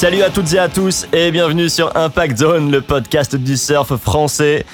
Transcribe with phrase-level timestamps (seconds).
[0.00, 3.96] Salut à toutes et à tous et bienvenue sur Impact Zone, le podcast du surf
[3.96, 4.64] français.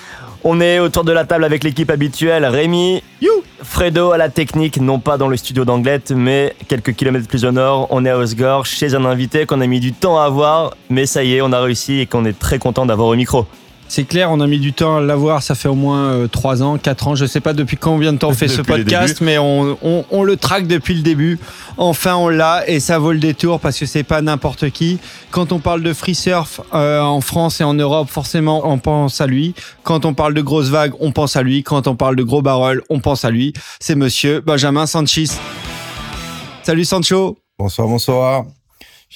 [0.44, 4.80] On est autour de la table avec l'équipe habituelle, Rémi, you, Fredo à la technique,
[4.80, 7.88] non pas dans le studio d'Anglette, mais quelques kilomètres plus au nord.
[7.90, 11.06] On est à Osgore chez un invité qu'on a mis du temps à avoir, mais
[11.06, 13.48] ça y est, on a réussi et qu'on est très content d'avoir au micro.
[13.88, 16.64] C'est clair, on a mis du temps à l'avoir, ça fait au moins 3 euh,
[16.64, 19.38] ans, 4 ans, je sais pas depuis combien de temps on fait ce podcast, mais
[19.38, 21.38] on, on, le traque depuis le début.
[21.76, 24.98] Enfin, on l'a et ça vaut le détour parce que c'est pas n'importe qui.
[25.30, 29.20] Quand on parle de free surf euh, en France et en Europe, forcément, on pense
[29.20, 29.54] à lui.
[29.84, 31.62] Quand on parle de grosses vagues, on pense à lui.
[31.62, 33.52] Quand on parle de gros barrels, on pense à lui.
[33.78, 35.26] C'est monsieur Benjamin Sanchez.
[36.64, 37.38] Salut Sancho.
[37.58, 38.44] Bonsoir, bonsoir.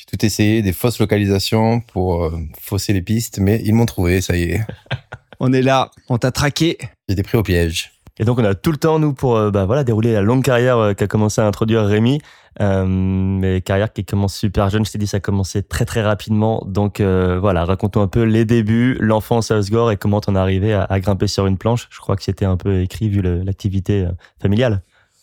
[0.01, 4.23] J'ai tout essayé, des fausses localisations pour euh, fausser les pistes, mais ils m'ont trouvé,
[4.23, 4.61] ça y est.
[5.41, 6.79] on est là, on t'a traqué.
[7.07, 7.93] Été pris au piège.
[8.19, 10.43] Et donc on a tout le temps, nous, pour euh, bah, voilà, dérouler la longue
[10.43, 12.23] carrière euh, qu'a commencé à introduire Rémi.
[12.59, 16.65] mais carrière qui commence super jeune, je t'ai dit, ça a commencé très très rapidement.
[16.67, 20.73] Donc voilà, racontons un peu les débuts, l'enfance à Osgore et comment t'en es arrivé
[20.73, 21.89] à, à, grimper sur une planche.
[21.91, 24.07] Je crois que c'était un peu écrit vu l'activité
[24.41, 24.81] familiale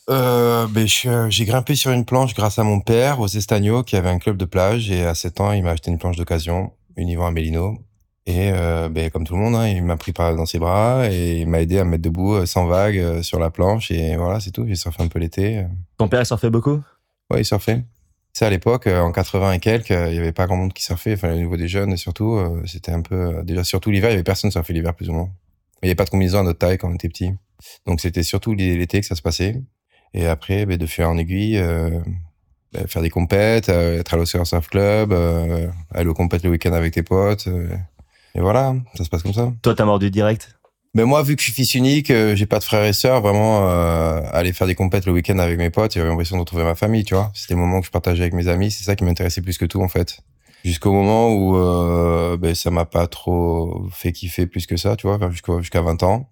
[0.10, 3.96] euh, ben, euh, J'ai grimpé sur une planche grâce à mon père aux Estagnos qui
[3.96, 6.72] avait un club de plage et à 7 ans il m'a acheté une planche d'occasion,
[6.96, 7.78] une Yvan Mélino.
[8.26, 11.10] Et euh, ben, comme tout le monde, hein, il m'a pris par dans ses bras
[11.10, 14.18] et il m'a aidé à me mettre debout euh, sans vague sur la planche et
[14.18, 14.66] voilà c'est tout.
[14.68, 15.66] J'ai surfé un peu l'été.
[15.98, 16.82] Ton père il surfait beaucoup?
[17.32, 17.84] Ouais il surfait.
[18.34, 21.14] C'est à l'époque, en 80 et quelques, il y avait pas grand monde qui surfait.
[21.14, 24.24] Enfin, au niveau des jeunes, surtout, c'était un peu déjà surtout l'hiver, il y avait
[24.24, 25.30] personne qui surfait l'hiver plus ou moins.
[25.82, 27.32] Il y avait pas de combinaison à notre taille quand on était petit.
[27.88, 29.62] Donc c'était surtout l'été que ça se passait.
[30.14, 32.00] Et après, ben, de faire en aiguille, euh,
[32.74, 36.50] ben, faire des compètes, euh, être à l'Océan Surf Club, euh, aller aux compètes le
[36.50, 37.48] week-end avec tes potes.
[38.36, 39.52] et voilà, ça se passe comme ça.
[39.62, 40.54] Toi, t'as mordu direct?
[40.94, 43.22] Mais ben, moi, vu que je suis fils unique, j'ai pas de frères et sœurs,
[43.22, 43.68] vraiment,
[44.32, 47.04] aller faire des compètes le week-end avec mes potes, j'avais l'impression de retrouver ma famille,
[47.04, 47.32] tu vois.
[47.34, 49.66] C'était le moment que je partageais avec mes amis, c'est ça qui m'intéressait plus que
[49.66, 50.22] tout, en fait.
[50.68, 55.08] Jusqu'au moment où euh, ben, ça m'a pas trop fait kiffer plus que ça, tu
[55.08, 56.30] vois, jusqu'à 20 ans.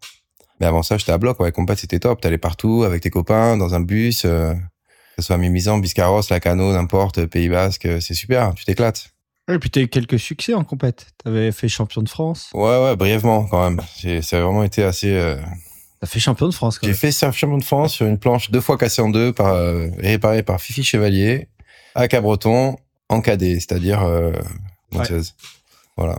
[0.60, 1.52] Mais avant ça, j'étais à bloc, ouais.
[1.52, 2.22] Compat, c'était top.
[2.22, 6.74] T'allais partout avec tes copains, dans un bus, euh, que ce soit Mimizan, Biscarros, Lacano,
[6.74, 9.16] n'importe, Pays Basque, c'est super, tu t'éclates.
[9.48, 11.08] Et puis t'as eu quelques succès en compète.
[11.24, 12.50] T'avais fait champion de France.
[12.54, 13.80] Ouais, ouais, brièvement quand même.
[14.22, 15.14] Ça a vraiment été assez.
[15.14, 15.38] Euh...
[16.02, 16.80] T'as fait champion de France.
[16.82, 19.88] J'ai fait champion de France sur une planche deux fois cassée en deux, par euh,
[20.00, 21.48] réparée par Fifi Chevalier
[21.94, 22.76] à Cabreton
[23.08, 24.34] en cadet, c'est-à-dire euh,
[25.96, 26.18] Voilà,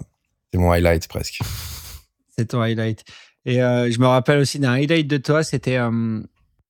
[0.52, 1.40] c'est mon highlight presque.
[2.38, 3.04] c'est ton highlight.
[3.46, 6.20] Et euh, je me rappelle aussi d'un highlight de toi, c'était, euh,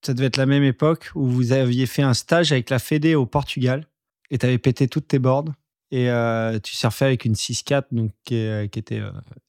[0.03, 3.15] ça devait être la même époque où vous aviez fait un stage avec la Fédé
[3.15, 3.87] au Portugal
[4.31, 5.49] et tu avais pété toutes tes boards
[5.91, 9.01] et euh, tu surfais avec une 6-4 donc, qui, était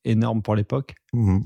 [0.06, 0.96] énorme pour l'époque.
[1.14, 1.40] Mmh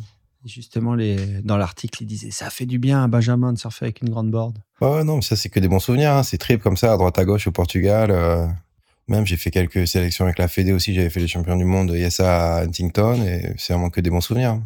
[0.44, 4.02] justement, les, dans l'article, il disait ça fait du bien à Benjamin de surfer avec
[4.02, 4.58] une grande board.
[4.80, 6.14] Oh non, ça c'est que des bons souvenirs.
[6.14, 6.24] Hein.
[6.24, 8.12] C'est trip comme ça, à droite à gauche au Portugal.
[9.08, 10.96] Même j'ai fait quelques sélections avec la Fédé aussi.
[10.96, 14.20] J'avais fait les champions du monde ISA à Huntington et c'est vraiment que des bons
[14.20, 14.60] souvenirs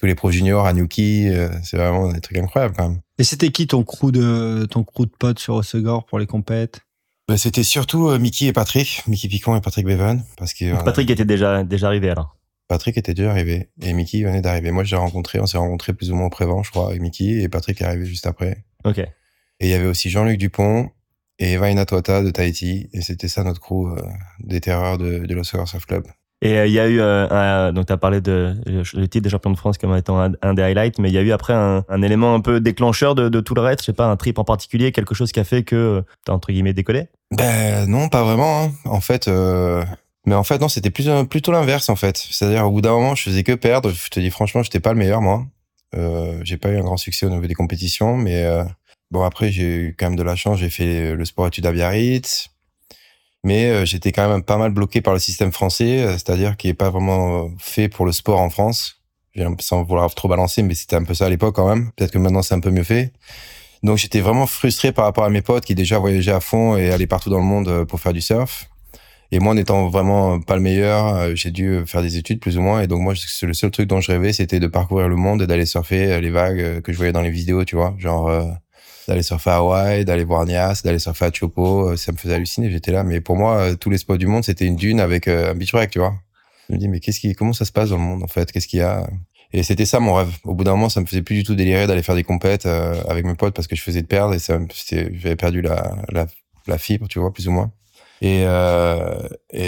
[0.00, 3.00] tous les pros juniors, Anuki, euh, c'est vraiment des trucs incroyables quand même.
[3.18, 6.80] Et c'était qui ton crew de ton crew de potes sur Osegor pour les compètes?
[7.28, 10.24] Ben, C'était surtout euh, Mickey et Patrick, Mickey Picon et Patrick Bevan.
[10.38, 14.22] Parce que, euh, Patrick était déjà, déjà arrivé alors Patrick était déjà arrivé et Mickey
[14.22, 14.70] venait d'arriver.
[14.70, 17.02] Moi, je l'ai rencontré, on s'est rencontré plus ou moins au prévent, je crois, avec
[17.02, 18.64] Mickey et Patrick est arrivé juste après.
[18.84, 18.98] Ok.
[18.98, 19.10] Et
[19.60, 20.88] il y avait aussi Jean-Luc Dupont
[21.38, 23.96] et Eva Inatwata de Tahiti et c'était ça notre crew
[24.38, 26.06] des terreurs de, de l'Osegor Surf Club.
[26.42, 29.22] Et euh, il y a eu, euh, un, donc tu as parlé de le titre
[29.22, 31.52] des champions de France comme étant un, des highlights, mais il y a eu après
[31.52, 34.44] un, élément un peu déclencheur de, tout le reste, je sais pas, un trip en
[34.44, 37.08] particulier, quelque chose qui a fait que tu as entre guillemets décollé?
[37.36, 38.64] Ben non, pas vraiment.
[38.64, 38.72] Hein.
[38.86, 39.84] En fait, euh...
[40.26, 42.16] mais en fait non, c'était plutôt l'inverse en fait.
[42.16, 43.90] C'est-à-dire au bout d'un moment, je faisais que perdre.
[43.90, 45.44] Je te dis franchement, j'étais pas le meilleur moi.
[45.94, 48.64] Euh, j'ai pas eu un grand succès au niveau des compétitions, mais euh,
[49.10, 50.58] bon après j'ai eu quand même de la chance.
[50.58, 52.50] J'ai fait le sport études à Biarritz
[53.44, 56.68] mais euh, j'étais quand même pas mal bloqué par le système français, euh, c'est-à-dire qui
[56.68, 58.96] est pas vraiment euh, fait pour le sport en France.
[59.60, 61.92] Sans vouloir trop balancer, mais c'était un peu ça à l'époque quand même.
[61.96, 63.12] Peut-être que maintenant c'est un peu mieux fait.
[63.82, 66.90] Donc j'étais vraiment frustré par rapport à mes potes qui déjà voyageaient à fond et
[66.90, 68.68] allaient partout dans le monde pour faire du surf.
[69.30, 72.82] Et moi, n'étant vraiment pas le meilleur, j'ai dû faire des études plus ou moins.
[72.82, 75.46] Et donc moi, le seul truc dont je rêvais, c'était de parcourir le monde et
[75.46, 78.28] d'aller surfer les vagues que je voyais dans les vidéos, tu vois, genre
[79.10, 82.34] d'aller surfer à Hawaï, d'aller voir Nias, d'aller surfer à Chopo, euh, ça me faisait
[82.34, 82.70] halluciner.
[82.70, 85.26] J'étais là, mais pour moi, euh, tous les spots du monde, c'était une dune avec
[85.26, 86.14] euh, un beach break, tu vois.
[86.68, 88.52] Je me dis, mais qu'est-ce qui, comment ça se passe dans le monde en fait?
[88.52, 89.04] Qu'est-ce qu'il y a?
[89.52, 90.30] Et c'était ça mon rêve.
[90.44, 92.66] Au bout d'un moment, ça me faisait plus du tout délirer d'aller faire des compètes
[92.66, 97.18] avec mes potes parce que je faisais de perdre et j'avais perdu la, fibre, tu
[97.18, 97.72] vois, plus ou moins.
[98.22, 98.44] Et,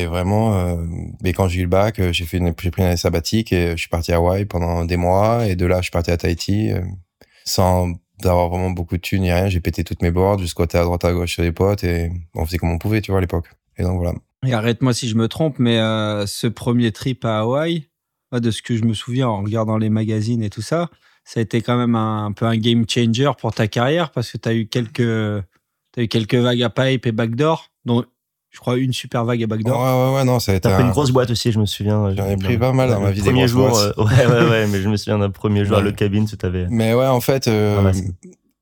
[0.06, 0.79] vraiment,
[1.21, 4.12] mais quand j'ai eu le bac, j'ai pris une année sabbatique et je suis parti
[4.12, 5.49] à Hawaï pendant des mois.
[5.49, 6.71] Et de là, je suis parti à Tahiti
[7.44, 9.48] sans d'avoir vraiment beaucoup de thunes ni rien.
[9.48, 12.10] J'ai pété toutes mes boards, je squattais à droite à gauche chez les potes et
[12.34, 13.50] on faisait comme on pouvait, tu vois, à l'époque.
[13.78, 14.14] Et donc voilà.
[14.46, 15.76] Et arrête-moi si je me trompe, mais
[16.26, 17.86] ce premier trip à Hawaï,
[18.32, 20.90] de ce que je me souviens en regardant les magazines et tout ça,
[21.24, 24.38] ça a été quand même un, peu un game changer pour ta carrière parce que
[24.38, 27.70] tu as eu quelques as eu quelques vagues à pipe et backdoor,
[28.52, 29.81] je crois une super vague à backdoor.
[29.81, 30.69] Ouais, ouais, ouais, non, ça a été.
[30.69, 32.14] T'as pris une grosse boîte aussi, je me souviens.
[32.14, 33.22] J'en ai pris pas mal dans ma vie.
[33.22, 35.96] Premier jour, euh, ouais, ouais, ouais, mais je me souviens d'un premier jour à l'autre
[35.96, 36.66] cabine, tu t'avais.
[36.69, 37.93] Mais ouais, en fait, euh,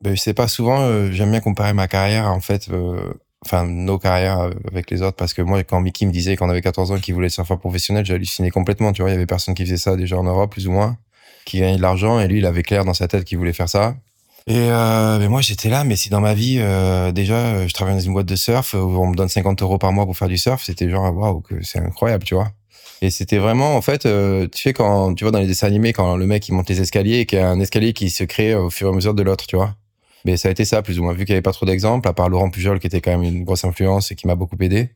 [0.00, 3.12] ben, je sais pas souvent, euh, j'aime bien comparer ma carrière, en fait, euh,
[3.44, 6.62] enfin, nos carrières avec les autres, parce que moi, quand Mickey me disait qu'on avait
[6.62, 9.26] 14 ans qu'il voulait être surfeur professionnel, j'ai halluciné complètement, tu vois, il y avait
[9.26, 10.98] personne qui faisait ça déjà en Europe, plus ou moins,
[11.44, 13.68] qui gagnait de l'argent, et lui, il avait clair dans sa tête qu'il voulait faire
[13.68, 13.96] ça.
[14.50, 17.94] Et euh, mais moi j'étais là, mais si dans ma vie euh, déjà je travaille
[17.94, 20.26] dans une boîte de surf où on me donne 50 euros par mois pour faire
[20.26, 22.50] du surf, c'était genre waouh que c'est incroyable, tu vois.
[23.00, 25.92] Et c'était vraiment en fait, euh, tu sais quand tu vois dans les dessins animés
[25.92, 28.24] quand le mec il monte les escaliers et qu'il y a un escalier qui se
[28.24, 29.76] crée au fur et à mesure de l'autre, tu vois.
[30.24, 32.08] Mais ça a été ça plus ou moins vu qu'il y avait pas trop d'exemples
[32.08, 34.56] à part Laurent Pujol qui était quand même une grosse influence et qui m'a beaucoup
[34.58, 34.90] aidé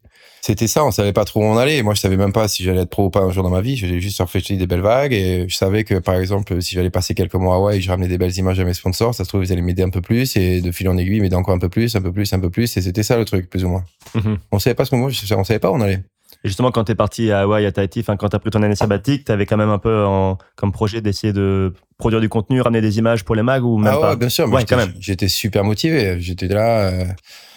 [0.47, 1.83] c'était ça, on savait pas trop où on allait.
[1.83, 3.63] Moi, je savais même pas si j'allais être pro ou pas un jour dans ma
[3.63, 3.77] vie.
[3.77, 7.15] J'ai juste surfé des belles vagues et je savais que, par exemple, si j'allais passer
[7.15, 9.43] quelques mois à Hawaï je ramenais des belles images à mes sponsors, ça se trouve,
[9.43, 11.71] ils allaient m'aider un peu plus et de fil en aiguille, m'aider encore un peu
[11.71, 12.77] plus, un peu plus, un peu plus.
[12.77, 13.85] Et c'était ça le truc, plus ou moins.
[14.15, 14.37] Mhm.
[14.53, 16.03] On savait pas ce moment, on savait pas où on allait.
[16.45, 18.51] Et justement, quand tu es parti à Hawaï, à Tahiti, enfin, quand tu as pris
[18.51, 22.21] ton année sabbatique, tu avais quand même un peu en, comme projet d'essayer de produire
[22.21, 24.47] du contenu, ramener des images pour les mags ou même ah ouais, bien sûr.
[24.53, 24.93] Ouais, quand même.
[25.01, 26.21] J'étais super motivé.
[26.21, 27.05] J'étais là euh,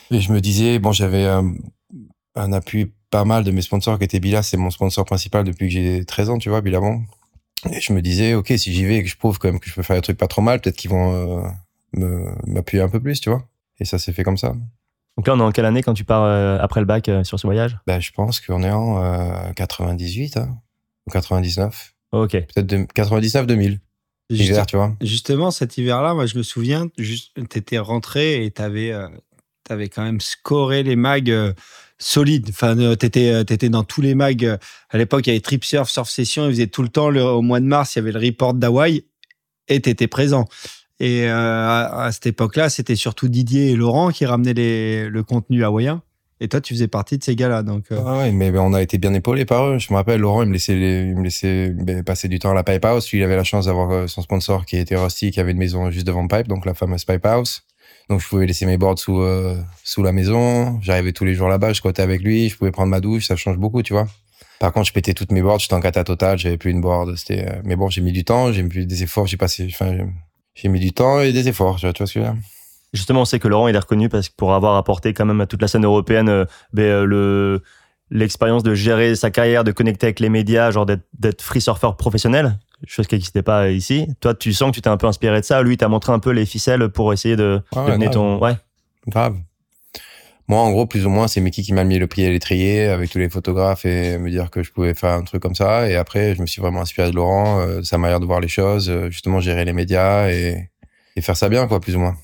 [0.10, 1.54] et je me disais, bon, j'avais un,
[2.38, 5.68] un appui pas mal de mes sponsors qui étaient Bila, c'est mon sponsor principal depuis
[5.68, 7.04] que j'ai 13 ans, tu vois, Bilabon.
[7.72, 9.70] Et je me disais, ok, si j'y vais et que je prouve quand même que
[9.70, 11.48] je peux faire des trucs pas trop mal, peut-être qu'ils vont
[11.98, 13.48] euh, m'appuyer un peu plus, tu vois.
[13.80, 14.54] Et ça s'est fait comme ça.
[15.18, 17.24] Donc là, on est en quelle année quand tu pars euh, après le bac euh,
[17.24, 17.78] sur ce voyage?
[17.88, 20.58] Ben, Je pense qu'on est en 98 hein,
[21.08, 21.94] ou 99.
[22.12, 22.32] Ok.
[22.32, 23.80] Peut-être 99-2000.
[24.30, 24.94] Hiver, tu vois.
[25.00, 28.94] Justement, cet hiver-là, moi, je me souviens, tu étais rentré et tu avais,
[29.70, 31.34] avais, quand même scoré les mags
[32.00, 32.48] solide.
[32.50, 34.46] Enfin, euh, t'étais, euh, étais dans tous les mags.
[34.46, 34.58] Euh,
[34.90, 36.46] à l'époque, il y avait Trip Surf, Surf Session.
[36.46, 39.04] Ils faisaient tout le temps, au mois de mars, il y avait le report d'Hawaï
[39.68, 40.46] et t'étais présent.
[41.00, 46.02] Et à, cette époque-là, c'était surtout Didier et Laurent qui ramenaient le contenu hawaïen.
[46.40, 47.86] Et toi, tu faisais partie de ces gars-là, donc.
[47.92, 49.78] Ah ouais, mais on a été bien épaulés par eux.
[49.78, 52.54] Je me rappelle, Laurent, il me laissait, il me laissait ben, passer du temps à
[52.56, 53.14] la Pipe House.
[53.14, 56.08] Il avait la chance d'avoir son sponsor qui était Rusty, qui avait une maison juste
[56.08, 57.67] devant Pipe, donc la fameuse Pipe House.
[58.10, 60.80] Donc je pouvais laisser mes boards sous euh, sous la maison.
[60.82, 63.36] J'arrivais tous les jours là-bas, je squattais avec lui, je pouvais prendre ma douche, ça
[63.36, 64.08] change beaucoup, tu vois.
[64.60, 67.16] Par contre, je pétais toutes mes boards, j'étais en cata total, j'avais plus une board.
[67.16, 69.96] C'était, euh, mais bon, j'ai mis du temps, j'ai mis des efforts, j'ai passé, enfin,
[70.56, 72.36] j'ai mis du temps et des efforts, tu vois, ce que je veux dire.
[72.94, 75.46] Justement, on sait que Laurent, est reconnu parce que pour avoir apporté quand même à
[75.46, 77.62] toute la scène européenne euh, ben, le
[78.10, 82.58] l'expérience de gérer sa carrière, de connecter avec les médias, genre d'être free surfer professionnel
[82.86, 84.08] chose qui n'existait pas ici.
[84.20, 85.62] Toi, tu sens que tu t'es un peu inspiré de ça.
[85.62, 88.40] Lui, t'as montré un peu les ficelles pour essayer de donner ton.
[88.40, 88.56] Ouais.
[89.08, 89.38] Grave.
[90.50, 92.86] Moi, en gros, plus ou moins, c'est Mickey qui m'a mis le pied à l'étrier
[92.86, 95.90] avec tous les photographes et me dire que je pouvais faire un truc comme ça.
[95.90, 98.48] Et après, je me suis vraiment inspiré de Laurent, euh, sa manière de voir les
[98.48, 100.70] choses, euh, justement gérer les médias et,
[101.18, 102.16] et faire ça bien, quoi, plus ou moins.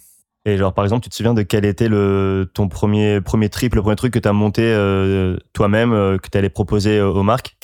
[0.46, 3.76] Et genre, par exemple, tu te souviens de quel était le, ton premier, premier trip,
[3.76, 7.24] le premier truc que tu as monté euh, toi-même, euh, que tu allais proposer aux
[7.24, 7.56] marques?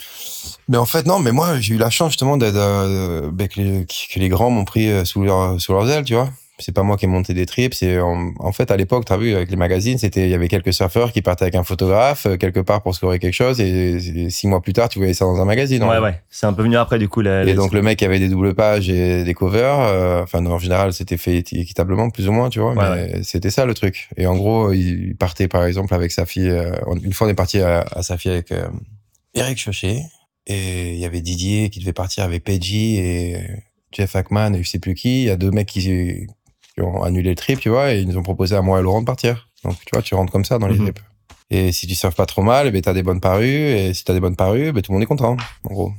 [0.68, 3.60] Mais en fait, non, mais moi, j'ai eu la chance justement d'être, euh, ben, que,
[3.60, 6.30] les, que les grands m'ont pris sous, leur, sous leurs ailes, tu vois
[6.60, 7.74] c'est pas moi qui ai monté des trips.
[7.74, 10.48] C'est en, fait à l'époque, tu as vu avec les magazines, c'était il y avait
[10.48, 14.30] quelques surfeurs qui partaient avec un photographe euh, quelque part pour scorer quelque chose et,
[14.30, 15.84] six mois plus tard, tu voyais ça dans un magazine.
[15.84, 16.22] Ouais, ouais.
[16.30, 17.22] C'est un peu venu après du coup.
[17.22, 19.80] et donc le mec avait des doubles pages et des covers.
[19.80, 22.76] Euh, enfin, en général, c'était fait équitablement, plus ou moins, tu vois.
[22.76, 24.10] mais c'était ça le truc.
[24.18, 26.50] Et en gros, il partait par exemple avec sa fille.
[26.50, 26.72] Euh,
[27.04, 28.54] une fois, on est parti à, sa fille avec
[29.34, 30.04] Eric Chochet
[30.50, 33.38] et il y avait Didier qui devait partir avec Peggy et
[33.92, 35.22] Jeff Hackman et je sais plus qui.
[35.22, 36.28] Il y a deux mecs qui
[36.80, 39.02] ont annulé le trip, tu vois, et ils nous ont proposé à moi et Laurent
[39.02, 39.48] de partir.
[39.64, 40.86] Donc, tu vois, tu rentres comme ça dans les mhm.
[40.86, 41.00] trips.
[41.52, 44.14] Et si tu surfes pas trop mal, ben, t'as des bonnes parues, et si t'as
[44.14, 45.92] des bonnes parues, ben, tout le monde est content, en gros.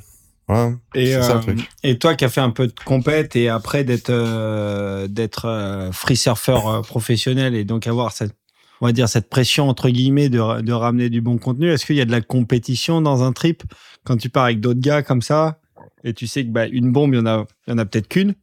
[0.95, 1.69] et, ça, le euh, truc.
[1.85, 5.92] et toi qui as fait un peu de compète et après d'être euh, d'être euh,
[5.92, 8.35] free surfer professionnel et donc avoir cette
[8.80, 11.96] on va dire cette pression entre guillemets de, de ramener du bon contenu, est-ce qu'il
[11.96, 13.62] y a de la compétition dans un trip?
[14.04, 15.58] Quand tu pars avec d'autres gars comme ça
[16.04, 18.34] et tu sais que bah, une bombe il y en a a peut-être qu'une?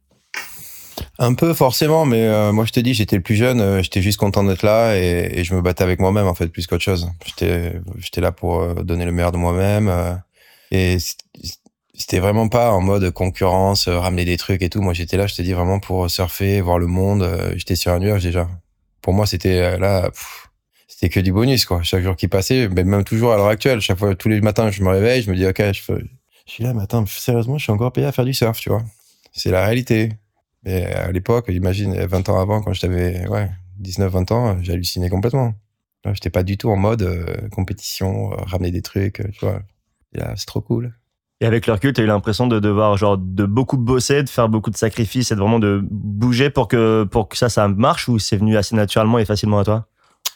[1.20, 4.02] Un peu forcément, mais euh, moi je te dis, j'étais le plus jeune, euh, j'étais
[4.02, 7.10] juste content d'être là et, je me battais avec moi-même en fait plus qu'autre chose.
[7.24, 10.20] J'étais j'étais là pour euh, donner le meilleur de moi-même
[10.70, 10.98] et
[11.94, 14.80] c'était vraiment pas en mode concurrence, ramener des trucs et tout.
[14.80, 17.28] Moi j'étais là, je te dis vraiment pour surfer, voir le monde.
[17.56, 18.48] j'étais sur un nuage déjà.
[19.08, 20.10] Pour moi c'était là,
[20.86, 21.82] c'était que du bonus quoi.
[21.82, 24.70] Chaque jour qui passait, mais même toujours à l'heure actuelle, chaque fois tous les matins
[24.70, 25.80] je me réveille, je me dis ok, je,
[26.44, 28.82] suis là, mais attends, sérieusement, je suis encore payé à faire du surf, tu vois.
[29.32, 30.12] C'est la réalité.
[30.66, 35.08] Et à l'époque, imagine, 20 ans avant, quand j'avais ouais, 19, 20 ans, j'ai halluciné
[35.08, 35.54] complètement.
[36.12, 39.62] J'étais pas du tout en mode euh, compétition, euh, ramener des trucs, tu vois.
[40.36, 40.97] c'est trop cool.
[41.40, 44.28] Et avec le recul, tu as eu l'impression de devoir genre de beaucoup bosser, de
[44.28, 47.68] faire beaucoup de sacrifices et de vraiment de bouger pour que pour que ça ça
[47.68, 49.86] marche ou c'est venu assez naturellement et facilement à toi?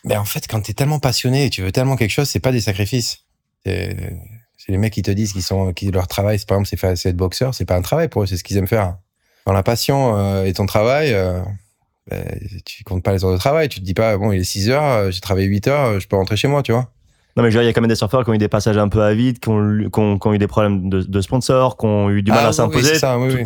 [0.05, 2.41] Mais en fait, quand tu es tellement passionné et tu veux tellement quelque chose, c'est
[2.41, 3.25] pas des sacrifices.
[3.65, 7.17] C'est les mecs qui te disent qu'ils sont qui leur travail, par exemple, c'est être
[7.17, 8.97] boxeur, c'est pas un travail pour eux, c'est ce qu'ils aiment faire.
[9.45, 11.41] Quand la passion euh, est ton travail, euh,
[12.09, 12.25] ben,
[12.65, 13.69] tu comptes pas les heures de travail.
[13.69, 16.07] Tu te dis pas, bon, il est 6 heures, euh, j'ai travaillé 8 heures, je
[16.07, 16.93] peux rentrer chez moi, tu vois.
[17.37, 18.39] Non, mais je veux dire, il y a quand même des surfeurs qui ont eu
[18.39, 21.21] des passages un peu à vide, qui ont, qui ont, eu des problèmes de, de
[21.21, 22.83] sponsors, qui ont eu du mal ah à s'imposer.
[22.83, 23.45] Oui, c'est ça, oui, oui.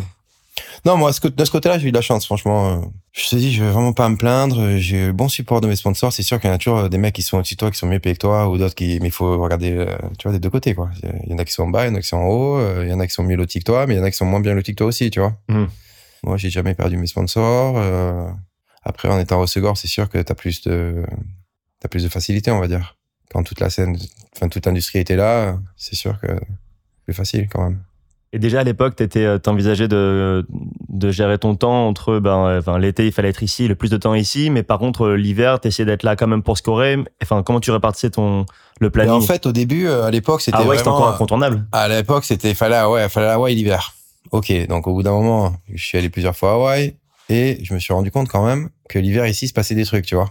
[0.85, 2.91] Non, moi, de ce côté-là, j'ai eu de la chance, franchement.
[3.11, 4.77] Je te dis, je vais vraiment pas me plaindre.
[4.77, 6.11] J'ai eu bon support de mes sponsors.
[6.11, 7.77] C'est sûr qu'il y en a toujours des mecs qui sont au-dessus de toi, qui
[7.77, 9.85] sont mieux payés que toi, ou d'autres qui, mais il faut regarder,
[10.17, 10.89] tu vois, des deux côtés, quoi.
[11.03, 12.27] Il y en a qui sont en bas, il y en a qui sont en
[12.27, 14.03] haut, il y en a qui sont mieux lotis que toi, mais il y en
[14.03, 15.33] a qui sont moins bien lotis que toi aussi, tu vois.
[15.47, 15.65] Mmh.
[16.23, 17.75] Moi, j'ai jamais perdu mes sponsors.
[17.77, 18.27] Euh,
[18.83, 21.03] après, en étant au Segor, c'est sûr que tu as plus de,
[21.83, 22.97] as plus de facilité, on va dire.
[23.31, 23.97] Quand toute la scène,
[24.35, 27.79] enfin, toute l'industrie était là, c'est sûr que c'est plus facile quand même.
[28.33, 30.45] Et déjà à l'époque, euh, t'envisageais de,
[30.89, 33.95] de gérer ton temps entre ben, enfin, l'été, il fallait être ici, le plus de
[33.95, 36.97] temps ici, mais par contre l'hiver, t'essayais d'être là quand même pour scorer.
[37.23, 38.45] Enfin, comment tu répartissais ton
[38.79, 41.65] le planning En fait, au début, euh, à l'époque, c'était ah ouais, c'était encore incontournable.
[41.71, 43.95] À l'époque, c'était fallait ouais, fallait Hawaï l'hiver.
[44.31, 46.95] Ok, donc au bout d'un moment, je suis allé plusieurs fois à Hawaï
[47.29, 50.05] et je me suis rendu compte quand même que l'hiver ici se passait des trucs,
[50.05, 50.29] tu vois.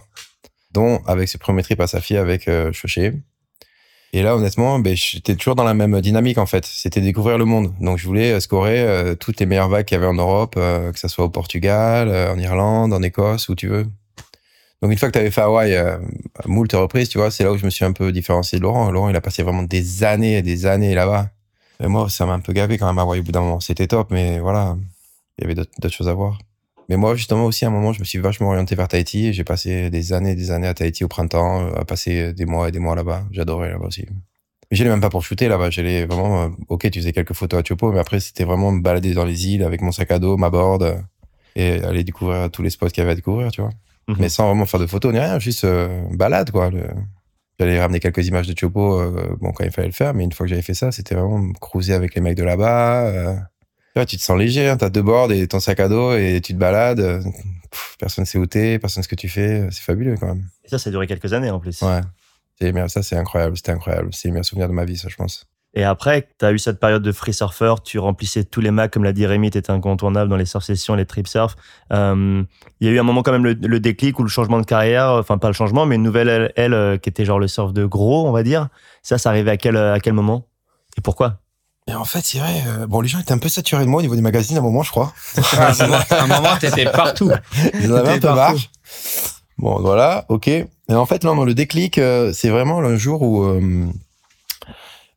[1.05, 2.71] Avec ce premier trip à sa fille avec euh,
[4.13, 6.65] Et là, honnêtement, ben, j'étais toujours dans la même dynamique en fait.
[6.65, 7.73] C'était découvrir le monde.
[7.79, 10.55] Donc je voulais euh, scorer euh, toutes les meilleures vagues qu'il y avait en Europe,
[10.57, 13.85] euh, que ça soit au Portugal, en Irlande, en Écosse, où tu veux.
[14.81, 15.97] Donc une fois que tu avais fait Hawaï euh,
[16.45, 18.91] moult reprises, tu vois, c'est là où je me suis un peu différencié de Laurent.
[18.91, 21.29] Laurent, il a passé vraiment des années et des années là-bas.
[21.83, 23.59] Et moi, ça m'a un peu gavé quand même à Hawaï au bout d'un moment.
[23.59, 24.77] C'était top, mais voilà,
[25.37, 26.39] il y avait d'autres choses à voir.
[26.89, 29.33] Mais moi, justement, aussi, à un moment, je me suis vachement orienté vers Tahiti et
[29.33, 32.69] j'ai passé des années et des années à Tahiti au printemps, à passer des mois
[32.69, 33.23] et des mois là-bas.
[33.31, 34.05] J'adorais là-bas aussi.
[34.69, 35.69] Mais j'allais même pas pour shooter là-bas.
[35.69, 38.81] J'allais vraiment, euh, ok, tu faisais quelques photos à Chopo, mais après, c'était vraiment me
[38.81, 41.03] balader dans les îles avec mon sac à dos, ma board
[41.55, 43.71] et aller découvrir tous les spots qu'il y avait à découvrir, tu vois.
[44.07, 44.17] Mhm.
[44.19, 46.69] Mais sans vraiment faire de photos ni rien, juste euh, balade, quoi.
[46.69, 46.83] Le,
[47.59, 50.31] J'allais ramener quelques images de Chopo, euh, bon, quand il fallait le faire, mais une
[50.31, 53.07] fois que j'avais fait ça, c'était vraiment cruiser avec les mecs de là-bas.
[53.07, 53.35] Euh.
[54.05, 56.53] Tu te sens léger, hein, t'as deux boards et ton sac à dos et tu
[56.53, 56.99] te balades.
[56.99, 57.21] Euh,
[57.99, 59.67] personne sait où t'es, personne sait ce que tu fais.
[59.71, 60.45] C'est fabuleux quand même.
[60.63, 61.81] Et ça, ça a duré quelques années en plus.
[61.81, 62.01] Ouais.
[62.87, 63.55] Ça, c'est incroyable.
[63.55, 64.09] C'était incroyable.
[64.13, 65.47] C'est le meilleur souvenir de ma vie, ça, je pense.
[65.73, 68.91] Et après, tu as eu cette période de free surfer, tu remplissais tous les macs,
[68.91, 71.55] comme l'a dit Rémi, tu étais incontournable dans les surf sessions, les trip surf.
[71.93, 72.41] Euh,
[72.79, 75.11] il y a eu un moment quand même le, déclic ou le changement de carrière,
[75.11, 77.85] enfin pas le changement, mais une nouvelle elle, euh, qui était genre le surf de
[77.85, 78.69] gros, on va dire.
[79.03, 80.47] Ça, ça arrivait à quel, à quel moment?
[80.97, 81.41] Et pourquoi?
[81.87, 82.63] Et en fait, c'est vrai.
[82.67, 84.59] Euh, bon, les gens étaient un peu saturés de moi au niveau des magazines à
[84.59, 85.13] un moment, je crois.
[85.57, 87.31] à un moment, t'étais partout.
[87.81, 88.55] Ils en avaient un peu marre.
[89.57, 90.47] Bon, voilà, ok.
[90.47, 91.99] Et en fait, non, le déclic,
[92.33, 93.43] c'est vraiment le jour où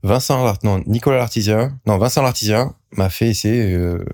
[0.03, 4.05] Vincent, non, Nicolas Lartisien, non, Vincent Lartisien m'a fait essayer euh,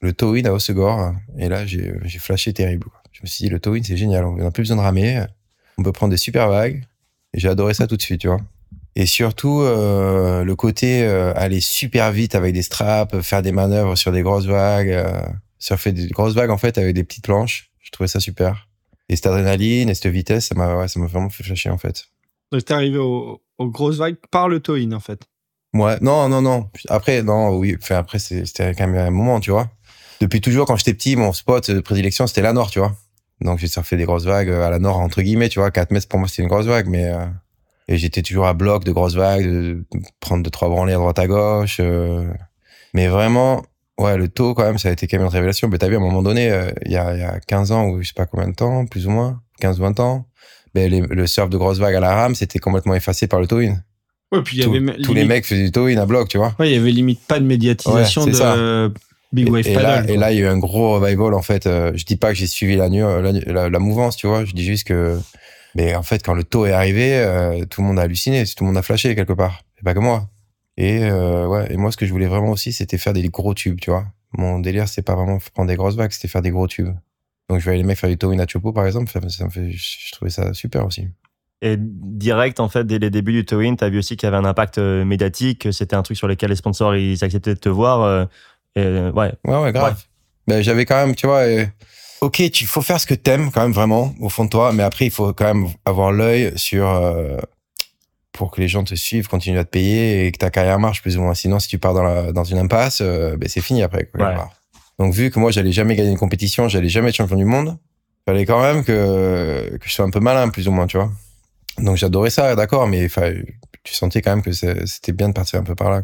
[0.00, 1.12] le towin à Osegor.
[1.38, 2.86] Et là, j'ai, j'ai flashé terrible.
[3.12, 4.24] Je me suis dit, le towin, c'est génial.
[4.24, 5.24] On n'a plus besoin de ramer.
[5.78, 6.84] On peut prendre des super vagues.
[7.34, 8.40] Et j'ai adoré ça tout de suite, tu vois.
[8.98, 13.94] Et surtout, euh, le côté euh, aller super vite avec des straps, faire des manœuvres
[13.94, 15.20] sur des grosses vagues, euh,
[15.58, 17.70] surfer des grosses vagues, en fait, avec des petites planches.
[17.82, 18.68] Je trouvais ça super.
[19.10, 21.76] Et cette adrénaline et cette vitesse, ça m'a, ouais, ça m'a vraiment fait flasher, en
[21.76, 22.06] fait.
[22.52, 25.20] J'étais arrivé au, aux grosses vagues par le tow en fait.
[25.74, 26.70] Ouais, non, non, non.
[26.88, 27.76] Après, non, oui.
[27.78, 29.68] Enfin, après, c'était quand même un moment, tu vois.
[30.22, 32.96] Depuis toujours, quand j'étais petit, mon spot de prédilection, c'était la Nord, tu vois.
[33.42, 35.70] Donc, j'ai surfé des grosses vagues à la Nord, entre guillemets, tu vois.
[35.70, 37.12] 4 mètres, pour moi, c'était une grosse vague, mais,
[37.88, 39.84] et j'étais toujours à bloc de grosses vagues, de
[40.20, 41.78] prendre deux, trois branlées à droite à gauche.
[41.80, 42.26] Euh.
[42.94, 43.62] mais vraiment,
[43.98, 45.68] ouais, le taux, quand même, ça a été quand même une révélation.
[45.68, 47.88] Mais t'as vu, à un moment donné, euh, il y, a, y a 15 ans,
[47.88, 50.26] ou je sais pas combien de temps, plus ou moins, 15, 20 ans,
[50.74, 53.78] ben, le surf de grosses vagues à la rame, c'était complètement effacé par le towing.
[54.32, 56.54] Ouais, puis il y avait tous les mecs faisaient du towing à bloc, tu vois.
[56.58, 58.92] Ouais, il y avait limite pas de médiatisation de
[59.32, 59.86] Big Wave et, Paddle.
[59.86, 61.66] Là, et là, il y a eu un gros revival, en fait.
[61.66, 64.44] Euh, je dis pas que j'ai suivi la, la, la, mouvance, tu vois.
[64.44, 65.18] Je dis juste que,
[65.76, 68.64] mais en fait, quand le taux est arrivé, euh, tout le monde a halluciné, tout
[68.64, 69.60] le monde a flashé quelque part.
[69.76, 70.28] C'est pas que moi.
[70.78, 73.52] Et euh, ouais, et moi, ce que je voulais vraiment aussi, c'était faire des gros
[73.52, 74.06] tubes, tu vois.
[74.32, 76.94] Mon délire, c'est pas vraiment prendre des grosses vagues, c'était faire des gros tubes.
[77.50, 79.10] Donc, je voyais les mecs faire du towing à Chopo, par exemple.
[79.10, 81.08] Ça, ça fait, je trouvais ça super aussi.
[81.60, 84.28] Et direct, en fait, dès les débuts du towing, tu as vu aussi qu'il y
[84.28, 87.60] avait un impact euh, médiatique, c'était un truc sur lequel les sponsors, ils acceptaient de
[87.60, 88.02] te voir.
[88.02, 88.24] Euh,
[88.76, 89.32] et, ouais.
[89.44, 90.02] Ouais, ouais, grave.
[90.46, 91.44] Ben, j'avais quand même, tu vois,
[92.20, 94.82] ok, il faut faire ce que t'aimes quand même vraiment au fond de toi, mais
[94.82, 96.86] après, il faut quand même avoir l'œil sur
[98.32, 101.00] pour que les gens te suivent, continuent à te payer et que ta carrière marche
[101.00, 101.34] plus ou moins.
[101.34, 104.04] Sinon, si tu pars dans, la, dans une impasse, ben, c'est fini après.
[104.04, 104.50] Quoi,
[104.98, 107.78] Donc, vu que moi, j'allais jamais gagner une compétition, j'allais jamais être champion du monde,
[108.26, 111.10] fallait quand même que, que je sois un peu malin, plus ou moins, tu vois.
[111.78, 113.08] Donc j'adorais ça, d'accord, mais
[113.82, 116.02] tu sentais quand même que c'était bien de partir un peu par là.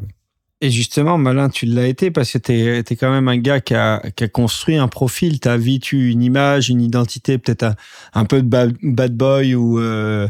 [0.65, 3.75] Et justement, Malin, tu l'as été parce que tu es, quand même un gars qui
[3.75, 5.41] a, qui a construit un profil.
[5.41, 7.75] Tu as vécu une image, une identité, peut-être
[8.15, 9.81] un, peu de bad, boy ou.
[9.81, 10.29] Euh,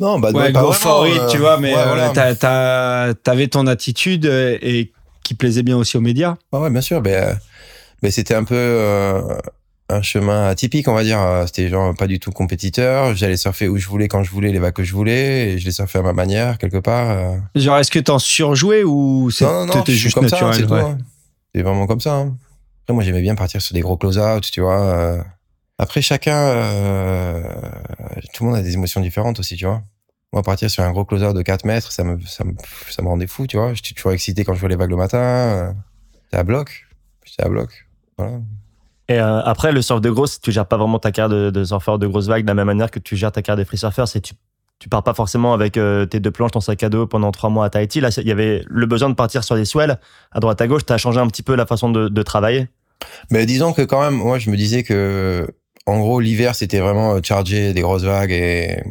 [0.00, 4.92] non, bad boy, pas vraiment, tu vois, mais euh, tu avais ton attitude et
[5.22, 6.36] qui plaisait bien aussi aux médias.
[6.50, 7.02] Ah ouais, bien sûr.
[7.02, 7.38] Ben
[8.10, 8.54] c'était un peu
[9.88, 11.18] un chemin atypique, on va dire.
[11.46, 13.14] C'était genre pas du tout compétiteur.
[13.14, 15.64] J'allais surfer où je voulais, quand je voulais, les vagues que je voulais, et je
[15.64, 17.10] les surfais à ma manière, quelque part.
[17.10, 17.36] Euh.
[17.54, 20.96] Genre, est-ce que t'en surjouais ou c'était juste comme naturel, ça,
[21.54, 21.62] c'est hein.
[21.62, 22.14] vraiment comme ça.
[22.14, 22.36] Hein.
[22.84, 24.80] Après, moi, j'aimais bien partir sur des gros close-out, tu vois.
[24.80, 25.22] Euh.
[25.78, 27.42] Après, chacun, euh,
[28.34, 29.82] tout le monde a des émotions différentes aussi, tu vois.
[30.32, 32.52] Moi, partir sur un gros close-out de 4 mètres, ça me, ça me,
[32.90, 33.72] ça me rendait fou, tu vois.
[33.72, 35.74] J'étais toujours excité quand je vois les vagues le matin.
[36.24, 36.86] J'étais à bloc.
[37.24, 37.86] J'étais à bloc.
[38.18, 38.40] Voilà.
[39.08, 41.64] Et euh, après, le surf de grosse, tu gères pas vraiment ta carrière de, de,
[41.64, 43.78] surfeur de grosse vague de la même manière que tu gères ta carrière de free
[43.78, 44.04] surfer.
[44.06, 44.34] C'est tu,
[44.78, 47.48] tu pars pas forcément avec euh, tes deux planches, ton sac à dos pendant trois
[47.48, 48.00] mois à Tahiti.
[48.00, 49.98] Là, il y avait le besoin de partir sur des swells
[50.30, 50.84] à droite à gauche.
[50.84, 52.68] Tu as changé un petit peu la façon de, de travailler
[53.30, 55.48] Mais disons que quand même, moi, je me disais que,
[55.86, 58.82] en gros, l'hiver, c'était vraiment euh, charger des grosses vagues et,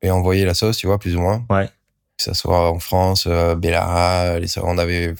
[0.00, 1.44] et envoyer la sauce, tu vois, plus ou moins.
[1.50, 1.66] Ouais.
[2.16, 5.14] Que ça soit en France, euh, Bellara, les, on avait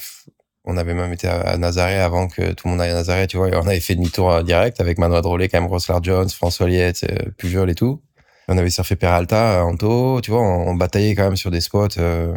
[0.69, 3.39] on avait même été à Nazaré avant que tout le monde aille à Nazaré, tu
[3.39, 3.49] vois.
[3.55, 7.07] on avait fait demi-tour euh, direct avec Manuel Drolet, quand même, Rosslar Jones, François Liette,
[7.11, 8.03] euh, Pujol et tout.
[8.49, 10.43] On avait surfé Peralta, Anto, tu vois.
[10.43, 12.35] On, bataillait quand même sur des spots euh,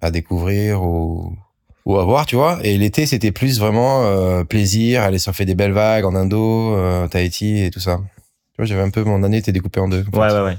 [0.00, 1.36] à découvrir ou,
[1.84, 2.60] ou à voir, tu vois.
[2.62, 6.76] Et l'été, c'était plus vraiment plaisir, aller surfer des belles vagues en Indo,
[7.08, 8.00] Tahiti et tout ça.
[8.52, 10.04] Tu vois, j'avais un peu, mon année était découpée en deux.
[10.12, 10.58] ouais, ouais, ouais.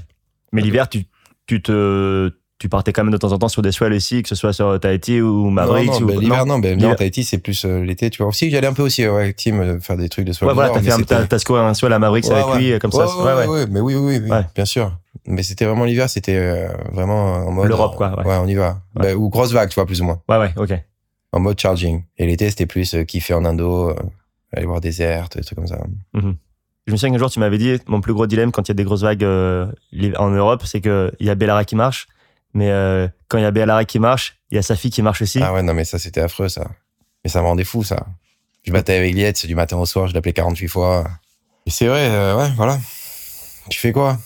[0.52, 1.04] Mais l'hiver, tu,
[1.46, 4.28] tu te tu partais quand même de temps en temps sur des swells ici, que
[4.28, 7.38] ce soit sur Tahiti ou Mavericks non, non, ben, l'hiver, non, ben, non, Tahiti, c'est
[7.38, 8.28] plus euh, l'été, tu vois.
[8.28, 10.48] Aussi, j'allais un peu aussi, ouais, team, euh, faire des trucs de swell.
[10.48, 10.70] Ouais, voilà,
[11.06, 13.06] t'as scoré un swell à Mavericks avec lui, comme ça.
[13.16, 14.94] Ouais, ouais, mais oui, oui, oui, bien sûr.
[15.26, 17.68] Mais c'était vraiment l'hiver, c'était euh, vraiment en mode.
[17.68, 18.14] L'Europe, quoi.
[18.26, 18.80] Ouais, on y va.
[18.94, 20.20] Ben, ou grosse vague, tu vois, plus ou moins.
[20.28, 20.78] Ouais, ouais, ok.
[21.32, 22.02] En mode charging.
[22.18, 23.96] Et l'été, c'était plus kiffer en Indo,
[24.52, 25.78] aller voir des airs, des trucs comme ça.
[26.14, 26.34] Mm-hmm.
[26.88, 28.72] Je me souviens qu'un jour, tu m'avais dit, mon plus gros dilemme quand il y
[28.72, 32.06] a des grosses vagues en Europe, c'est qu'il y a Bellara qui marche
[32.54, 35.02] mais euh, quand il y a Béalara qui marche, il y a sa fille qui
[35.02, 35.40] marche aussi.
[35.42, 36.68] Ah ouais, non, mais ça, c'était affreux, ça.
[37.24, 38.06] Mais ça me rendait fou, ça.
[38.64, 41.04] Je battais avec Liette du matin au soir, je l'appelais 48 fois.
[41.66, 42.78] Et c'est vrai, euh, ouais, voilà.
[43.68, 44.18] Tu fais quoi?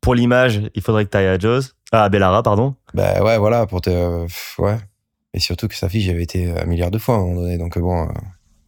[0.00, 1.62] Pour l'image, il faudrait que tu ailles à Jaws.
[1.92, 2.74] Ah, à Bellara, pardon.
[2.92, 4.26] Bah ouais, voilà, pour te...
[4.58, 4.78] ouais.
[5.32, 7.58] Et surtout que sa fille, j'avais été un milliard de fois à un moment donné,
[7.58, 8.04] donc bon...
[8.04, 8.12] Euh,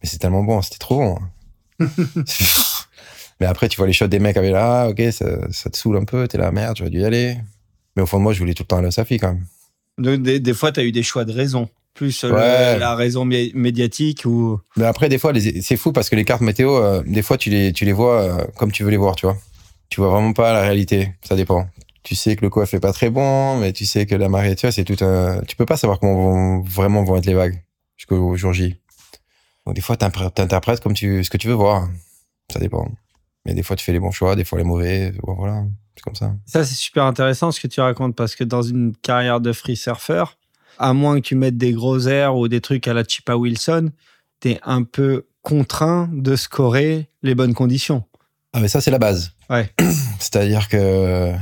[0.01, 1.19] mais c'est tellement bon, c'était trop bon.
[3.39, 5.97] mais après, tu vois les shots des mecs avec là, ok, ça, ça te saoule
[5.97, 7.37] un peu, t'es là, merde, j'aurais dû y aller.
[7.97, 9.33] Mais au fond de moi, je voulais tout le temps aller à sa fille quand
[9.33, 9.45] même.
[9.97, 11.67] Donc, des, fois, tu as eu des choix de raison.
[11.95, 14.59] Plus euh, la raison médiatique ou.
[14.75, 17.49] Mais après, des fois, c'est fou parce que les cartes météo, euh, des fois, tu
[17.49, 19.35] les, tu les vois euh, comme tu veux les voir, tu vois.
[19.89, 21.13] Tu vois vraiment pas la réalité.
[21.23, 21.67] Ça dépend.
[22.03, 24.55] Tu sais que le coiffe est pas très bon, mais tu sais que la marée,
[24.55, 25.41] tu vois, c'est tout un.
[25.47, 27.63] Tu peux pas savoir comment vont, vraiment vont être les vagues
[27.95, 28.75] jusqu'au jour J.
[29.65, 31.89] Donc, des fois, t'interprètes comme tu, ce que tu veux voir.
[32.53, 32.91] Ça dépend.
[33.47, 35.13] Mais des fois, tu fais les bons choix, des fois les mauvais.
[35.23, 35.63] Voilà
[36.01, 36.33] comme ça.
[36.45, 39.75] Ça, c'est super intéressant ce que tu racontes parce que dans une carrière de free
[39.75, 40.23] surfer,
[40.79, 43.91] à moins que tu mettes des gros airs ou des trucs à la Chipa Wilson,
[44.41, 48.03] tu es un peu contraint de scorer les bonnes conditions.
[48.53, 49.31] Ah, mais ça, c'est la base.
[49.49, 49.69] Ouais.
[50.19, 51.33] C'est-à-dire que.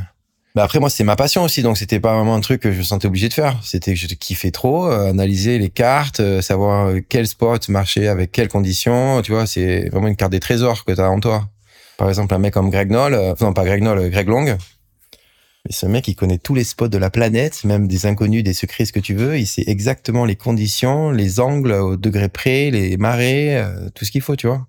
[0.53, 2.77] Bah après, moi, c'est ma passion aussi, donc c'était pas vraiment un truc que je
[2.77, 3.59] me sentais obligé de faire.
[3.61, 8.07] C'était que je kiffais trop, euh, analyser les cartes, euh, savoir euh, quel spot marchait
[8.07, 9.21] avec quelles conditions.
[9.21, 11.49] Tu vois, c'est vraiment une carte des trésors que tu as en toi.
[11.97, 14.43] Par exemple, un mec comme Greg Noll, euh, non pas Greg Noll, euh, Greg Long.
[14.43, 18.53] Mais ce mec, il connaît tous les spots de la planète, même des inconnus, des
[18.53, 19.37] secrets, ce que tu veux.
[19.39, 24.11] Il sait exactement les conditions, les angles au degré près, les marées, euh, tout ce
[24.11, 24.67] qu'il faut, tu vois.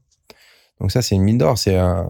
[0.81, 1.59] Donc ça, c'est une mine d'or.
[1.59, 2.07] C'est un,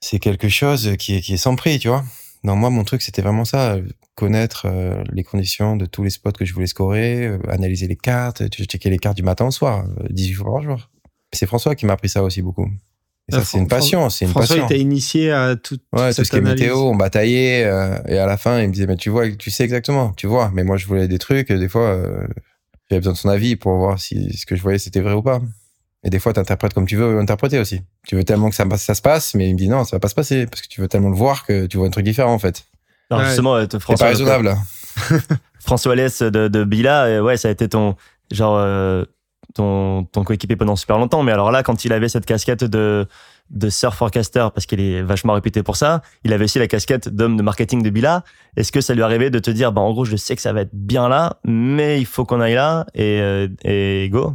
[0.00, 2.04] c'est quelque chose qui est, qui est sans prix, tu vois.
[2.44, 3.78] Non, moi, mon truc, c'était vraiment ça.
[4.14, 4.66] Connaître
[5.10, 8.98] les conditions de tous les spots que je voulais scorer, analyser les cartes, checker les
[8.98, 10.90] cartes du matin au soir, 18 fois par jour.
[11.32, 12.68] C'est François qui m'a appris ça aussi beaucoup
[13.30, 14.66] ça, c'est une passion, c'est une François, passion.
[14.68, 18.18] il t'a initié à tout, ouais, tout ce qui est météo, on bataillait, euh, et
[18.18, 20.50] à la fin, il me disait, mais tu vois, tu sais exactement, tu vois.
[20.52, 22.26] Mais moi, je voulais des trucs, des fois, euh,
[22.90, 25.22] j'avais besoin de son avis pour voir si ce que je voyais, c'était vrai ou
[25.22, 25.40] pas.
[26.04, 27.82] Et des fois, tu interprètes comme tu veux interpréter aussi.
[28.06, 30.00] Tu veux tellement que ça, ça, se passe, mais il me dit non, ça va
[30.00, 32.04] pas se passer, parce que tu veux tellement le voir que tu vois un truc
[32.04, 32.64] différent, en fait.
[33.08, 33.96] Alors, justement, euh, François.
[33.96, 34.56] C'est pas raisonnable.
[35.60, 37.94] François Alès de, de Bila, ouais, ça a été ton,
[38.32, 38.58] genre,
[39.54, 41.22] ton, ton coéquipier pendant super longtemps.
[41.22, 43.06] Mais alors là, quand il avait cette casquette de,
[43.50, 47.08] de surf forecaster, parce qu'il est vachement réputé pour ça, il avait aussi la casquette
[47.08, 48.24] d'homme de marketing de Bila.
[48.56, 50.52] Est-ce que ça lui arrivait de te dire, bah, en gros, je sais que ça
[50.52, 54.34] va être bien là, mais il faut qu'on aille là et, euh, et go?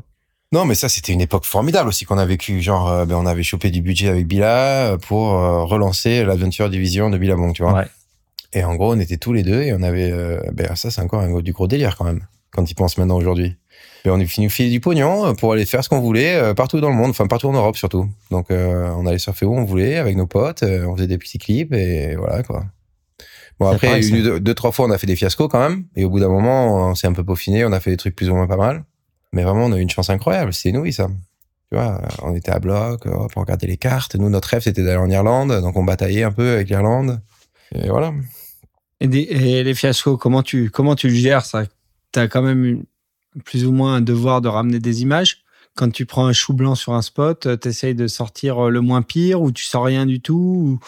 [0.51, 2.61] Non, mais ça, c'était une époque formidable aussi qu'on a vécu.
[2.61, 7.09] Genre, euh, ben, on avait chopé du budget avec Bila pour euh, relancer l'aventure division
[7.09, 7.73] de Billabong, tu vois.
[7.73, 7.87] Ouais.
[8.53, 10.09] Et en gros, on était tous les deux et on avait,
[10.53, 13.57] ben ça c'est encore un, du gros délire quand même, quand ils pensent maintenant aujourd'hui.
[14.05, 16.79] Et on est fini filer du pognon pour aller faire ce qu'on voulait euh, partout
[16.79, 18.09] dans le monde, enfin partout en Europe surtout.
[18.31, 21.37] Donc euh, on allait surfer où on voulait avec nos potes, on faisait des petits
[21.37, 22.65] clips et voilà quoi.
[23.59, 26.09] Bon après une, deux, trois fois on a fait des fiascos quand même et au
[26.09, 28.35] bout d'un moment on s'est un peu peaufiné, on a fait des trucs plus ou
[28.35, 28.83] moins pas mal.
[29.33, 31.07] Mais vraiment on a eu une chance incroyable, c'est nous ça.
[31.69, 34.15] Tu vois, on était à bloc pour regarder les cartes.
[34.15, 37.19] Nous notre rêve c'était d'aller en Irlande, donc on bataillait un peu avec l'Irlande.
[37.75, 38.13] Et voilà.
[38.99, 41.65] Et, les fiascos, comment tu, comment tu le gères ça?
[42.13, 42.83] Tu as quand même
[43.43, 45.43] plus ou moins un devoir de ramener des images.
[45.75, 48.69] Quand tu prends un chou blanc sur un spot, euh, tu essayes de sortir euh,
[48.69, 50.79] le moins pire ou tu sors rien du tout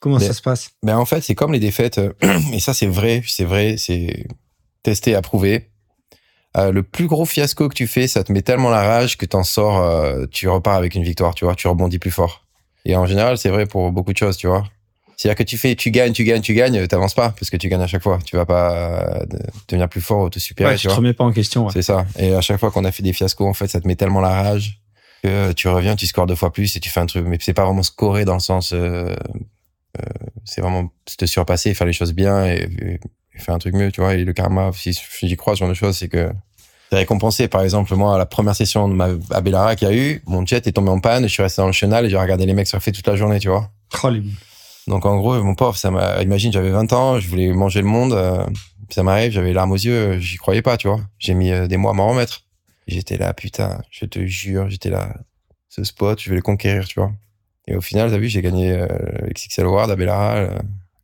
[0.00, 0.70] Comment ça se passe?
[0.82, 1.98] ben En fait, c'est comme les défaites.
[1.98, 2.12] Euh,
[2.52, 4.26] et ça, c'est vrai, c'est vrai, c'est
[4.82, 5.68] testé, approuvé.
[6.56, 9.26] Euh, le plus gros fiasco que tu fais, ça te met tellement la rage que
[9.26, 12.46] t'en sors, tu repars avec une victoire, tu vois, tu rebondis plus fort.
[12.84, 14.64] Et en général, c'est vrai pour beaucoup de choses, tu vois.
[15.22, 17.68] C'est-à-dire que tu fais, tu gagnes, tu gagnes, tu gagnes, t'avances pas parce que tu
[17.68, 18.18] gagnes à chaque fois.
[18.24, 19.24] Tu vas pas euh,
[19.68, 20.72] devenir plus fort ou te supérieur.
[20.72, 21.68] Ouais, tu, te remets pas en question.
[21.68, 22.06] C'est ça.
[22.18, 24.20] Et à chaque fois qu'on a fait des fiascos, en fait, ça te met tellement
[24.20, 24.80] la rage
[25.22, 27.24] que tu reviens, tu scores deux fois plus et tu fais un truc.
[27.24, 30.04] Mais c'est pas vraiment scorer dans le sens, euh, euh,
[30.44, 32.98] c'est vraiment te surpasser, faire les choses bien et,
[33.36, 34.14] faire un truc mieux, tu vois.
[34.14, 36.32] Et le karma, si j'y crois, ce genre de choses, c'est que
[36.90, 37.46] c'est récompensé.
[37.46, 40.20] Par exemple, moi, à la première session de ma, à Bellara qu'il y a eu,
[40.26, 42.44] mon jet est tombé en panne, je suis resté dans le chenal et j'ai regardé
[42.44, 43.70] les mecs surfer toute la journée, tu vois.
[44.02, 44.24] Oh, les...
[44.86, 45.76] Donc en gros, mon pauvre.
[46.20, 48.44] Imagine, j'avais 20 ans, je voulais manger le monde, euh,
[48.92, 51.00] ça m'arrive, j'avais larmes aux yeux, j'y croyais pas, tu vois.
[51.18, 52.42] J'ai mis euh, des mois à m'en remettre.
[52.86, 55.14] J'étais là, putain, je te jure, j'étais là,
[55.68, 57.12] ce spot, je vais le conquérir, tu vois.
[57.68, 58.86] Et au final, t'as vu, j'ai gagné euh,
[59.34, 60.58] XXL Award à Bellara, euh,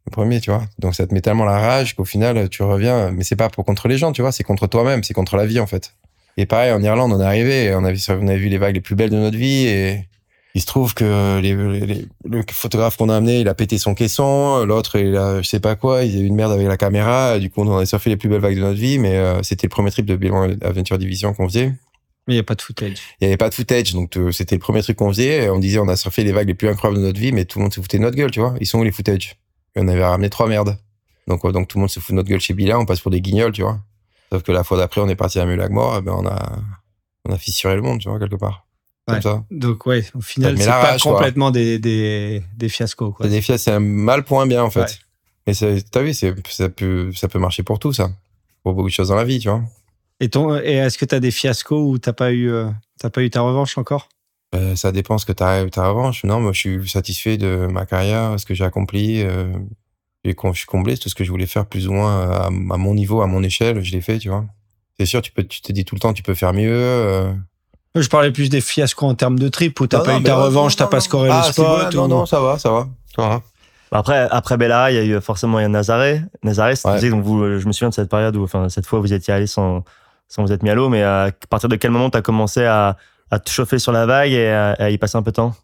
[0.06, 0.64] le premier, tu vois.
[0.78, 3.64] Donc ça te met tellement la rage qu'au final, tu reviens, mais c'est pas pour
[3.64, 5.94] contre les gens, tu vois, c'est contre toi-même, c'est contre la vie en fait.
[6.36, 8.80] Et pareil, en Irlande, on est arrivé, on avait, on avait vu les vagues les
[8.80, 10.08] plus belles de notre vie et
[10.54, 14.64] il se trouve que les, le photographe qu'on a amené, il a pété son caisson,
[14.64, 17.38] l'autre, il a, je sais pas quoi, il a eu une merde avec la caméra,
[17.38, 19.66] du coup, on a surfé les plus belles vagues de notre vie, mais euh, c'était
[19.66, 21.74] le premier trip de Bilan Adventure Division qu'on faisait.
[22.26, 22.98] Mais il n'y a pas de footage.
[23.20, 25.48] Il n'y avait pas de footage, donc euh, c'était le premier truc qu'on faisait.
[25.48, 27.58] On disait, on a surfé les vagues les plus incroyables de notre vie, mais tout
[27.58, 28.54] le monde se foutait de notre gueule, tu vois.
[28.60, 29.36] Ils sont où les footage
[29.76, 30.76] Et on avait ramené trois merdes.
[31.26, 33.10] Donc, donc tout le monde se fout de notre gueule chez Bila, on passe pour
[33.10, 33.78] des guignols, tu vois.
[34.32, 36.58] Sauf que la fois d'après, on est parti à Mulagmore, et ben on a,
[37.24, 38.67] on a fissuré le monde, tu vois, quelque part.
[39.50, 43.14] Donc ouais, au final, c'est pas complètement des, des, des, fiascos.
[43.20, 45.00] C'est des fiascos, c'est un mal pour un bien en fait.
[45.46, 45.54] Mais
[45.90, 48.10] t'as vu, ça peut, ça peut marcher pour tout ça,
[48.62, 49.62] pour beaucoup de choses dans la vie, tu vois.
[50.20, 52.68] Et, ton, et est-ce que tu as des fiascos où t'as pas eu, euh,
[53.12, 54.08] pas eu ta revanche encore?
[54.54, 56.24] Euh, Ça dépend ce que tu as ta revanche.
[56.24, 59.22] Non, moi je suis satisfait de ma carrière, ce que j'ai accompli.
[59.22, 59.52] Euh,
[60.24, 62.94] et je suis comblé, tout ce que je voulais faire plus ou moins à, mon
[62.94, 64.44] niveau, à mon échelle, je l'ai fait, tu vois.
[64.98, 67.32] C'est sûr, tu peux, tu te dis tout le temps, tu peux faire mieux.
[67.94, 70.76] Je parlais plus des fiascos en termes de trip où t'as pas eu ta revanche,
[70.76, 71.94] t'as pas scoré le ah, spot.
[71.94, 72.88] Non, non, ça va, ça va.
[73.16, 73.42] Ça
[73.90, 76.22] Après, après Bella, il y a eu forcément il y a Nazaré.
[76.42, 77.10] Nazaré, ouais.
[77.10, 79.46] donc vous, je me souviens de cette période où, enfin, cette fois, vous étiez allé
[79.46, 79.84] sans,
[80.28, 82.96] sans vous être mis à l'eau, mais à partir de quel moment t'as commencé à,
[83.30, 85.54] à te chauffer sur la vague et à, y passer un peu de temps?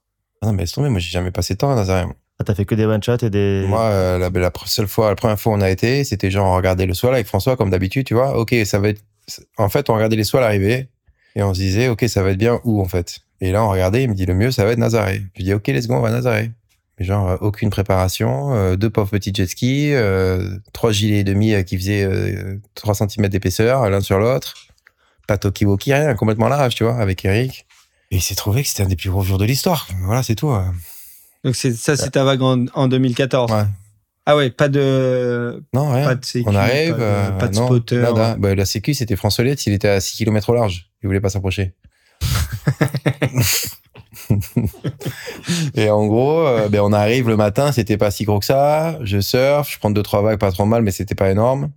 [0.42, 2.06] Ah Non, mais laisse tomber, moi j'ai jamais passé de temps à Nazaré.
[2.40, 3.64] Ah, t'as fait que des one shots et des.
[3.68, 6.46] Moi, euh, la, la, seule fois, la première fois où on a été, c'était genre
[6.46, 8.36] on regardait le soir avec François comme d'habitude, tu vois.
[8.36, 9.02] Ok, ça va être.
[9.56, 10.88] En fait, on regardait les soirs arriver
[11.34, 13.20] et on se disait, OK, ça va être bien où, en fait?
[13.40, 15.22] Et là, on regardait, il me dit, le mieux, ça va être Nazaré.
[15.36, 16.50] Je dis, OK, let's go, on va à Nazaré.
[16.98, 21.24] Mais genre, euh, aucune préparation, euh, deux pauvres petits jet skis, euh, trois gilets et
[21.24, 22.08] demi qui faisaient
[22.74, 24.54] 3 cm d'épaisseur, l'un sur l'autre.
[25.26, 27.66] Pas Tokiwoki, rien, complètement large, tu vois, avec Eric.
[28.10, 29.88] Et il s'est trouvé que c'était un des plus gros jours de l'histoire.
[30.02, 30.54] Voilà, c'est tout.
[31.42, 33.50] Donc ça, c'est ta vague en, 2014.
[33.50, 33.64] Ouais.
[34.26, 35.62] Ah ouais, pas de.
[35.74, 36.04] Non, rien.
[36.04, 36.96] Pas de sécu, On arrive.
[37.38, 38.04] Pas de, spotter.
[38.38, 40.90] Bah, la sécu, c'était François Letz, il était à 6 km au large.
[41.02, 41.74] Il voulait pas s'approcher.
[45.74, 48.98] et en gros, euh, ben on arrive le matin, c'était pas si gros que ça.
[49.02, 51.70] Je surfe, je prends deux trois vagues, pas trop mal, mais c'était pas énorme.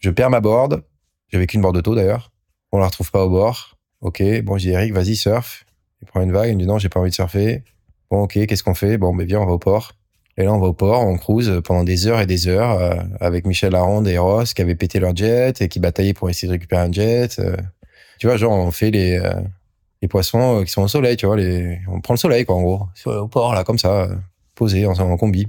[0.00, 0.82] Je perds ma board.
[1.32, 2.32] J'avais qu'une board auto d'ailleurs.
[2.72, 3.76] On la retrouve pas au bord.
[4.00, 5.64] Ok, bon, j'ai Eric, vas-y surf.
[6.02, 7.64] Il prend une vague, il me dit non, j'ai pas envie de surfer.
[8.10, 8.98] Bon, ok, qu'est-ce qu'on fait?
[8.98, 9.92] Bon, ben viens, on va au port.
[10.36, 12.94] Et là, on va au port, on cruise pendant des heures et des heures euh,
[13.20, 16.48] avec Michel Laronde et Ross qui avaient pété leur jet et qui bataillaient pour essayer
[16.48, 17.38] de récupérer un jet.
[17.38, 17.56] Euh,
[18.18, 19.32] tu vois, genre, on fait les, euh,
[20.02, 22.62] les poissons qui sont au soleil, tu vois, les, on prend le soleil, quoi, en
[22.62, 24.08] gros, au port, là, comme ça,
[24.56, 25.46] posé, en, en combi.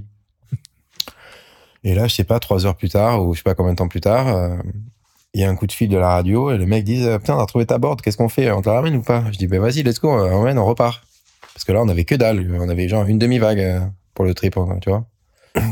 [1.82, 3.78] Et là, je sais pas, trois heures plus tard, ou je sais pas combien de
[3.78, 4.56] temps plus tard,
[5.34, 7.36] il y a un coup de fil de la radio, et le mec dit, putain,
[7.36, 8.50] on a trouvé ta board, qu'est-ce qu'on fait?
[8.50, 9.24] On te la ramène ou pas?
[9.32, 11.02] Je dis, ben, vas-y, let's go, on ramène, on repart.
[11.54, 14.58] Parce que là, on avait que dalle, on avait genre une demi-vague pour le trip,
[14.80, 15.06] tu vois.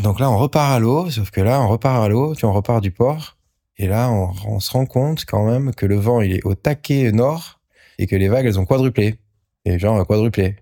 [0.02, 2.52] Donc là, on repart à l'eau, sauf que là, on repart à l'eau, tu on
[2.52, 3.36] repart du port.
[3.76, 7.10] Et là, on, se rend compte quand même que le vent, il est au taquet
[7.10, 7.60] nord
[7.98, 9.16] et que les vagues, elles ont quadruplé.
[9.64, 10.56] Et genre, quadruplé.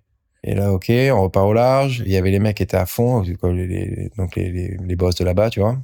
[0.45, 2.03] Et là, ok, on repart au large.
[2.07, 5.25] Il y avait les mecs qui étaient à fond, les, donc les, les, boss de
[5.25, 5.77] là-bas, tu vois.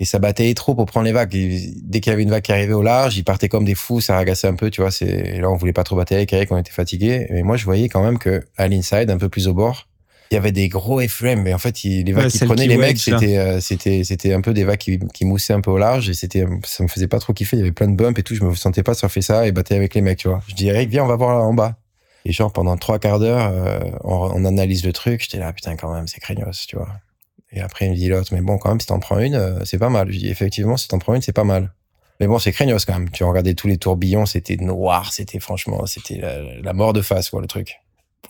[0.00, 1.30] Et ça battait trop pour prendre les vagues.
[1.30, 4.00] dès qu'il y avait une vague qui arrivait au large, ils partaient comme des fous,
[4.00, 4.92] ça ragassait un peu, tu vois.
[4.92, 7.26] C'est là, on voulait pas trop battre avec Eric, on était fatigué.
[7.30, 9.87] Mais moi, je voyais quand même que à l'inside, un peu plus au bord,
[10.30, 12.98] il y avait des gros F-frame, mais en fait, les vagues qui prenaient les mecs,
[12.98, 16.10] c'était, euh, c'était, c'était un peu des vagues qui, qui moussaient un peu au large
[16.10, 17.56] et c'était, ça me faisait pas trop kiffer.
[17.56, 18.34] Il y avait plein de bumps et tout.
[18.34, 20.42] Je me sentais pas surfer ça et battre avec les mecs, tu vois.
[20.48, 21.76] Je dis, Eric, viens, on va voir là en bas.
[22.24, 25.22] Et genre, pendant trois quarts d'heure, euh, on, analyse le truc.
[25.22, 26.88] J'étais là, putain, quand même, c'est craignos, tu vois.
[27.52, 29.64] Et après, il me dit l'autre, mais bon, quand même, si t'en prends une, euh,
[29.64, 30.12] c'est pas mal.
[30.12, 31.72] Je dis, effectivement, si t'en prends une, c'est pas mal.
[32.20, 33.10] Mais bon, c'est craignos quand même.
[33.10, 36.20] Tu regardais tous les tourbillons, c'était noir, c'était franchement, c'était
[36.62, 37.80] la, mort de face, quoi, le truc.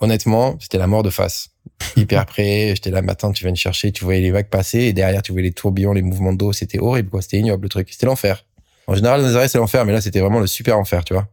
[0.01, 1.51] Honnêtement, c'était la mort de face.
[1.96, 4.92] Hyper près, j'étais là, matin, tu viens me chercher, tu voyais les vagues passer, et
[4.92, 7.22] derrière, tu voyais les tourbillons, les mouvements d'eau, c'était horrible, quoi.
[7.22, 7.88] C'était ignoble, le truc.
[7.90, 8.44] C'était l'enfer.
[8.87, 11.14] En général, dans les arrêts, c'est l'enfer, mais là, c'était vraiment le super enfer, tu
[11.14, 11.29] vois.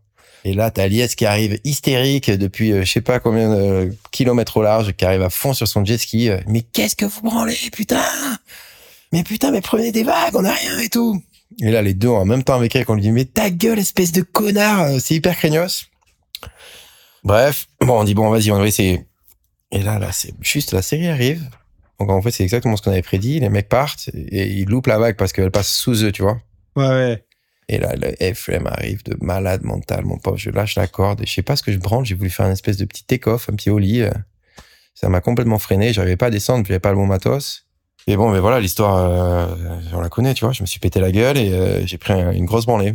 [0.46, 4.58] Et là, t'as Lies qui arrive hystérique depuis euh, je sais pas combien de kilomètres
[4.58, 6.30] au large, qui arrive à fond sur son jet ski.
[6.30, 8.04] Euh, mais qu'est-ce que vous branlez, putain?
[9.12, 11.20] Mais putain, mais prenez des vagues, on a rien et tout.
[11.62, 13.80] Et là, les deux en même temps avec elle, on lui dit mais ta gueule,
[13.80, 15.88] espèce de connard, euh, c'est hyper craignos.
[17.26, 19.04] Bref, bon, on dit bon, vas-y, on va essayer.
[19.72, 21.44] Et là, là, c'est juste la série arrive.
[22.00, 23.40] Donc en fait, c'est exactement ce qu'on avait prédit.
[23.40, 26.38] Les mecs partent et ils loupent la vague parce qu'elle passe sous eux, tu vois.
[26.76, 27.26] Ouais, ouais.
[27.68, 30.38] Et là, le FM arrive de malade mental, mon pauvre.
[30.38, 32.06] Je lâche la corde et je sais pas ce que je branle.
[32.06, 34.04] J'ai voulu faire une espèce de petit take-off, un pied au lit.
[34.94, 35.94] Ça m'a complètement freiné.
[35.94, 37.66] J'arrivais pas à descendre, j'avais pas le bon matos.
[38.06, 40.54] Et bon, mais voilà, l'histoire, euh, on la connaît, tu vois.
[40.54, 42.94] Je me suis pété la gueule et euh, j'ai pris une grosse branlée.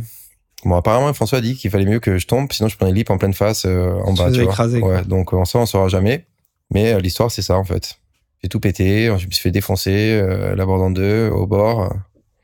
[0.63, 3.09] Bon, apparemment, François a dit qu'il fallait mieux que je tombe, sinon je prenais lip
[3.09, 4.95] en pleine face euh, en bas, tu écrasé, vois.
[4.95, 6.25] Ouais, donc on ça, on saura jamais.
[6.71, 7.97] Mais l'histoire, c'est ça, en fait.
[8.41, 10.21] J'ai tout pété, je me suis fait défoncer,
[10.55, 11.93] l'abord en deux, au bord.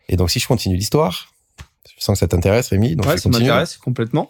[0.10, 1.34] Et donc, si je continue l'histoire,
[1.98, 2.96] je sens que ça t'intéresse, Rémi.
[2.96, 4.30] Donc ouais, ça m'intéresse complètement.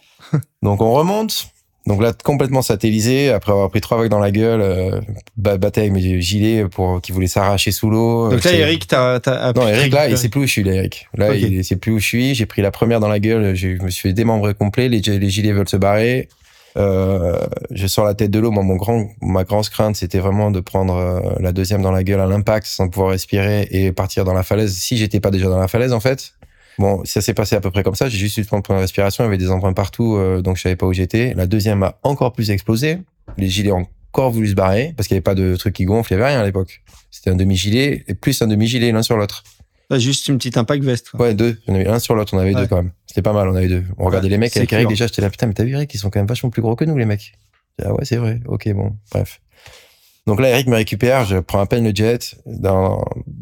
[0.62, 1.50] donc on remonte.
[1.88, 5.00] Donc là, complètement satellisé, après avoir pris trois vagues dans la gueule, euh,
[5.38, 8.30] battais avec mes gilets pour qui voulait s'arracher sous l'eau.
[8.30, 10.74] Donc là, Eric, t'as, t'as Non, Eric, là, il sait plus où je suis, là,
[10.74, 11.08] Eric.
[11.16, 12.36] Là, il sait plus où je suis.
[12.36, 15.30] J'ai pris la première dans la gueule, je me suis fait démembrer complet, les, les
[15.30, 16.28] gilets veulent se barrer.
[16.78, 17.40] Euh,
[17.72, 18.52] je sors la tête de l'eau.
[18.52, 22.04] Moi, mon grand, ma grande crainte, c'était vraiment de prendre euh, la deuxième dans la
[22.04, 24.76] gueule à l'impact sans pouvoir respirer et partir dans la falaise.
[24.76, 26.34] Si j'étais pas déjà dans la falaise, en fait,
[26.80, 28.08] Bon, ça s'est passé à peu près comme ça.
[28.08, 29.24] J'ai juste eu le temps de prendre la respiration.
[29.24, 31.34] Il y avait des empreintes partout, euh, donc je savais pas où j'étais.
[31.34, 33.00] La deuxième a encore plus explosé.
[33.38, 35.86] Les gilets ont encore voulu se barrer parce qu'il y avait pas de truc qui
[35.86, 36.14] gonfle.
[36.14, 36.84] Il y avait rien à l'époque.
[37.10, 39.44] C'était un demi-gilet et plus un demi-gilet l'un sur l'autre.
[39.92, 41.14] juste une petite impact veste.
[41.14, 41.58] Ouais, deux.
[41.68, 42.34] On avait l'un sur l'autre.
[42.36, 42.92] On avait deux quand même.
[43.08, 43.50] C'était pas mal.
[43.50, 43.84] On avait deux.
[43.98, 45.08] On regardait les mecs avec Eric déjà.
[45.08, 46.86] J'étais là, putain, mais t'as vu Eric, ils sont quand même vachement plus gros que
[46.86, 47.34] nous, les mecs.
[47.84, 48.40] Ah ouais, c'est vrai.
[48.48, 49.40] Ok, bon, bref.
[50.28, 52.36] Donc là, Eric me récupère, je prends à peine le jet,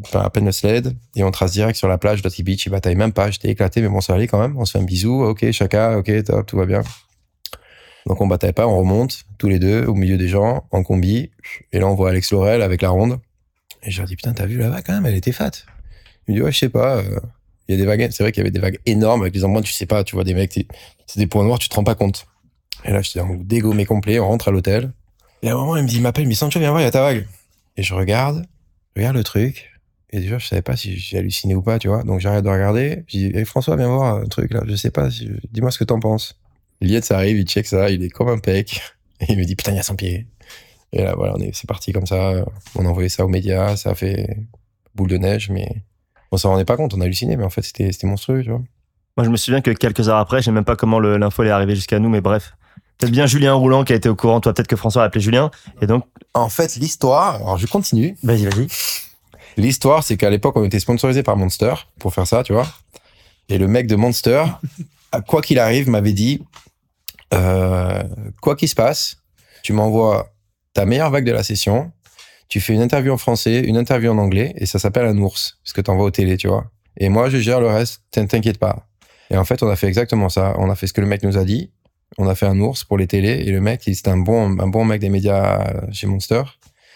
[0.04, 2.64] enfin, à peine le sled, et on trace direct sur la plage de Beach.
[2.64, 4.56] Il bataille même pas, j'étais éclaté, mais bon, ça allait quand même.
[4.56, 6.82] On se fait un bisou, ok, chacun, ok, top, tout va bien.
[8.06, 11.32] Donc on bataille pas, on remonte, tous les deux, au milieu des gens, en combi,
[11.72, 13.18] et là on voit Alex Laurel avec la ronde.
[13.82, 15.50] Et je leur dis, putain, t'as vu la vague quand même, elle était fat.
[16.28, 17.18] Il me dit, ouais, je sais pas, euh,
[17.66, 19.44] il y a des vagues, c'est vrai qu'il y avait des vagues énormes avec les
[19.44, 20.52] empreintes, tu sais pas, tu vois des mecs,
[21.06, 22.28] c'est des points noirs, tu te rends pas compte.
[22.84, 24.92] Et là, j'étais dégommé complet, on rentre à l'hôtel.
[25.46, 26.82] Et à un moment, il me dit, il m'appelle, il me dit, Sancho, viens voir,
[26.82, 27.24] il y a ta vague.
[27.76, 28.44] Et je regarde,
[28.96, 29.70] je regarde le truc.
[30.10, 32.02] Et déjà, je savais pas si j'ai halluciné ou pas, tu vois.
[32.02, 33.04] Donc, j'arrête de regarder.
[33.06, 34.62] Je dis, hey, François, viens voir un truc, là.
[34.66, 35.08] Je sais pas,
[35.52, 36.36] dis-moi ce que t'en penses.
[36.80, 38.80] Liette, ça arrive, il check ça, il est comme un pec.
[39.20, 40.26] Et il me dit, putain, il y a 100 pieds.
[40.92, 42.44] Et là, voilà, on est, c'est parti comme ça.
[42.74, 44.36] On a envoyé ça aux médias, ça a fait
[44.96, 45.68] boule de neige, mais
[46.32, 48.62] on s'en rendait pas compte, on a halluciné, mais en fait, c'était monstrueux, tu vois.
[49.16, 51.50] Moi, je me souviens que quelques heures après, je sais même pas comment l'info est
[51.50, 52.56] arrivée jusqu'à nous, mais bref.
[52.98, 54.40] Peut-être bien Julien Roulant qui a été au courant.
[54.40, 55.50] Toi, peut-être que François a appelé Julien.
[55.82, 56.04] Et donc.
[56.34, 58.16] En fait, l'histoire, alors je continue.
[58.22, 58.66] Vas-y, vas-y.
[59.56, 62.66] L'histoire, c'est qu'à l'époque, on était sponsorisé par Monster pour faire ça, tu vois.
[63.48, 64.44] Et le mec de Monster,
[65.26, 66.42] quoi qu'il arrive, m'avait dit,
[67.32, 68.02] euh,
[68.42, 69.18] quoi qu'il se passe,
[69.62, 70.30] tu m'envoies
[70.74, 71.90] ta meilleure vague de la session,
[72.48, 75.58] tu fais une interview en français, une interview en anglais, et ça s'appelle un ours,
[75.64, 76.66] ce que t'envoies au télé, tu vois.
[76.98, 78.86] Et moi, je gère le reste, t'inquiète pas.
[79.30, 80.54] Et en fait, on a fait exactement ça.
[80.58, 81.70] On a fait ce que le mec nous a dit
[82.18, 84.68] on a fait un ours pour les télés et le mec, c'était un bon, un
[84.68, 86.42] bon mec des médias chez Monster.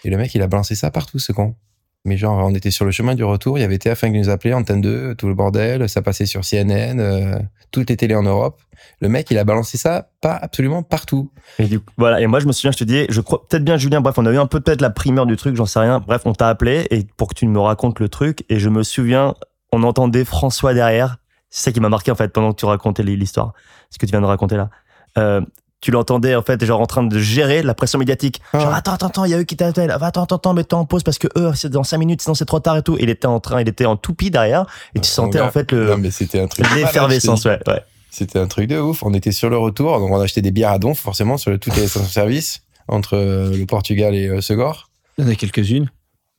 [0.03, 1.55] Et le mec, il a balancé ça partout, ce con.
[2.03, 4.29] Mais genre, on était sur le chemin du retour, il y avait TF1 qui nous
[4.29, 7.37] appelait, Antenne 2, tout le bordel, ça passait sur CNN, euh,
[7.69, 8.59] toutes les télés en Europe.
[9.01, 11.31] Le mec, il a balancé ça pas absolument partout.
[11.59, 12.19] Et du coup, voilà.
[12.19, 14.01] Et moi, je me souviens, je te dis, je crois peut-être bien Julien.
[14.01, 15.99] Bref, on a eu un peu peut-être la primeur du truc, j'en sais rien.
[15.99, 18.45] Bref, on t'a appelé et pour que tu me racontes le truc.
[18.49, 19.35] Et je me souviens,
[19.71, 21.17] on entendait François derrière.
[21.51, 23.53] C'est ça qui m'a marqué en fait pendant que tu racontais l'histoire,
[23.91, 24.69] ce que tu viens de raconter là.
[25.17, 25.41] Euh,
[25.81, 28.39] tu l'entendais en fait genre en train de gérer la pression médiatique.
[28.53, 28.59] Ah.
[28.59, 30.85] genre attends attends attends il y a eux qui t'appellent attends attends attends mets-toi en
[30.85, 32.97] pause parce que eux c'est dans 5 minutes sinon c'est trop tard et tout.
[32.99, 35.89] Il était en train il était en toupie derrière et tu sentais en fait le
[35.89, 37.83] non, mais c'était un truc l'effervescence ouais, ouais.
[38.11, 39.01] c'était un truc de ouf.
[39.03, 41.57] On était sur le retour donc on a acheté des bières à donf forcément sur
[41.59, 44.89] toutes les stations service entre euh, le Portugal et euh, Segor.
[45.17, 45.89] Il y en a quelques-unes.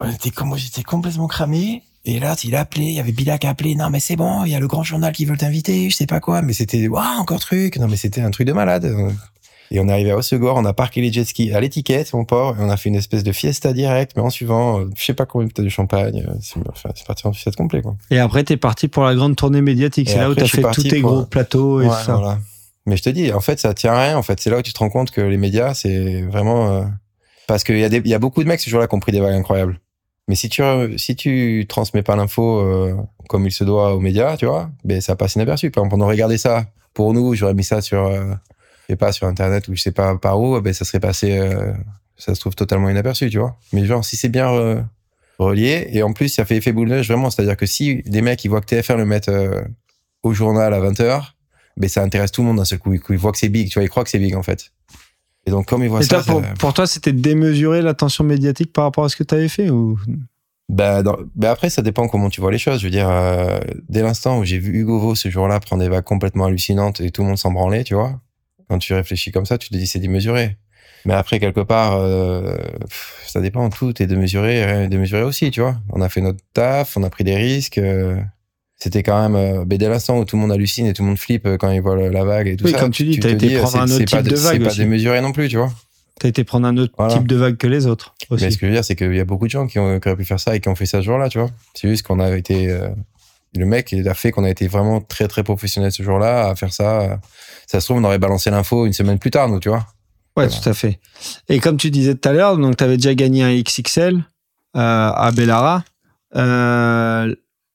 [0.00, 3.42] On était comme j'étais complètement cramé Et là, il a appelé, il y avait Billac
[3.42, 3.74] qui a appelé.
[3.74, 6.06] Non, mais c'est bon, il y a le grand journal qui veut t'inviter, je sais
[6.06, 6.42] pas quoi.
[6.42, 7.76] Mais c'était, waouh, encore truc.
[7.76, 8.92] Non, mais c'était un truc de malade.
[9.72, 12.26] Et on est arrivé à Osegor, on a parqué les jet skis à l'étiquette, mon
[12.26, 15.02] port, et on a fait une espèce de fiesta direct, mais en suivant, euh, je
[15.02, 16.26] sais pas combien de bouteilles de champagne.
[16.28, 17.96] Euh, c'est enfin, parti en fiesta complet, quoi.
[18.10, 20.10] Et après, t'es parti pour la grande tournée médiatique.
[20.10, 22.16] C'est là où t'as fait tous tes gros plateaux et tout ça.
[22.16, 22.38] Voilà.
[22.84, 24.18] Mais je te dis, en fait, ça tient à rien.
[24.18, 26.84] En fait, c'est là où tu te rends compte que les médias, c'est vraiment euh,
[27.46, 29.00] parce qu'il y a des, il y a beaucoup de mecs ce jour-là qui ont
[29.00, 29.80] pris des vagues incroyables.
[30.28, 30.62] Mais si tu
[30.98, 32.94] si tu transmets pas l'info euh,
[33.28, 35.70] comme il se doit aux médias, tu vois, ben ça passe inaperçu.
[35.70, 38.34] Par exemple, on aurait regardé ça pour nous, j'aurais mis ça sur, euh,
[38.98, 41.72] pas, sur internet ou je sais pas par où, ben ça serait passé, euh,
[42.16, 43.58] ça se trouve totalement inaperçu, tu vois.
[43.72, 44.86] Mais genre, si c'est bien
[45.38, 48.22] relié et en plus ça fait effet boule de neige vraiment, c'est-à-dire que si des
[48.22, 49.30] mecs ils voient que TF1 le mettent
[50.22, 51.22] au journal à 20 h
[51.76, 52.92] ben ça intéresse tout le monde d'un seul coup.
[52.94, 54.72] Ils voient que c'est big, tu vois, ils croient que c'est big en fait.
[55.46, 56.22] Et donc, comme ils voient ça.
[56.58, 59.98] pour, toi, c'était démesurer l'attention médiatique par rapport à ce que tu avais fait ou?
[60.68, 61.02] Bah,
[61.34, 62.78] bah, après, ça dépend comment tu vois les choses.
[62.78, 65.88] Je veux dire, euh, dès l'instant où j'ai vu Hugo Vaux ce jour-là prendre des
[65.88, 68.20] vagues complètement hallucinantes et tout le monde s'en branlait, tu vois,
[68.68, 70.56] quand tu réfléchis comme ça, tu te dis c'est démesuré.
[71.04, 72.56] Mais après, quelque part, euh,
[73.26, 73.68] ça dépend.
[73.70, 75.76] Tout est démesuré, démesuré aussi, tu vois.
[75.90, 77.78] On a fait notre taf, on a pris des risques.
[77.78, 78.20] Euh,
[78.82, 81.46] c'était quand même euh, l'instant où tout le monde hallucine et tout le monde flippe
[81.46, 83.56] euh, quand il voit la vague et tout oui, comme tu dis, tu as été
[83.56, 84.60] prendre un autre type de vague.
[84.60, 85.72] C'est pas démesuré non plus, tu vois.
[86.18, 88.16] T'as été prendre un autre type de vague que les autres.
[88.28, 88.42] Aussi.
[88.42, 90.00] Mais ce que je veux dire, c'est qu'il y a beaucoup de gens qui, ont,
[90.04, 91.50] auraient pu faire ça et qui ont fait ça ce jour-là, tu vois.
[91.74, 92.70] C'est juste qu'on a été.
[92.70, 92.88] Euh,
[93.54, 96.56] le mec, il a fait qu'on a été vraiment très, très professionnel ce jour-là à
[96.56, 97.20] faire ça.
[97.68, 99.86] Ça se trouve, on aurait balancé l'info une semaine plus tard, nous, tu vois.
[100.36, 100.98] Ouais, tout à fait.
[101.48, 104.20] Et comme tu disais tout à l'heure, donc tu avais déjà gagné un XXL euh,
[104.74, 105.84] à Bellara.
[106.34, 107.34] Euh,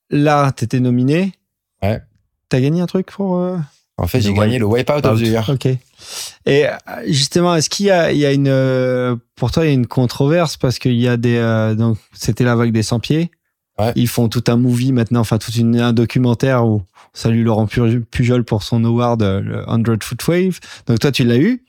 [0.09, 1.33] là, tu étais nominé.
[1.81, 2.01] Ouais.
[2.49, 3.37] T'as gagné un truc pour.
[3.37, 3.57] Euh,
[3.97, 5.49] en fait, j'ai gagné le Wipeout of the Year.
[5.49, 5.65] Ok.
[5.65, 6.71] Et euh,
[7.07, 9.73] justement, est-ce qu'il y a, il y a une, euh, pour toi, il y a
[9.73, 13.31] une controverse parce qu'il y a des, donc c'était la vague des 100 pieds.
[13.79, 13.91] Ouais.
[13.95, 16.81] Ils font tout un movie maintenant, enfin tout une, un documentaire où
[17.13, 20.59] salut Laurent Pujol pour son award, le 100 Foot Wave.
[20.87, 21.63] Donc toi, tu l'as eu.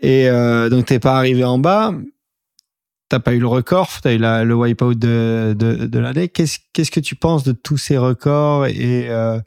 [0.00, 1.92] Et euh, donc t'es pas arrivé en bas.
[3.08, 6.28] T'as pas eu le record, t'as eu la, le wipeout de, de, de l'année.
[6.28, 9.38] Qu'est-ce, qu'est-ce que tu penses de tous ces records et euh,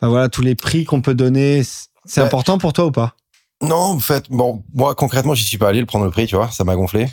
[0.00, 1.62] enfin voilà tous les prix qu'on peut donner
[2.04, 3.14] C'est important pour toi ou pas?
[3.62, 6.34] Non, en fait, bon, moi concrètement, j'y suis pas allé le prendre le prix, tu
[6.34, 7.06] vois, ça m'a gonflé.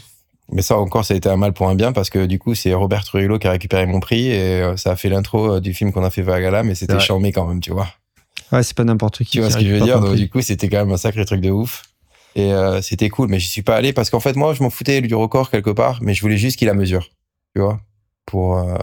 [0.52, 2.56] Mais ça encore, ça a été un mal pour un bien parce que du coup,
[2.56, 5.60] c'est Robert Trujillo qui a récupéré mon prix et euh, ça a fait l'intro euh,
[5.62, 7.88] du film qu'on a fait Vagala, mais c'était charmé quand même, tu vois.
[8.52, 9.32] Ouais, c'est pas n'importe qui.
[9.32, 10.02] Tu vois ce que je veux dire?
[10.02, 11.84] Donc, du coup, c'était quand même un sacré truc de ouf.
[12.36, 14.70] Et euh, c'était cool, mais j'y suis pas allé parce qu'en fait, moi, je m'en
[14.70, 17.10] foutais du record quelque part, mais je voulais juste qu'il la mesure,
[17.56, 17.82] tu vois,
[18.26, 18.76] pour euh,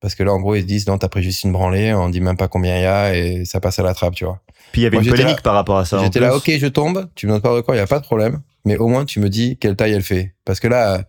[0.00, 2.08] parce que là, en gros, ils se disent non, t'as pris juste une branlée, on
[2.10, 4.40] dit même pas combien il y a et ça passe à la trappe, tu vois.
[4.72, 6.02] Puis il y avait une polémique par rapport à ça.
[6.02, 8.00] J'étais là, ok, je tombe, tu me donnes pas de record, il y a pas
[8.00, 11.04] de problème, mais au moins tu me dis quelle taille elle fait, parce que là,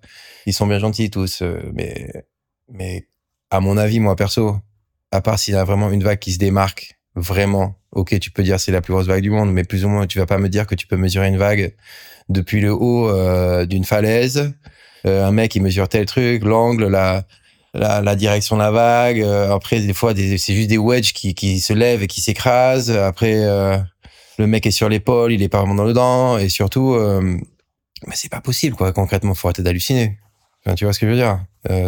[0.46, 2.12] ils sont bien gentils tous, euh, mais
[2.70, 3.08] mais
[3.50, 4.58] à mon avis, moi perso,
[5.12, 8.44] à part s'il y a vraiment une vague qui se démarque vraiment ok, tu peux
[8.44, 10.38] dire c'est la plus grosse vague du monde, mais plus ou moins, tu vas pas
[10.38, 11.74] me dire que tu peux mesurer une vague
[12.30, 14.54] depuis le haut euh, d'une falaise.
[15.06, 17.24] Euh, un mec, il mesure tel truc, l'angle, la,
[17.74, 19.22] la, direction de la vague.
[19.22, 22.92] Euh, après, des fois, c'est juste des wedges qui, qui se lèvent et qui s'écrasent.
[22.92, 23.34] Après,
[24.38, 26.38] le mec est sur l'épaule, il est pas vraiment dans le dent.
[26.38, 26.98] Et surtout,
[28.14, 28.94] c'est pas possible, quoi.
[28.94, 30.18] Concrètement, faut arrêter d'halluciner.
[30.78, 31.44] Tu vois ce que je veux dire?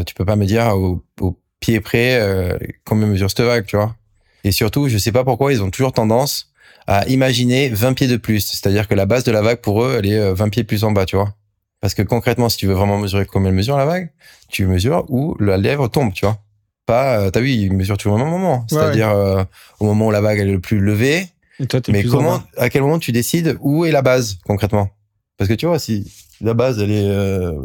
[0.06, 3.96] Tu peux pas me dire au, au pied près combien mesure cette vague, tu vois?
[4.46, 6.52] Et surtout, je sais pas pourquoi, ils ont toujours tendance
[6.86, 8.42] à imaginer 20 pieds de plus.
[8.42, 10.84] C'est-à-dire que la base de la vague, pour eux, elle est 20 euh, pieds plus
[10.84, 11.34] en bas, tu vois.
[11.82, 14.12] Parce que concrètement, si tu veux vraiment mesurer combien elle mesure la vague,
[14.50, 16.38] tu mesures où la lèvre tombe, tu vois.
[16.86, 18.68] Pas, euh, t'as vu, ils mesurent toujours au même moment.
[18.70, 19.44] C'est-à-dire euh,
[19.80, 21.28] au moment où la vague elle est le plus levée.
[21.60, 24.92] Et toi, mais comment, à quel moment tu décides où est la base concrètement?
[25.40, 27.10] Parce que tu vois, si la base elle est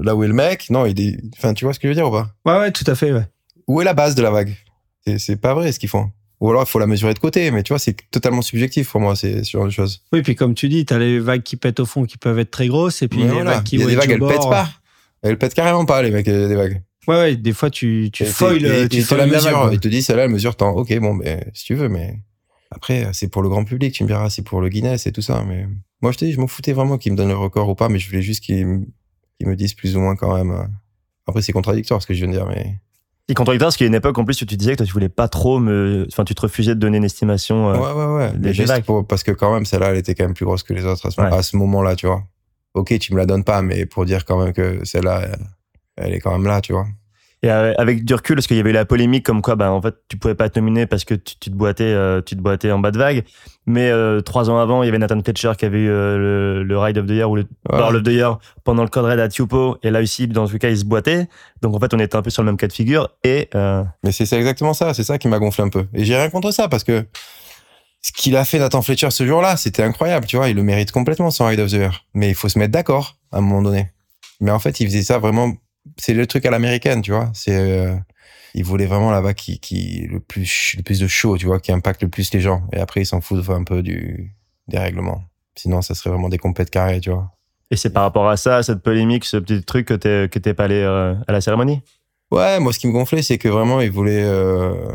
[0.02, 1.94] là où est le mec, non, il est, enfin, tu vois ce que je veux
[1.94, 2.30] dire ou pas?
[2.46, 3.26] Ouais, ouais, tout à fait, ouais.
[3.66, 4.54] Où est la base de la vague?
[5.18, 6.10] C'est pas vrai ce qu'ils font.
[6.40, 7.50] Ou alors, il faut la mesurer de côté.
[7.50, 10.02] Mais tu vois, c'est totalement subjectif pour moi, c'est ce genre de choses.
[10.12, 12.38] Oui, puis comme tu dis, tu as les vagues qui pètent au fond qui peuvent
[12.38, 13.02] être très grosses.
[13.02, 14.68] Et puis les vagues qui Il y a des vagues, elles pètent pas.
[15.22, 16.82] Elles pètent carrément pas, les mecs, des vagues.
[17.06, 19.70] Ouais, ouais, des fois, tu, tu foiles, tu la mesure.
[19.72, 20.70] Il te dit, celle-là, elle mesure tant.
[20.70, 22.20] Ok, bon, mais si tu veux, mais
[22.70, 25.22] après, c'est pour le grand public, tu me diras, c'est pour le Guinness et tout
[25.22, 25.44] ça.
[25.46, 25.66] Mais
[26.02, 27.88] moi, je te dis, je m'en foutais vraiment qu'ils me donnent le record ou pas,
[27.88, 30.68] mais je voulais juste qu'ils me disent plus ou moins quand même.
[31.26, 32.76] Après, c'est contradictoire ce que je viens de dire, mais.
[33.30, 34.86] Et contradictoire, parce qu'il y a une époque en plus où tu disais que toi,
[34.86, 37.70] tu voulais pas trop me, enfin, tu te refusais de donner une estimation.
[37.70, 38.32] Euh, ouais, ouais, ouais.
[38.36, 40.74] Des juste pour, parce que quand même, celle-là, elle était quand même plus grosse que
[40.74, 42.24] les autres à ce, moment-là, tu vois.
[42.74, 45.28] Ok, tu me la donnes pas, mais pour dire quand même que celle-là,
[45.96, 46.86] elle est quand même là, tu vois.
[47.42, 49.72] Et euh, avec du recul, parce qu'il y avait eu la polémique comme quoi, bah,
[49.72, 52.40] en fait, tu pouvais pas être nominé parce que tu, te boitais, euh, tu te
[52.40, 53.24] boitais en bas de vague.
[53.66, 56.78] Mais euh, trois ans avant, il y avait Nathan Fletcher qui avait eu le, le,
[56.78, 59.28] Ride of the Year ou le World of the Year pendant le Code Red à
[59.28, 59.78] Tupo.
[59.82, 61.28] Et là aussi, dans ce cas, il se boitait.
[61.62, 63.08] Donc en fait, on était un peu sur le même cas de figure.
[63.24, 64.92] Et mais c'est exactement ça.
[64.92, 65.86] C'est ça qui m'a gonflé un peu.
[65.94, 67.06] Et j'ai rien contre ça parce que
[68.02, 70.26] ce qu'il a fait Nathan Fletcher ce jour-là, c'était incroyable.
[70.26, 72.04] Tu vois, il le mérite complètement son Ride of the Year.
[72.12, 73.90] Mais il faut se mettre d'accord à un moment donné.
[74.40, 75.52] Mais en fait, il faisait ça vraiment
[75.96, 77.30] c'est le truc à l'américaine, tu vois.
[77.34, 77.94] C'est euh,
[78.54, 81.72] il voulait vraiment là-bas qui qui le plus le plus de show, tu vois, qui
[81.72, 82.62] impacte le plus les gens.
[82.72, 84.34] Et après, il s'en fout un peu du
[84.68, 85.24] des règlements.
[85.56, 87.32] Sinon, ça serait vraiment des compètes carrées, tu vois.
[87.70, 90.54] Et c'est par rapport à ça, cette polémique, ce petit truc que t'es que t'es
[90.54, 91.82] pas allé euh, à la cérémonie?
[92.30, 94.94] Ouais, moi, ce qui me gonflait, c'est que vraiment, il voulait euh,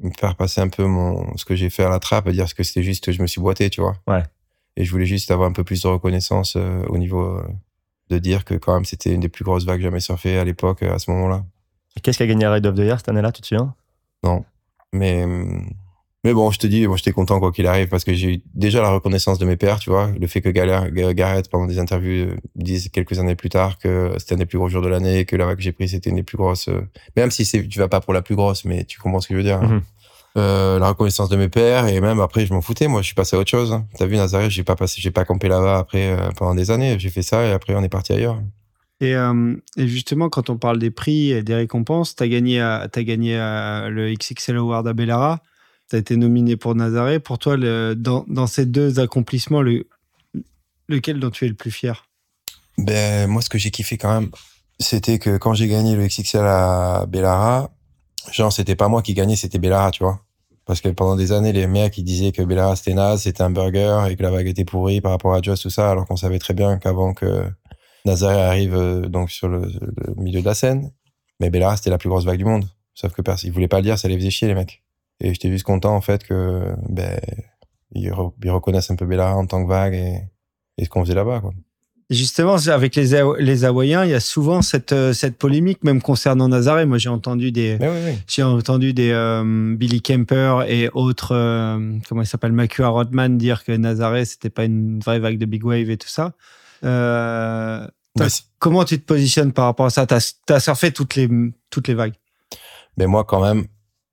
[0.00, 2.62] me faire passer un peu mon ce que j'ai fait à la trappe, dire que
[2.62, 3.96] c'était juste que je me suis boité, tu vois.
[4.06, 4.22] Ouais.
[4.76, 7.42] Et je voulais juste avoir un peu plus de reconnaissance au niveau
[8.10, 10.82] de dire que quand même c'était une des plus grosses vagues jamais surfées à l'époque,
[10.82, 11.44] à ce moment-là.
[12.02, 13.74] Qu'est-ce qui a gagné Ride of the Year cette année-là, tu te souviens?
[14.22, 14.44] Non.
[14.92, 15.24] Mais,
[16.24, 18.42] mais bon, je te dis, moi j'étais content quoi qu'il arrive parce que j'ai eu
[18.54, 20.10] déjà la reconnaissance de mes pères, tu vois.
[20.18, 24.38] Le fait que Garrett, pendant des interviews, dise quelques années plus tard que c'était un
[24.38, 26.22] des plus gros jours de l'année, que la vague que j'ai prise c'était une des
[26.22, 26.68] plus grosses.
[26.68, 26.80] Euh,
[27.16, 29.38] même si tu vas pas pour la plus grosse, mais tu comprends ce que je
[29.38, 29.60] veux dire.
[29.62, 29.68] Hein.
[29.68, 29.82] Mhm.
[30.36, 33.14] Euh, la reconnaissance de mes pères et même après je m'en foutais moi je suis
[33.14, 33.80] passé à autre chose.
[33.96, 36.98] T'as vu Nazareth j'ai pas passé j'ai pas campé là-bas après euh, pendant des années.
[36.98, 38.40] J'ai fait ça et après on est parti ailleurs.
[39.00, 42.88] Et, euh, et, justement quand on parle des prix et des récompenses t'as gagné as
[42.94, 45.40] gagné le XXL Award à Bellara.
[45.88, 47.22] T'as été nominé pour Nazareth.
[47.22, 49.86] Pour toi le, dans, dans, ces deux accomplissements le,
[50.86, 52.04] lequel dont tu es le plus fier?
[52.76, 54.30] Ben moi ce que j'ai kiffé quand même
[54.80, 57.70] c'était que quand j'ai gagné le XXL à Bellara
[58.32, 60.20] genre c'était pas moi qui gagnais c'était Bellara tu vois
[60.68, 63.48] parce que pendant des années, les mecs, ils disaient que Bellara c'était naze, c'était un
[63.48, 66.16] burger et que la vague était pourrie par rapport à Joss, tout ça, alors qu'on
[66.16, 67.50] savait très bien qu'avant que
[68.04, 69.62] Nazaré arrive euh, donc sur le,
[70.18, 70.92] milieu de la scène,
[71.40, 72.66] mais Bellara c'était la plus grosse vague du monde.
[72.92, 74.84] Sauf que personne, ils voulaient pas le dire, ça les faisait chier les mecs.
[75.20, 77.18] Et j'étais juste content en fait que ben
[77.92, 81.54] ils, reconnaissent un peu Bellara en tant que vague et ce qu'on faisait là-bas quoi.
[82.10, 86.48] Justement, avec les, les Hawaïens, il y a souvent cette, euh, cette polémique, même concernant
[86.48, 86.86] Nazaré.
[86.86, 87.78] Moi, j'ai entendu des,
[88.26, 93.62] j'ai entendu des euh, Billy Kemper et autres, euh, comment il s'appelle, Makua Rodman dire
[93.62, 96.32] que Nazaré, c'était pas une vraie vague de big wave et tout ça.
[98.58, 100.06] comment tu te positionnes par rapport à ça?
[100.06, 101.28] T'as as surfé toutes les,
[101.68, 102.14] toutes les vagues?
[102.96, 103.66] Mais moi, quand même,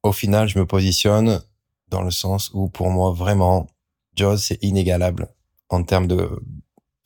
[0.04, 1.39] au final, je me positionne
[1.88, 3.68] dans le sens où, pour moi, vraiment,
[4.18, 5.30] Jaws, c'est inégalable
[5.70, 6.30] en termes de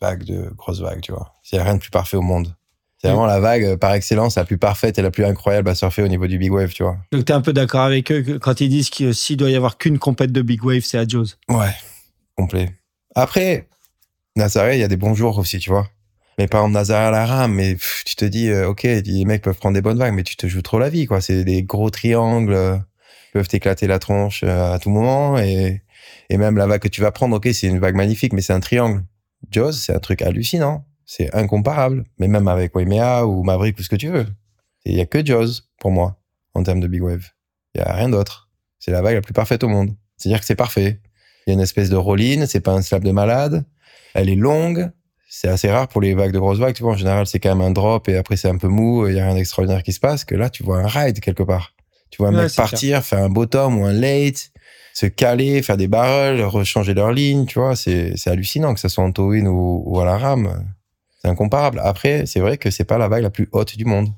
[0.02, 1.34] vague de grosses vagues, tu vois.
[1.52, 2.56] Il n'y a rien de plus parfait au monde.
[3.02, 5.76] C'est vraiment la vague euh, par excellence la plus parfaite et la plus incroyable à
[5.76, 6.98] surfer au niveau du big wave, tu vois.
[7.14, 9.56] Donc tu es un peu d'accord avec eux quand ils disent que s'il doit y
[9.56, 11.28] avoir qu'une compète de big wave, c'est à Jaws.
[11.48, 11.74] Ouais,
[12.36, 12.74] complet.
[13.16, 13.70] Après,
[14.36, 15.88] Nazaré, il y a des bons jours aussi, tu vois.
[16.38, 19.44] Mais par exemple, Nazaré à la rame, mais tu te dis, euh, ok, les mecs
[19.44, 21.22] peuvent prendre des bonnes vagues, mais tu te joues trop la vie, quoi.
[21.22, 22.78] C'est des gros triangles, euh,
[23.32, 25.84] peuvent t'éclater la tronche à tout moment et,
[26.30, 28.54] et même la vague que tu vas prendre, ok, c'est une vague magnifique, mais c'est
[28.54, 29.04] un triangle.
[29.52, 30.86] Jaws, c'est un truc hallucinant.
[31.06, 32.06] C'est incomparable.
[32.18, 34.28] Mais même avec Waimea ou Maverick ou ce que tu veux.
[34.86, 36.20] Il y a que Jaws, pour moi,
[36.54, 37.28] en termes de big wave.
[37.76, 38.50] Il y a rien d'autre.
[38.80, 39.96] C'est la vague la plus parfaite au monde.
[40.18, 41.02] C'est-à-dire que c'est parfait.
[41.46, 43.66] Il y a une espèce de roll-in, c'est pas un slap de malade.
[44.14, 44.92] Elle est longue.
[45.30, 46.76] C'est assez rare pour les vagues de grosses vagues.
[46.76, 49.08] Tu vois, en général, c'est quand même un drop et après c'est un peu mou.
[49.08, 50.26] Il y a rien d'extraordinaire qui se passe.
[50.26, 51.74] Que là, tu vois un ride quelque part.
[52.10, 54.52] Tu vois un mec partir, faire un bottom ou un late
[55.00, 59.02] se caler, faire des barrels, rechanger leur ligne, tu vois, c'est hallucinant que ça soit
[59.02, 60.66] en towing ou, à la rame.
[61.22, 61.80] C'est incomparable.
[61.82, 64.10] Après, c'est vrai que c'est pas la vague la plus haute du monde.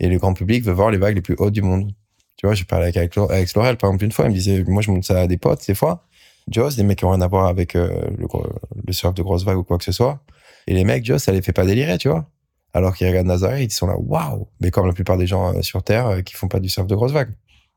[0.00, 1.92] Et le grand public veut voir les vagues les plus hautes du monde.
[2.36, 4.82] Tu vois, j'ai parlé avec, avec Laurel, par exemple, une fois, il me disait, moi,
[4.82, 6.04] je monte ça à des potes, des fois.
[6.48, 9.58] Joss, des mecs qui ont rien à voir avec euh, le, surf de grosse vague
[9.58, 10.18] ou quoi que ce soit.
[10.66, 12.28] Et les mecs, Joss, ça les fait pas délirer, tu vois.
[12.72, 14.48] Alors qu'ils regardent Nazareth, ils sont là, waouh!
[14.60, 16.88] Mais comme la plupart des gens euh, sur Terre euh, qui font pas du surf
[16.88, 17.30] de grosse vague.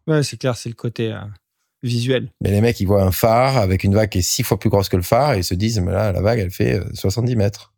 [0.07, 1.15] Ouais, c'est clair, c'est le côté
[1.83, 2.31] visuel.
[2.41, 4.69] Mais les mecs, ils voient un phare avec une vague qui est six fois plus
[4.69, 7.33] grosse que le phare et ils se disent, mais là, la vague, elle fait 70
[7.33, 7.73] euh, mètres.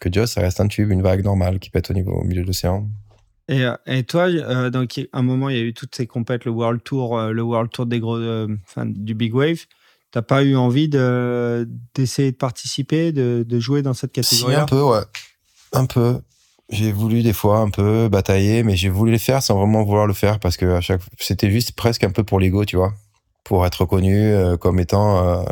[0.00, 2.42] Que Joss, ça reste un tube, une vague normale qui pète au niveau au milieu
[2.42, 2.88] de l'océan.
[3.48, 6.06] Et, euh, et, toi, euh, donc, à un moment, il y a eu toutes ces
[6.06, 8.18] compètes, le World Tour, le World Tour des gros,
[8.66, 9.66] enfin, du Big Wave.
[10.12, 14.66] T'as pas eu envie de, d'essayer de participer, de, de jouer dans cette catégorie Un
[14.66, 15.02] peu, ouais.
[15.72, 16.20] Un peu.
[16.70, 20.06] J'ai voulu des fois un peu batailler, mais j'ai voulu le faire sans vraiment vouloir
[20.06, 22.94] le faire parce que à chaque c'était juste presque un peu pour l'ego, tu vois,
[23.42, 25.42] pour être reconnu euh, comme étant euh,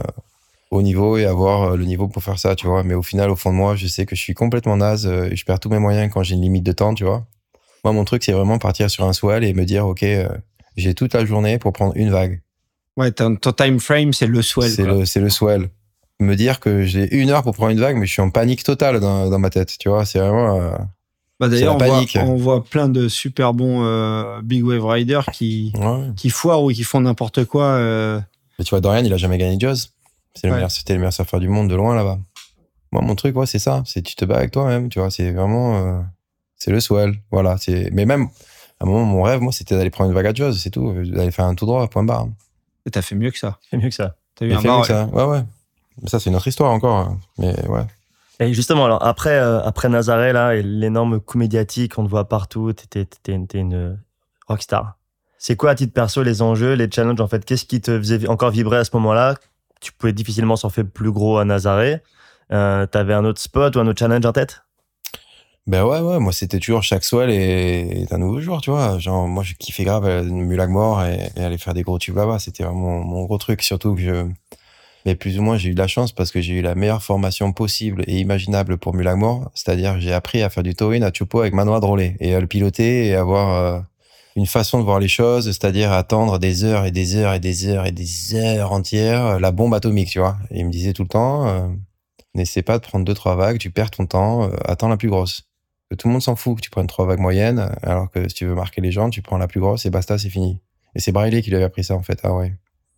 [0.70, 2.84] au niveau et avoir euh, le niveau pour faire ça, tu vois.
[2.84, 5.34] Mais au final, au fond de moi, je sais que je suis complètement naze et
[5.34, 7.26] je perds tous mes moyens quand j'ai une limite de temps, tu vois.
[7.82, 10.04] Moi, mon truc, c'est vraiment partir sur un swell et me dire, ok,
[10.76, 12.42] j'ai toute la journée pour prendre une vague.
[12.96, 14.70] Ouais, ton, time frame, c'est le swell.
[14.70, 15.70] C'est le, c'est le swell.
[16.20, 18.62] Me dire que j'ai une heure pour prendre une vague, mais je suis en panique
[18.62, 20.04] totale dans, dans ma tête, tu vois.
[20.04, 20.76] C'est vraiment
[21.40, 25.72] Bah d'ailleurs, on, voit, on voit plein de super bons euh, big wave riders qui,
[26.16, 27.64] qui foirent ou qui font n'importe quoi.
[27.64, 28.20] Euh.
[28.58, 29.76] Mais tu vois, Dorian, il a jamais gagné Jaws.
[30.34, 32.18] C'était le, meilleur, le meilleur surfeur du monde de loin là-bas.
[32.90, 33.82] Moi, mon truc, ouais, c'est ça.
[33.86, 35.10] C'est tu te bats avec toi-même, tu vois.
[35.10, 36.00] C'est vraiment, euh,
[36.56, 37.14] c'est le swell.
[37.30, 37.56] Voilà.
[37.58, 38.28] C'est, mais même,
[38.80, 40.92] à un moment, mon rêve, moi, c'était d'aller prendre une vague à Jaws, c'est tout.
[41.04, 42.28] D'aller faire un tout droit, point barre.
[42.84, 43.58] Et t'as fait mieux que ça.
[43.70, 44.16] Fait mieux que ça.
[44.34, 45.06] T'as eu un bar, ça.
[45.06, 45.42] Ouais, ouais.
[46.06, 46.96] Ça, c'est une autre histoire encore.
[46.96, 47.20] Hein.
[47.38, 47.84] Mais ouais.
[48.40, 52.28] Et justement, alors après, euh, après Nazaré, là, et l'énorme coup médiatique, on te voit
[52.28, 53.06] partout, t'es,
[53.54, 53.98] une
[54.46, 54.96] rockstar.
[55.38, 57.44] C'est quoi à titre perso les enjeux, les challenges en fait?
[57.44, 59.34] Qu'est-ce qui te faisait encore vibrer à ce moment-là?
[59.80, 62.00] Tu pouvais difficilement s'en faire plus gros à Nazaré.
[62.52, 64.62] Euh, T'avais un autre spot ou un autre challenge en tête?
[65.66, 68.98] Ben ouais, ouais, moi c'était toujours chaque swell et, un nouveau jour, tu vois.
[68.98, 72.38] Genre, moi je kiffais grave euh, Mulagmore et, et aller faire des gros tubes là-bas.
[72.38, 74.26] C'était vraiment mon gros truc, surtout que je,
[75.08, 77.02] mais plus ou moins, j'ai eu de la chance parce que j'ai eu la meilleure
[77.02, 79.50] formation possible et imaginable pour Mulagmore.
[79.54, 82.46] C'est-à-dire, j'ai appris à faire du towing à Chupo avec Manoa Drolé et à le
[82.46, 83.80] piloter et avoir euh,
[84.36, 87.68] une façon de voir les choses, c'est-à-dire attendre des heures et des heures et des
[87.68, 90.36] heures et des heures entières euh, la bombe atomique, tu vois.
[90.50, 91.68] Et il me disait tout le temps, euh,
[92.34, 95.48] n'essaie pas de prendre deux, trois vagues, tu perds ton temps, attends la plus grosse.
[95.96, 98.44] tout le monde s'en fout que tu prennes trois vagues moyennes, alors que si tu
[98.44, 100.60] veux marquer les gens, tu prends la plus grosse et basta, c'est fini.
[100.94, 102.20] Et c'est Braille qui lui avait appris ça, en fait.
[102.24, 102.54] Ah ouais.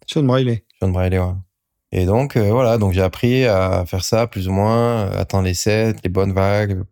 [0.09, 0.65] Sean Braille.
[0.81, 1.50] Sean Braille, ouais.
[1.93, 5.45] Et donc, euh, voilà, donc j'ai appris à faire ça plus ou moins, euh, attendre
[5.45, 6.83] les sets, les bonnes vagues,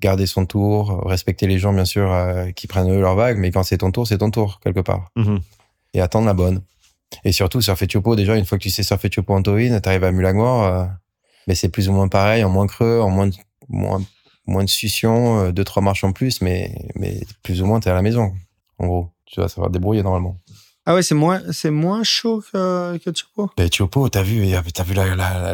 [0.00, 3.50] garder son tour, respecter les gens, bien sûr, euh, qui prennent eux leur vague, mais
[3.50, 5.10] quand c'est ton tour, c'est ton tour, quelque part.
[5.16, 5.40] Mhm.
[5.94, 6.62] Et attendre la bonne.
[7.24, 10.04] Et surtout, surfer Chopo, déjà, une fois que tu sais surfer Chopo en tu t'arrives
[10.04, 10.88] à Mulagmore,
[11.46, 13.34] mais c'est plus ou moins pareil, en moins creux, en moins de,
[13.68, 14.02] moins,
[14.46, 17.94] moins de succion, deux, trois marches en plus, mais, mais plus ou moins, t'es à
[17.94, 18.34] la maison,
[18.78, 19.10] en gros.
[19.26, 20.36] Tu vas savoir débrouiller normalement.
[20.88, 23.50] Ah ouais, c'est moins, c'est moins chaud que, que Chopo.
[23.56, 24.94] Ben, Chopo, t'as vu, t'as vu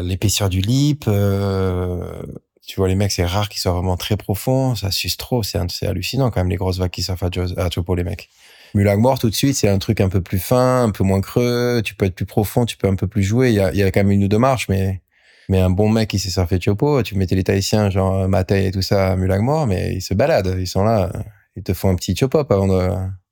[0.07, 1.05] l'épaisseur du lip.
[1.07, 2.21] Euh,
[2.63, 4.75] tu vois, les mecs, c'est rare qu'ils soient vraiment très profonds.
[4.75, 5.41] Ça suce trop.
[5.41, 7.23] C'est, c'est hallucinant quand même, les grosses vagues qui sortent
[7.57, 8.29] à, Chopo, les mecs.
[8.75, 11.81] Mulagmore, tout de suite, c'est un truc un peu plus fin, un peu moins creux.
[11.83, 13.49] Tu peux être plus profond, tu peux un peu plus jouer.
[13.49, 15.01] Il y a, il y a quand même une ou deux marches, mais,
[15.49, 18.71] mais un bon mec qui s'est surfé Chopo, tu mettais les Tahitiens, genre Matei et
[18.71, 20.57] tout ça à Mulagmore, mais ils se baladent.
[20.59, 21.11] Ils sont là.
[21.55, 22.89] Ils te font un petit chop-up avant de,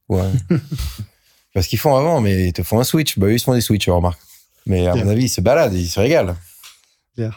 [0.09, 0.29] ouais.
[1.53, 3.19] Parce qu'ils font avant, mais ils te font un switch.
[3.19, 4.19] Bah, eux, ils se font des switches, remarque.
[4.65, 6.35] Mais à mon avis, ils se baladent, ils se régalent.
[7.17, 7.31] Bien.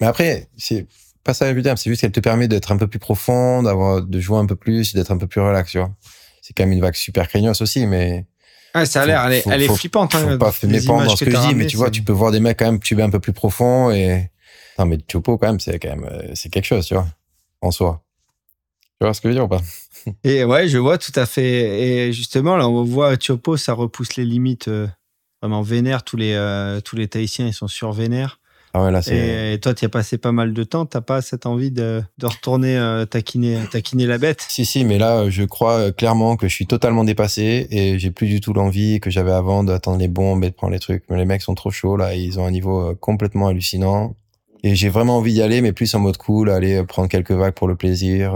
[0.00, 0.86] Mais après, c'est
[1.24, 4.02] pas ça le terme, c'est juste qu'elle te permet d'être un peu plus profond, d'avoir,
[4.02, 5.90] de jouer un peu plus, d'être un peu plus relax, tu vois.
[6.42, 8.26] C'est quand même une vague super craignos aussi, mais.
[8.74, 10.28] Ah, ça a l'air, elle, est, elle est flippante, hein.
[10.32, 12.40] Faut pas méprendre dans ce que, je dis, mais tu vois, tu peux voir des
[12.40, 14.30] mecs quand même tuber un peu plus profond et,
[14.78, 17.06] non, mais Chopo, quand même, c'est quand même, euh, c'est quelque chose, tu vois,
[17.62, 18.02] en soi.
[19.00, 19.60] Tu vois ce que je veux dire ou pas?
[20.24, 22.06] Et ouais, je vois tout à fait.
[22.06, 24.86] Et justement, là, on voit Chopo, ça repousse les limites euh,
[25.42, 26.02] vraiment vénère.
[26.02, 28.40] Tous les, euh, tous les Tahitiens, ils sont sur vénère.
[28.72, 30.86] Ah ouais, là, et, toi, tu as passé pas mal de temps.
[30.86, 34.44] T'as pas cette envie de, de retourner euh, taquiner, taquiner la bête?
[34.48, 38.28] Si, si, mais là, je crois clairement que je suis totalement dépassé et j'ai plus
[38.28, 41.04] du tout l'envie que j'avais avant d'attendre les bombes et de prendre les trucs.
[41.10, 42.14] Mais les mecs sont trop chauds, là.
[42.14, 44.14] Ils ont un niveau complètement hallucinant.
[44.62, 47.54] Et j'ai vraiment envie d'y aller, mais plus en mode cool, aller prendre quelques vagues
[47.54, 48.34] pour le plaisir.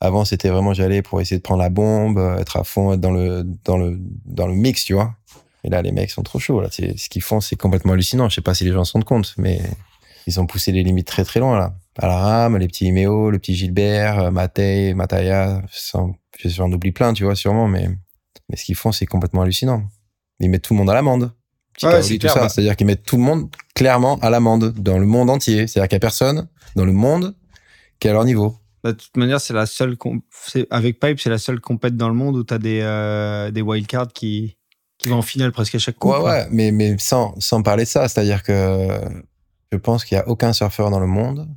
[0.00, 3.00] Avant, c'était vraiment j'allais pour essayer de prendre la bombe, euh, être à fond, être
[3.00, 5.14] dans le dans le dans le mix, tu vois.
[5.62, 6.60] Et là, les mecs sont trop chauds.
[6.60, 8.28] Là, ce qu'ils font, c'est complètement hallucinant.
[8.28, 9.60] Je sais pas si les gens se rendent compte, mais
[10.26, 11.74] ils ont poussé les limites très très loin là.
[11.98, 15.60] À la rame, les petits Iméo, le petit Gilbert, euh, Matei, Mataya,
[16.44, 17.88] j'en oublie plein, tu vois, sûrement, mais
[18.48, 19.84] mais ce qu'ils font, c'est complètement hallucinant.
[20.40, 21.32] Ils mettent tout le monde à l'amende.
[21.82, 22.18] Ouais, c'est.
[22.18, 22.48] Bah.
[22.48, 25.66] C'est-à-dire qu'ils mettent tout le monde clairement à l'amende dans le monde entier.
[25.66, 27.36] C'est-à-dire qu'il y a personne dans le monde
[27.98, 28.56] qui est à leur niveau.
[28.82, 29.96] Bah, de toute manière, c'est la seule
[30.70, 33.60] avec Pipe, c'est la seule compète dans le monde où tu as des, euh, des
[33.60, 34.56] wildcards qui,
[34.98, 36.10] qui vont en finale presque à chaque coup.
[36.10, 38.88] Ouais, ouais, mais, mais sans, sans parler de ça, c'est-à-dire que
[39.70, 41.48] je pense qu'il n'y a aucun surfeur dans le monde,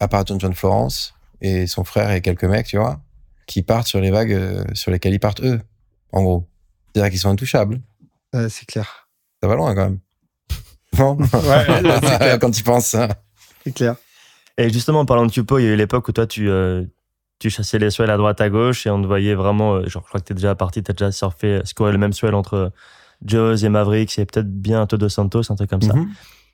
[0.00, 3.00] à part John John Florence et son frère et quelques mecs, tu vois,
[3.46, 5.60] qui partent sur les vagues euh, sur lesquelles ils partent eux,
[6.12, 6.46] en gros.
[6.92, 7.80] C'est-à-dire qu'ils sont intouchables.
[8.48, 9.08] c'est clair.
[9.42, 10.00] Ça va loin quand même.
[10.98, 13.08] Non ouais, Quand tu penses ça.
[13.64, 13.96] C'est clair.
[14.58, 16.84] Et justement, en parlant de Tupo, il y a eu l'époque où toi, tu, euh,
[17.38, 20.02] tu chassais les swells à droite, à gauche, et on te voyait vraiment, euh, genre,
[20.04, 22.34] je crois que tu es déjà parti, tu as déjà surfé, scoré le même swell
[22.34, 22.72] entre
[23.24, 25.94] Joe's et Mavericks, et peut-être bien un de Santos, un truc comme ça.
[25.94, 26.08] Mhm.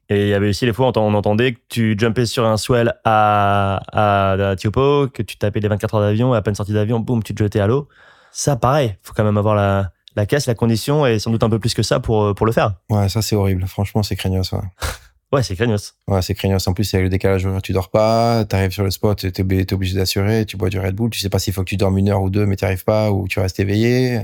[0.09, 2.57] Et il y avait aussi les fois où on entendait que tu jumpais sur un
[2.57, 6.72] swell à, à, à que tu tapais les 24 heures d'avion, et à peine sorti
[6.72, 7.88] d'avion, boum, tu te jetais à l'eau.
[8.32, 11.50] Ça, pareil, faut quand même avoir la, la caisse, la condition, et sans doute un
[11.50, 12.74] peu plus que ça pour, pour le faire.
[12.90, 13.66] Ouais, ça c'est horrible.
[13.68, 14.50] Franchement, c'est craignos.
[14.53, 14.59] Ouais.
[15.33, 15.95] Ouais, c'est craignos.
[16.09, 16.66] Ouais, c'est craignos.
[16.66, 19.95] En plus, avec le décalage tu dors pas, t'arrives sur le spot, t'es es obligé
[19.95, 22.11] d'assurer, tu bois du Red Bull, tu sais pas s'il faut que tu dormes une
[22.11, 24.20] heure ou deux, mais t'arrives pas, ou tu restes éveillé,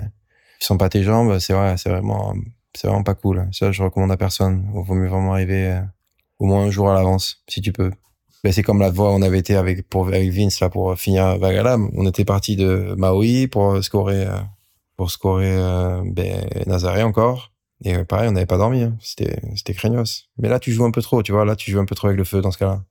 [0.61, 2.35] tu sens pas tes jambes, c'est vrai, c'est vraiment,
[2.75, 3.49] c'est vraiment pas cool.
[3.53, 4.69] Ça, je recommande à personne.
[4.75, 5.81] Il vaut mieux vraiment arriver euh,
[6.39, 7.91] au moins un jour à l'avance, si tu peux.
[8.45, 11.39] Ben, c'est comme la voie on avait été avec pour avec Vince là pour finir
[11.39, 11.91] Vagalam.
[11.97, 14.39] On était parti de Maui pour scorer euh,
[14.97, 17.53] pour scorer euh, ben, Nazaré encore.
[17.85, 18.83] Et euh, pareil, on n'avait pas dormi.
[18.83, 18.97] Hein.
[19.01, 20.29] C'était c'était craignos.
[20.39, 21.23] Mais là, tu joues un peu trop.
[21.23, 22.83] Tu vois, là, tu joues un peu trop avec le feu dans ce cas-là.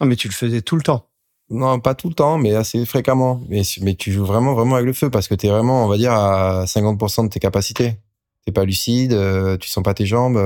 [0.00, 1.08] Ah, mais tu le faisais tout le temps.
[1.48, 3.40] Non, pas tout le temps, mais assez fréquemment.
[3.48, 5.96] Mais mais tu joues vraiment vraiment avec le feu parce que t'es vraiment, on va
[5.96, 7.98] dire, à 50% de tes capacités.
[8.44, 9.16] T'es pas lucide,
[9.60, 10.40] tu sens pas tes jambes.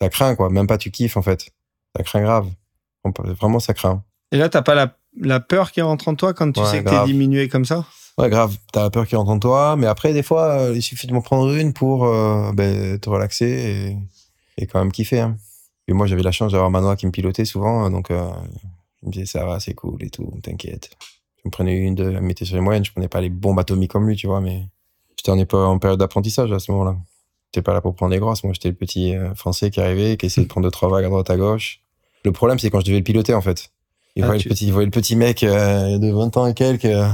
[0.00, 0.50] ça craint quoi.
[0.50, 1.50] Même pas tu kiffes en fait.
[1.96, 2.48] Ça craint grave.
[3.40, 4.02] Vraiment, ça craint.
[4.32, 6.90] Et là, t'as pas la, la, peur qui rentre en toi quand tu sais que
[6.90, 7.86] t'es diminué comme ça?
[8.18, 8.56] Ouais, grave.
[8.72, 9.76] T'as la peur qui rentre en toi.
[9.76, 13.08] Mais après, des fois, euh, il suffit de m'en prendre une pour euh, ben, te
[13.08, 13.96] relaxer
[14.56, 15.20] et, et, quand même kiffer.
[15.20, 15.36] Hein.
[15.86, 17.88] Et moi, j'avais la chance d'avoir Manoa qui me pilotait souvent.
[17.90, 18.28] Donc, euh,
[19.02, 20.90] il me disait, ça va, c'est cool et tout, t'inquiète.
[21.38, 22.84] Je me prenais une, deux, elle me mettait sur les moyennes.
[22.84, 24.40] Je prenais pas les bombes atomiques comme lui, tu vois.
[24.40, 24.66] Mais
[25.16, 26.96] j'étais en, en période d'apprentissage à ce moment-là.
[27.46, 28.42] J'étais pas là pour prendre les grosses.
[28.42, 31.08] Moi, j'étais le petit français qui arrivait, qui essayait de prendre deux, trois vagues à
[31.08, 31.80] droite, à gauche
[32.24, 33.70] le problème, c'est quand je devais le piloter, en fait.
[34.16, 36.54] Il, ah, voyait, le petit, il voyait le petit mec euh, de 20 ans et
[36.54, 37.08] quelques euh,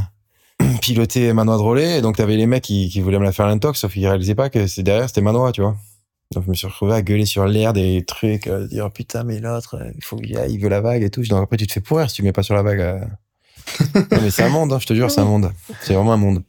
[0.80, 1.98] piloter Manoa de relais.
[1.98, 4.34] Et donc, t'avais les mecs qui, qui voulaient me la faire l'intox, sauf qu'ils réalisaient
[4.34, 5.76] pas que c'est derrière, c'était Manoa, tu vois.
[6.32, 9.40] Donc, je me suis retrouvé à gueuler sur l'air des trucs, à dire, putain, mais
[9.40, 11.22] l'autre, il faut qu'il il veut la vague et tout.
[11.22, 12.80] Donc, après, tu te fais pourrir si tu mets pas sur la vague.
[12.80, 13.04] Euh.
[14.22, 15.52] mais c'est un monde, hein, je te jure, c'est un monde.
[15.82, 16.42] C'est vraiment un monde.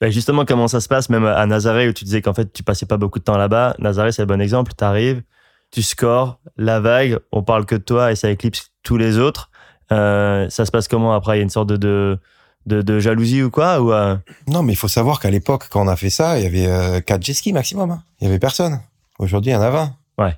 [0.00, 2.64] Bah justement, comment ça se passe, même à Nazaré, où tu disais qu'en fait, tu
[2.64, 3.76] passais pas beaucoup de temps là-bas?
[3.78, 4.72] Nazaré, c'est le bon exemple.
[4.72, 5.22] T'arrives,
[5.70, 9.50] tu scores, la vague, on parle que de toi et ça éclipse tous les autres.
[9.92, 11.14] Euh, ça se passe comment?
[11.14, 12.18] Après Il y a une sorte de, de,
[12.66, 14.16] de, jalousie ou quoi ou euh?
[14.46, 16.66] Non, mais il faut savoir qu'à l'époque, quand on a fait ça, il y avait
[16.66, 17.90] euh, 4 jet skis maximum.
[17.90, 18.02] Hein.
[18.20, 18.80] Il y avait personne.
[19.18, 19.96] Aujourd'hui, il y en a 20.
[20.18, 20.36] Ouais.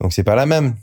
[0.00, 0.74] Donc c'est pas la même.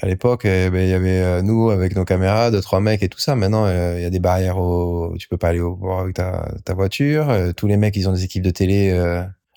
[0.00, 3.02] À l'époque, eh ben, il y avait euh, nous avec nos caméras, deux trois mecs
[3.02, 3.34] et tout ça.
[3.34, 6.48] Maintenant, il y a des barrières au, tu peux pas aller au bord avec ta,
[6.64, 7.32] ta voiture.
[7.56, 8.92] tous les mecs, ils ont des équipes de télé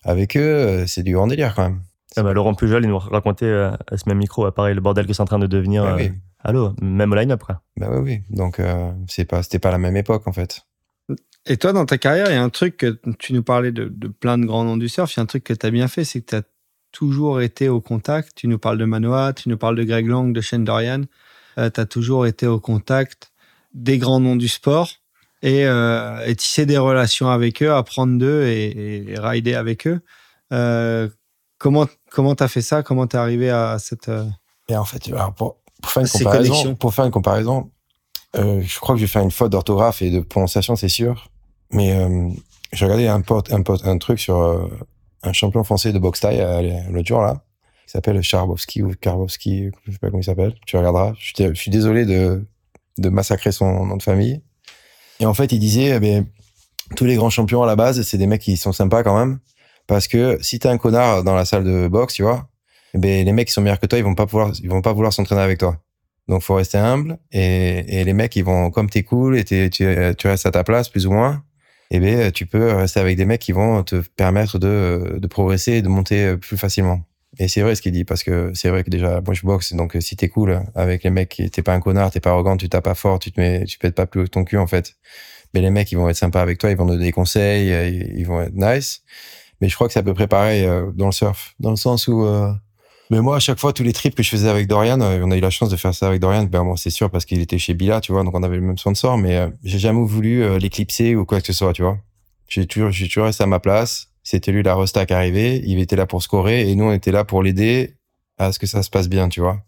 [0.04, 0.86] avec eux.
[0.88, 1.82] c'est du grand délire quand même.
[2.18, 5.08] Ah bah, Laurent Pujol, il nous racontait euh, à ce même micro, pareil, le bordel
[5.08, 5.84] que c'est en train de devenir.
[5.84, 6.10] Bah euh,
[6.44, 7.62] allô, même au line-up, quoi.
[7.78, 8.22] Bah oui, oui.
[8.30, 10.62] Donc, euh, c'est pas, c'était pas la même époque, en fait.
[11.46, 13.86] Et toi, dans ta carrière, il y a un truc que tu nous parlais de,
[13.86, 15.16] de plein de grands noms du surf.
[15.16, 16.44] Il y a un truc que tu as bien fait, c'est que tu as
[16.92, 18.34] toujours été au contact.
[18.36, 21.04] Tu nous parles de Manoa, tu nous parles de Greg Long, de Shane Dorian.
[21.56, 23.32] tu as toujours été au contact
[23.74, 24.90] des grands noms du sport
[25.42, 30.02] et, et tisser des relations avec eux, apprendre d'eux et, et, rider avec eux.
[31.62, 32.82] Comment comment t'as fait ça?
[32.82, 34.26] Comment t'es arrivé à cette euh,
[34.68, 37.70] Et en fait, pour, faire une comparaison, pour faire une comparaison,
[38.36, 41.30] euh, je crois que je vais faire une faute d'orthographe et de prononciation, c'est sûr.
[41.72, 42.30] Mais euh,
[42.74, 44.68] j'ai regardé un pote, un pote, un truc sur euh,
[45.22, 47.44] un champion français de boxe taille l'autre jour là,
[47.86, 50.56] qui s'appelle Charbowski ou Karbowski, je sais pas comment il s'appelle.
[50.66, 51.14] Tu regarderas.
[51.20, 52.44] Je, suis désolé de
[52.98, 54.42] de massacrer son nom de famille.
[55.20, 56.24] Et en fait, il disait, eh
[56.96, 59.40] tous les grands champions à la base, c'est des mecs qui sont sympas quand même.
[59.88, 62.50] Parce que si t'es un connard dans la salle de boxe, tu vois,
[62.94, 64.82] eh ben les mecs qui sont meilleurs que toi, ils vont pas pouvoir, ils vont
[64.82, 65.78] pas vouloir s'entraîner avec toi.
[66.28, 70.28] Donc faut rester humble et, et les mecs ils vont comme t'es cool et tu,
[70.28, 71.44] restes à ta place plus ou moins.
[71.90, 75.74] Eh ben tu peux rester avec des mecs qui vont te permettre de, de progresser
[75.74, 77.02] et de monter plus facilement.
[77.40, 79.74] Et c'est vrai ce qu'il dit parce que c'est vrai que déjà moi je boxe
[79.74, 82.70] donc si t'es cool avec les mecs, t'es pas un connard, t'es pas arrogant, tu
[82.70, 84.96] tapes pas fort, tu te mets, tu pètes pas plus ton cul en fait.
[85.54, 87.70] Mais les mecs ils vont être sympas avec toi, ils vont te donner des conseils,
[88.16, 89.02] ils vont être nice.
[89.62, 91.76] Mais je crois que c'est à peu près pareil euh, dans le surf, dans le
[91.76, 92.26] sens où.
[92.26, 92.52] Euh,
[93.12, 95.32] mais moi, à chaque fois, tous les trips que je faisais avec Dorian, euh, on
[95.32, 96.44] a eu la chance de faire ça avec Dorian.
[96.44, 98.64] Ben bon, c'est sûr parce qu'il était chez Bila, tu vois, donc on avait le
[98.64, 99.18] même sponsor.
[99.18, 102.00] Mais j'ai jamais voulu l'éclipser ou quoi que ce soit, tu vois.
[102.48, 104.08] J'ai toujours, j'ai toujours resté à ma place.
[104.24, 105.62] C'était lui la resta qui arrivait.
[105.66, 107.96] Il était là pour scorer et nous, on était là pour l'aider
[108.38, 109.62] à ce que ça se passe bien, tu vois.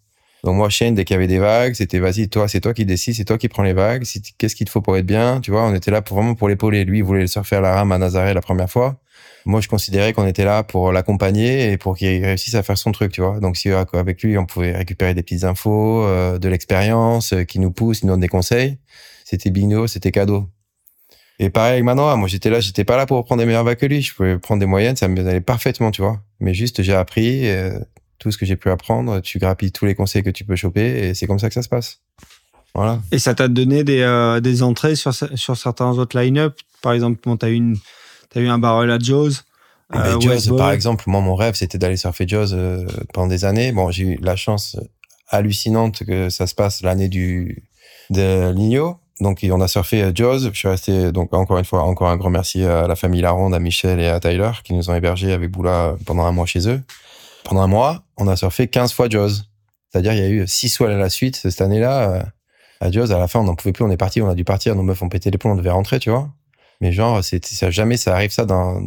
[0.43, 2.85] Donc moi, Shane, dès qu'il y avait des vagues, c'était vas-y, toi, c'est toi qui
[2.85, 4.03] décides, c'est toi qui prends les vagues.
[4.37, 6.49] Qu'est-ce qu'il te faut pour être bien, tu vois On était là pour vraiment pour
[6.49, 6.83] l'épauler.
[6.83, 8.99] Lui, il voulait le surfer à la rame à Nazaré la première fois
[9.45, 12.91] moi je considérais qu'on était là pour l'accompagner et pour qu'il réussisse à faire son
[12.91, 13.39] truc tu vois.
[13.39, 17.43] Donc si euh, avec lui on pouvait récupérer des petites infos euh, de l'expérience euh,
[17.43, 18.77] qui nous pousse qui nous donne des conseils
[19.25, 20.49] c'était bingo c'était cadeau.
[21.39, 23.77] Et pareil avec Manoa moi j'étais là j'étais pas là pour prendre des meilleures vagues
[23.77, 24.01] que lui.
[24.01, 26.21] Je pouvais prendre des moyennes ça me allait parfaitement tu vois.
[26.39, 27.47] Mais juste j'ai appris
[28.19, 31.07] tout ce que j'ai pu apprendre tu grappilles tous les conseils que tu peux choper
[31.07, 32.01] et c'est comme ça que ça se passe.
[32.75, 33.01] Voilà.
[33.11, 36.57] Et ça t'a donné des, des entrées sur sur certains autres line-up?
[36.81, 37.77] Par exemple quand t'as eu une
[38.33, 39.31] T'as eu un barrel à Jaws.
[39.95, 43.71] Euh, par exemple, moi, mon rêve, c'était d'aller surfer Jaws euh, pendant des années.
[43.71, 44.77] Bon, j'ai eu la chance
[45.29, 47.63] hallucinante que ça se passe l'année du
[48.09, 48.97] de Ligno.
[49.19, 50.39] Donc, on a surfé Jaws.
[50.39, 53.53] Je suis resté, donc, encore une fois, encore un grand merci à la famille Laronde,
[53.53, 56.67] à Michel et à Tyler, qui nous ont hébergés avec Boula pendant un mois chez
[56.67, 56.81] eux.
[57.43, 59.43] Pendant un mois, on a surfé 15 fois Jaws.
[59.91, 62.09] C'est-à-dire, il y a eu 6 soirs à la suite cette année-là.
[62.09, 62.23] Euh,
[62.81, 64.43] à Jaws, à la fin, on n'en pouvait plus, on est parti, on a dû
[64.43, 66.29] partir, nos meufs ont pété les plombs, on devait rentrer, tu vois.
[66.81, 68.81] Mais genre, c'est ça, jamais ça arrive ça dans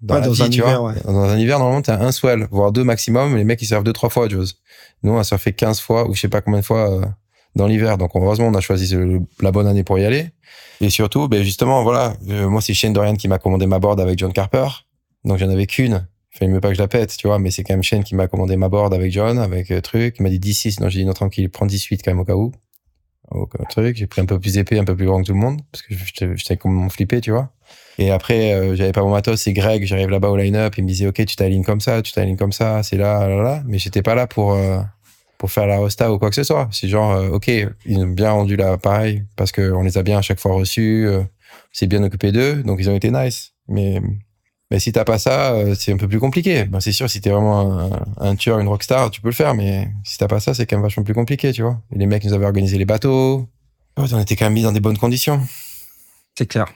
[0.00, 0.94] dans, la vie, un tu hiver, vois.
[1.04, 3.36] Dans un hiver, normalement, t'as un swell, voire deux maximum.
[3.36, 4.46] Les mecs, ils servent deux, trois fois à Jaws.
[5.02, 7.04] Nous, on a surfé 15 fois, ou je sais pas combien de fois, euh,
[7.54, 7.98] dans l'hiver.
[7.98, 8.96] Donc heureusement, on a choisi
[9.40, 10.30] la bonne année pour y aller.
[10.80, 14.00] Et surtout, ben justement, voilà, euh, moi c'est Shane Dorian qui m'a commandé ma board
[14.00, 14.68] avec John Carper.
[15.24, 16.06] Donc j'en avais qu'une.
[16.30, 18.14] Fallait mieux pas que je la pète, tu vois, mais c'est quand même Shane qui
[18.14, 20.16] m'a commandé ma board avec John, avec euh, truc.
[20.18, 22.34] Il m'a dit 16, non j'ai dit non tranquille, prends 18 quand même au cas
[22.34, 22.52] où.
[23.68, 25.60] Truc, j'ai pris un peu plus épais, un peu plus grand que tout le monde,
[25.70, 25.94] parce que
[26.36, 27.50] j'étais comme flippé, tu vois.
[27.98, 30.88] Et après, euh, j'avais pas mon matos, c'est Greg, j'arrive là-bas au line-up, il me
[30.88, 33.62] disait, ok, tu t'alignes comme ça, tu t'alignes comme ça, c'est là, là, là.
[33.66, 34.80] Mais j'étais pas là pour, euh,
[35.36, 36.68] pour faire la hosta ou quoi que ce soit.
[36.70, 37.50] C'est genre, euh, ok,
[37.86, 41.08] ils ont bien rendu l'appareil parce qu'on les a bien à chaque fois reçus,
[41.72, 43.52] c'est bien occupé d'eux, donc ils ont été nice.
[43.66, 44.00] Mais,
[44.70, 46.64] mais si t'as pas ça, c'est un peu plus compliqué.
[46.64, 49.54] Ben, c'est sûr, si t'es vraiment un, un, tueur, une rockstar, tu peux le faire,
[49.54, 51.80] mais si t'as pas ça, c'est quand même vachement plus compliqué, tu vois.
[51.94, 53.48] Et les mecs nous avaient organisé les bateaux,
[53.96, 55.40] on était quand même mis dans des bonnes conditions.
[56.36, 56.66] C'est clair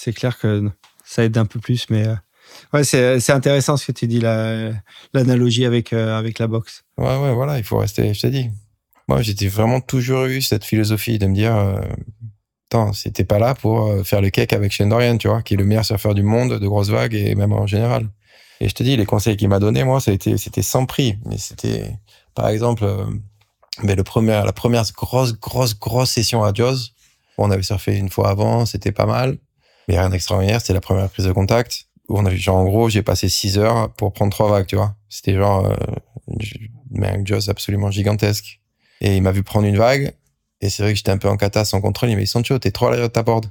[0.00, 0.70] c'est clair que
[1.04, 2.14] ça aide un peu plus, mais euh,
[2.72, 6.84] ouais, c'est intéressant ce que tu dis, l'analogie avec, euh, avec la boxe.
[6.96, 8.50] Ouais, ouais, voilà, il faut rester, je t'ai dit.
[9.08, 11.80] Moi, j'étais vraiment toujours eu cette philosophie de me dire, euh,
[12.70, 15.56] attends, c'était pas là pour faire le cake avec Shane Dorian, tu vois, qui est
[15.56, 18.08] le meilleur surfeur du monde, de grosses vagues et même en général.
[18.60, 21.18] Et je te dis, les conseils qu'il m'a donnés, moi, c'était sans prix.
[21.24, 21.96] Mais c'était,
[22.34, 22.84] par exemple,
[23.82, 26.90] mais le premier, la première grosse, grosse, grosse session à Jaws,
[27.38, 29.38] on avait surfé une fois avant, c'était pas mal.
[29.88, 31.86] Mais rien d'extraordinaire, c'était la première prise de contact.
[32.08, 34.76] Où on avait, genre, en gros, j'ai passé 6 heures pour prendre trois vagues, tu
[34.76, 34.94] vois.
[35.08, 35.76] C'était genre, euh,
[36.90, 38.60] mais un Joss absolument gigantesque.
[39.00, 40.12] Et il m'a vu prendre une vague.
[40.60, 42.10] Et c'est vrai que j'étais un peu en cata sans contrôle.
[42.10, 43.46] Il m'a dit, Sancho, t'es trop à l'arrière de ta board.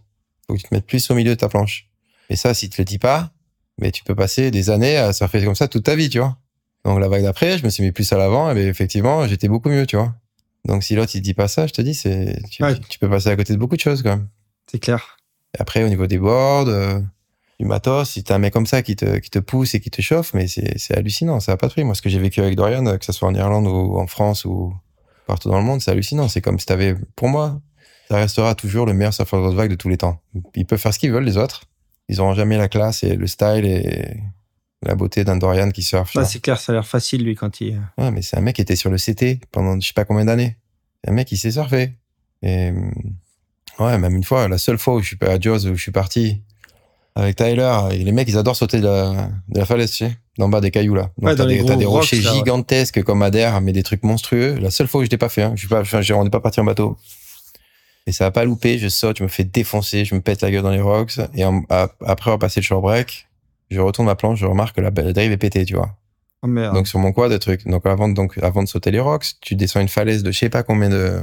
[0.47, 1.87] Faut que tu te mettes plus au milieu de ta planche.
[2.29, 3.31] Et ça, si tu te le dis pas,
[3.79, 6.37] mais tu peux passer des années à surfer comme ça toute ta vie, tu vois.
[6.85, 9.47] Donc la vague d'après, je me suis mis plus à l'avant, et ben, effectivement, j'étais
[9.47, 10.13] beaucoup mieux, tu vois.
[10.65, 13.09] Donc si l'autre il te dit pas ça, je te dis, c'est tu, tu, peux
[13.09, 14.27] passer à côté de beaucoup de choses quand même.
[14.69, 15.17] C'est clair.
[15.57, 16.99] Après, au niveau des boards, euh,
[17.59, 19.89] du matos, si t'as un mec comme ça qui te, qui te pousse et qui
[19.89, 21.83] te chauffe, mais c'est hallucinant, ça n'a pas de prix.
[21.83, 24.45] Moi, ce que j'ai vécu avec Dorian, que ce soit en Irlande ou en France
[24.45, 24.73] ou
[25.29, 26.27] partout dans le monde, c'est hallucinant.
[26.27, 27.61] C'est comme si t'avais, pour moi,
[28.09, 30.21] ça restera toujours le meilleur surfeur de vague de tous les temps.
[30.55, 31.65] Ils peuvent faire ce qu'ils veulent, les autres.
[32.09, 34.17] Ils n'auront jamais la classe et le style et
[34.83, 36.17] la beauté d'un Dorian qui surfe.
[36.25, 37.79] c'est clair, ça a l'air facile, lui, quand il...
[37.97, 40.25] Ouais, mais c'est un mec qui était sur le CT pendant je sais pas combien
[40.25, 40.57] d'années.
[41.03, 41.93] C'est un mec qui sait surfer.
[42.41, 42.73] Et
[43.79, 45.81] Ouais, même une fois, la seule fois où je suis pas à Jaws, où je
[45.81, 46.41] suis parti
[47.15, 50.17] avec Tyler, et les mecs, ils adorent sauter de la, de la falaise, tu sais,
[50.39, 51.11] d'en bas des cailloux, là.
[51.19, 54.57] Donc, t'as des, des rochers gigantesques comme Madère, mais des trucs monstrueux.
[54.59, 56.31] La seule fois où je l'ai pas fait, hein, je suis pas, enfin, on n'est
[56.31, 56.97] pas parti en bateau.
[58.07, 60.49] Et ça a pas loupé, je saute, je me fais défoncer, je me pète la
[60.49, 63.27] gueule dans les rocks, et après avoir passé le short break,
[63.69, 65.95] je retourne ma planche, je remarque que la, la drive est pétée, tu vois.
[66.41, 66.73] Oh merde.
[66.73, 67.67] Donc sur mon quad, des trucs.
[67.67, 70.49] Donc avant, donc avant de sauter les rocks, tu descends une falaise de je sais
[70.49, 71.21] pas combien de,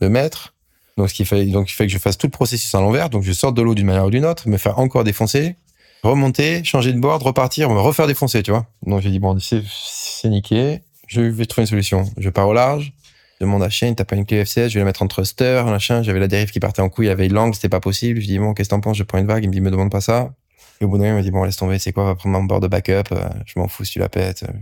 [0.00, 0.54] de mètres.
[0.98, 3.08] Donc, ce qui fait, donc, il fait que je fasse tout le processus à l'envers.
[3.08, 5.56] Donc, je sors de l'eau d'une manière ou d'une autre, me faire encore défoncer,
[6.02, 8.66] remonter, changer de board, repartir, me refaire défoncer, tu vois.
[8.84, 10.80] Donc, j'ai dit, bon, c'est niqué.
[11.06, 12.04] Je vais trouver une solution.
[12.16, 12.92] Je pars au large.
[13.40, 15.62] Je demande à Shane, t'as pas une clé F16, je vais la mettre en thruster,
[15.66, 16.02] machin.
[16.02, 18.20] J'avais la dérive qui partait en couille, il y avait l'angle, c'était pas possible.
[18.20, 18.96] Je dis, bon, qu'est-ce que t'en penses?
[18.96, 19.42] Je prends une vague.
[19.42, 20.32] Il me dit, me demande pas ça.
[20.80, 22.38] Et au bout d'un moment, il me dit, bon, laisse tomber, c'est quoi, va prendre
[22.38, 23.12] mon board de backup.
[23.12, 24.44] Euh, je m'en fous si tu la pètes.
[24.44, 24.52] Euh,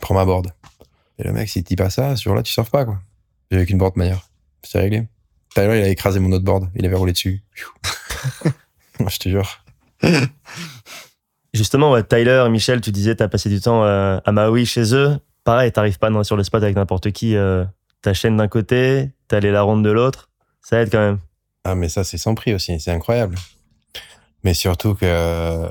[0.00, 0.52] prends ma board.
[1.18, 2.98] Et le mec, s'il te dit pas ça, ce jour-là, tu surfes pas, quoi.
[3.50, 4.28] J'avais qu'une board meilleure.
[4.62, 5.08] C'est réglé.
[5.54, 6.70] Tyler, il a écrasé mon autre board.
[6.76, 7.42] Il avait roulé dessus.
[9.00, 9.64] je te jure.
[11.54, 15.18] Justement, Tyler, Michel, tu disais, tu as passé du temps euh, à Maui chez eux.
[15.44, 17.36] Pareil, t'arrives pas sur le spot avec n'importe qui.
[17.36, 17.64] Euh,
[18.02, 20.28] ta chaîne d'un côté, t'as les ronde de l'autre.
[20.62, 21.18] Ça aide quand même.
[21.64, 22.78] Ah, mais ça, c'est sans prix aussi.
[22.78, 23.36] C'est incroyable.
[24.44, 25.68] Mais surtout que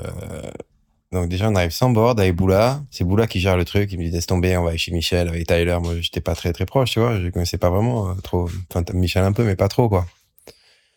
[1.12, 2.82] donc déjà, on arrive sans board avec Boula.
[2.90, 3.92] C'est Boula qui gère le truc.
[3.92, 5.76] Il me dit laisse tomber, on va aller chez Michel avec Tyler.
[5.82, 7.20] Moi, j'étais pas très très proche, tu vois.
[7.20, 8.48] Je connaissais pas vraiment euh, trop.
[8.70, 10.06] Enfin, Michel un peu, mais pas trop quoi.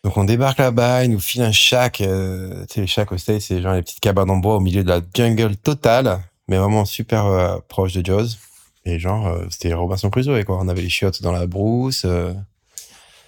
[0.04, 2.02] Donc on débarque là-bas, il nous file un shack.
[2.02, 4.84] Euh, tu sais, les shacks au c'est genre les petites cabanes en bois au milieu
[4.84, 8.38] de la jungle totale, mais vraiment super euh, proche de Jaws.
[8.86, 10.60] Et genre, euh, c'était Robinson Crusoe, quoi.
[10.60, 12.06] On avait les chiottes dans la brousse.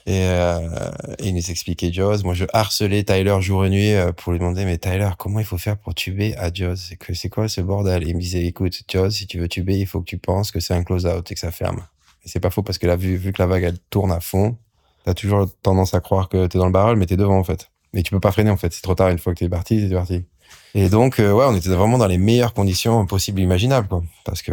[0.07, 2.21] Et, euh, il nous expliquait Jaws.
[2.23, 5.45] Moi, je harcelais Tyler jour et nuit euh, pour lui demander, mais Tyler, comment il
[5.45, 6.75] faut faire pour tuber à Jaws?
[7.13, 8.07] C'est quoi ce bordel?
[8.07, 10.59] Il me disait, écoute, Jaws, si tu veux tuber, il faut que tu penses que
[10.59, 11.87] c'est un close-out et que ça ferme.
[12.23, 14.19] Et c'est pas faux parce que là, vu, vu que la vague elle tourne à
[14.19, 14.57] fond,
[15.05, 17.69] t'as toujours tendance à croire que t'es dans le barrel, mais t'es devant en fait.
[17.93, 18.73] Mais tu peux pas freiner en fait.
[18.73, 19.09] C'est trop tard.
[19.09, 20.25] Une fois que t'es parti, t'es parti.
[20.73, 24.03] Et donc, euh, ouais, on était vraiment dans les meilleures conditions possibles imaginables, quoi.
[24.25, 24.51] Parce que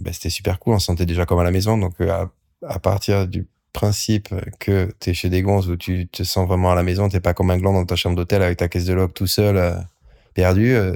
[0.00, 0.74] bah, c'était super cool.
[0.74, 1.76] On se sentait déjà comme à la maison.
[1.76, 2.30] Donc, à,
[2.66, 6.72] à partir du principe que tu es chez des gonzes où tu te sens vraiment
[6.72, 8.86] à la maison, t'es pas comme un gland dans ta chambre d'hôtel avec ta caisse
[8.86, 9.74] de log tout seul, euh,
[10.34, 10.94] perdu, euh,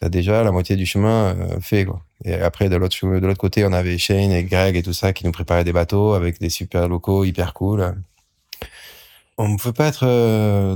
[0.00, 1.84] t'as déjà la moitié du chemin euh, fait.
[1.84, 2.02] Quoi.
[2.24, 5.12] Et après, de l'autre, de l'autre côté, on avait Shane et Greg et tout ça
[5.12, 7.94] qui nous préparaient des bateaux avec des super locaux hyper cool.
[9.38, 10.04] On ne peut pas être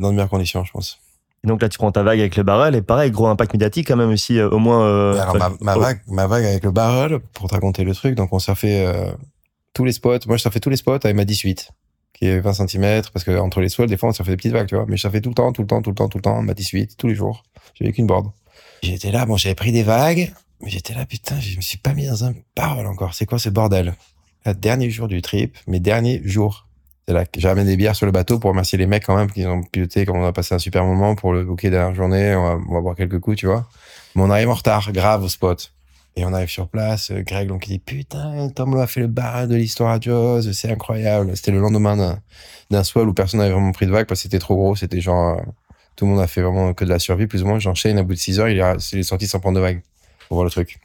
[0.01, 1.01] dans de meilleures conditions, je pense.
[1.43, 3.89] Et donc là, tu prends ta vague avec le barrel et pareil, gros impact médiatique
[3.89, 5.19] quand même aussi, au moins.
[5.19, 8.39] Alors, ma, vague, ma vague avec le barrel, pour te raconter le truc, donc on
[8.39, 8.87] s'est fait
[9.73, 10.19] tous les spots.
[10.27, 11.71] Moi, je fait tous les spots avec ma 18,
[12.13, 14.53] qui est 20 cm, parce que entre les swells, des fois, on fait des petites
[14.53, 14.85] vagues, tu vois.
[14.89, 16.43] Mais ça fait tout le temps, tout le temps, tout le temps, tout le temps,
[16.43, 17.45] ma 18, tous les jours.
[17.75, 18.31] J'avais qu'une board.
[18.83, 21.95] J'étais là, bon, j'avais pris des vagues, mais j'étais là, putain, je me suis pas
[21.95, 23.15] mis dans un barrel encore.
[23.15, 23.95] C'est quoi ce bordel?
[24.45, 26.67] Le dernier jour du trip, mes derniers jours.
[27.37, 29.63] J'ai ramené des bières sur le bateau pour remercier les mecs quand même qui ont
[29.63, 32.35] piloté, comme on a passé un super moment pour le bouquet de la journée.
[32.35, 33.67] On va, on boire quelques coups, tu vois.
[34.15, 35.73] Mais on arrive en retard, grave au spot.
[36.17, 39.01] Et on arrive sur place, euh, Greg donc il dit putain, Tom Lowe a fait
[39.01, 41.37] le bar de l'histoire Jaws, c'est incroyable.
[41.37, 42.19] C'était le lendemain
[42.71, 45.01] d'un, swell où personne n'avait vraiment pris de vague parce que c'était trop gros, c'était
[45.01, 45.43] genre euh,
[45.95, 47.61] tout le monde a fait vraiment que de la survie plus ou moins.
[47.61, 49.83] J'enchaîne à bout de 6 heures, il est, il est sorti sans prendre de vague
[50.29, 50.81] pour voir le truc.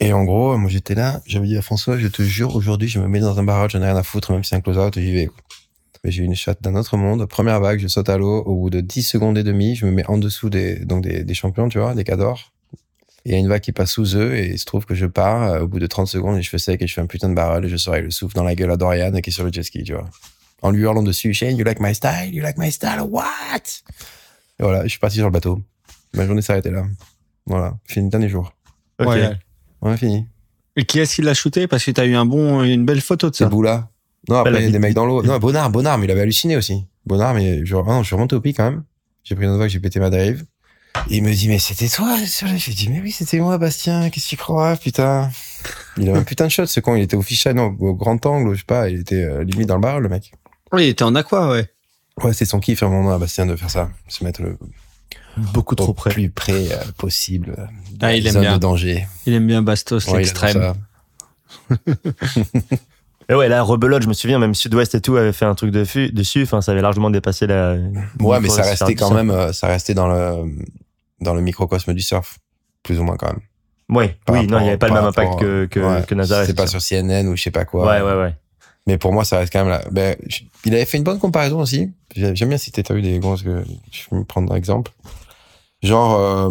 [0.00, 2.98] Et en gros, moi j'étais là, j'avais dit à François, je te jure, aujourd'hui je
[2.98, 4.98] me mets dans un barrage, j'en ai rien à foutre, même si c'est un close-out,
[4.98, 5.30] j'y vais.
[6.02, 7.24] Mais j'ai une chatte d'un autre monde.
[7.26, 8.42] Première vague, je saute à l'eau.
[8.42, 11.24] Au bout de 10 secondes et demie, je me mets en dessous des, donc des,
[11.24, 12.52] des champions, tu vois, des cadors.
[13.24, 15.06] Il y a une vague qui passe sous eux et il se trouve que je
[15.06, 17.06] pars euh, au bout de 30 secondes et je fais sec et je fais un
[17.06, 19.30] putain de barrel et je sors avec le souffle dans la gueule à Dorian qui
[19.30, 20.04] est sur le jet ski, tu vois.
[20.60, 22.34] En lui hurlant dessus, Shane, you like my style?
[22.34, 23.00] You like my style?
[23.08, 23.62] What?
[24.58, 25.62] Et voilà, je suis parti sur le bateau.
[26.12, 26.84] Ma journée s'arrêtait là.
[27.46, 28.52] Voilà, fini le dernier jour.
[28.98, 29.08] Ok.
[29.08, 29.38] Ouais.
[29.84, 30.26] Ouais, fini.
[30.76, 31.68] Et qui est-ce qui l'a shooté?
[31.68, 33.50] Parce que t'as eu un bon, une belle photo de C'est ça.
[33.50, 33.90] Boula.
[34.28, 35.22] Non, après, il y a des mecs dans l'eau.
[35.22, 36.86] Non, Bonnard, Bonnard, mais il avait halluciné aussi.
[37.06, 38.82] Bonnard, mais je, ah non, je suis remonté au pic quand même.
[39.22, 40.44] J'ai pris une autre vague, j'ai pété ma dérive.
[41.10, 44.08] Et il me dit, mais c'était toi, Je lui dis, mais oui, c'était moi, Bastien,
[44.10, 45.30] qu'est-ce que tu crois, putain?
[45.98, 48.24] Il avait un putain de shot, ce con, il était au fisheye, non, au grand
[48.26, 50.32] angle, je sais pas, il était euh, limite dans le bar, le mec.
[50.72, 51.68] Oui, il était en aqua, ouais.
[52.22, 53.90] Ouais, c'est son kiff, à un moment, à Bastien, de faire ça.
[54.08, 54.56] Se mettre le
[55.36, 56.10] Beaucoup trop près.
[56.10, 57.62] plus près euh, possible euh,
[57.92, 58.52] de Ah, la il aime zone bien.
[58.54, 59.06] de danger.
[59.26, 60.74] Il aime bien Bastos, Ouais, l'extrême.
[63.30, 65.70] Et ouais, la rebelote, je me souviens, même Sud-Ouest et tout avait fait un truc
[65.70, 66.42] dessus, dessus.
[66.42, 67.76] Enfin, ça avait largement dépassé la.
[68.20, 70.54] Ouais, mais ça restait quand même, euh, ça restait dans le,
[71.20, 72.38] dans le microcosme du surf.
[72.82, 73.40] Plus ou moins, quand même.
[73.88, 76.14] Ouais, Par oui, non, il n'y avait pas le même impact que, que, Ouais, que
[76.14, 76.46] Nazareth.
[76.48, 77.86] C'est pas sur CNN ou je sais pas quoi.
[77.86, 78.34] Ouais, ouais, ouais.
[78.86, 79.82] Mais pour moi, ça reste quand même là.
[79.90, 81.90] Ben, je- il avait fait une bonne comparaison aussi.
[82.14, 84.90] J'ai- J'aime bien citer, t'as eu des grosses que je vais me prendre un exemple.
[85.84, 86.50] Genre, euh,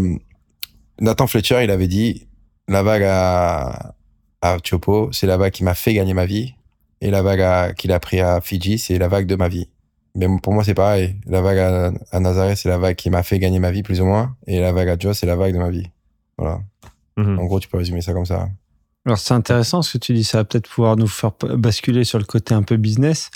[1.02, 2.28] Nathan Fletcher, il avait dit,
[2.68, 3.96] la vague à,
[4.42, 6.56] à Chopo, c'est la vague qui m'a fait gagner ma vie.
[7.02, 9.68] Et la vague qu'il a pris à Fidji, c'est la vague de ma vie.
[10.16, 11.16] Mais pour moi, c'est pareil.
[11.26, 14.00] La vague à, à Nazareth, c'est la vague qui m'a fait gagner ma vie, plus
[14.00, 14.36] ou moins.
[14.48, 15.88] Et la vague à Joe, c'est la vague de ma vie.
[16.38, 16.62] Voilà.
[17.18, 17.40] Mhm.
[17.40, 18.48] En gros, tu peux résumer ça comme ça.
[19.06, 22.20] Alors c'est intéressant ce que tu dis, ça va peut-être pouvoir nous faire basculer sur
[22.20, 23.32] le côté un peu business.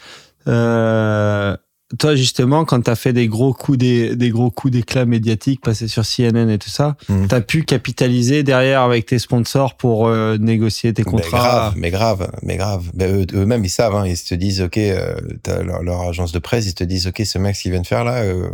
[0.48, 1.58] Euh,
[2.00, 5.62] toi justement, quand tu as fait des gros coups des, des gros coups d'éclat médiatiques,
[5.62, 7.28] passé sur CNN et tout ça, Mhm.
[7.30, 11.38] tu as pu capitaliser derrière avec tes sponsors pour euh, négocier tes Mais contrats.
[11.38, 12.92] grave, mais grave, mais grave.
[12.94, 15.16] Ben, eux- eux-mêmes, ils savent, hein, ils se disent, OK, euh,
[15.48, 17.88] leur, leur agence de presse, ils te disent, OK, ce mec, ce qu'il vient de
[17.88, 18.50] faire là, euh,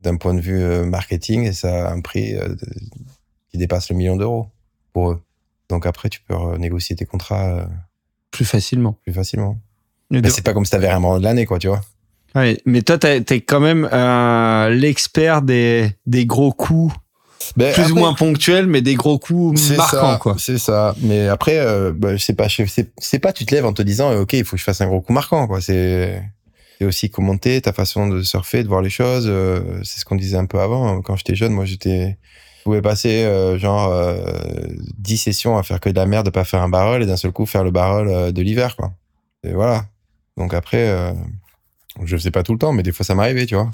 [0.00, 2.34] d'un point de vue marketing, ça a un prix
[3.50, 4.46] qui dépasse le million d'euros
[4.94, 5.20] pour eux.
[5.68, 7.68] Donc après, tu peux négocier tes contrats
[8.30, 8.96] plus facilement.
[9.04, 9.58] plus facilement.
[10.10, 11.82] Mais Mais c'est pas comme si t'avais vraiment de l'année, quoi, tu vois.
[12.34, 16.94] Ouais, mais toi, t'es quand même euh, l'expert des, des gros coups,
[17.56, 20.36] Ben, plus ou moins ponctuels, mais des gros coups C'est marquants, ça, quoi.
[20.38, 20.94] C'est ça.
[21.02, 24.10] Mais après, euh, je sais pas, c'est c'est pas, tu te lèves en te disant,
[24.12, 25.60] euh, ok, il faut que je fasse un gros coup marquant, quoi.
[25.60, 26.22] C'est
[26.78, 29.26] c'est aussi commenter ta façon de surfer, de voir les choses.
[29.28, 31.02] euh, c'est ce qu'on disait un peu avant.
[31.02, 32.16] Quand j'étais jeune, moi, j'étais,
[32.58, 34.22] je pouvais passer euh, genre euh,
[34.98, 37.16] 10 sessions à faire que de la merde, de pas faire un barrel et d'un
[37.18, 38.92] seul coup faire le barrel de l'hiver, quoi.
[39.44, 39.84] Et voilà.
[40.38, 41.12] Donc après,
[42.04, 43.70] je le faisais pas tout le temps, mais des fois ça m'arrivait, tu vois.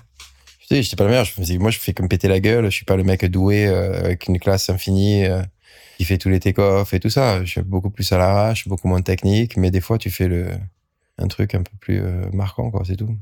[0.61, 1.25] Tu sais, j'étais pas le meilleur.
[1.25, 2.65] Je faisais, moi, je fais comme péter la gueule.
[2.65, 5.41] Je suis pas le mec doué euh, avec une classe infinie euh,
[5.97, 7.45] qui fait tous les take-off et tout ça.
[7.45, 10.49] Je suis beaucoup plus à l'arrache, beaucoup moins technique, mais des fois, tu fais le
[11.19, 12.83] un truc un peu plus euh, marquant, quoi.
[12.85, 13.17] C'est tout.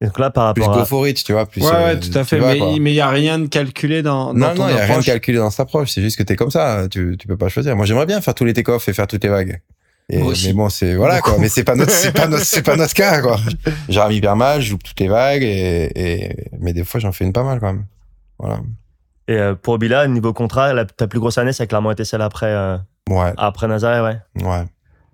[0.00, 0.86] Et donc là, par Plus rapport go à.
[0.86, 1.46] for it, tu vois.
[1.46, 2.40] Plus, Ouais, euh, ouais, tout à tu fait.
[2.40, 4.84] mais il n'y a rien de calculé dans, dans Non, ton non, il y a
[4.86, 5.90] rien de calculé dans cette approche.
[5.90, 6.86] C'est juste que t'es comme ça.
[6.90, 7.76] Tu, tu peux pas choisir.
[7.76, 9.60] Moi, j'aimerais bien faire tous les take-off et faire toutes les vagues.
[10.08, 10.46] Et, Moi aussi.
[10.48, 11.36] mais bon, c'est voilà quoi.
[11.38, 13.38] Mais c'est pas notre, c'est pas notre, c'est pas notre cas quoi.
[13.88, 17.10] J'ai rame hyper mal, je joue toutes les vagues et, et mais des fois j'en
[17.12, 17.86] fais une pas mal quand même.
[18.38, 18.60] Voilà.
[19.28, 22.04] Et euh, pour Bila, niveau contrat, la- ta plus grosse année, ça a clairement été
[22.04, 22.76] celle après, euh,
[23.10, 24.44] Ouais, après Nazareth, ouais.
[24.44, 24.64] ouais.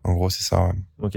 [0.04, 0.62] En gros, c'est ça.
[0.66, 0.72] Ouais.
[1.00, 1.16] Ok.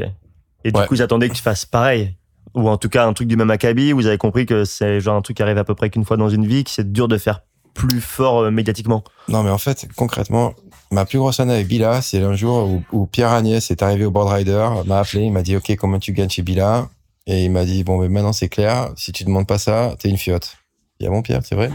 [0.64, 0.88] Et du Ouais.
[0.88, 2.16] coup, ils attendaient que tu fasses pareil?
[2.54, 3.92] Ou en tout cas, un truc du même acabit.
[3.92, 6.16] Vous avez compris que c'est genre un truc qui arrive à peu près qu'une fois
[6.16, 7.42] dans une vie, que c'est dur de faire
[7.74, 9.04] plus fort euh, médiatiquement?
[9.28, 10.54] Non, mais en fait, concrètement,
[10.92, 14.12] ma plus grosse année avec Bila, c'est un jour où, Pierre Agnès est arrivé au
[14.12, 16.90] board rider, m'a appelé, il m'a dit, OK, comment tu gagnes chez Bila?
[17.28, 20.10] Et il m'a dit, bon, mais maintenant c'est clair, si tu demandes pas ça, t'es
[20.10, 20.58] une fiotte.
[21.00, 21.72] J'ai dit, ah bon, Pierre, c'est vrai?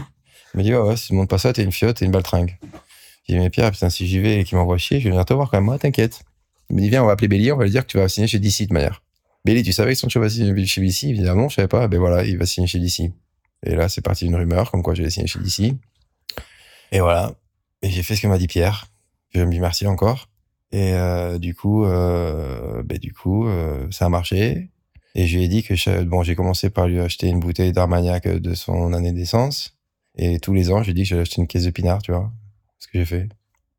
[0.53, 2.11] Il m'a dit, ouais, ouais, si tu demandes pas ça, t'es une fiotte, t'es une
[2.11, 2.57] baltringue.
[3.27, 5.25] J'ai dit, mais Pierre, putain, si j'y vais et qu'il m'envoie chier, je vais venir
[5.25, 5.65] te voir quand même.
[5.65, 6.23] Moi, t'inquiète.
[6.69, 8.07] Il me dit, viens, on va appeler Belly, on va lui dire que tu vas
[8.07, 9.03] signer chez DC de manière.
[9.43, 11.03] Belly, tu savais que son chef va signer chez DC?
[11.03, 11.87] Il me dit, ah je savais pas.
[11.87, 13.11] Ben voilà, il va signer chez DC.
[13.63, 15.75] Et là, c'est parti une rumeur, comme quoi j'allais signer chez DC.
[16.91, 17.33] Et voilà.
[17.81, 18.87] Et j'ai fait ce que m'a dit Pierre.
[19.33, 20.27] Je me dis merci encore.
[20.71, 24.69] Et euh, du coup, euh, ben du coup, euh, ça a marché.
[25.15, 28.27] Et je lui ai dit que bon, j'ai commencé par lui acheter une bouteille d'Armagnac
[28.27, 29.75] de son année d'essence.
[30.17, 32.01] Et tous les ans, je lui ai dit que j'allais acheter une caisse de pinard,
[32.01, 32.31] tu vois.
[32.79, 33.29] Ce que j'ai fait.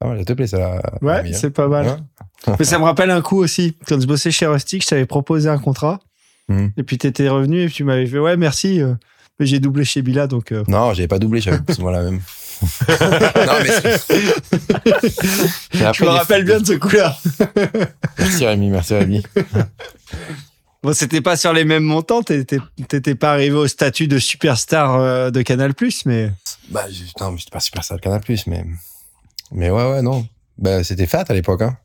[0.01, 1.99] Ah ouais, ça te plaît, ça Ouais, c'est pas mal.
[2.59, 3.77] Mais ça me rappelle un coup aussi.
[3.87, 6.01] Quand je bossais chez Rustic, je t'avais proposé un contrat.
[6.49, 6.69] Hmm.
[6.77, 8.83] Et puis tu étais revenu et tu m'avais fait Ouais, merci.
[8.83, 8.95] Euh,
[9.39, 10.53] mais j'ai doublé chez Bila, donc.
[10.53, 10.65] Euh.
[10.69, 12.21] Non, j'avais pas doublé, j'avais moi la même.
[12.89, 13.71] non, mais
[15.93, 17.17] je me rappelle bien de ce coup-là.
[18.19, 19.23] merci Rémi, merci Rémi.
[20.83, 25.31] Bon, c'était pas sur les mêmes montants, t'étais pas arrivé au statut de superstar euh,
[25.31, 25.73] de Canal+,
[26.07, 26.33] mais...
[26.71, 26.87] Bah,
[27.21, 28.65] non, j'étais pas superstar de Canal+, mais...
[29.53, 30.27] Mais ouais, ouais, non.
[30.59, 31.77] Bah, c'était fat à l'époque, hein.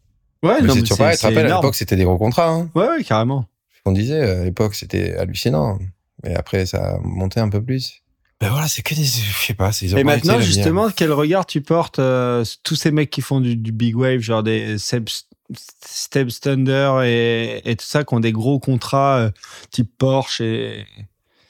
[0.41, 2.69] Ouais, non, mais tu pas, tu te rappelles, à l'époque, c'était des gros contrats, hein.
[2.73, 3.45] Ouais, ouais, carrément.
[3.75, 5.77] Ce qu'on disait, à l'époque, c'était hallucinant.
[6.23, 8.01] Mais après, ça a monté un peu plus.
[8.39, 11.61] Ben voilà, c'est que des, je sais pas, c'est Et maintenant, justement, quel regard tu
[11.61, 15.09] portes euh, tous ces mecs qui font du, big wave, genre des Seb,
[15.83, 19.31] Step Thunder et, et, tout ça, qui ont des gros contrats euh,
[19.71, 20.85] type Porsche et,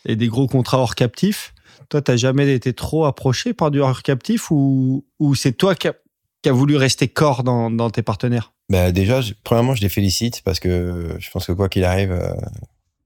[0.05, 1.53] et, des gros contrats hors captif.
[1.89, 5.89] Toi, t'as jamais été trop approché par du hors captif ou, ou c'est toi qui
[5.89, 8.53] as voulu rester corps dans, dans tes partenaires?
[8.69, 12.33] Ben déjà, premièrement, je les félicite parce que je pense que quoi qu'il arrive, euh,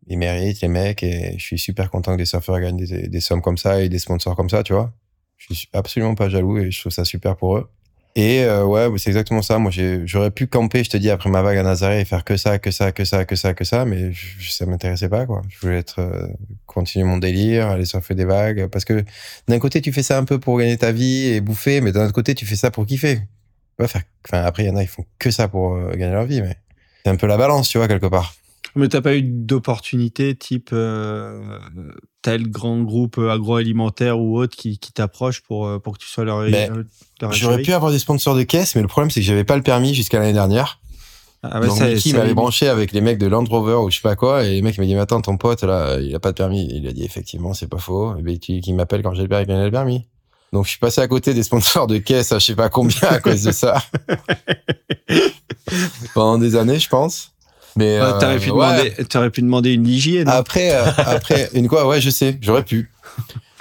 [0.07, 3.41] ils méritent les mecs et je suis super content que des surfeurs gagnent des, sommes
[3.41, 4.91] comme ça et des sponsors comme ça, tu vois.
[5.37, 7.69] Je suis absolument pas jaloux et je trouve ça super pour eux.
[8.15, 9.57] Et euh, ouais, c'est exactement ça.
[9.57, 9.71] Moi,
[10.05, 12.59] j'aurais pu camper, je te dis, après ma vague à Nazaré et faire que ça,
[12.59, 15.41] que ça, que ça, que ça, que ça, mais ça m'intéressait pas, quoi.
[15.47, 16.27] Je voulais être euh,
[16.65, 19.05] continuer mon délire, aller surfer des vagues, parce que
[19.47, 22.03] d'un côté, tu fais ça un peu pour gagner ta vie et bouffer, mais d'un
[22.03, 23.21] autre côté, tu fais ça pour kiffer.
[23.79, 26.41] Enfin, après, il y en a, ils font que ça pour euh, gagner leur vie,
[26.41, 26.57] mais
[27.03, 28.35] c'est un peu la balance, tu vois, quelque part.
[28.75, 31.59] Mais t'as pas eu d'opportunité type euh,
[32.21, 36.23] tel grand groupe agroalimentaire ou autre qui, qui t'approche pour, euh, pour que tu sois
[36.23, 36.85] leur, ben,
[37.31, 39.63] J'aurais pu avoir des sponsors de caisse, mais le problème c'est que j'avais pas le
[39.63, 40.79] permis jusqu'à l'année dernière.
[41.43, 44.15] Ah Donc Mickey m'avait branché avec les mecs de Land Rover ou je sais pas
[44.15, 46.37] quoi, et les mecs m'a dit mais attends ton pote là il a pas de
[46.37, 46.67] permis.
[46.71, 48.15] il a dit effectivement c'est pas faux.
[48.17, 50.05] Et ben, qui m'appelle quand j'ai le permis.
[50.53, 53.09] Donc je suis passé à côté des sponsors de caisse à je sais pas combien
[53.09, 53.81] à cause de ça.
[56.13, 57.30] Pendant des années je pense.
[57.75, 60.27] Mais euh, t'aurais pu, demander, pu demander une hygiène.
[60.27, 61.87] Après, euh, après une quoi?
[61.87, 62.91] Ouais, je sais, j'aurais pu.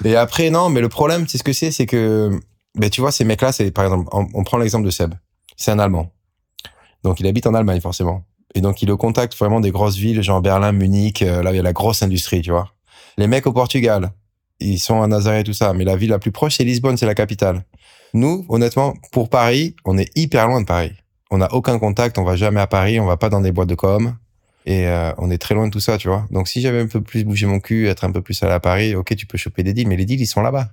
[0.04, 2.30] Et après, non, mais le problème, c'est ce que c'est, c'est que,
[2.74, 5.14] ben tu vois, ces mecs-là, c'est par exemple, on, prend l'exemple de Seb.
[5.56, 6.10] C'est un Allemand,
[7.04, 9.96] donc il habite en Allemagne forcément, et donc il est au contact vraiment des grosses
[9.96, 12.72] villes, genre Berlin, Munich, euh, là il y a la grosse industrie, tu vois.
[13.18, 14.10] Les mecs au Portugal,
[14.58, 17.06] ils sont à Nazaré tout ça, mais la ville la plus proche c'est Lisbonne, c'est
[17.06, 17.64] la capitale.
[18.14, 20.92] Nous, honnêtement, pour Paris, on est hyper loin de Paris
[21.30, 23.68] on n'a aucun contact, on va jamais à Paris, on va pas dans des boîtes
[23.68, 24.16] de com.
[24.66, 26.26] Et euh, on est très loin de tout ça, tu vois.
[26.30, 28.60] Donc si j'avais un peu plus bougé mon cul, être un peu plus allé à
[28.60, 30.68] Paris, ok, tu peux choper des deals, mais les deals, ils sont là-bas.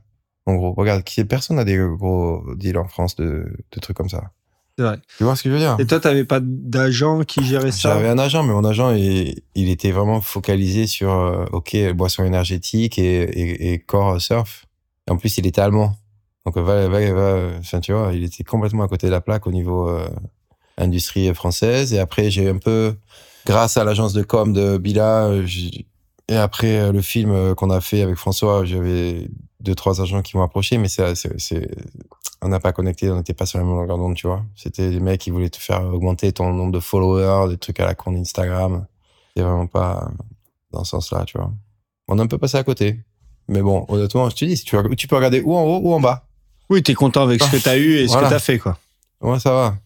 [0.45, 3.45] En gros, regarde, personne n'a des gros deals en France de,
[3.81, 4.31] trucs comme ça.
[4.77, 4.97] C'est vrai.
[5.17, 5.75] Tu vois ce que je veux dire?
[5.79, 7.93] Et toi, t'avais pas d'agent qui gérait ça?
[7.93, 12.23] J'avais un agent, mais mon agent, il, il était vraiment focalisé sur, euh, ok, boisson
[12.23, 14.65] énergétique et, et, corps surf.
[15.07, 15.95] Et en plus, il était allemand.
[16.45, 19.51] Donc, va, va, va, tu vois, il était complètement à côté de la plaque au
[19.51, 20.07] niveau euh,
[20.77, 21.93] industrie française.
[21.93, 22.95] Et après, j'ai un peu,
[23.45, 25.31] grâce à l'agence de com de Bila,
[26.29, 29.29] et après euh, le film euh, qu'on a fait avec François, j'avais
[29.61, 31.69] deux, trois agents qui m'ont approché, mais c'est, c'est,
[32.41, 34.43] on n'a pas connecté, on n'était pas sur la même longueur d'onde, tu vois.
[34.55, 37.85] C'était des mecs qui voulaient te faire augmenter ton nombre de followers, des trucs à
[37.85, 38.85] la con Instagram.
[39.35, 40.11] C'est vraiment pas
[40.71, 41.51] dans ce sens-là, tu vois.
[42.07, 42.99] On a un peu passé à côté.
[43.47, 46.01] Mais bon, honnêtement, je te dis, tu, tu peux regarder ou en haut ou en
[46.01, 46.27] bas.
[46.69, 48.39] Oui, tu es content avec ce que tu as eu et ce que tu as
[48.39, 48.77] fait, quoi.
[49.21, 49.77] Ouais, ça va.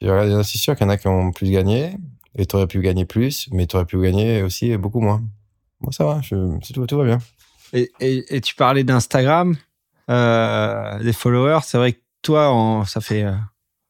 [0.00, 1.96] C'est sûr qu'il y en a qui ont plus gagné,
[2.36, 5.22] et tu aurais pu gagner plus, mais tu aurais pu gagner aussi beaucoup moins.
[5.80, 7.18] Moi, ça va, tout, tout va bien.
[7.72, 9.56] Et, et, tu parlais d'Instagram,
[10.10, 11.60] euh, des followers.
[11.62, 13.34] C'est vrai que toi, ça fait, euh,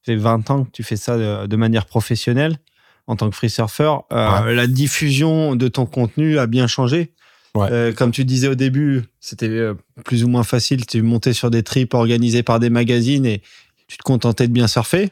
[0.04, 2.58] fait 20 ans que tu fais ça de, manière professionnelle
[3.06, 3.94] en tant que free surfer.
[4.12, 7.12] Euh, la diffusion de ton contenu a bien changé.
[7.56, 7.92] Ouais.
[7.96, 9.70] comme tu disais au début, c'était
[10.04, 10.86] plus ou moins facile.
[10.86, 13.42] Tu montais sur des trips organisés par des magazines et
[13.88, 15.10] tu te contentais de bien surfer.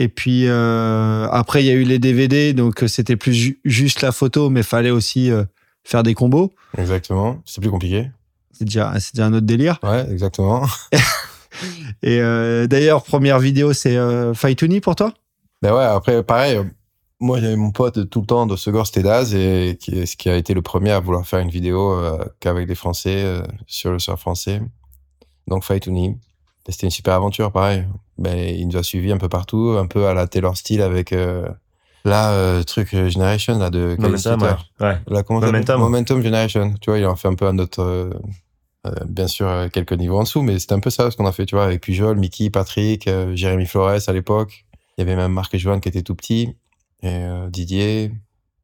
[0.00, 4.00] Et puis euh, après, il y a eu les DVD, donc euh, c'était plus juste
[4.00, 5.42] la photo, mais fallait aussi euh,
[5.82, 6.52] faire des combos.
[6.78, 8.08] Exactement, c'est plus compliqué.
[8.52, 9.80] C'est déjà, déjà un autre délire.
[9.82, 10.64] Ouais, exactement.
[12.04, 12.20] Et
[12.68, 13.98] d'ailleurs, première vidéo, c'est
[14.34, 15.12] Fight pour toi?
[15.62, 16.60] Ben ouais, après, pareil,
[17.18, 20.36] moi j'avais mon pote tout le temps de Segor, c'était Daz, et qui, qui a
[20.36, 22.00] été le premier à vouloir faire une vidéo
[22.38, 23.24] qu'avec des Français,
[23.66, 24.60] sur le surf français.
[25.48, 25.88] Donc Fight
[26.68, 27.84] c'était une super aventure, pareil.
[28.18, 31.12] Ben, il nous a suivis un peu partout, un peu à la Taylor Style avec
[31.12, 31.48] euh,
[32.04, 34.42] la euh, truc euh, Generation là de Momentum,
[34.80, 34.98] ouais.
[35.06, 35.80] La, Momentum.
[35.80, 36.74] Momentum Generation.
[36.80, 38.10] Tu vois, il en fait un peu un autre,
[39.06, 41.46] bien sûr quelques niveaux en dessous, mais c'était un peu ça ce qu'on a fait,
[41.46, 44.66] tu vois, avec Pujol, Mickey, Patrick, Jérémy Flores à l'époque.
[44.96, 46.56] Il y avait même Marc et Joanne qui étaient tout petits
[47.02, 48.12] et Didier.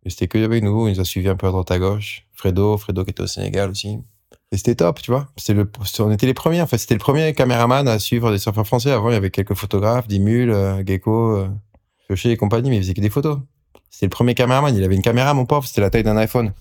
[0.05, 0.89] Et c'était que avec nous.
[0.89, 2.27] Il nous a suivis un peu à droite à gauche.
[2.33, 3.99] Fredo, Fredo qui était au Sénégal aussi.
[4.53, 5.28] Et c'était top, tu vois.
[5.36, 6.62] C'était le, on était les premiers.
[6.62, 8.90] En fait, c'était le premier caméraman à suivre des surfeurs français.
[8.90, 11.49] Avant, il y avait quelques photographes, Dimul, euh, Gecko, euh,
[12.24, 13.38] et compagnie, mais il faisait que des photos.
[13.90, 14.74] C'était le premier caméraman.
[14.74, 15.66] Il avait une caméra, mon pauvre.
[15.66, 16.53] C'était la taille d'un iPhone.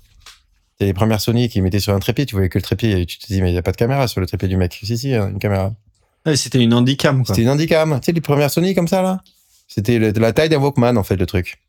[0.71, 2.25] C'était les premières Sony qui mettaient sur un trépied.
[2.25, 2.99] Tu voyais que le trépied.
[2.99, 4.57] Et tu te dis, mais il n'y a pas de caméra sur le trépied du
[4.57, 4.79] mec.
[4.81, 5.73] Si, si, une caméra.
[6.35, 7.99] c'était une handicam, C'était une handicam.
[7.99, 9.21] Tu sais, les premières Sony comme ça, là.
[9.67, 11.59] C'était la taille d'un Walkman, en fait, le truc.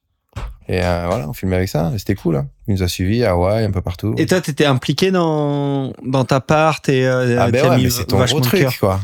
[0.68, 1.92] Et euh, voilà, on filmait avec ça.
[1.98, 2.36] C'était cool.
[2.36, 2.48] Hein.
[2.66, 4.14] Il nous a suivis à Hawaï, un peu partout.
[4.16, 8.06] Et toi, t'étais impliqué dans, dans ta part et euh, Ah ben ouais, mais c'est
[8.06, 9.00] ton gros truc, quoi.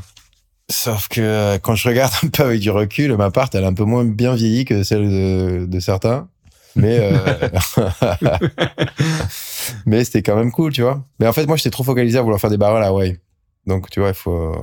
[0.71, 3.67] Sauf que euh, quand je regarde un peu avec du recul, ma part, elle est
[3.67, 6.29] un peu moins bien vieillie que celle de, de certains.
[6.77, 7.49] Mais, euh...
[9.87, 11.05] mais c'était quand même cool, tu vois.
[11.19, 13.19] Mais en fait, moi, j'étais trop focalisé à vouloir faire des barrels à Hawaï.
[13.67, 14.55] Donc, tu vois, il faut.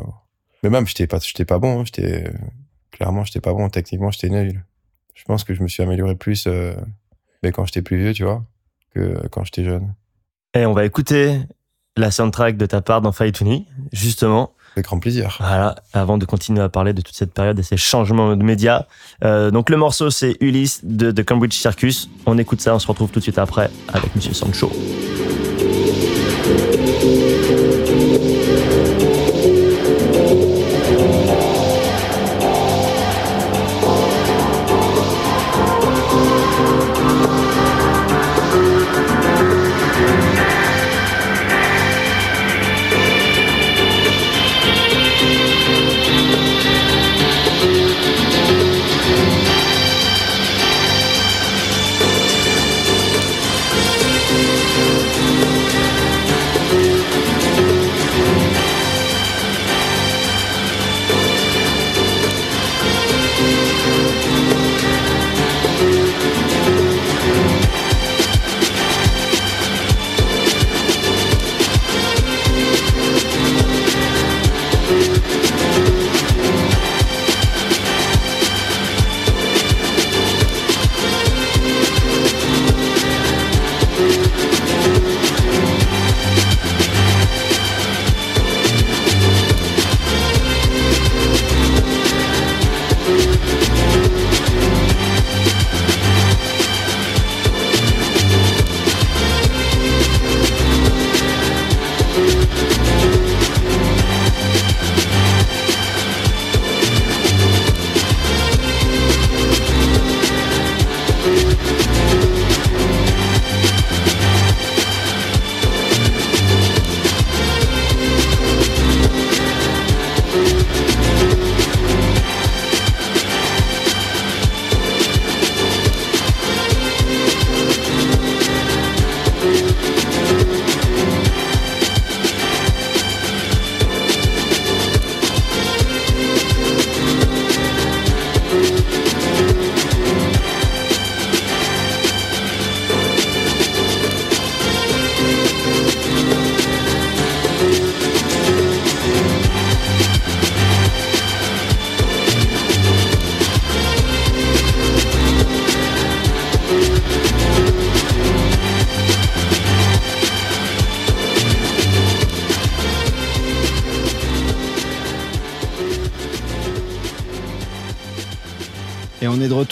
[0.64, 1.82] Mais même, j'étais pas, j'étais pas bon.
[1.82, 1.84] Hein.
[1.86, 2.32] J'étais
[2.92, 3.70] clairement, j'étais pas bon.
[3.70, 4.64] Techniquement, j'étais nul.
[5.18, 6.74] Je pense que je me suis amélioré plus euh,
[7.44, 8.44] mais quand j'étais plus vieux, tu vois,
[8.94, 9.94] que quand j'étais jeune.
[10.54, 11.40] Et on va écouter
[11.96, 13.44] la soundtrack de ta part dans Fight
[13.92, 14.54] justement.
[14.76, 15.38] Avec grand plaisir.
[15.40, 18.86] Voilà, avant de continuer à parler de toute cette période et ces changements de médias.
[19.24, 22.10] Euh, donc le morceau, c'est Ulysse de, de, Cambridge Circus.
[22.28, 24.72] On écoute ça, on se retrouve tout de suite après avec Monsieur Sancho.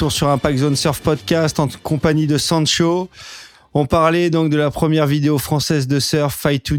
[0.06, 3.10] Retour sur Impact Zone Surf Podcast en compagnie de Sancho.
[3.74, 6.72] On parlait donc de la première vidéo française de surf, Fight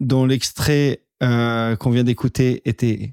[0.00, 3.12] dont l'extrait euh, qu'on vient d'écouter était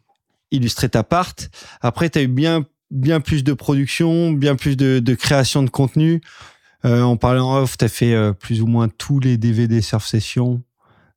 [0.52, 1.34] illustré ta part.
[1.82, 5.70] Après, tu as eu bien, bien plus de production, bien plus de, de création de
[5.70, 6.22] contenu.
[6.86, 10.06] Euh, en parlant off, tu as fait euh, plus ou moins tous les DVD surf
[10.06, 10.62] sessions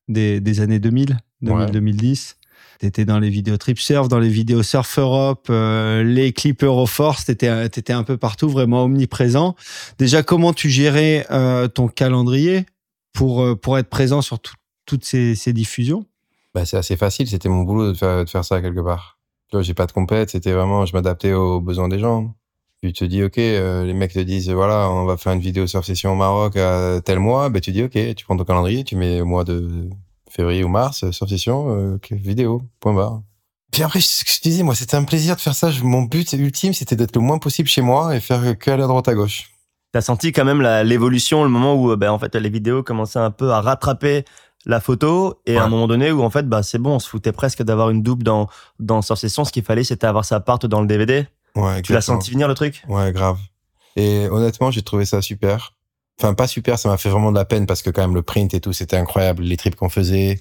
[0.08, 2.36] des, des années 2000, 2010.
[2.80, 7.26] T'étais dans les vidéos Trip Surf, dans les vidéos Surf Europe, euh, les clips Euroforce,
[7.26, 9.54] t'étais étais un peu partout, vraiment omniprésent.
[9.98, 12.64] Déjà, comment tu gérais euh, ton calendrier
[13.12, 14.38] pour euh, pour être présent sur
[14.86, 16.06] toutes ces, diffusions?
[16.54, 17.28] Bah, c'est assez facile.
[17.28, 19.18] C'était mon boulot de faire, de faire ça quelque part.
[19.50, 20.30] Tu vois, j'ai pas de compète.
[20.30, 22.34] C'était vraiment, je m'adaptais aux besoins des gens.
[22.82, 25.84] Tu te dis, OK, les mecs te disent, voilà, on va faire une vidéo surf
[25.84, 27.50] session au Maroc à tel mois.
[27.50, 29.90] Ben, tu dis, OK, tu prends ton calendrier, tu mets mois de
[30.30, 33.20] février ou mars, euh, sortition, euh, vidéo, point barre.
[33.70, 35.70] Puis après, ce que je disais, moi, c'était un plaisir de faire ça.
[35.82, 38.86] Mon but ultime, c'était d'être le moins possible chez moi et faire que aller à
[38.86, 39.50] droite à gauche.
[39.92, 43.30] T'as senti quand même l'évolution, le moment où, ben, en fait, les vidéos commençaient un
[43.30, 44.24] peu à rattraper
[44.66, 47.08] la photo et à un moment donné où en fait bah c'est bon on se
[47.08, 48.48] foutait presque d'avoir une double dans
[48.78, 51.26] dans ce qu'il fallait c'était avoir sa part dans le DVD
[51.56, 52.82] ouais tu l'as senti venir le truc?
[52.88, 53.38] Ouais grave.
[53.96, 55.72] Et honnêtement j'ai trouvé ça super
[56.20, 58.22] enfin pas super, ça m'a fait vraiment de la peine parce que quand même le
[58.22, 60.40] print et tout, c'était incroyable, les trips qu'on faisait,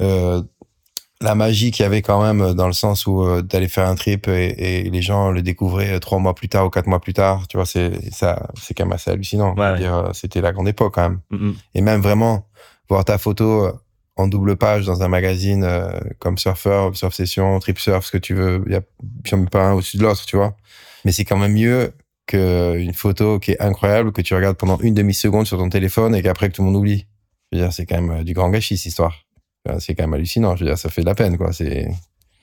[0.00, 0.42] euh,
[1.20, 3.94] la magie qu'il y avait quand même dans le sens où euh, d'aller faire un
[3.94, 7.46] trip et, les gens le découvraient trois mois plus tard ou quatre mois plus tard,
[7.48, 9.54] tu vois, c'est ça, c'est quand même assez hallucinant.
[10.12, 11.20] C'était la grande époque quand même.
[11.74, 12.46] Et même vraiment
[12.88, 13.70] voir ta photo
[14.20, 18.18] en double page dans un magazine euh, comme Surfer, Surf Session, Trip Surf, ce que
[18.18, 18.82] tu veux, il y a
[19.50, 20.54] pas un au-dessus de l'autre, tu vois.
[21.04, 21.92] Mais c'est quand même mieux
[22.30, 26.22] qu'une photo qui est incroyable, que tu regardes pendant une demi-seconde sur ton téléphone et
[26.22, 27.06] qu'après que tout le monde oublie.
[27.50, 29.26] Je veux dire, c'est quand même euh, du grand gâchis, cette histoire.
[29.78, 30.56] C'est quand même hallucinant.
[30.56, 31.52] Je veux dire, ça fait de la peine, quoi.
[31.52, 31.88] C'est,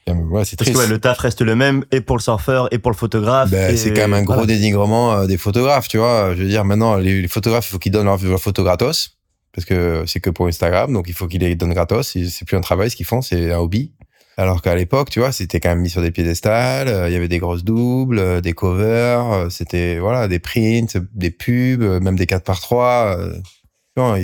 [0.08, 0.74] ouais, c'est triste.
[0.74, 3.50] Parce que le taf reste le même et pour le surfeur et pour le photographe.
[3.50, 6.36] Ben, c'est quand même un gros dénigrement euh, des photographes, tu vois.
[6.36, 9.18] Je veux dire, maintenant, les, photographes, il faut qu'ils donnent leur, leur photo gratos
[9.58, 12.16] parce que c'est que pour Instagram, donc il faut qu'ils les donnent gratos.
[12.16, 13.92] C'est plus un travail, ce qu'ils font, c'est un hobby.
[14.40, 17.16] Alors qu'à l'époque, tu vois, c'était quand même mis sur des piédestals, euh, il y
[17.16, 22.16] avait des grosses doubles, euh, des covers, euh, c'était voilà, des prints, des pubs, même
[22.16, 23.18] des 4 par 3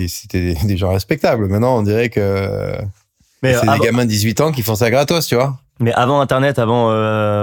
[0.06, 1.48] c'était des, gens respectables.
[1.48, 2.76] Maintenant, on dirait que
[3.42, 5.58] c'est des gamins de 18 ans qui font ça gratos, tu vois.
[5.80, 6.90] Mais avant Internet, avant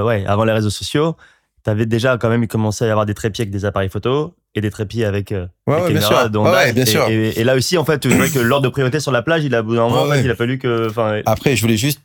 [0.06, 1.18] ouais, avant les réseaux sociaux,
[1.64, 4.62] t'avais déjà quand même commencé à y avoir des trépieds avec des appareils photo et
[4.62, 6.72] des trépieds avec euh, ouais, des caméras.
[6.74, 7.08] Bien sûr.
[7.10, 9.56] Et, là aussi, en fait, tu vois que l'ordre de priorité sur la plage, il
[9.56, 10.90] a, moment, il a fallu que.
[11.26, 12.02] Après, je voulais juste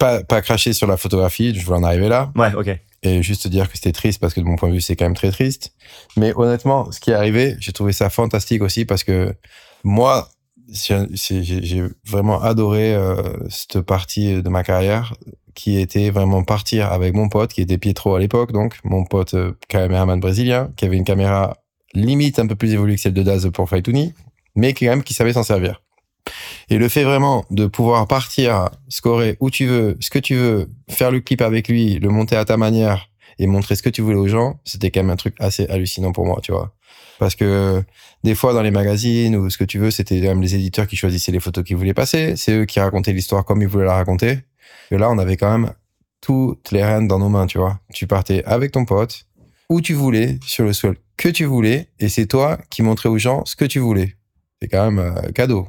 [0.00, 2.32] pas, pas cracher sur la photographie, je voulais en arriver là.
[2.34, 2.76] Ouais, ok.
[3.02, 5.04] Et juste dire que c'était triste parce que de mon point de vue, c'est quand
[5.04, 5.74] même très triste.
[6.16, 9.34] Mais honnêtement, ce qui est arrivé, j'ai trouvé ça fantastique aussi parce que
[9.84, 10.28] moi,
[10.68, 15.14] j'ai vraiment adoré euh, cette partie de ma carrière
[15.54, 19.34] qui était vraiment partir avec mon pote qui était Pietro à l'époque donc mon pote
[19.34, 21.56] euh, caméraman brésilien qui avait une caméra
[21.92, 24.14] limite un peu plus évoluée que celle de Daz pour Faituni
[24.54, 25.82] mais qui quand même qui savait s'en servir
[26.68, 30.70] et le fait vraiment de pouvoir partir scorer où tu veux ce que tu veux
[30.88, 34.02] faire le clip avec lui le monter à ta manière et montrer ce que tu
[34.02, 36.74] voulais aux gens c'était quand même un truc assez hallucinant pour moi tu vois
[37.20, 37.84] parce que
[38.24, 40.96] des fois dans les magazines ou ce que tu veux, c'était même les éditeurs qui
[40.96, 43.94] choisissaient les photos qu'ils voulaient passer, c'est eux qui racontaient l'histoire comme ils voulaient la
[43.94, 44.38] raconter.
[44.90, 45.72] Et là, on avait quand même
[46.22, 47.78] toutes les rênes dans nos mains, tu vois.
[47.92, 49.26] Tu partais avec ton pote
[49.68, 53.18] où tu voulais, sur le sol que tu voulais, et c'est toi qui montrais aux
[53.18, 54.16] gens ce que tu voulais.
[54.60, 55.68] C'est quand même euh, cadeau.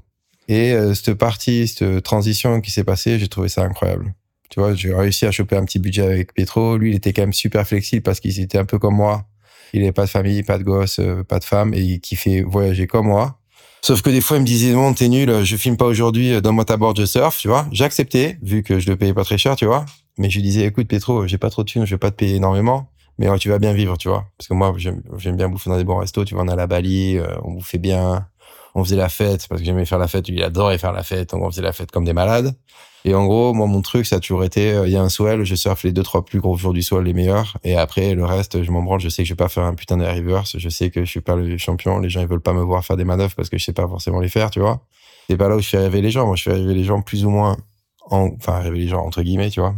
[0.51, 4.13] Et euh, cette partie, cette transition qui s'est passée, j'ai trouvé ça incroyable.
[4.49, 6.77] Tu vois, j'ai réussi à choper un petit budget avec Petro.
[6.77, 9.25] Lui, il était quand même super flexible parce qu'il était un peu comme moi
[9.73, 12.41] il n'avait pas de famille, pas de gosse, euh, pas de femme, et qui fait
[12.41, 13.37] voyager comme moi.
[13.81, 16.41] Sauf que des fois, il me disait, non, t'es nul, je filme pas aujourd'hui, euh,
[16.41, 17.67] donne-moi ta board, je surf, tu vois.
[17.71, 19.85] J'ai accepté, vu que je le payais pas très cher, tu vois.
[20.17, 22.15] Mais je lui disais, écoute, Petro, j'ai pas trop de thunes, je vais pas te
[22.15, 24.25] payer énormément, mais tu vas bien vivre, tu vois.
[24.37, 26.67] Parce que moi, j'aime bien bouffer dans des bons restos, tu vois, on à la
[26.67, 28.27] Bali, euh, on bouffait bien,
[28.75, 31.03] on faisait la fête, parce que j'aimais faire la fête, lui, il adorait faire la
[31.03, 32.55] fête, donc on faisait la fête comme des malades.
[33.03, 35.09] Et en gros, moi, mon truc, ça a toujours été, euh, il y a un
[35.09, 37.57] swell, je surfe les deux, trois plus gros jours du swell, les meilleurs.
[37.63, 38.99] Et après, le reste, je m'en branle.
[38.99, 40.57] Je sais que je vais pas faire un putain de reverse.
[40.57, 41.97] Je sais que je suis pas le champion.
[41.99, 43.87] Les gens, ils veulent pas me voir faire des manœuvres parce que je sais pas
[43.87, 44.81] forcément les faire, tu vois.
[45.27, 46.27] C'est pas là où je fais rêver les gens.
[46.27, 47.57] Moi, je fais rêver les gens plus ou moins
[48.01, 49.73] en, enfin, rêver les gens entre guillemets, tu vois.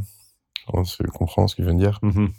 [0.73, 1.99] On se comprend ce que je viens de dire.
[2.03, 2.29] Mm-hmm.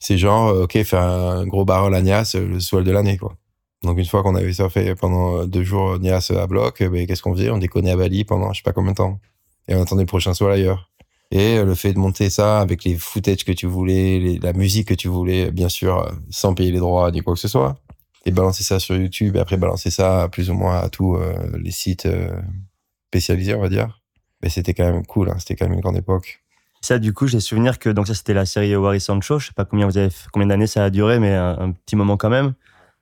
[0.00, 3.36] C'est genre, euh, ok, faire un gros barrel à Nias, le swell de l'année, quoi.
[3.84, 7.34] Donc une fois qu'on avait surfé pendant deux jours Nias à bloc, ben, qu'est-ce qu'on
[7.34, 7.50] faisait?
[7.50, 9.20] On déconnait à Bali pendant je sais pas combien de temps
[9.68, 10.90] et on attendait le prochain soit ailleurs.
[11.30, 14.88] Et euh, le fait de monter ça avec les footage que tu voulais, la musique
[14.88, 17.76] que tu voulais, bien sûr, euh, sans payer les droits ni quoi que ce soit,
[18.24, 21.34] et balancer ça sur YouTube et après balancer ça plus ou moins à tous euh,
[21.58, 22.08] les sites
[23.08, 24.00] spécialisés, on va dire.
[24.42, 26.40] Mais c'était quand même cool, hein, c'était quand même une grande époque.
[26.82, 29.38] Ça, du coup, j'ai souvenir que donc ça c'était la série Wari Sancho.
[29.38, 29.88] Je sais pas combien
[30.32, 32.52] combien d'années ça a duré, mais un, petit moment quand même.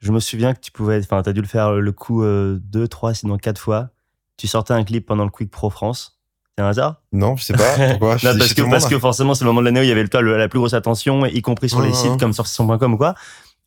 [0.02, 3.14] Je me souviens que tu pouvais, enfin, t'as dû le faire le coup deux, trois,
[3.14, 3.88] sinon quatre fois.
[4.36, 6.18] Tu sortais un clip pendant le Quick Pro France.
[6.56, 6.96] C'est un hasard?
[7.12, 7.76] Non, je sais pas.
[7.90, 8.16] Pourquoi?
[8.16, 10.02] Non, parce, que, parce que forcément, c'est le moment de l'année où il y avait
[10.02, 13.14] le, la plus grosse attention, y compris sur les sites comme sur ou quoi.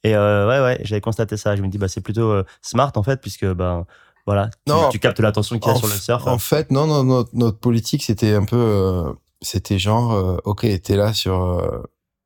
[0.03, 1.55] Et euh, ouais, ouais, j'avais constaté ça.
[1.55, 3.87] Je me dis, bah, c'est plutôt euh, smart en fait, puisque ben
[4.27, 6.27] voilà, tu, non, tu captes l'attention qu'il y a sur le surf.
[6.27, 10.67] En fait, non, non, notre, notre politique, c'était un peu, euh, c'était genre, euh, ok,
[10.83, 11.59] t'es là sur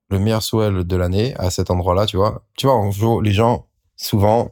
[0.09, 2.43] le meilleur swell de l'année à cet endroit-là, tu vois.
[2.57, 3.68] Tu vois, en gros, les gens
[3.99, 4.51] souvent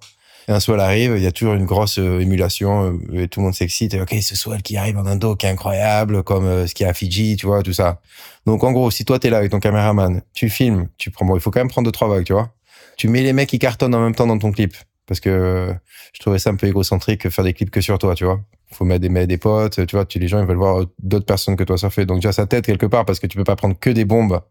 [0.50, 3.46] un swell arrive, il y a toujours une grosse euh, émulation euh, et tout le
[3.46, 3.94] monde s'excite.
[3.96, 6.88] Ok, ce swell qui arrive en Indo, qui est incroyable, comme euh, ce qu'il y
[6.88, 8.00] a à Fidji, tu vois, tout ça.
[8.46, 11.36] Donc en gros, si toi t'es là avec ton caméraman, tu filmes, tu prends, bon,
[11.36, 12.54] il faut quand même prendre deux trois vagues, tu vois.
[12.96, 14.74] Tu mets les mecs qui cartonnent en même temps dans ton clip,
[15.06, 15.76] parce que
[16.14, 18.40] je trouvais ça un peu égocentrique faire des clips que sur toi, tu vois.
[18.72, 20.06] Faut mettre des, des potes, tu vois.
[20.06, 22.06] Tu, les gens ils veulent voir d'autres personnes que toi surfer.
[22.06, 24.42] Donc déjà ça t'aide quelque part parce que tu peux pas prendre que des bombes.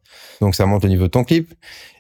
[0.41, 1.53] Donc ça monte au niveau de ton clip.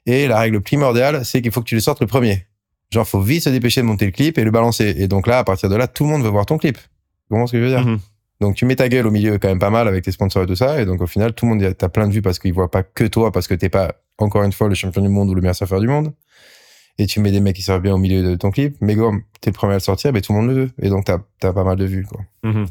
[0.04, 2.46] Et la règle primordiale, c'est qu'il faut que tu les sortes le premier.
[2.90, 4.94] Genre, faut vite se dépêcher de monter le clip et le balancer.
[4.98, 6.78] Et donc là, à partir de là, tout le monde veut voir ton clip.
[6.78, 6.82] Tu
[7.30, 7.98] comprends ce que je veux dire mhm.
[8.40, 10.46] Donc tu mets ta gueule au milieu quand même pas mal avec tes sponsors et
[10.46, 10.80] tout ça.
[10.80, 12.82] Et donc au final, tout le monde, t'as plein de vues parce qu'ils voient pas
[12.82, 15.40] que toi, parce que t'es pas, encore une fois, le champion du monde ou le
[15.40, 16.12] meilleur surfeur du monde.
[16.98, 19.22] et tu mets des mecs qui servent bien au milieu de ton clip, mais comme
[19.40, 20.70] t'es le premier à le sortir, mais tout le monde le veut.
[20.82, 22.20] Et donc, t'as as pas mal de vues, quoi.
[22.42, 22.66] Mhm.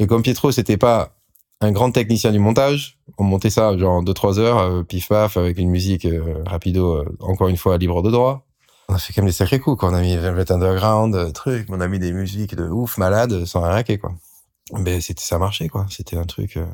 [0.00, 1.16] Et comme Pietro, c'était pas
[1.60, 5.36] un grand technicien du montage, on montait ça genre en 2-3 heures, euh, pif paf,
[5.36, 8.46] avec une musique euh, rapido, euh, encore une fois, libre de droit.
[8.88, 9.90] On a fait quand même des sacrés coups, quoi.
[9.90, 13.44] On a mis Velvet Underground, euh, truc, on a mis des musiques de ouf, malades,
[13.46, 14.14] sans rien raquer, quoi.
[14.72, 15.86] Mais c'était, ça marchait, quoi.
[15.90, 16.66] C'était un truc, euh,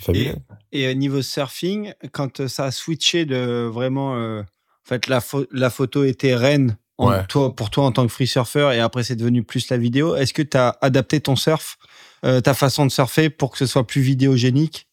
[0.00, 0.36] fabuleux.
[0.72, 4.16] Et au niveau surfing, quand ça a switché de vraiment.
[4.16, 5.20] euh, en fait, la,
[5.52, 7.26] la photo était reine en Ouais.
[7.28, 10.16] toi, pour toi en tant que free surfer et après c'est devenu plus la vidéo.
[10.16, 11.78] Est-ce que tu as adapté ton surf,
[12.24, 14.88] euh, ta façon de surfer pour que ce soit plus vidéogénique?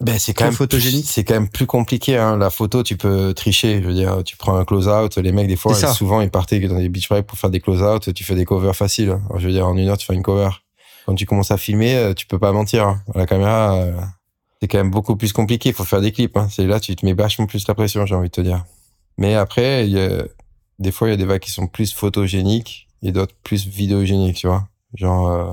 [0.00, 1.06] Ben, c'est quand même photogénique.
[1.08, 2.18] C'est quand même plus compliqué.
[2.18, 2.36] Hein.
[2.36, 3.80] La photo, tu peux tricher.
[3.82, 5.16] Je veux dire, tu prends un close-out.
[5.16, 8.12] Les mecs, des fois, souvent, ils partaient dans des beach breaks pour faire des close-out.
[8.12, 9.10] Tu fais des covers faciles.
[9.28, 10.50] Alors, je veux dire, en une heure, tu fais une cover.
[11.06, 12.86] Quand tu commences à filmer, euh, tu peux pas mentir.
[12.86, 13.00] hein.
[13.14, 13.92] À la caméra, euh,
[14.60, 15.70] c'est quand même beaucoup plus compliqué.
[15.70, 16.36] Il faut faire des clips.
[16.36, 16.48] Hein.
[16.50, 18.64] C'est là, tu te mets vachement plus la pression, j'ai envie de te dire.
[19.16, 20.24] Mais après, il y a,
[20.78, 24.36] des fois, il y a des vagues qui sont plus photogéniques et d'autres plus vidéogéniques,
[24.36, 24.68] tu vois.
[24.94, 25.52] Genre, euh,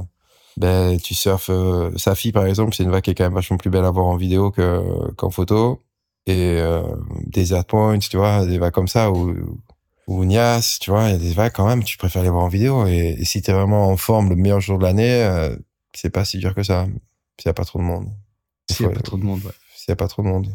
[0.57, 3.57] ben, tu surfes euh, Safi, par exemple, c'est une vague qui est quand même vachement
[3.57, 5.81] plus belle à voir en vidéo que, qu'en photo.
[6.25, 6.83] Et euh,
[7.25, 9.59] Desert Point, tu vois, des vagues comme ça, ou,
[10.07, 12.43] ou Nias, tu vois, il y a des vagues quand même, tu préfères les voir
[12.43, 12.87] en vidéo.
[12.87, 15.55] Et, et si t'es vraiment en forme le meilleur jour de l'année, euh,
[15.93, 16.87] c'est pas si dur que ça.
[17.39, 18.09] S'il y a pas trop de monde.
[18.71, 19.43] S'il y a pas trop de monde.
[19.43, 19.51] ouais.
[19.75, 20.47] s'il y a pas trop de monde.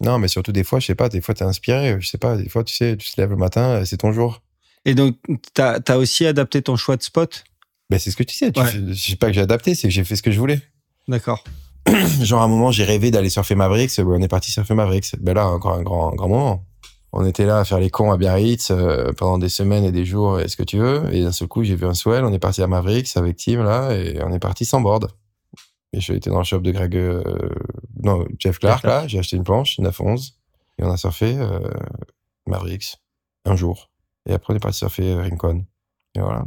[0.00, 2.36] Non, mais surtout des fois, je sais pas, des fois t'es inspiré, je sais pas,
[2.36, 4.42] des fois tu sais, tu te lèves le matin, c'est ton jour.
[4.84, 5.16] Et donc,
[5.54, 7.44] tu as, aussi adapté ton choix de spot?
[7.90, 8.66] Ben c'est ce que tu sais, tu Ouais.
[8.66, 10.60] fais- je sais pas que j'ai adapté, c'est que j'ai fait ce que je voulais.
[11.08, 11.44] D'accord.
[12.22, 15.14] Genre à un moment, j'ai rêvé d'aller surfer Mavericks, ben, on est parti surfer Mavericks.
[15.20, 16.64] Ben là, encore un grand, grand moment.
[17.12, 20.04] On était là à faire les cons à Biarritz euh, pendant des semaines et des
[20.04, 21.02] jours, et ce que tu veux.
[21.14, 23.62] Et d'un seul coup, j'ai vu un swell, on est parti à Mavericks avec Tim
[23.62, 25.08] là, et on est parti sans board.
[25.92, 27.22] Et je été dans le shop de Greg, euh,
[28.02, 30.36] non, Jeff Clark là, j'ai acheté une planche, une 911,
[30.78, 31.60] et on a surfé euh,
[32.46, 32.96] Mavericks
[33.44, 33.90] un jour.
[34.28, 35.64] Et après, on est parti surfer euh, Rincon.
[36.16, 36.44] Et voilà.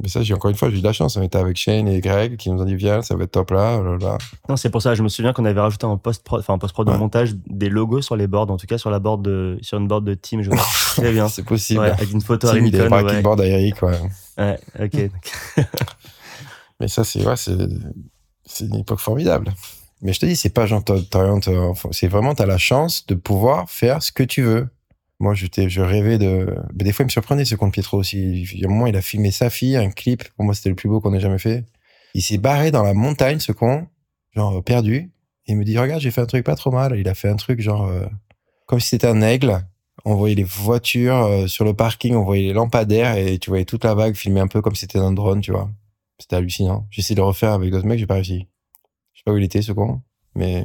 [0.00, 1.16] Mais ça, j'ai encore une fois, j'ai eu de la chance.
[1.16, 3.50] On était avec Shane et Greg qui nous ont dit viens, ça va être top
[3.50, 4.18] là, là, là.
[4.48, 6.86] Non, c'est pour ça, je me souviens qu'on avait rajouté en post-prod, enfin en post-prod
[6.86, 6.94] Ouais.
[6.94, 9.76] de montage des logos sur les boards, en tout cas sur la board de, sur
[9.78, 10.50] une board de team, je
[10.96, 11.28] très bien.
[11.28, 11.80] C'est possible.
[11.80, 13.10] Ouais, avec une photo à est Rincon, pas ouais.
[13.14, 13.98] kickboard à Eric, ouais.
[14.38, 15.10] Ouais, ok.
[16.80, 17.56] Mais ça, c'est, ouais, c'est,
[18.44, 19.52] c'est une époque formidable.
[20.00, 22.58] Mais je te dis, c'est pas genre t'or- t'orientes, euh, enfin, c'est vraiment, t'as la
[22.58, 24.68] chance de pouvoir faire ce que tu veux.
[25.20, 28.42] Moi, je rêvais de, mais des fois, il me surprenait ce compte Pietro aussi.
[28.42, 30.22] Il y a un moment, il a filmé sa fille, un clip.
[30.36, 31.64] Pour moi, c'était le plus beau qu'on ait jamais fait.
[32.14, 33.88] Il s'est barré dans la montagne, ce con,
[34.34, 35.10] genre euh, perdu.
[35.46, 36.96] Il me dit, regarde, j'ai fait un truc pas trop mal.
[36.98, 38.06] Il a fait un truc genre, euh,
[38.66, 39.66] comme si c'était un aigle.
[40.04, 43.64] On voyait les voitures euh, sur le parking, on voyait les lampadaires et tu voyais
[43.64, 45.68] toute la vague filmée un peu comme si c'était un drone, tu vois.
[46.18, 46.86] C'était hallucinant.
[46.90, 48.46] J'ai essayé de le refaire avec d'autres mecs, j'ai pas réussi.
[49.12, 50.00] Je sais pas où il était, ce con.
[50.36, 50.64] Mais,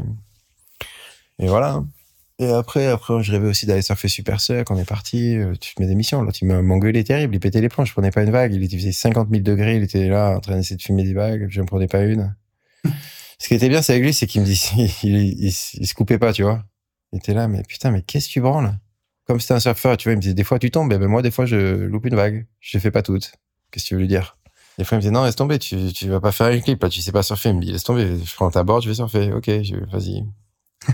[1.39, 1.83] et voilà.
[2.39, 4.69] Et après, après, je rêvais aussi d'aller surfer Super Suck.
[4.71, 5.37] On est parti.
[5.37, 6.21] euh, Tu mets des missions.
[6.21, 7.35] L'autre, il m'engueulait terrible.
[7.35, 7.89] Il pétait les planches.
[7.89, 8.53] Je prenais pas une vague.
[8.53, 9.77] Il faisait 50 000 degrés.
[9.77, 11.47] Il était là, en train d'essayer de fumer des vagues.
[11.49, 12.35] Je ne prenais pas une.
[13.39, 14.71] Ce qui était bien, c'est avec lui, c'est qu'il me dit,
[15.03, 15.51] il, il, il
[15.87, 16.63] se coupait pas, tu vois.
[17.11, 18.73] Il était là, mais putain, mais qu'est-ce que tu branles?
[19.27, 20.91] Comme c'était un surfeur, tu vois, il me disait, des fois, tu tombes.
[20.93, 22.47] Eh ben, moi, des fois, je loupe une vague.
[22.59, 23.33] Je fais pas toutes.
[23.71, 24.37] Qu'est-ce que tu veux lui dire?
[24.77, 26.81] Des fois, il me disait, non, laisse tomber, tu, tu vas pas faire une clip,
[26.81, 27.49] là, tu sais pas surfer.
[27.49, 29.31] Il me dit, laisse tomber, je prends ta board, je vais surfer.
[29.33, 30.23] Ok, je, vas-y.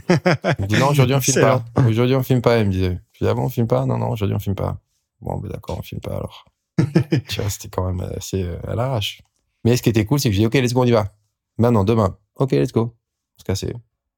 [0.10, 1.64] Il me dit, non, aujourd'hui, on filme pas.
[1.88, 2.60] Aujourd'hui, on filme pas.
[2.60, 3.86] Il me disait, je dis, ah bon, on filme pas?
[3.86, 4.80] Non, non, aujourd'hui, on filme pas.
[5.22, 6.46] Bon, ben, d'accord, on filme pas, alors.
[7.28, 9.22] tu vois, c'était quand même assez euh, à l'arrache.
[9.66, 11.12] Mais ce qui était cool, c'est que je dis, ok, let's go, on y va.
[11.58, 12.18] Maintenant, demain.
[12.36, 12.96] Ok, let's go.
[13.38, 13.74] On se casser.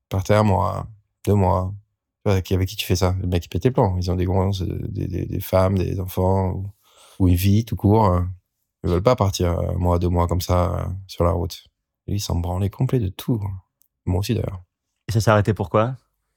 [0.09, 0.87] Partait un mois,
[1.25, 1.73] deux mois.
[1.73, 3.15] Tu vois, avec qui, avec qui tu fais ça?
[3.21, 3.97] Les mecs qui pètent les plans.
[3.97, 6.69] Ils ont des grosses, des, des, des femmes, des enfants, ou,
[7.19, 8.05] ou une vie, tout court.
[8.05, 8.21] euh.
[8.83, 11.63] Ils veulent pas partir un mois, deux mois comme ça euh, sur la route.
[12.07, 13.39] Et ils s'en branlaient complet de tout.
[14.05, 14.61] Moi aussi d'ailleurs.
[15.11, 15.95] Et ça s'est arrêté pourquoi?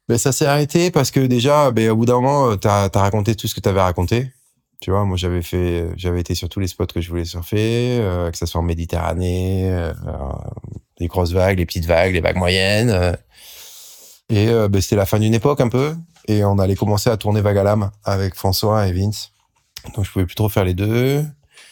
[0.08, 2.98] Ben, ça s'est arrêté parce que déjà, ben, au bout d'un moment, euh, t'as as
[2.98, 4.32] raconté tout ce que t'avais raconté.
[4.80, 7.98] Tu vois, moi j'avais fait, j'avais été sur tous les spots que je voulais surfer,
[8.00, 10.12] euh, que ça soit en Méditerranée, euh, euh,
[10.98, 12.90] les grosses vagues, les petites vagues, les vagues moyennes.
[12.90, 13.12] euh.
[14.28, 15.94] et euh, ben, c'était la fin d'une époque un peu,
[16.26, 19.30] et on allait commencer à tourner Vague à l'âme avec François et Vince.
[19.94, 21.24] Donc je pouvais plus trop faire les deux.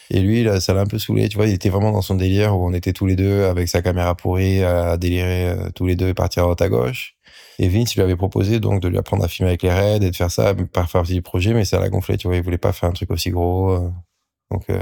[0.09, 1.29] Et lui, là, ça l'a un peu saoulé.
[1.29, 3.67] Tu vois, il était vraiment dans son délire où on était tous les deux avec
[3.67, 7.15] sa caméra pourrie à délirer euh, tous les deux et partir à droite à gauche.
[7.59, 10.11] Et Vince lui avait proposé donc de lui apprendre à filmer avec les raids et
[10.11, 12.43] de faire ça par faire partie du projet, mais ça l'a gonflé, tu vois, il
[12.43, 13.71] voulait pas faire un truc aussi gros.
[13.71, 13.89] euh.
[14.51, 14.81] donc euh,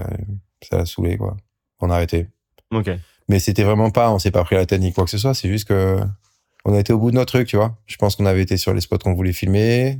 [0.70, 1.36] ça l'a saoulé, quoi.
[1.82, 2.28] On a arrêté.
[2.72, 2.90] Ok.
[3.28, 5.34] Mais c'était vraiment pas, on s'est pas pris la tête ni quoi que ce soit,
[5.34, 6.00] c'est juste que
[6.64, 7.78] on a été au bout de notre truc, tu vois.
[7.88, 10.00] Je pense qu'on avait été sur les spots qu'on voulait filmer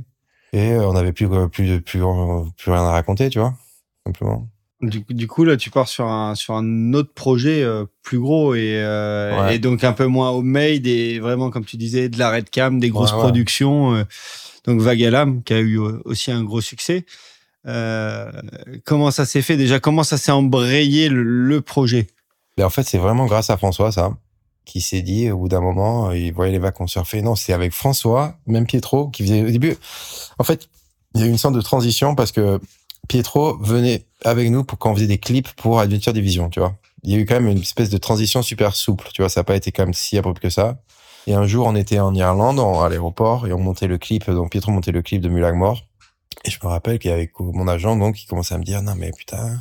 [0.52, 2.02] et on avait plus, plus, plus, plus
[2.72, 3.54] rien à raconter, tu vois,
[4.06, 4.48] simplement.
[4.82, 8.54] Du, du coup, là, tu pars sur un, sur un autre projet euh, plus gros
[8.56, 9.54] et, euh, Ouais.
[9.54, 12.80] et donc un peu moins homemade et vraiment, comme tu disais, de la red cam,
[12.80, 13.22] des grosses Ouais, ouais.
[13.22, 13.94] productions.
[13.94, 14.04] euh,
[14.66, 17.04] donc l'âme, qui a eu euh, aussi un gros succès.
[18.84, 19.78] comment ça s'est fait déjà?
[19.80, 22.08] Comment ça s'est embrayé le, projet?
[22.56, 24.16] Ben, En fait, c'est vraiment grâce à François, ça,
[24.64, 27.22] qui s'est dit au bout d'un moment, il voyait les vagues surfait.
[27.22, 29.76] Non, c'est avec François, même Pietro, qui faisait au début.
[30.38, 30.68] En fait,
[31.14, 32.58] il y a eu une sorte de transition parce que
[33.08, 36.76] Pietro venait avec nous pour quand on faisait des clips pour Adventure Division, tu vois.
[37.02, 39.28] Il y a eu quand même une espèce de transition super souple, tu vois.
[39.28, 40.78] Ça n'a pas été quand même si abrupt que ça.
[41.26, 44.50] Et un jour, on était en Irlande, à l'aéroport, et on montait le clip, donc
[44.50, 45.82] Pietro montait le clip de Mulagmore.
[46.44, 49.12] Et je me rappelle qu'avec mon agent, donc, il commençait à me dire, non, mais
[49.16, 49.60] putain,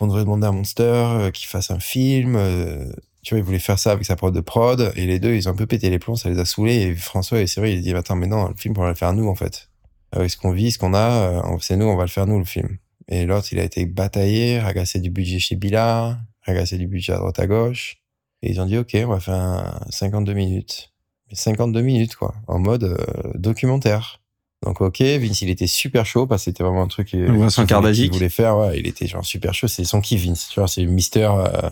[0.00, 2.36] on devrait demander à Monster euh, qu'il fasse un film.
[2.36, 2.92] Euh,
[3.22, 4.92] tu vois, il voulait faire ça avec sa prod de prod.
[4.96, 6.76] Et les deux, ils ont un peu pété les plombs, ça les a saoulés.
[6.82, 9.12] Et François, c'est vrai, il dit, attends, mais non, le film, on va le faire
[9.12, 9.68] nous, en fait.
[10.12, 12.38] Avec ce qu'on vit, ce qu'on a, euh, c'est nous, on va le faire nous,
[12.38, 12.78] le film.
[13.10, 17.18] Et l'autre, il a été bataillé, ragassé du budget chez Billa, ragassé du budget à
[17.18, 17.96] droite à gauche.
[18.42, 20.92] Et ils ont dit, OK, on va faire un 52 minutes.
[21.28, 22.96] Mais 52 minutes, quoi, en mode euh,
[23.34, 24.20] documentaire.
[24.64, 28.28] Donc, OK, Vince, il était super chaud parce que c'était vraiment un truc qu'il voulait
[28.28, 28.58] faire.
[28.58, 29.68] Ouais, il était genre super chaud.
[29.68, 30.48] C'est son kiff, Vince.
[30.48, 31.30] Tu vois, c'est Mister.
[31.32, 31.70] Euh,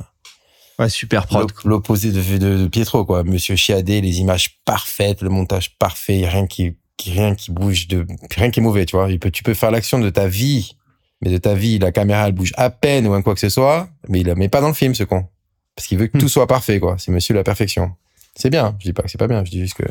[0.79, 1.53] ouais, super prod.
[1.65, 3.25] L'opposé de, de, Pietro, quoi.
[3.25, 8.51] Monsieur Chiadé, les images parfaites, le montage parfait, rien qui, rien qui bouge de, rien
[8.51, 9.11] qui est mauvais, tu vois.
[9.11, 10.78] Il peut, tu peux faire l'action de ta vie
[11.21, 13.49] mais de ta vie, la caméra, elle bouge à peine ou un quoi que ce
[13.49, 15.27] soit, mais il la met pas dans le film, ce con.
[15.75, 16.21] Parce qu'il veut que hmm.
[16.21, 16.97] tout soit parfait, quoi.
[16.99, 17.93] C'est monsieur la perfection.
[18.35, 18.77] C'est bien.
[18.79, 19.45] Je dis pas que c'est pas bien.
[19.45, 19.85] Je dis juste que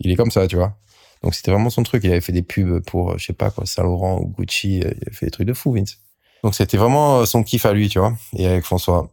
[0.00, 0.76] il est comme ça, tu vois.
[1.22, 2.02] Donc c'était vraiment son truc.
[2.04, 4.78] Il avait fait des pubs pour, je sais pas quoi, Saint Laurent ou Gucci.
[4.78, 5.98] Il avait fait des trucs de fou, Vince.
[6.42, 8.16] Donc c'était vraiment son kiff à lui, tu vois.
[8.36, 9.10] Et avec François.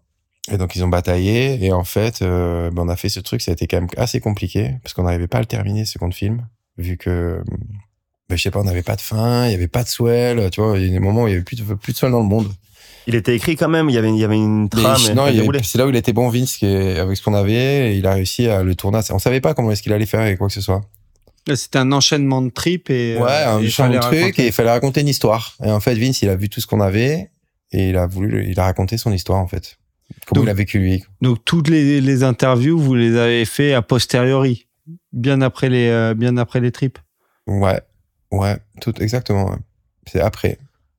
[0.52, 1.64] Et donc ils ont bataillé.
[1.64, 3.42] Et en fait, euh, ben, on a fait ce truc.
[3.42, 5.98] Ça a été quand même assez compliqué parce qu'on n'arrivait pas à le terminer, ce
[5.98, 6.48] compte film,
[6.78, 7.44] vu que
[8.30, 10.50] ben, je sais pas, on n'avait pas de faim, il y avait pas de swell,
[10.52, 11.98] tu vois, il y a des moments où il y avait plus de, plus de
[11.98, 12.48] swell dans le monde.
[13.08, 14.98] Il était écrit quand même, il y avait, il y avait une trame.
[15.16, 15.26] non,
[15.64, 18.48] c'est là où il était bon, Vince, avec ce qu'on avait, et il a réussi
[18.48, 19.00] à le tourner.
[19.10, 20.82] On savait pas comment est-ce qu'il allait faire avec quoi que ce soit.
[21.56, 23.18] C'était un enchaînement de tripes et.
[23.18, 25.56] Ouais, un enchaînement de trucs, et il fallait raconter une histoire.
[25.66, 27.32] Et en fait, Vince, il a vu tout ce qu'on avait,
[27.72, 29.78] et il a voulu, il a raconté son histoire, en fait.
[30.28, 31.04] Comment il a vécu lui.
[31.22, 34.68] Donc, toutes les, les, interviews, vous les avez fait a posteriori,
[35.14, 37.00] bien après les, euh, bien après les tripes.
[37.48, 37.80] Ouais,
[38.32, 39.56] Ouais, tout exactement.
[40.08, 40.58] C'est après.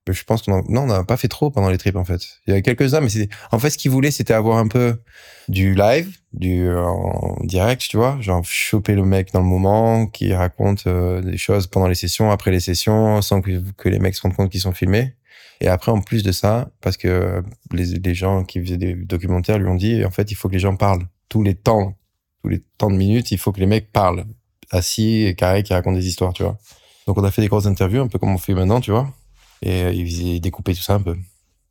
[0.09, 2.23] Je pense qu'on non, on n'a pas fait trop pendant les trips en fait.
[2.47, 4.99] Il y avait quelques-uns, mais c'est en fait ce qu'ils voulaient, c'était avoir un peu
[5.49, 10.33] du live, du en direct, tu vois, genre choper le mec dans le moment, qui
[10.35, 14.17] raconte euh, des choses pendant les sessions, après les sessions, sans que, que les mecs
[14.17, 15.15] se rendent compte qu'ils sont filmés.
[15.61, 17.43] Et après, en plus de ça, parce que
[17.73, 20.55] les, les gens qui faisaient des documentaires lui ont dit, en fait, il faut que
[20.55, 21.97] les gens parlent tous les temps,
[22.43, 24.25] tous les temps de minutes, il faut que les mecs parlent
[24.71, 26.59] assis et carré qui racontent des histoires, tu vois.
[27.11, 29.09] Donc on a fait des grosses interviews, un peu comme on fait maintenant, tu vois.
[29.63, 31.17] Et euh, ils découpaient tout ça un peu.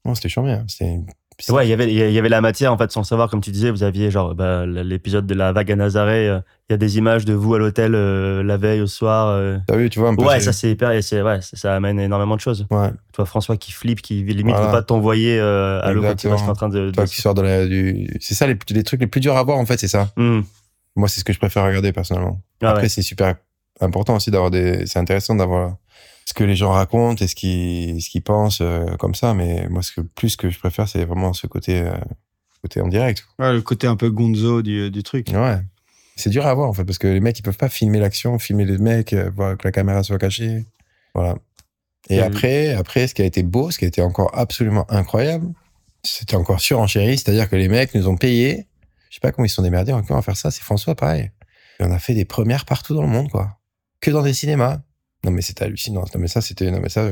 [0.03, 0.65] Non, c'était chiant bien.
[0.67, 0.99] C'était
[1.47, 3.51] Ouais, il y avait il y avait la matière en fait sans savoir comme tu
[3.51, 6.39] disais vous aviez genre bah, l'épisode de la vague à Nazaré euh,
[6.69, 9.77] il y a des images de vous à l'hôtel euh, la veille au soir T'as
[9.77, 12.67] vu tu vois un peu ouais ça c'est hyper ouais ça amène énormément de choses
[12.69, 14.69] ouais toi François qui flippe qui limite voilà.
[14.69, 18.17] pas t'envoyer à l'eau quand tu en train de, toi qui sors de la du
[18.19, 20.41] c'est ça les, les trucs les plus durs à voir en fait c'est ça mmh.
[20.97, 23.35] moi c'est ce que je préfère regarder personnellement ah après c'est super
[23.79, 24.85] important aussi d'avoir des.
[24.85, 25.77] C'est intéressant d'avoir
[26.25, 29.33] ce que les gens racontent et ce qu'ils ce qu'ils pensent euh, comme ça.
[29.33, 31.91] Mais moi, ce que plus que je préfère, c'est vraiment ce côté euh,
[32.61, 33.25] côté en direct.
[33.39, 35.29] Ouais, le côté un peu gonzo du, du truc.
[35.33, 35.59] Ouais.
[36.15, 38.37] C'est dur à voir en fait parce que les mecs ils peuvent pas filmer l'action,
[38.37, 40.65] filmer les mecs, euh, voir que la caméra soit cachée.
[41.15, 41.37] Voilà.
[42.09, 45.47] Et, après, après, ce qui a été beau, ce qui a été encore absolument incroyable,
[46.03, 48.67] c'était encore surenchéri, c'est-à-dire que les mecs nous ont payé.
[49.09, 50.49] Je sais pas comment ils se sont démerdés encore à faire ça.
[50.49, 51.31] C'est François, pareil.
[51.79, 53.58] Et on a fait des premières partout dans le monde, quoi
[54.01, 54.79] que dans des cinémas.
[55.23, 56.05] Non, mais c'était hallucinant.
[56.13, 56.71] Non, mais ça, c'était.
[56.71, 57.11] Non, mais ça.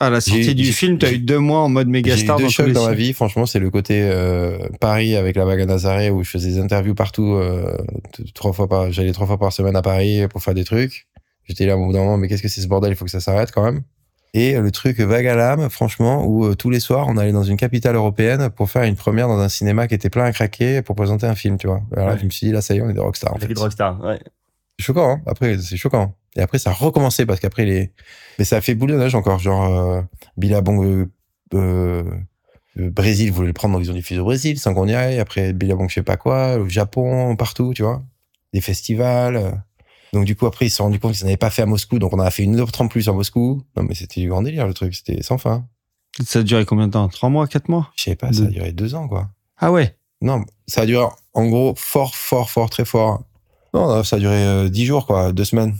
[0.00, 2.38] À la sortie du film, tu as eu deux mois en mode méga star.
[2.38, 3.12] J'ai eu deux chocs dans ma vie.
[3.12, 6.58] Franchement, c'est le côté euh, Paris avec la vague à Nazaré où je faisais des
[6.58, 7.34] interviews partout.
[7.34, 7.76] Euh,
[8.34, 11.08] trois fois par, j'allais trois fois par semaine à Paris pour faire des trucs.
[11.44, 12.92] J'étais là au bout d'un moment, mais qu'est-ce que c'est ce bordel?
[12.92, 13.82] Il faut que ça s'arrête quand même.
[14.34, 17.42] Et le truc vague à l'âme, franchement, où euh, tous les soirs, on allait dans
[17.42, 20.82] une capitale européenne pour faire une première dans un cinéma qui était plein à craquer
[20.82, 21.80] pour présenter un film, tu vois.
[21.96, 23.34] Alors là, je me suis dit, là, ça y est, on est des rockstars.
[23.34, 23.48] En fait.
[23.48, 24.20] de rockstar, ouais.
[24.78, 26.14] C'est choquant, hein après, c'est choquant.
[26.36, 27.92] Et après, ça a recommencé parce qu'après, les...
[28.38, 29.38] mais ça a fait boule de neige encore.
[29.38, 30.02] Genre, euh,
[30.36, 31.06] Billabong, euh,
[31.54, 35.18] euh, Brésil voulait le prendre, ils ont diffusé au Brésil sans qu'on y aille.
[35.18, 38.04] Après, Billabong, je sais pas quoi, au Japon, partout, tu vois.
[38.52, 39.36] Des festivals.
[39.36, 39.50] Euh.
[40.12, 41.98] Donc, du coup, après, ils se sont rendus compte qu'ils n'avaient pas fait à Moscou,
[41.98, 43.62] donc on a fait une autre en plus à Moscou.
[43.76, 44.94] Non, mais c'était du grand délire, le truc.
[44.94, 45.66] C'était sans fin.
[46.24, 47.08] Ça a duré combien de temps?
[47.08, 47.90] Trois mois, quatre mois?
[47.96, 49.28] Je sais pas, ça a duré deux ans, quoi.
[49.58, 53.24] Ah ouais Non, ça a duré, en gros, fort, fort, fort, très fort.
[53.78, 55.74] Non, ça a duré dix jours, quoi, deux semaines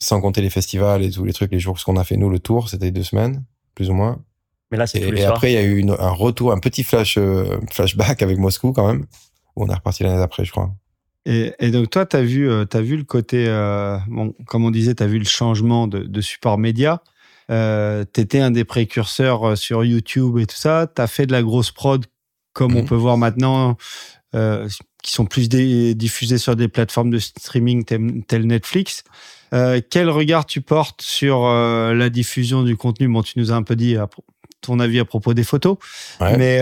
[0.00, 2.38] sans compter les festivals et tous les trucs, les jours qu'on a fait nous, le
[2.38, 3.44] tour, c'était deux semaines,
[3.74, 4.18] plus ou moins.
[4.70, 7.58] Mais là, c'est Et, après, il y a eu un retour, un petit flash, euh,
[7.70, 9.04] flashback avec Moscou quand même,
[9.56, 10.70] où on est reparti l'année d'après, je crois.
[11.26, 14.64] Et, et, donc toi, tu as vu, euh, as vu le côté, euh, bon, comme
[14.64, 17.02] on disait, tu as vu le changement de, de support média.
[17.50, 20.86] Euh, T'étais un des précurseurs sur YouTube et tout ça.
[20.86, 22.06] T'as fait de la grosse prod,
[22.52, 22.88] comme on mhm.
[22.88, 23.76] peut voir maintenant,
[24.34, 24.68] euh,
[25.02, 27.84] qui sont plus diffusés sur des plateformes de streaming
[28.26, 29.02] telles Netflix.
[29.54, 33.08] Euh, quel regard tu portes sur euh, la diffusion du contenu?
[33.08, 33.96] Bon, tu nous as un peu dit
[34.60, 35.78] ton avis à propos des photos,
[36.20, 36.58] mais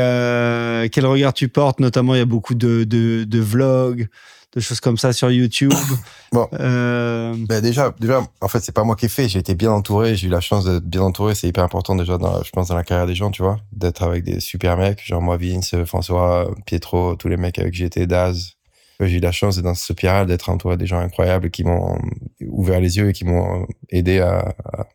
[0.93, 1.81] quel regard tu portes?
[1.81, 4.09] Notamment, il y a beaucoup de, de, de vlogs,
[4.55, 5.73] de choses comme ça sur YouTube.
[6.33, 7.35] bon, euh...
[7.49, 9.29] ben déjà, déjà, en fait, c'est pas moi qui ai fait.
[9.29, 10.17] J'ai été bien entouré.
[10.17, 11.35] J'ai eu la chance d'être bien entouré.
[11.35, 14.03] C'est hyper important déjà, dans, je pense, dans la carrière des gens, tu vois, d'être
[14.03, 18.07] avec des super mecs, genre moi, Vince, François, Pietro, tous les mecs avec qui j'étais,
[18.07, 18.55] Daz.
[19.01, 21.99] J'ai eu la chance dans ce spiral, d'être entouré des gens incroyables qui m'ont
[22.41, 24.87] ouvert les yeux et qui m'ont aidé à, à,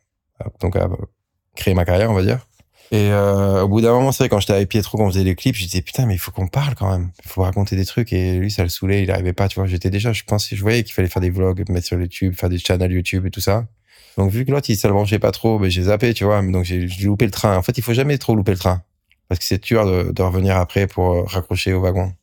[0.59, 0.89] donc à
[1.55, 2.45] créer ma carrière, on va dire.
[2.93, 5.23] Et euh, au bout d'un moment, c'est vrai, quand j'étais avec Pietro, quand on faisait
[5.23, 7.09] les clips, je disais putain, mais il faut qu'on parle quand même.
[7.25, 8.13] Il faut raconter des trucs.
[8.13, 9.01] Et lui, ça le saoulait.
[9.01, 9.65] Il arrivait pas, tu vois.
[9.65, 12.49] J'étais déjà, je pensais, je voyais qu'il fallait faire des vlogs, mettre sur YouTube, faire
[12.49, 13.65] des channels YouTube et tout ça.
[14.15, 16.43] Donc vu que l'autre, il se le branchait pas trop, ben, j'ai zappé, tu vois.
[16.43, 17.57] Donc j'ai loupé le train.
[17.57, 18.83] En fait, il faut jamais trop louper le train.
[19.27, 22.13] Parce que c'est dur de, de, revenir après pour euh, raccrocher au wagon.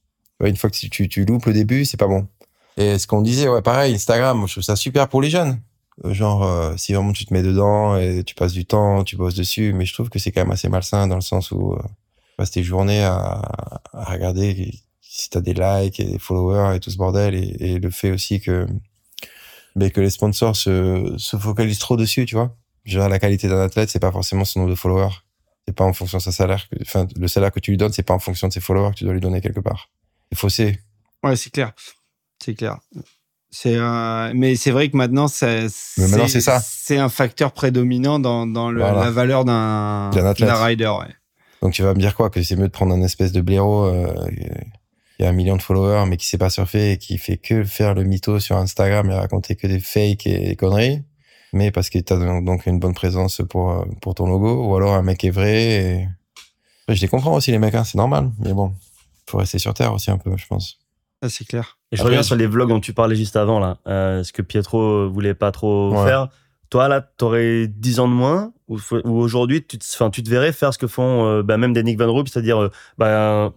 [0.45, 2.29] Une fois que tu, tu loupes le début, c'est pas bon.
[2.77, 5.59] Et ce qu'on disait, ouais, pareil, Instagram, je trouve ça super pour les jeunes.
[6.05, 9.35] Genre, euh, si vraiment tu te mets dedans et tu passes du temps, tu bosses
[9.35, 11.79] dessus, mais je trouve que c'est quand même assez malsain dans le sens où euh,
[11.79, 13.43] tu passes tes journées à,
[13.93, 14.73] regarder
[15.03, 18.41] si t'as des likes et des followers et tout ce bordel et, le fait aussi
[18.41, 18.67] que
[19.77, 22.57] mais que les sponsors se, se focalisent trop dessus, tu vois.
[22.85, 25.15] Genre la qualité d'un athlète, c'est pas forcément son nombre de followers.
[25.67, 26.67] C'est pas en fonction de sa salaire.
[26.81, 28.97] Enfin, le salaire que tu lui donnes, c'est pas en fonction de ses followers que
[28.97, 29.91] tu dois lui donner quelque part.
[30.33, 30.81] C'est faussé.
[31.23, 31.73] Ouais, c'est clair.
[32.43, 32.79] C'est clair.
[33.51, 33.77] C'est
[34.35, 35.67] mais c'est vrai que maintenant, c'est
[36.99, 40.87] un facteur prédominant dans, dans la valeur d'un rider.
[40.87, 41.15] Ouais.
[41.63, 43.85] Donc tu vas me dire quoi que c'est mieux de prendre un espèce de blaireau
[43.85, 44.15] euh,
[45.17, 47.65] qui a un million de followers mais qui sait pas surfer et qui fait que
[47.65, 51.03] faire le mytho sur Instagram et raconter que des fakes et des conneries,
[51.53, 54.95] mais parce que tu as donc une bonne présence pour pour ton logo ou alors
[54.95, 55.55] un mec est vrai.
[55.55, 56.09] Et...
[56.89, 58.73] je les comprends aussi les mecs, hein, c'est normal, mais bon,
[59.29, 60.79] faut rester sur terre aussi un peu, je pense.
[61.21, 61.80] Ah, c'est clair.
[61.93, 63.79] Et je reviens sur les vlogs dont tu parlais juste avant, là.
[63.87, 66.29] Euh, ce que Pietro voulait pas trop faire.
[66.71, 70.73] Toi, là, t'aurais 10 ans de moins, ou, aujourd'hui, tu, te, tu te verrais faire
[70.73, 73.53] ce que font euh, bah, même des Nick Van Roop, c'est-à-dire, euh, bah,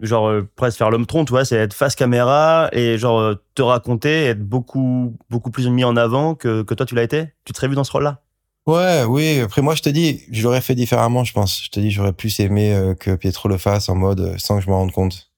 [0.00, 3.62] genre, euh, presque faire l'homme tronc, tu vois, c'est être face caméra et, genre, te
[3.62, 7.52] raconter, être beaucoup, beaucoup plus mis en avant que, que toi, tu l'as été Tu
[7.52, 8.22] te serais vu dans ce rôle-là?
[8.66, 9.40] Ouais, oui.
[9.40, 11.64] Après, moi, je te dis, je l'aurais fait différemment, je pense.
[11.64, 14.70] Je te dis, j'aurais plus aimé que Pietro le fasse en mode sans que je
[14.70, 15.29] me rende compte.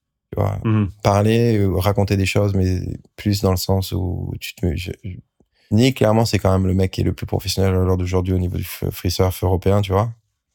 [0.63, 0.89] Mhm.
[1.03, 2.81] Parler, euh, raconter des choses, mais
[3.15, 4.65] plus dans le sens où tu te.
[5.71, 8.33] Nick, clairement, c'est quand même le mec qui est le plus professionnel à l'heure d'aujourd'hui
[8.33, 10.11] au niveau du free surf européen, tu vois.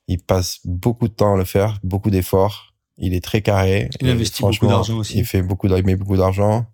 [0.06, 2.72] Il passe beaucoup de temps à le faire, beaucoup d'efforts.
[2.98, 3.90] Il est très carré.
[4.00, 5.18] Il investit beaucoup d'argent aussi.
[5.18, 6.66] Il fait beaucoup, il met beaucoup d'argent.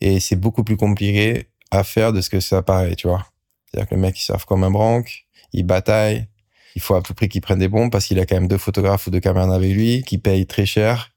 [0.00, 3.24] Et c'est beaucoup plus compliqué à faire de ce que ça paraît, tu vois.
[3.66, 6.26] C'est-à-dire que le mec, il surfe comme un branque, il bataille.
[6.74, 8.58] Il faut à tout prix qu'il prenne des bombes parce qu'il a quand même deux
[8.58, 11.10] photographes ou deux caméras avec lui, qui payent très cher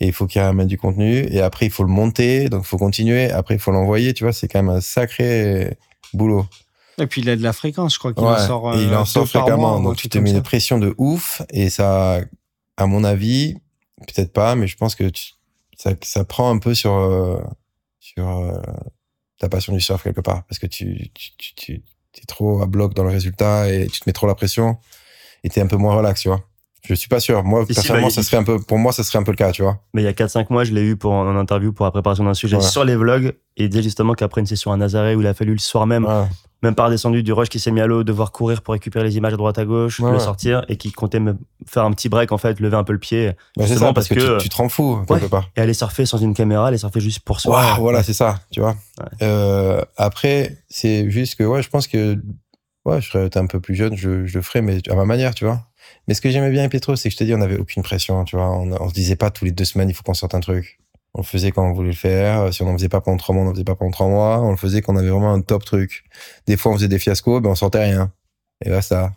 [0.00, 1.26] et il faut qu'il ramène du contenu.
[1.30, 2.48] Et après il faut le monter.
[2.48, 3.30] Donc il faut continuer.
[3.30, 4.14] Après il faut l'envoyer.
[4.14, 5.76] Tu vois c'est quand même un sacré
[6.12, 6.46] boulot.
[6.98, 7.94] Et puis il a de la fréquence.
[7.94, 9.80] Je crois qu'il en sort il en euh, sort fréquemment.
[9.80, 11.42] donc tu te mets une pression de ouf.
[11.50, 12.20] Et ça
[12.76, 13.56] à mon avis
[13.98, 15.10] peut-être pas mais je pense que
[15.76, 17.40] ça, ça prend un peu sur euh,
[18.00, 18.60] sur euh,
[19.38, 20.44] ta passion du surf quelque part.
[20.44, 24.08] Parce que tu tu, tu, es trop à bloc dans le résultat et tu te
[24.08, 24.78] mets trop la pression.
[25.44, 26.44] Et t'es un peu moins relax tu vois
[26.84, 27.44] je suis pas sûr.
[27.44, 29.52] Moi, personnellement, bah, ça serait un peu, pour moi, ça serait un peu le cas,
[29.52, 29.78] tu vois.
[29.94, 32.24] Mais il y a 4-5 mois, je l'ai eu pour en interview pour la préparation
[32.24, 33.34] d'un sujet sur les vlogs.
[33.56, 35.86] Et il disait justement qu'après une session à Nazaré où il a fallu le soir
[35.86, 36.08] même,
[36.62, 39.16] même pas descendu du rush qui s'est mis à l'eau, devoir courir pour récupérer les
[39.16, 41.36] images à droite à gauche, le sortir et qui comptait me
[41.66, 43.32] faire un petit break, en fait, lever un peu le pied.
[43.56, 45.50] Bah, c'est ça, parce, que, tu, te rends fou, quelque part.
[45.56, 47.76] Et aller surfer sans une caméra, aller surfer juste pour soi.
[47.78, 48.74] voilà, c'est ça, tu vois.
[49.22, 52.18] Euh, après, c'est juste que, ouais, je pense que,
[52.84, 55.34] ouais, je serais un peu plus jeune, je, je le ferais, mais à ma manière,
[55.34, 55.60] tu vois.
[56.08, 57.82] Mais ce que j'aimais bien avec Pietro, c'est que je te dis, on n'avait aucune
[57.82, 58.50] pression, tu vois.
[58.50, 60.78] On, on se disait pas tous les deux semaines, il faut qu'on sorte un truc.
[61.14, 62.52] On le faisait quand on voulait le faire.
[62.54, 64.40] Si on n'en faisait pas pendant trois mois, on n'en faisait pas pendant trois mois.
[64.40, 66.04] On le faisait quand on avait vraiment un top truc.
[66.46, 68.12] Des fois, on faisait des fiascos, ben on sortait rien.
[68.64, 69.12] Et basta.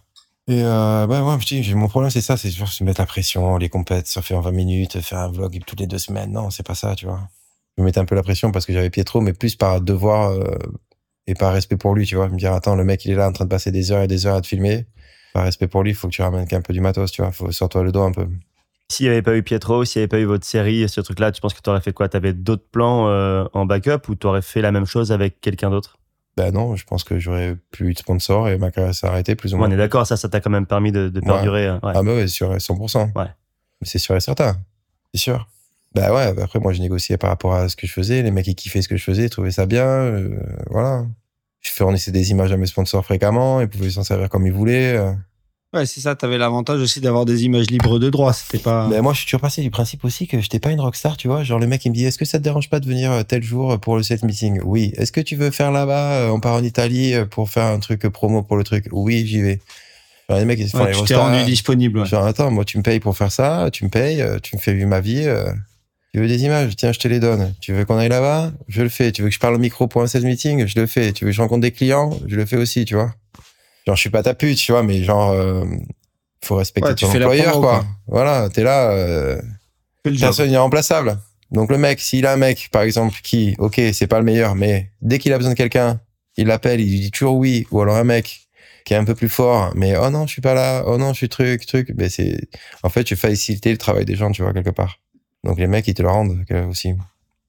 [0.47, 3.07] Et euh, bah ouais, je dis, mon problème c'est ça, c'est toujours se mettre la
[3.07, 6.31] pression, les compètes, surfer en 20 minutes, faire un vlog toutes les deux semaines.
[6.31, 7.22] Non, c'est pas ça, tu vois.
[7.77, 10.31] Je me mettais un peu la pression parce que j'avais Pietro, mais plus par devoir
[10.31, 10.57] euh,
[11.27, 12.30] et par respect pour lui, tu vois.
[12.30, 14.07] Me dire, attends, le mec, il est là en train de passer des heures et
[14.07, 14.85] des heures à te filmer
[15.36, 17.30] par respect pour lui, il faut que tu ramènes un peu du matos, tu vois.
[17.34, 18.26] Faut sortir le dos un peu.
[18.90, 21.34] S'il n'y avait pas eu Pietro, s'il n'y avait pas eu votre série, ce truc-là,
[21.34, 22.07] tu penses que tu aurais fait quoi?
[22.07, 25.41] Tu avais d'autres plans euh, en backup ou tu aurais fait la même chose avec
[25.41, 25.98] quelqu'un d'autre?
[26.38, 29.36] Ben non, je pense que j'aurais plus eu de sponsor et ma carrière s'est arrêtée
[29.36, 29.68] plus ou moins.
[29.68, 31.68] on est d'accord, ça, ça t'a quand même permis de, perdurer.
[31.68, 33.12] Euh, ah bah ouais, sûr, 100%.
[33.18, 33.26] Ouais.
[33.82, 34.56] C'est sûr et certain.
[35.14, 35.49] C'est sûr.
[35.94, 38.48] Bah ouais, après moi je négociais par rapport à ce que je faisais, les mecs
[38.48, 40.40] ils kiffaient ce que je faisais, ils trouvaient ça bien, euh,
[40.70, 41.06] voilà
[41.66, 44.96] je fournissais des images à mes sponsors fréquemment, ils pouvaient s'en servir comme ils voulaient.
[44.98, 45.12] euh.
[45.74, 46.16] Ouais, c'est ça.
[46.16, 48.32] T'avais l'avantage aussi d'avoir des images libres de droit.
[48.32, 48.88] C'était pas.
[48.88, 51.28] Mais moi, je suis toujours passé du principe aussi que j'étais pas une rockstar, tu
[51.28, 51.44] vois.
[51.44, 53.24] Genre, le mec, il me dit, est-ce que ça te dérange pas de venir euh,
[53.24, 54.62] tel jour pour le set meeting?
[54.64, 54.94] Oui.
[54.96, 56.14] Est-ce que tu veux faire là-bas?
[56.22, 58.88] euh, On part en Italie pour faire un truc promo pour le truc?
[58.94, 59.60] Oui, j'y vais.
[60.30, 61.30] Genre, les mecs, ils se font Ouais, les tu rockstars.
[61.32, 62.00] rendu disponible.
[62.00, 62.06] ouais.
[62.06, 64.74] Genre, attends, moi, tu me payes pour faire ça, tu me payes, tu me fais
[64.74, 65.24] vivre ma vie.
[65.26, 65.52] euh,
[66.16, 66.78] Tu veux des images?
[66.78, 67.54] Tiens, je te les donne.
[67.60, 68.54] Tu veux qu'on aille là-bas?
[68.70, 69.12] Je le fais.
[69.12, 70.66] Tu veux que je parle au micro pour un sales meeting?
[70.66, 71.12] Je le fais.
[71.12, 72.18] Tu veux que je rencontre des clients?
[72.26, 73.14] Je le fais aussi, tu vois.
[73.86, 75.66] Genre, je suis pas ta pute, tu vois, mais genre, euh,
[76.42, 77.80] faut respecter Ouais, ton employeur, quoi.
[77.80, 77.86] quoi.
[78.08, 79.42] Voilà, t'es là, euh,
[80.18, 81.20] personne n'est remplaçable.
[81.52, 84.56] Donc, le mec, s'il a un mec, par exemple, qui, ok, c'est pas le meilleur,
[84.56, 86.00] mais dès qu'il a besoin de quelqu'un,
[86.38, 88.48] il l'appelle, il lui dit toujours oui, ou alors un mec
[88.86, 91.10] qui est un peu plus fort, mais oh non, je suis pas là, oh non,
[91.12, 91.92] je suis truc, truc.
[91.98, 92.40] Mais c'est,
[92.84, 95.02] en fait, tu faciliter le travail des gens, tu vois, quelque part.
[95.46, 96.94] Donc les mecs, ils te le rendent aussi.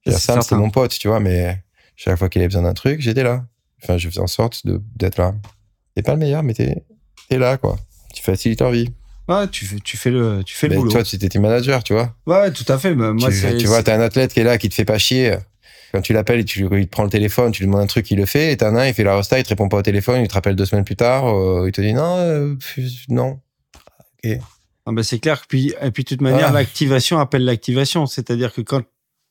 [0.05, 0.57] C'est Sam, certain.
[0.57, 1.61] mon pote, tu vois, mais
[1.95, 3.45] chaque fois qu'il avait besoin d'un truc, j'étais là.
[3.83, 4.61] Enfin, je faisais en sorte
[4.95, 5.35] d'être là.
[5.95, 6.83] T'es pas le meilleur, mais t'es,
[7.29, 7.77] t'es là, quoi.
[8.13, 8.89] Tu facilites leur vie.
[9.27, 10.91] Ouais, tu fais, tu fais le, tu fais le boulot.
[10.91, 12.15] toi, tu étais manager, tu vois.
[12.25, 12.95] Ouais, tout à fait.
[12.95, 14.73] mais moi, tu, c'est- tu vois, c'est- t'as un athlète qui est là, qui te
[14.75, 15.35] fait pas chier.
[15.91, 18.17] Quand tu l'appelles, tu il te prend le téléphone, tu lui demandes un truc, il
[18.17, 18.51] le fait.
[18.53, 20.27] Et t'en as un, il fait la rosta, il te répond pas au téléphone, il
[20.27, 22.55] te rappelle deux semaines plus tard, euh, il te dit non, euh,
[23.09, 23.39] non.
[24.89, 26.59] Ah bah, c'est clair que puis et puis de toute manière Voilà.
[26.61, 28.81] l'activation appelle l'activation, c'est-à-dire que quand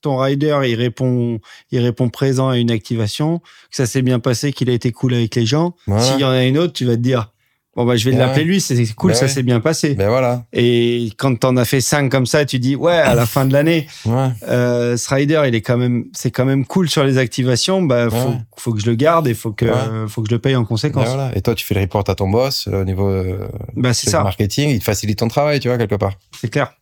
[0.03, 3.45] ton rider il répond il répond présent à une activation, que
[3.77, 6.03] ça s'est bien passé, qu'il a été cool avec les gens, Voilà.
[6.03, 7.33] s'il y en a une autre, tu vas te dire
[7.77, 8.23] bon bah je vais Ouais.
[8.23, 9.31] l'appeler lui, c'est cool, Bah ça ouais.
[9.31, 9.95] s'est bien passé.
[9.95, 10.43] Ben voilà.
[10.53, 13.53] Et quand t'en as fait cinq comme ça, tu dis ouais à la fin de
[13.53, 14.29] l'année, Ouais.
[14.49, 18.09] euh, ce rider il est quand même c'est quand même cool sur les activations, bah
[18.11, 18.39] faut, Ouais.
[18.57, 20.09] faut que je le garde et faut que Ouais.
[20.09, 21.07] faut que je le paye en Ben conséquence.
[21.07, 21.31] voilà.
[21.37, 23.47] Et toi, tu fais le report à ton boss euh, au niveau euh,
[23.77, 26.15] Bah c'est du ça, marketing, il te facilite ton travail, tu vois, quelque part.
[26.41, 26.73] c'est clair,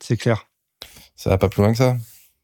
[0.00, 0.46] c'est clair.
[1.16, 1.96] Ça va pas plus loin que ça.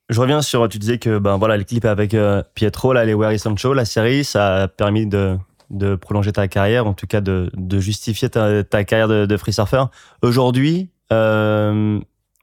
[0.09, 3.15] Je reviens sur, tu disais que ben voilà, le clip avec euh, Pietro, là, les
[3.15, 5.37] Where is Sancho, la série, ça a permis de,
[5.71, 9.37] de prolonger ta carrière, en tout cas de, de justifier ta, ta carrière de, de
[9.37, 9.85] free surfer.
[10.23, 12.01] Aujourd'hui, euh,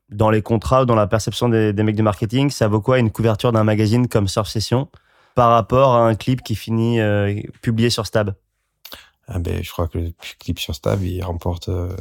[0.09, 2.99] dans les contrats ou dans la perception des, des mecs du marketing, ça vaut quoi
[2.99, 4.89] une couverture d'un magazine comme Surf Session
[5.35, 8.33] par rapport à un clip qui finit euh, publié sur Stab?
[9.27, 11.95] Ah ben, je crois que le clip sur Stab, il remporte euh,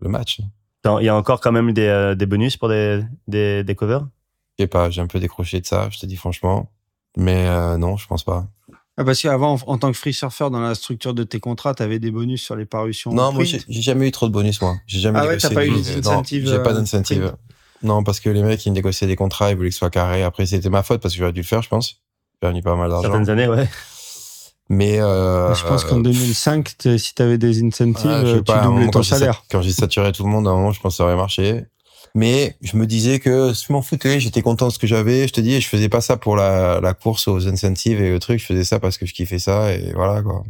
[0.00, 0.40] le match.
[0.84, 4.06] Il y a encore quand même des, des bonus pour des, des, des covers?
[4.58, 6.70] Je sais pas, j'ai un peu décroché de ça, je te dis franchement.
[7.16, 7.48] Mais
[7.78, 8.46] non, je pense pas.
[8.96, 11.74] Ah, parce qu'avant, en, en tant que free surfer, dans la structure de tes contrats,
[11.74, 13.12] tu avais des bonus sur les parutions.
[13.12, 14.76] Non, moi, j'ai jamais eu trop de bonus, moi.
[14.86, 17.34] J'ai jamais Ah ouais, t'as pas eu incentives, J'ai pas euh, d'incentive.
[17.82, 19.90] Non, parce que les mecs, ils me négociaient des contrats, ils voulaient que ce soit
[19.90, 20.22] carré.
[20.22, 22.00] Après, c'était ma faute parce que j'aurais dû le faire, je pense.
[22.42, 23.10] J'ai gagné pas mal d'argent.
[23.10, 23.68] Certaines années, ouais.
[24.70, 28.52] Mais euh, je pense qu'en 2005, t'es- si tu avais des incentives, ouais, sais tu
[28.62, 29.42] doublais ton salaire.
[29.50, 31.64] Quand j'ai saturé tout le monde, à un moment, je pense que ça aurait marché.
[32.14, 35.26] Mais je me disais que je m'en foutais, j'étais content de ce que j'avais.
[35.26, 38.38] Je te dis, je faisais pas ça pour la, course aux incentives et le truc,
[38.38, 40.44] je faisais ça parce que je kiffais ça et voilà quoi.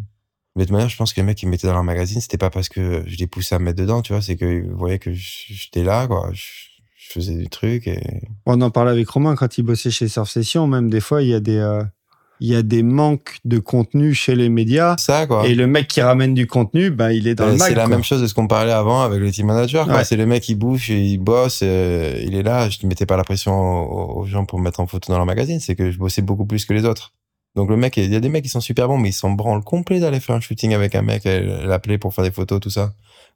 [0.56, 2.38] Mais de manière, je pense que les mecs qui me mettaient dans leur magazine, c'était
[2.38, 5.00] pas parce que je les poussais à me mettre dedans, tu vois, c'est qu'ils voyaient
[5.00, 6.30] que j'étais là, quoi.
[6.32, 6.44] Je,
[6.96, 8.00] je faisais du truc et
[8.46, 10.66] On en parlait avec Romain quand il bossait chez Surf Session.
[10.66, 11.82] Même des fois, il y a des, euh,
[12.44, 14.96] il y a des manques de contenu chez les médias.
[14.98, 15.46] ça, quoi.
[15.48, 17.86] Et le mec qui ramène du contenu, ben, il est dans Euh, le c'est la
[17.86, 19.88] même chose de ce qu'on parlait avant avec le team manager.
[19.88, 20.04] Ouais.
[20.04, 22.68] C'est le mec qui bouge, et il bosse, euh, il est là.
[22.68, 25.16] Je ne mettais pas la pression aux, aux gens pour me mettre en photo dans
[25.16, 25.58] leur magazine.
[25.58, 27.12] C'est que je bossais beaucoup plus que les autres.
[27.56, 29.30] Donc le mec, il y a des mecs qui sont super bons, mais ils sont
[29.30, 32.60] branle complet d'aller faire un shooting avec un mec, et l'appeler pour faire des photos,
[32.60, 32.92] tout ça.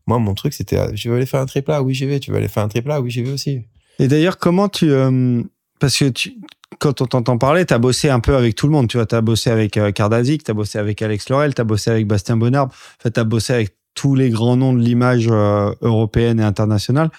[0.06, 2.18] Moi, mon truc, c'était, euh, je veux aller faire un triple oui j'y vais.
[2.20, 3.62] Tu veux aller faire un triple oui j'y vais aussi.
[4.00, 4.90] Et d'ailleurs, comment tu.
[4.90, 5.42] euh,
[5.80, 6.34] parce que tu,
[6.78, 8.88] quand on t'entend parler, tu as bossé un peu avec tout le monde.
[8.88, 11.60] Tu vois, tu as bossé avec euh, Kardazik, tu as bossé avec Alex Laurel, tu
[11.60, 12.66] as bossé avec Bastien Bonnard.
[12.66, 16.44] En fait, tu as bossé avec tous les grands noms de l'image euh, européenne et
[16.44, 17.10] internationale.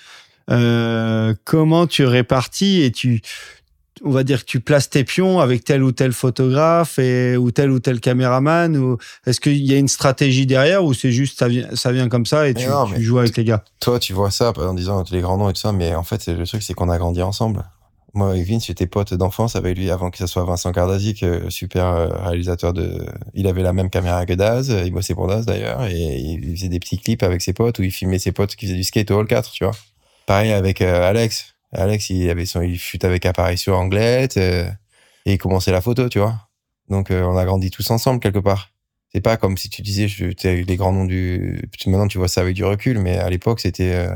[0.49, 3.21] Euh, comment tu répartis et tu.
[4.01, 7.51] On va dire que tu places tes pions avec tel ou tel photographe et, ou
[7.51, 11.37] tel ou tel caméraman ou est-ce qu'il y a une stratégie derrière ou c'est juste
[11.37, 13.65] ça vient, ça vient comme ça et Mais tu, non, tu joues avec les gars?
[13.81, 16.27] Toi, tu vois ça en disant les grands noms et tout ça, mais en fait,
[16.27, 17.65] le truc, c'est qu'on a grandi ensemble.
[18.13, 21.85] Moi, avec Vince, j'étais pote d'enfance avec lui avant que ce soit Vincent Kardazik, super
[21.85, 23.05] euh, réalisateur de.
[23.35, 26.55] Il avait la même caméra que Daz, euh, il bossait pour Daz d'ailleurs, et il
[26.55, 28.83] faisait des petits clips avec ses potes où il filmait ses potes qui faisaient du
[28.83, 29.75] skate au Hall 4, tu vois.
[30.25, 31.55] Pareil avec euh, Alex.
[31.71, 34.65] Alex, il avait son, il fut avec apparition Anglette, et
[35.25, 36.35] il commençait la photo, tu vois.
[36.89, 38.71] Donc, on a grandi tous ensemble quelque part.
[39.13, 41.61] C'est pas comme si tu disais, tu sais, les grands noms du.
[41.85, 44.07] Maintenant, tu vois ça avec du recul, mais à l'époque, c'était.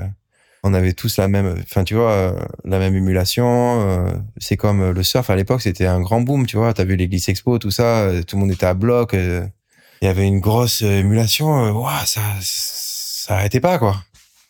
[0.64, 1.56] On avait tous la même.
[1.61, 3.81] Enfin, tu vois, euh, la même émulation.
[3.81, 6.73] euh, c'est comme euh, le surf à l'époque, c'était un grand boom, tu vois.
[6.73, 9.14] T'as vu les Expo, tout ça, euh, tout le monde était à bloc.
[9.14, 11.72] Il y avait une grosse émulation.
[11.72, 13.98] Ouah, ça, ça arrêtait pas, quoi.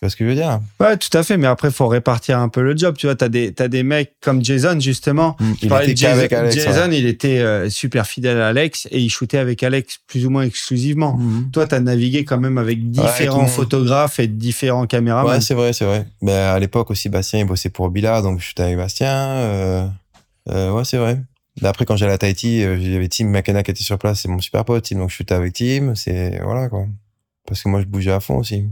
[0.03, 0.59] Vois ce que je veux dire?
[0.79, 1.37] Ouais, tout à fait.
[1.37, 2.95] Mais après, faut répartir un peu le job.
[2.97, 5.35] Tu vois, t'as des, t'as des mecs comme Jason, justement.
[5.39, 5.45] Mm.
[5.53, 6.99] Je Il parlais était Jason, Alex, Jason, ouais.
[6.99, 10.43] il était euh, super fidèle à Alex et il shootait avec Alex plus ou moins
[10.43, 11.17] exclusivement.
[11.17, 11.51] Mhm.
[11.51, 15.31] Toi, t'as navigué quand même avec différents photographes et différents caméramans.
[15.31, 16.05] Ouais, c'est vrai, c'est vrai.
[16.21, 19.07] Mais à l'époque aussi, Bastien, il bossait pour Bila, donc je suis avec Bastien.
[19.09, 19.87] Euh,
[20.49, 21.21] euh, ouais, c'est vrai.
[21.61, 24.27] Mais après, quand j'allais à Tahiti, euh, j'avais Tim McKenna qui était sur place, c'est
[24.27, 26.87] mon super pote, Tim, donc je suis avec Tim, c'est, voilà, quoi.
[27.45, 28.65] Parce que moi, je bougeais à fond aussi.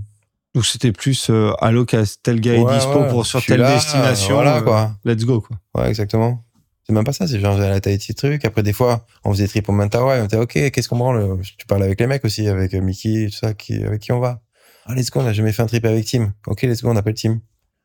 [0.54, 3.62] Donc c'était plus euh, allô, qu'à tel gars est Ouais, dispo ouais, pour sur telle
[3.62, 4.36] là, destination.
[4.36, 4.92] Voilà, euh, quoi.
[5.06, 5.58] Let's go, quoi.
[5.76, 6.44] Ouais, exactement.
[6.86, 8.44] C'est même pas ça, c'est genre à Tahiti truc.
[8.44, 11.40] Après, des fois, on faisait trip au Mentawai, on était ok, qu'est-ce qu'on branle?
[11.58, 14.20] Tu parles avec les mecs aussi, avec euh, Mickey, tout ça, qui, avec qui on
[14.20, 14.42] va
[14.86, 16.34] Ah, let's go, on a jamais fait un trip avec Tim.
[16.48, 17.40] Ok, let's go, on appelle Tim.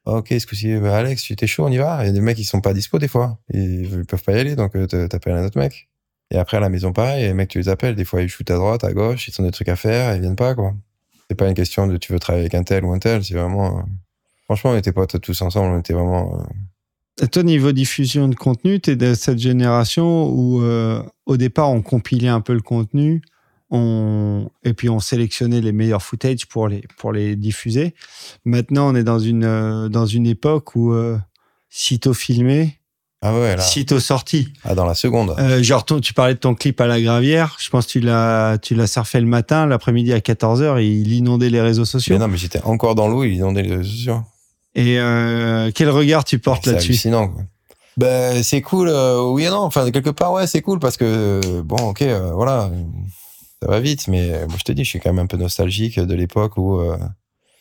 [0.06, 1.98] Ah, ok, ce coup-ci, bah, Alex, tu t'es chaud, on y va.
[2.02, 3.38] Il y a des mecs qui sont pas dispo des fois.
[3.52, 5.88] Ils, ils peuvent pas y aller, donc t'appelles un autre mec.
[6.32, 7.94] Et après, à la maison, pareil, les mecs, tu les appelles.
[7.94, 10.20] Des fois, ils shootent à droite, à gauche, ils ont des trucs à faire, ils
[10.20, 10.74] viennent pas, quoi.
[11.28, 13.34] C'est pas une question de tu veux travailler avec un tel ou un tel, c'est
[13.34, 13.78] vraiment.
[13.78, 13.82] euh,
[14.44, 16.38] Franchement, on était potes tous ensemble, on était vraiment.
[16.40, 21.36] euh, Et toi, niveau diffusion de contenu, tu es de cette génération où, euh, au
[21.36, 23.22] départ, on compilait un peu le contenu
[23.70, 24.48] on...
[24.62, 27.94] et puis on sélectionnait les meilleurs footage pour les, pour les diffuser.
[28.44, 31.18] Maintenant, on est dans une, dans une époque où, euh,
[31.68, 32.75] sitôt filmé,
[33.22, 33.62] Ah ouais, là.
[33.62, 34.48] sitôt sorti.
[34.64, 35.34] Ah, dans la seconde.
[35.38, 37.56] Euh, genre, ton- tu parlais de ton clip à la gravière.
[37.58, 41.50] Je pense que tu l'as, tu l'as surfé le matin, l'après-midi à 14h, il inondait
[41.50, 42.14] les réseaux sociaux.
[42.14, 44.20] Mais non, mais j'étais encore dans l'eau, ils inondaient les réseaux sociaux.
[44.74, 46.90] Et euh, quel regard tu portes C'est là-dessus?
[46.92, 47.42] hallucinant, quoi.
[47.96, 49.60] Ben, c'est cool, euh, oui et non.
[49.60, 51.04] Enfin, quelque part, ouais, c'est cool parce que,
[51.42, 52.70] euh, bon, ok, euh, voilà,
[53.62, 55.98] ça va vite, mais moi, je te dis, je suis quand même un peu nostalgique
[55.98, 56.98] de l'époque où euh,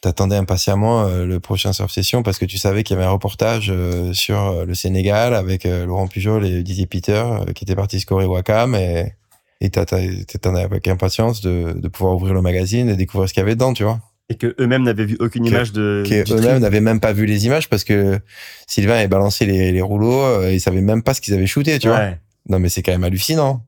[0.02, 3.12] t'attendais impatiemment euh, le prochain Surf Session parce que tu savais qu'il y avait un
[3.12, 7.24] reportage euh, sur euh, le Sénégal avec Laurent Pujol et Didier Peter
[7.56, 9.14] qui étaient partis scorer Wakam et
[9.62, 13.44] et t'attendais avec impatience de, de pouvoir ouvrir le magazine et découvrir ce qu'il y
[13.44, 16.04] avait dedans, tu vois Et que eux-mêmes n'avaient vu aucune Que- image de.
[16.06, 18.20] du eux-mêmes n'avaient même pas vu les images parce que
[18.68, 21.80] Sylvain avait balancé les, les rouleaux euh, ils savaient même pas ce qu'ils avaient shooté,
[21.80, 22.12] tu vois.
[22.50, 23.66] Non, mais c'est quand même hallucinant.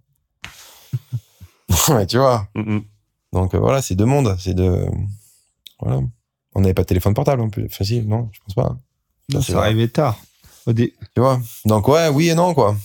[1.89, 2.47] ouais, tu vois.
[2.53, 2.83] Mm, mm.
[3.33, 4.35] Donc euh, voilà, c'est deux mondes.
[4.39, 4.85] C'est de.
[5.79, 6.01] Voilà.
[6.57, 7.69] On n'avait pas de téléphone portable en plus.
[7.69, 8.75] Facile, non Je pense pas.
[9.31, 10.17] Non, c'est ça arrivait tard.
[10.65, 12.75] Au dé- Tu vois Donc ouais, oui et non, quoi.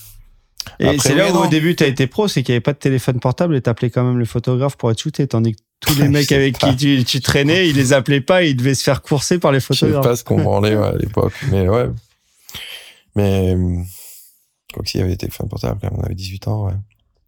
[0.79, 1.41] Et c'est là où non.
[1.45, 3.61] au début tu as été pro, c'est qu'il n'y avait pas de téléphone portable et
[3.63, 6.69] t'appelais quand même le photographe pour être shooté, tandis que tous les mecs avec pas.
[6.71, 9.59] qui tu, tu traînais, ils les appelaient pas, ils devaient se faire courser par les
[9.59, 10.05] Je sais photographes.
[10.05, 11.33] pas ce qu'on branlait ouais, à l'époque.
[11.51, 11.89] Mais ouais.
[13.17, 13.55] Mais.
[13.55, 13.77] euh,
[14.73, 15.99] Quoi que si, il y avait des téléphones portables, quand même.
[16.01, 16.73] On avait 18 ans, ouais.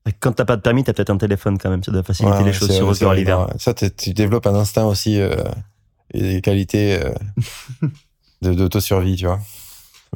[0.08, 1.82] Et Quand t'as pas de permis, t'as peut-être un téléphone quand même.
[1.82, 3.48] Ça doit faciliter Ouais, les choses sur l'hiver.
[3.58, 5.34] Ça, tu développes un instinct aussi euh,
[6.14, 7.12] et des qualités euh,
[8.42, 9.40] d'autosurvie, tu vois.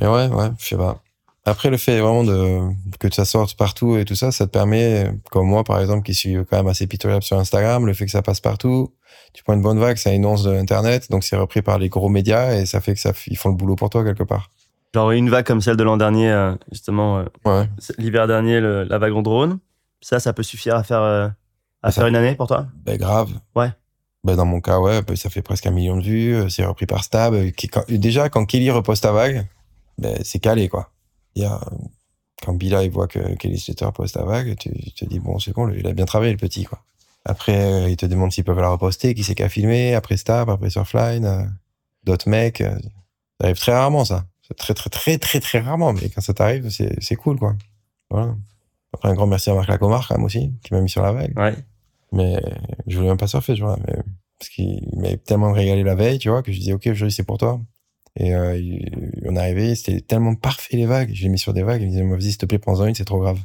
[0.00, 1.00] Mais ouais, ouais, je sais pas.
[1.44, 2.60] Après, le fait vraiment de
[3.00, 6.14] que ça sorte partout et tout ça, ça te permet, comme moi par exemple, qui
[6.14, 8.92] suis quand même assez pitoyable sur Instagram, le fait que ça passe partout,
[9.32, 12.10] tu prends une bonne vague, ça énonce de Internet, donc c'est repris par les gros
[12.10, 14.50] médias et ça fait que ça, ils font le boulot pour toi quelque part.
[14.94, 17.68] Genre une vague comme celle de l'an dernier, euh, justement, euh, Ouais.
[17.96, 19.58] l'hiver dernier, le- la vague en drone.
[20.02, 21.28] Ça, ça peut suffire à faire, euh,
[21.82, 22.66] à Ça- faire une année pour toi?
[22.84, 23.30] Ben grave.
[23.56, 23.70] Ouais.
[24.24, 26.34] Ben dans mon cas, ouais, ça fait presque un million de vues.
[26.34, 27.34] euh, C'est repris par Stab.
[27.34, 27.50] euh,
[27.88, 29.46] déjà, quand Kelly reposte ta vague,
[29.98, 30.90] ben, c'est calé, quoi.
[31.34, 31.60] Il y a,
[32.44, 35.52] quand Bila, il voit que Kelly Slater poste ta vague, tu, te dis, bon, c'est
[35.52, 36.82] bon, il a bien travaillé, le petit, quoi.
[37.24, 40.16] Après, euh, il te demande s'ils peuvent la reposter, qui c'est qui a filmé, après
[40.16, 41.52] Stab, après Surfline,
[42.04, 42.58] d'autres mecs.
[42.58, 42.76] ça
[43.44, 44.24] arrive très rarement, ça.
[44.56, 47.54] Très, très, très, très, très rarement, mais quand ça t'arrive, c'est cool, quoi.
[48.10, 48.34] Voilà.
[48.94, 51.12] Après, un grand merci à Marc Lacomar, quand même, aussi, qui m'a mis sur la
[51.12, 51.38] vague.
[51.38, 51.54] Ouais.
[52.12, 52.40] Mais
[52.86, 53.76] je voulais même pas surfer ce jour-là.
[53.86, 53.96] Mais,
[54.38, 57.24] parce qu'il m'avait tellement régalé la veille, tu vois, que je disais, OK, aujourd'hui, c'est
[57.24, 57.60] pour toi.
[58.16, 58.58] Et euh,
[59.26, 61.10] on est arrivé, c'était tellement parfait les vagues.
[61.12, 61.82] Je l'ai mis sur des vagues.
[61.82, 63.38] Il me disait, vas-y, s'il te plaît, prends-en une, c'est trop grave.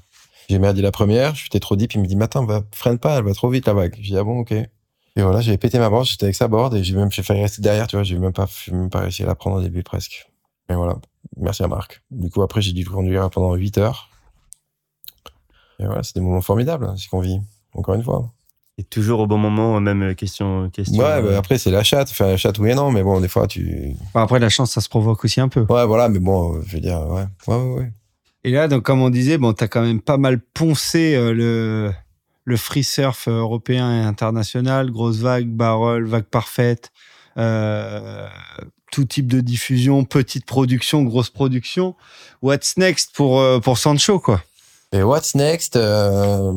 [0.50, 1.94] J'ai merdé la première, j'étais trop deep.
[1.94, 3.96] Il me dit, mais attends, va, freine pas, elle va trop vite la vague.
[3.98, 4.52] J'ai dit, ah bon, OK.
[5.16, 7.42] Et voilà, j'avais pété ma board, j'étais avec sa board et j'ai même j'ai failli
[7.42, 9.62] rester derrière, tu vois, j'ai même pas, j'ai même pas réussi à la prendre au
[9.62, 10.28] début presque.
[10.68, 10.96] Mais voilà,
[11.38, 12.02] merci à Marc.
[12.10, 14.10] Du coup, après, j'ai dû conduire pendant 8 heures.
[15.80, 17.40] Et voilà, c'est des moments formidables, hein, ce qu'on vit,
[17.74, 18.32] encore une fois.
[18.80, 20.70] Et toujours au bon moment, même euh, question.
[20.72, 22.10] question Ouais, euh, bah, après, c'est la chatte.
[22.10, 23.96] Enfin, la chatte, oui et non, mais bon, des fois, tu.
[24.16, 25.62] Après, la chance, ça se provoque aussi un peu.
[25.70, 27.26] Ouais, voilà, mais bon, euh, je veux dire, ouais.
[27.48, 27.92] Ouais, ouais, ouais.
[28.44, 31.94] Et là, donc, comme on disait, bon, t'as quand même pas mal poncé euh, le,
[32.46, 36.92] le free surf euh, européen et international, grosse vague, barrel, vague parfaite,
[37.38, 38.28] euh,
[38.92, 41.96] tout type de diffusion, petite production, grosse production.
[42.42, 44.42] What's next pour, euh, pour Sancho, quoi?
[44.92, 46.54] Et what's next euh,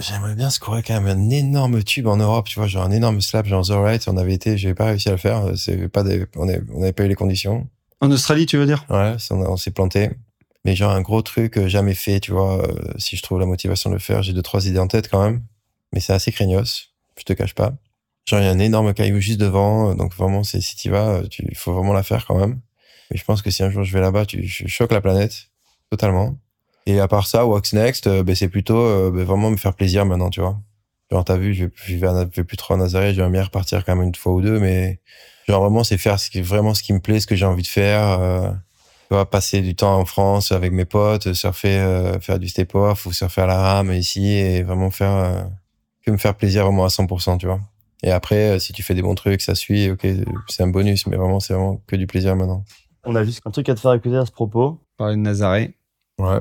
[0.00, 3.20] J'aimerais bien scorer quand même un énorme tube en Europe, tu vois, genre un énorme
[3.20, 4.08] slap, genre The Right.
[4.08, 5.44] On avait été, j'avais pas réussi à le faire.
[5.44, 7.68] euh, C'est pas des, on avait, on avait pas eu les conditions.
[8.00, 8.86] En Australie, tu veux dire?
[8.88, 10.10] Ouais, on, s'est planté.
[10.64, 12.66] Mais genre un gros truc euh, jamais fait, tu vois.
[12.66, 15.10] euh, si je trouve la motivation de le faire, j'ai deux trois idées en tête
[15.10, 15.42] quand même.
[15.92, 17.74] Mais c'est assez craignos, je te cache pas.
[18.26, 19.94] Genre, il y a un énorme caillou juste devant.
[19.94, 22.60] Donc, vraiment, c'est, si tu vas, il faut vraiment la faire quand même.
[23.12, 25.50] Et je pense que si un jour je vais là-bas, tu, je choque la planète.
[25.90, 26.38] Totalement.
[26.90, 29.74] Et à part ça, What's Next, euh, ben, c'est plutôt euh, ben, vraiment me faire
[29.74, 30.58] plaisir maintenant, tu vois.
[31.12, 33.94] Genre, t'as vu, je, je, vais, plus trop à Nazaré, je vais bien repartir quand
[33.94, 35.00] même une fois ou deux, mais
[35.48, 37.62] genre vraiment, c'est faire ce qui, vraiment ce qui me plaît, ce que j'ai envie
[37.62, 38.20] de faire.
[38.20, 42.48] Euh, tu vois, passer du temps en France avec mes potes, surfer, euh, faire du
[42.48, 45.42] step-off ou surfer à la rame ici et vraiment faire, euh,
[46.04, 47.60] que me faire plaisir vraiment à 100%, tu vois.
[48.02, 50.06] Et après, si tu fais des bons trucs, ça suit, ok,
[50.48, 52.64] c'est un bonus, mais vraiment, c'est vraiment que du plaisir maintenant.
[53.04, 54.78] On a juste un truc à te faire écouter à ce propos.
[54.96, 55.74] Parler de Nazaré.
[56.18, 56.40] Ouais.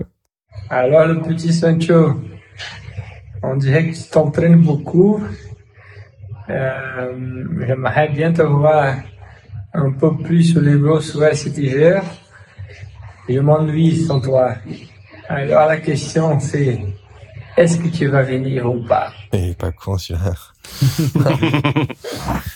[0.70, 2.22] Alors, le petit Sancho,
[3.42, 5.22] on dirait que tu t'entraînes beaucoup.
[6.50, 8.96] Euh, J'aimerais bien te voir
[9.74, 12.04] un peu plus sur les grosses ouais, cet hiver.
[13.28, 14.56] Je m'ennuie sans toi.
[15.28, 16.80] Alors, la question, c'est
[17.56, 19.12] est-ce que tu vas venir ou pas?
[19.34, 20.34] Il est pas con celui-là.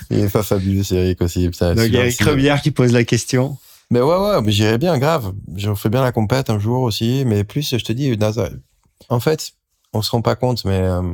[0.09, 1.49] il est pas fabuleux, c'est Eric aussi.
[1.49, 3.57] Putain, Donc, Eric Rebière qui pose la question.
[3.93, 5.35] Mais ouais, ouais, mais j'irais bien, grave.
[5.55, 8.17] Je fais bien la compète un jour aussi, mais plus, je te dis,
[9.09, 9.51] en fait,
[9.93, 11.13] on se rend pas compte, mais euh,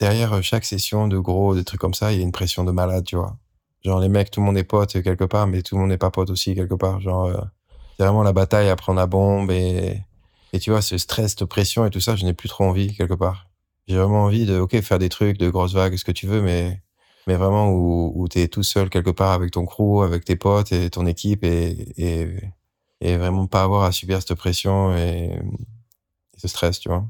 [0.00, 2.72] derrière chaque session de gros, des trucs comme ça, il y a une pression de
[2.72, 3.36] malade, tu vois.
[3.84, 5.98] Genre, les mecs, tout le monde est pote quelque part, mais tout le monde n'est
[5.98, 7.00] pas pote aussi quelque part.
[7.00, 7.40] Genre, euh,
[7.96, 10.02] c'est vraiment la bataille à prendre la bombe et,
[10.52, 12.92] et tu vois, ce stress, cette pression et tout ça, je n'ai plus trop envie
[12.92, 13.46] quelque part.
[13.86, 16.42] J'ai vraiment envie de, ok, faire des trucs, de grosses vagues, ce que tu veux,
[16.42, 16.82] mais
[17.26, 20.36] mais vraiment où, où tu es tout seul quelque part avec ton crew, avec tes
[20.36, 22.26] potes et ton équipe et,
[23.00, 25.38] et, vraiment pas avoir à subir cette pression et,
[26.36, 27.06] ce stress, tu vois.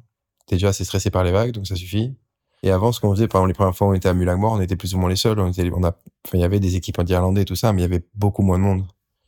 [0.46, 2.14] T'es déjà assez stressé par les vagues, donc ça suffit.
[2.62, 4.52] Et avant, ce qu'on faisait, par exemple, les premières fois où on était à Mulagmore,
[4.52, 5.38] on était plus ou moins les seuls.
[5.38, 5.96] On était, on a,
[6.34, 8.58] il y avait des équipes anti-irlandais et tout ça, mais il y avait beaucoup moins
[8.58, 8.86] de monde.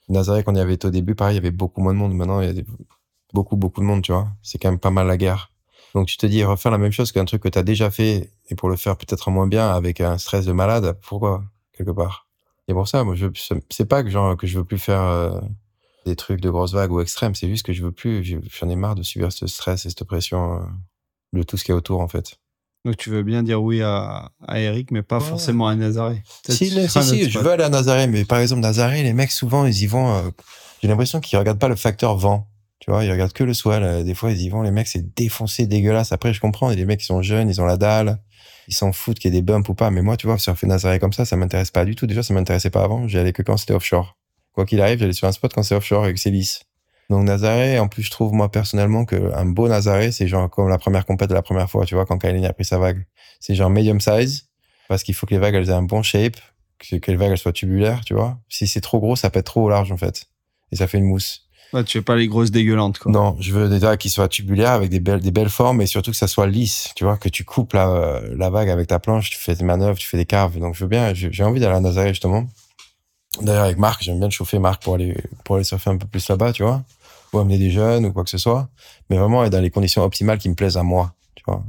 [0.08, 2.14] Nazaré, quand il y avait au début, pareil, il y avait beaucoup moins de monde.
[2.14, 2.62] Maintenant, il y a
[3.32, 4.28] beaucoup, beaucoup de monde, tu vois.
[4.42, 5.52] C'est quand même pas mal la guerre.
[5.94, 8.30] Donc tu te dis refaire la même chose qu'un truc que tu as déjà fait
[8.52, 11.42] et pour le faire peut-être moins bien avec un stress de malade, pourquoi
[11.72, 12.28] quelque part?
[12.68, 13.26] Et pour ça, moi je
[13.70, 15.40] c'est pas que genre que je veux plus faire euh,
[16.04, 18.76] des trucs de grosses vagues ou extrêmes, c'est juste que je veux plus j'en ai
[18.76, 20.58] marre de subir ce stress et cette pression euh,
[21.32, 22.38] de tout ce qui est autour en fait.
[22.84, 26.22] Donc tu veux bien dire oui à, à Eric, mais pas forcément à Nazaré.
[26.48, 29.64] Si, si, si je veux aller à Nazaré, mais par exemple Nazaré, les mecs souvent
[29.64, 30.14] ils y vont.
[30.14, 30.30] Euh,
[30.82, 32.48] j'ai l'impression qu'ils regardent pas le facteur vent.
[32.82, 34.04] Tu vois, ils regardent que le swell.
[34.04, 36.10] Des fois, ils y vont, les mecs, c'est défoncé, dégueulasse.
[36.10, 38.18] Après, je comprends, des mecs qui sont jeunes, ils ont la dalle,
[38.66, 39.92] ils s'en foutent qu'il y ait des bumps ou pas.
[39.92, 42.08] Mais moi, tu vois, surfer Nazaré comme ça, ça m'intéresse pas du tout.
[42.08, 43.06] Déjà, ça m'intéressait pas avant.
[43.06, 44.18] J'y allais que quand c'était offshore.
[44.52, 46.64] Quoi qu'il arrive, j'allais sur un spot quand c'est offshore et que c'est lisse.
[47.08, 50.68] Donc Nazaré, en plus, je trouve moi personnellement que un beau Nazaré, c'est genre comme
[50.68, 53.06] la première compète de la première fois, tu vois, quand Kylie a pris sa vague.
[53.38, 54.48] C'est genre medium size,
[54.88, 56.36] parce qu'il faut que les vagues elles aient un bon shape,
[56.78, 58.40] que, les vagues elles soient tubulaires, tu vois.
[58.48, 60.26] Si c'est trop gros, ça être trop large en fait,
[60.72, 61.41] et ça fait une mousse.
[61.72, 63.10] Ouais, tu veux pas les grosses dégueulantes, quoi.
[63.10, 65.86] Non, je veux des vagues qui soient tubulaires avec des belles, des belles formes et
[65.86, 66.90] surtout que ça soit lisse.
[66.96, 69.96] Tu vois, que tu coupes la, la vague avec ta planche, tu fais des manœuvres,
[69.96, 70.58] tu fais des carves.
[70.58, 72.44] Donc, je veux bien, j'ai envie d'aller à Nazaré, justement.
[73.40, 76.06] D'ailleurs, avec Marc, j'aime bien le chauffer Marc pour aller, pour aller surfer un peu
[76.06, 76.82] plus là-bas, tu vois.
[77.32, 78.68] Ou amener des jeunes ou quoi que ce soit.
[79.08, 81.64] Mais vraiment, dans les conditions optimales qui me plaisent à moi, tu vois.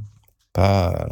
[0.51, 1.07] Pas,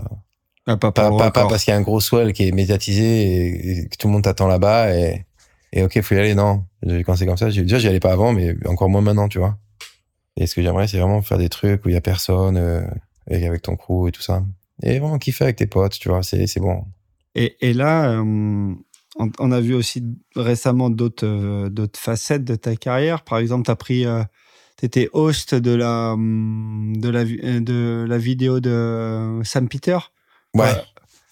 [0.67, 3.81] ah, pas, pas, pas, pas, parce qu'il y a un gros swell qui est médiatisé
[3.83, 5.25] et que tout le monde t'attend là-bas et,
[5.73, 6.65] et ok, faut y aller, non.
[7.05, 9.57] Quand c'est comme ça, déjà, j'y allais pas avant, mais encore moins maintenant, tu vois.
[10.37, 12.81] Et ce que j'aimerais, c'est vraiment faire des trucs où il y a personne, euh,
[13.29, 14.43] avec ton crew et tout ça.
[14.83, 16.83] Et vraiment kiffer avec tes potes, tu vois, c'est, c'est bon.
[17.35, 18.73] Et, et là, euh,
[19.17, 20.03] on, a vu aussi
[20.35, 23.23] récemment d'autres, euh, d'autres facettes de ta carrière.
[23.23, 24.05] Par exemple, tu as pris.
[24.77, 29.99] tu étais host de la, de, la, de la vidéo de Sam Peter.
[30.53, 30.73] Ouais.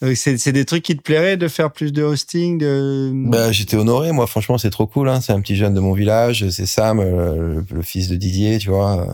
[0.02, 3.12] Euh, c'est des trucs qui te plairaient de faire plus de hosting de...
[3.14, 5.10] Bah, j'étais honoré, moi, franchement, c'est trop cool.
[5.10, 5.20] Hein.
[5.20, 8.70] C'est un petit jeune de mon village, c'est Sam, euh, le, fils de Didier, tu
[8.70, 9.08] vois.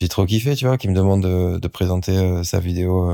[0.00, 3.12] J'ai trop kiffé, tu vois, qui me demande de, de présenter euh, sa vidéo.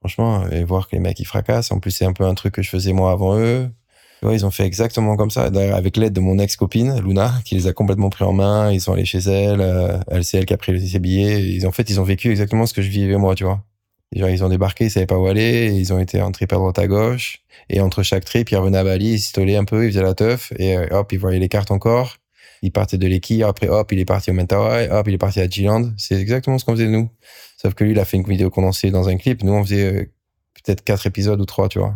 [0.00, 1.70] franchement, et voir que les mecs, ils fracassent.
[1.70, 3.68] En plus, c'est un peu un truc que je faisais moi avant eux.
[4.20, 5.50] Tu vois, ils ont fait exactement comme ça.
[5.50, 8.72] D'ailleurs, avec l'aide de mon ex-copine, Luna, qui les a complètement pris en main.
[8.72, 9.60] Ils sont allés chez elle.
[10.08, 11.44] elle, c'est elle qui a pris ses billets.
[11.44, 13.62] Ils, en fait, ils ont vécu exactement ce que je vivais moi, tu vois.
[14.14, 16.56] Genre, ils ont débarqué, ils savaient pas où aller, ils ont été en trip à
[16.56, 19.86] droite à gauche, et entre chaque trip, ils revenaient à Bali, ils stolaient un peu,
[19.86, 22.16] ils faisaient la teuf, et euh, hop, ils voyaient les cartes encore,
[22.62, 25.40] ils partaient de l'équipe, après hop, il est parti au Mentawai, hop, il est parti
[25.40, 25.92] à G-Land.
[25.96, 27.10] C'est exactement ce qu'on faisait nous.
[27.60, 29.92] Sauf que lui, il a fait une vidéo condensée dans un clip, nous, on faisait
[29.92, 30.04] euh,
[30.54, 31.94] peut-être quatre épisodes ou trois, tu vois.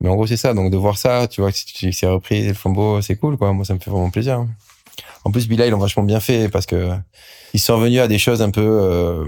[0.00, 0.54] Mais en gros, c'est ça.
[0.54, 3.52] Donc, de voir ça, tu vois, que c'est repris le flambeau, c'est cool, quoi.
[3.52, 4.46] Moi, ça me fait vraiment plaisir.
[5.24, 6.90] En plus, Bila, ils l'ont vachement bien fait parce que
[7.54, 9.24] ils sont revenus à des choses un peu euh,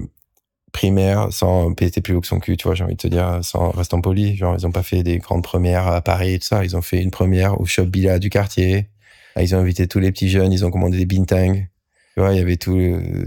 [0.76, 3.40] primaire sans péter plus haut que son cul, tu vois, j'ai envie de te dire,
[3.42, 4.36] sans restant poli.
[4.36, 6.64] Genre, ils ont pas fait des grandes premières à Paris et tout ça.
[6.64, 8.86] Ils ont fait une première au shop Bila du quartier.
[9.34, 11.66] Ah, ils ont invité tous les petits jeunes, ils ont commandé des bintang.
[12.14, 12.78] Tu vois, il y avait tous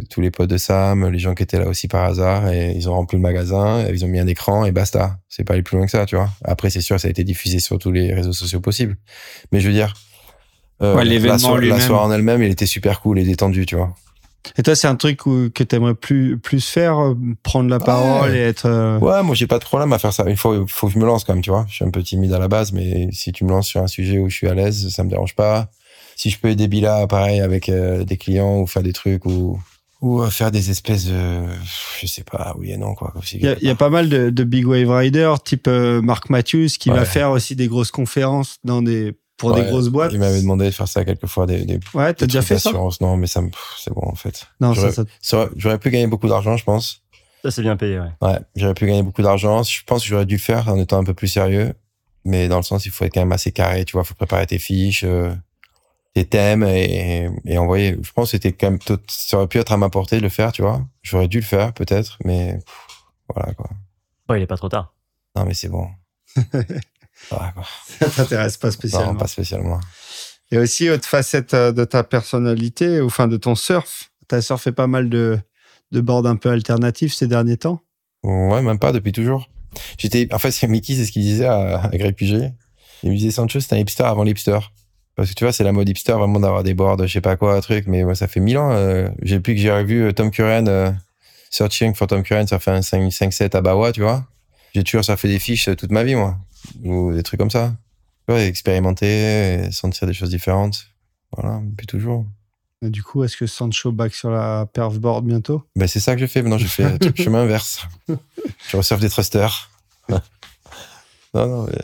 [0.09, 2.87] tous les potes de Sam, les gens qui étaient là aussi par hasard, et ils
[2.89, 5.17] ont rempli le magasin, ils ont mis un écran et basta.
[5.27, 6.29] C'est pas aller plus loin que ça, tu vois.
[6.43, 8.97] Après, c'est sûr, ça a été diffusé sur tous les réseaux sociaux possibles.
[9.51, 9.93] Mais je veux dire,
[10.81, 13.95] euh, l'événement la, la soirée en elle-même, il était super cool et détendu, tu vois.
[14.57, 18.35] Et toi, c'est un truc où, que t'aimerais plus plus faire, euh, prendre la parole
[18.35, 18.65] et être.
[18.65, 20.25] Euh, ouais, moi j'ai pas de problème à faire ça.
[20.27, 21.65] Il faut faut que je me lance quand même, tu vois.
[21.69, 23.87] Je suis un peu timide à la base, mais si tu me lances sur un
[23.87, 25.69] sujet où je suis à l'aise, ça me dérange pas.
[26.15, 29.59] Si je peux aider Bila, pareil, avec euh, des clients ou faire des trucs ou
[30.01, 31.41] ou faire des espèces de,
[31.99, 33.13] je sais pas, oui et non quoi.
[33.33, 36.89] Il y, y, a pas mal de, de big wave riders, type Mark Matthews, qui
[36.89, 40.11] va faire aussi des grosses conférences dans des pour des grosses boîtes.
[40.13, 41.47] Il m'avait demandé de faire ça quelquefois.
[41.47, 42.71] Des, des ouais, t'as déjà fait ça
[43.01, 43.41] Non, mais ça,
[43.79, 44.45] c'est bon en fait.
[44.61, 45.49] Non, ça, ça...
[45.55, 47.01] J'aurais pu gagner beaucoup d'argent, je pense.
[47.43, 48.11] Ça, c'est bien payé, ouais.
[48.21, 49.63] Ouais, j'aurais pu gagner beaucoup d'argent.
[49.63, 51.73] Je pense que j'aurais dû faire en étant un peu plus sérieux.
[52.25, 54.01] Mais dans le sens, il faut être quand même assez carré, tu vois.
[54.03, 55.33] Il faut préparer tes fiches, euh,
[56.13, 57.97] tes thèmes et, et envoyer.
[58.01, 60.29] Je pense que c'était quand même, ça aurait pu être à ma portée de le
[60.29, 60.85] faire, tu vois.
[61.01, 62.59] J'aurais dû le faire, peut-être, mais
[63.33, 63.69] voilà, quoi.
[64.27, 64.93] Ouais, il est pas trop tard.
[65.35, 65.87] Non, mais c'est bon.
[67.99, 69.13] Ça t'intéresse pas spécialement.
[69.13, 69.79] Non, pas spécialement.
[70.51, 74.11] Et aussi, autre facette euh, de ta personnalité, enfin de ton surf.
[74.27, 75.39] Tu as surfé pas mal de,
[75.91, 77.81] de boards un peu alternatifs ces derniers temps
[78.23, 79.49] Ouais, même pas, depuis toujours.
[79.97, 82.53] J'étais, en fait, c'est Mickey, c'est ce qu'il disait à, à Greg Puget.
[83.03, 84.59] Il me disait Sancho, c'était un hipster avant l'hipster.
[85.15, 87.35] Parce que tu vois, c'est la mode hipster vraiment d'avoir des boards, je sais pas
[87.35, 87.85] quoi, truc.
[87.87, 88.71] Mais moi, ça fait mille ans.
[88.71, 90.93] Euh, plus que j'ai revu euh, Tom Curran,
[91.49, 94.25] Searching for Tom Curran, ça fait un 5-7 à Bawa, tu vois.
[94.73, 96.37] J'ai toujours surfé des fiches toute ma vie, moi
[96.83, 97.75] ou des trucs comme ça.
[98.27, 100.87] Ouais, expérimenter, sentir des choses différentes.
[101.35, 102.25] Voilà, depuis toujours.
[102.81, 105.63] Et du coup, est-ce que Sancho back sur la perfboard bientôt?
[105.75, 106.41] Ben, C'est ça que je fais.
[106.41, 107.85] Maintenant, je fais le chemin inverse.
[108.07, 109.69] je resurfe des thrusters.
[110.09, 110.19] non,
[111.33, 111.79] non, mais...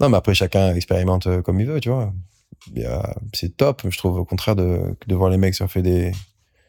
[0.00, 2.12] non, mais après, chacun expérimente euh, comme il veut, tu vois.
[3.34, 6.12] C'est top, je trouve, au contraire, de, de voir les mecs surfer des,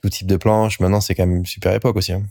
[0.02, 0.80] tout type de planches.
[0.80, 2.12] Maintenant, c'est quand même super époque aussi.
[2.12, 2.24] Hein.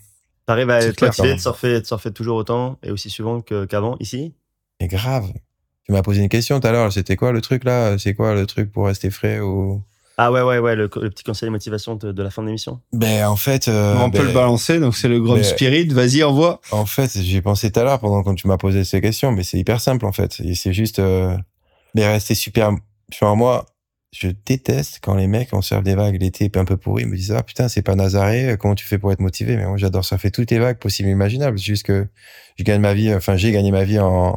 [0.47, 4.34] T'arrives à être motivé de surfer, de surfer toujours autant et aussi souvent qu'avant, ici?
[4.82, 5.32] Mais grave.
[5.84, 6.92] Tu m'as posé une question tout à l'heure.
[6.92, 7.96] C'était quoi le truc là?
[7.98, 9.82] C'est quoi le truc pour rester frais ou?
[10.18, 12.80] Ah ouais, ouais, ouais, le, petit conseil de motivation de, la fin de l'émission.
[12.92, 14.78] Ben en fait, euh, on peut ben, le balancer.
[14.78, 15.86] Donc c'est le Grom ben, Spirit.
[15.88, 16.60] Vas-y, envoie.
[16.70, 19.32] En fait, j'y ai pensé tout à l'heure pendant quand tu m'as posé ces questions,
[19.32, 20.42] mais c'est hyper simple en fait.
[20.54, 21.36] C'est juste, euh,
[21.94, 22.72] mais rester super.
[23.10, 23.66] Sur moi,
[24.12, 27.32] je déteste quand les mecs on surfe des vagues l'été un peu pourri, me disent
[27.32, 29.56] ah putain c'est pas Nazaré, comment tu fais pour être motivé?
[29.56, 31.59] Mais moi j'adore surfer toutes les vagues possibles et imaginables.
[31.59, 32.06] C'est juste que
[32.59, 34.36] je gagne ma vie, enfin j'ai gagné ma vie en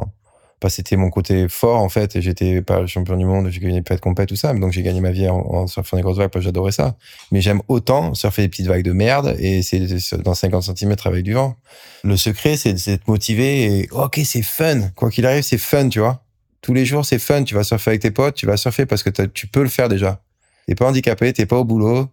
[0.60, 3.94] pas c'était mon côté fort en fait j'étais pas champion du monde j'ai gagné pas
[3.94, 4.54] de compète tout ça.
[4.54, 6.96] Donc j'ai gagné ma vie en, surfant des grosses vagues j'adorais ça.
[7.30, 9.80] Mais j'aime autant surfer des petites vagues de merde et c'est
[10.22, 11.56] dans 50 cm avec du vent.
[12.04, 14.88] Le secret c'est d'être motivé et ok c'est fun.
[14.94, 16.22] Quoi qu'il arrive c'est fun tu vois.
[16.62, 17.44] Tous les jours c'est fun.
[17.44, 19.88] Tu vas surfer avec tes potes tu vas surfer parce que tu peux le faire
[19.88, 20.22] déjà.
[20.66, 22.08] T'es pas handicapé t'es pas au boulot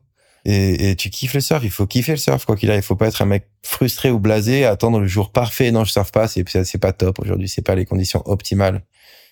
[0.45, 2.83] et, et, tu kiffes le surf, il faut kiffer le surf quoi qu'il arrive.
[2.83, 5.71] Il faut pas être un mec frustré ou blasé, attendre le jour parfait.
[5.71, 8.83] Non, je surfe pas, c'est c'est pas top aujourd'hui, c'est pas les conditions optimales.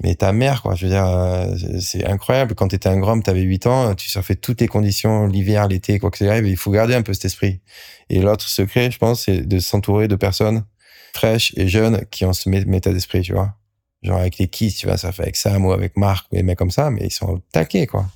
[0.03, 2.55] Mais ta mère, quoi, je veux dire, euh, c'est incroyable.
[2.55, 6.09] Quand t'étais un grom, t'avais 8 ans, tu surfais toutes les conditions, l'hiver, l'été, quoi
[6.09, 6.47] que ce arrive.
[6.47, 7.61] Il faut garder un peu cet esprit.
[8.09, 10.65] Et l'autre secret, je pense, c'est de s'entourer de personnes
[11.13, 13.53] fraîches et jeunes qui ont ce méta d'esprit, tu vois.
[14.01, 16.71] Genre avec les kids, tu vas surfer avec Sam ou avec Marc, des mecs comme
[16.71, 18.07] ça, mais ils sont taqués, quoi.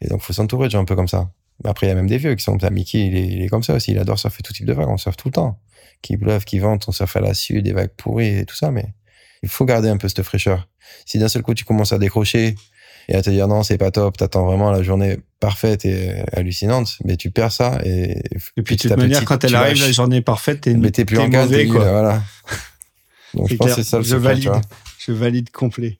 [0.00, 1.30] Et donc, faut s'entourer de gens un peu comme ça.
[1.64, 2.56] Après, il y a même des vieux qui sont.
[2.70, 3.92] Mickey, il est, il est comme ça aussi.
[3.92, 4.88] Il adore surfer tout type de vagues.
[4.88, 5.58] On surfe tout le temps.
[6.02, 8.70] Qui bluffe, qui vente, on surfe à la suite, des vagues pourries et tout ça.
[8.70, 8.86] Mais
[9.42, 10.68] il faut garder un peu cette fraîcheur.
[11.06, 12.56] Si d'un seul coup, tu commences à décrocher
[13.08, 16.98] et à te dire non, c'est pas top, t'attends vraiment la journée parfaite et hallucinante,
[17.04, 17.78] mais tu perds ça.
[17.84, 18.22] Et,
[18.56, 21.18] et puis, de toute manière, quand elle arrive, la journée parfaite, t'es, mais t'es plus
[21.18, 21.88] en mauvais, quoi.
[21.88, 22.22] Voilà.
[23.34, 24.52] Donc, je pense que c'est ça le je valide,
[24.98, 25.98] je valide complet.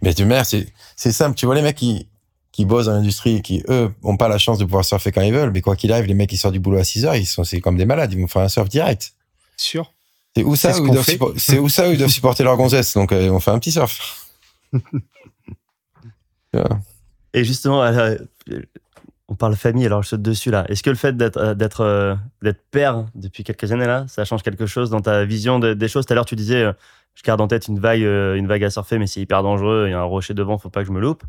[0.00, 0.66] Mais tu merde, c'est,
[0.96, 1.36] c'est simple.
[1.36, 2.08] Tu vois, les mecs qui,
[2.52, 5.22] qui bossent dans l'industrie et qui, eux, ont pas la chance de pouvoir surfer quand
[5.22, 5.50] ils veulent.
[5.50, 7.44] Mais quoi qu'il arrive, les mecs qui sortent du boulot à 6 heures, ils sont,
[7.44, 8.12] c'est comme des malades.
[8.12, 9.14] Ils vont faire un surf direct.
[9.56, 9.92] Sûr.
[10.36, 11.06] C'est où ça, où ils, doivent
[11.36, 12.94] c'est où ça où ils doivent supporter leur gonzesse.
[12.94, 14.28] Donc, euh, on fait un petit surf.
[17.34, 18.16] Et justement, euh,
[19.28, 20.66] on parle famille, alors je saute dessus là.
[20.68, 24.42] Est-ce que le fait d'être, euh, d'être, d'être père depuis quelques années là, ça change
[24.42, 26.04] quelque chose dans ta vision des choses?
[26.04, 26.70] Tout à l'heure, tu disais,
[27.14, 29.84] je garde en tête une vague, une vague à surfer, mais c'est hyper dangereux.
[29.88, 31.22] Il y a un rocher devant, faut pas que je me loupe.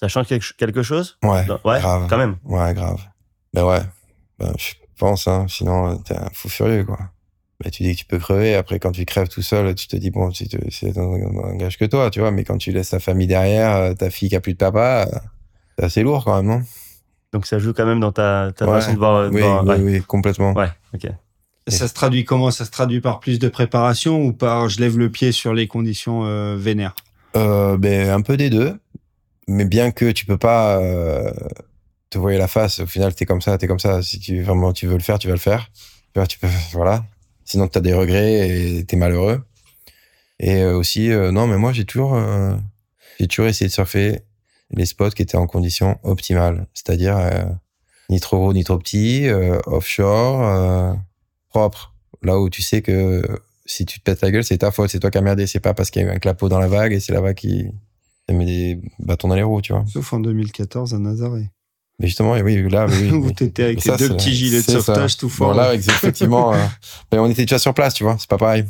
[0.00, 1.18] Ça change quelque chose?
[1.22, 2.06] Ouais, ouais grave.
[2.08, 2.36] quand même.
[2.44, 3.00] Ouais, grave.
[3.54, 3.80] Ben ouais,
[4.38, 6.98] ben, je pense, hein, sinon t'es un fou furieux, quoi.
[7.62, 9.96] Ben, tu dis que tu peux crever, après quand tu crèves tout seul, tu te
[9.96, 10.48] dis, bon, c'est
[10.98, 14.10] un gage que toi, tu vois, mais quand tu laisses ta famille derrière, euh, ta
[14.10, 15.18] fille qui a plus de papa, euh,
[15.78, 16.62] c'est assez lourd quand même, non?
[17.32, 19.30] Donc ça joue quand même dans ta, ta façon de voir.
[19.30, 20.52] Oui, voir, oui, oui, complètement.
[20.52, 21.08] Ouais, ok.
[21.68, 22.50] Ça se traduit comment?
[22.50, 25.66] Ça se traduit par plus de préparation ou par je lève le pied sur les
[25.66, 26.94] conditions euh, vénères?
[27.36, 28.78] Euh, ben, Un peu des deux
[29.48, 31.32] mais bien que tu peux pas euh,
[32.10, 32.80] te voyer la face.
[32.80, 34.02] Au final, t'es comme ça, t'es comme ça.
[34.02, 35.70] Si tu vraiment tu veux le faire, tu vas le faire.
[36.28, 37.04] Tu peux, voilà.
[37.44, 39.42] Sinon, t'as des regrets et t'es malheureux.
[40.38, 42.56] Et euh, aussi, euh, non, mais moi, j'ai toujours, euh,
[43.18, 44.20] j'ai toujours essayé de surfer
[44.70, 47.16] les spots qui étaient en condition optimale, c'est-à-dire
[48.10, 49.28] ni trop gros ni trop petit,
[49.66, 50.96] offshore,
[51.50, 51.94] propre.
[52.22, 53.22] Là où tu sais que
[53.64, 55.60] si tu te pètes la gueule, c'est ta faute, c'est toi qui as merdé, c'est
[55.60, 57.36] pas parce qu'il y a eu un clapot dans la vague et c'est la vague
[57.36, 57.70] qui
[58.34, 59.84] met des bâtons dans les roues, tu vois.
[59.86, 61.50] Sauf en 2014 à Nazaré.
[61.98, 63.10] Mais justement, oui, là, oui.
[63.12, 65.52] Où t'étais avec tes deux petits gilets de sauvetage tout fort.
[65.52, 66.58] Bon, là, effectivement, euh,
[67.10, 68.64] ben, on était déjà sur place, tu vois, c'est pas pareil.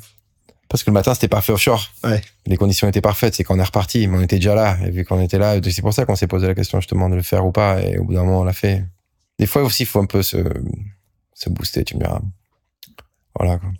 [0.68, 1.88] Parce que le matin, c'était parfait offshore.
[2.04, 2.20] Ouais.
[2.46, 4.76] Les conditions étaient parfaites, c'est qu'on est reparti, mais on était déjà là.
[4.84, 7.14] Et vu qu'on était là, c'est pour ça qu'on s'est posé la question justement de
[7.14, 7.80] le faire ou pas.
[7.82, 8.84] Et au bout d'un moment, on l'a fait.
[9.38, 10.38] Des fois aussi, il faut un peu se,
[11.34, 12.20] se booster, tu me diras.
[13.38, 13.70] Voilà, quoi.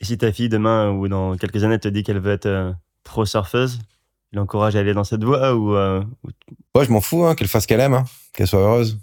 [0.00, 2.72] Et si ta fille, demain ou dans quelques années, te dit qu'elle veut être euh,
[3.04, 3.80] pro surfeuse,
[4.32, 6.02] l'encourage à aller dans cette voie ou, euh,
[6.74, 8.98] Ouais, je m'en fous, hein, qu'elle fasse ce qu'elle aime, hein, qu'elle soit heureuse.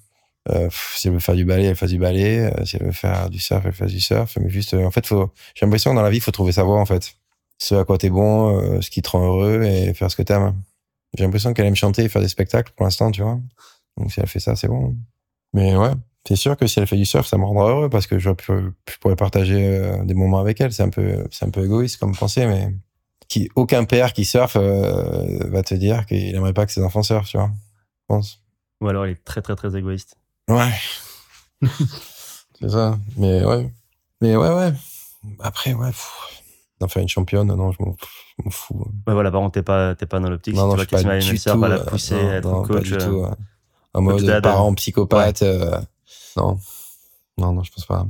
[0.50, 2.52] Euh, si elle veut faire du ballet, elle fasse du ballet.
[2.58, 4.38] Euh, si elle veut faire du surf, elle fasse du surf.
[4.40, 6.54] Mais juste, euh, en fait, faut, j'ai l'impression que dans la vie, il faut trouver
[6.54, 7.16] sa voie, en fait.
[7.60, 10.22] Ce à quoi t'es bon, euh, ce qui te rend heureux et faire ce que
[10.22, 10.54] t'aimes.
[11.18, 13.40] J'ai l'impression qu'elle aime chanter et faire des spectacles pour l'instant, tu vois.
[13.98, 14.96] Donc si elle fait ça, c'est bon.
[15.54, 15.92] Mais ouais,
[16.28, 18.30] c'est sûr que si elle fait du surf, ça me rendra heureux parce que je,
[18.48, 20.72] je pourrais partager des moments avec elle.
[20.72, 22.72] C'est un peu, c'est un peu égoïste comme pensée, mais
[23.28, 27.30] qui, aucun père qui surfe va te dire qu'il aimerait pas que ses enfants surfent,
[27.30, 27.52] tu vois.
[28.02, 28.42] Je pense.
[28.82, 30.18] Ou alors il est très très très égoïste.
[30.50, 30.72] Ouais.
[32.60, 32.98] c'est ça.
[33.18, 33.72] Mais ouais.
[34.22, 34.74] Mais ouais, ouais.
[35.40, 35.92] Après, ouais.
[36.80, 37.96] D'en faire une championne, non, je m'en
[38.50, 38.92] fous.
[39.08, 40.56] Ouais, voilà, par contre, t'es pas, t'es pas dans l'optique.
[40.56, 42.92] Non, si non, tu vois pas du tout, pas la pousser, non, être non, coach.
[42.92, 43.26] Pas du tout,
[43.94, 45.42] En mode parent psychopathe.
[45.42, 45.48] Ouais.
[45.48, 45.82] Euh,
[46.36, 46.60] non.
[47.38, 48.06] Non, non, je pense pas.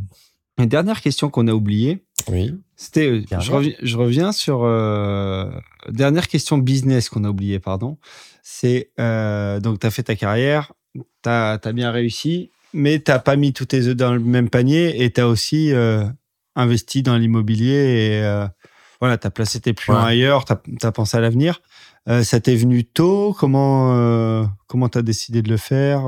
[0.57, 2.03] Une dernière question qu'on a oubliée.
[2.29, 2.55] Oui.
[2.75, 5.49] C'était, euh, je, reviens, je reviens sur euh,
[5.89, 7.97] dernière question business qu'on a oubliée, pardon.
[8.43, 13.35] C'est euh, donc tu as fait ta carrière, tu as, bien réussi, mais tu pas
[13.35, 16.05] mis tous tes œufs dans le même panier et tu as aussi euh,
[16.55, 18.47] investi dans l'immobilier et
[18.99, 19.95] voilà, tu as placé tes ouais.
[19.95, 20.53] ailleurs, tu
[20.85, 21.61] as, pensé à l'avenir.
[22.07, 23.35] Ça t'est venu tôt?
[23.37, 26.07] Comment comment tu as décidé de le faire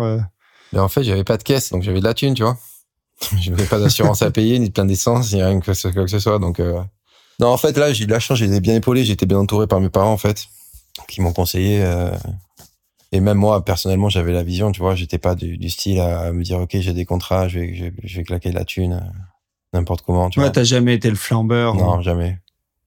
[0.71, 2.57] ben En fait, j'avais pas de caisse, donc j'avais de la thune, tu vois.
[3.39, 6.07] Je n'avais pas d'assurance à payer, ni de plein d'essence, ni rien que ce, que
[6.07, 6.39] ce soit.
[6.39, 6.59] Donc,
[7.39, 9.67] Non, en fait, là, j'ai eu de la chance, j'étais bien épaulé, j'étais bien entouré
[9.67, 10.45] par mes parents, en fait,
[11.07, 11.83] qui m'ont conseillé
[13.11, 16.31] et même moi, personnellement, j'avais la vision, tu vois, j'étais pas du, du, style à
[16.31, 18.65] me dire, OK, j'ai des contrats, je vais, je vais, je vais claquer de la
[18.65, 19.19] thune, euh,
[19.73, 20.51] n'importe comment, tu ouais, vois.
[20.51, 21.73] t'as jamais été le flambeur.
[21.73, 22.01] Non, hein.
[22.01, 22.37] jamais.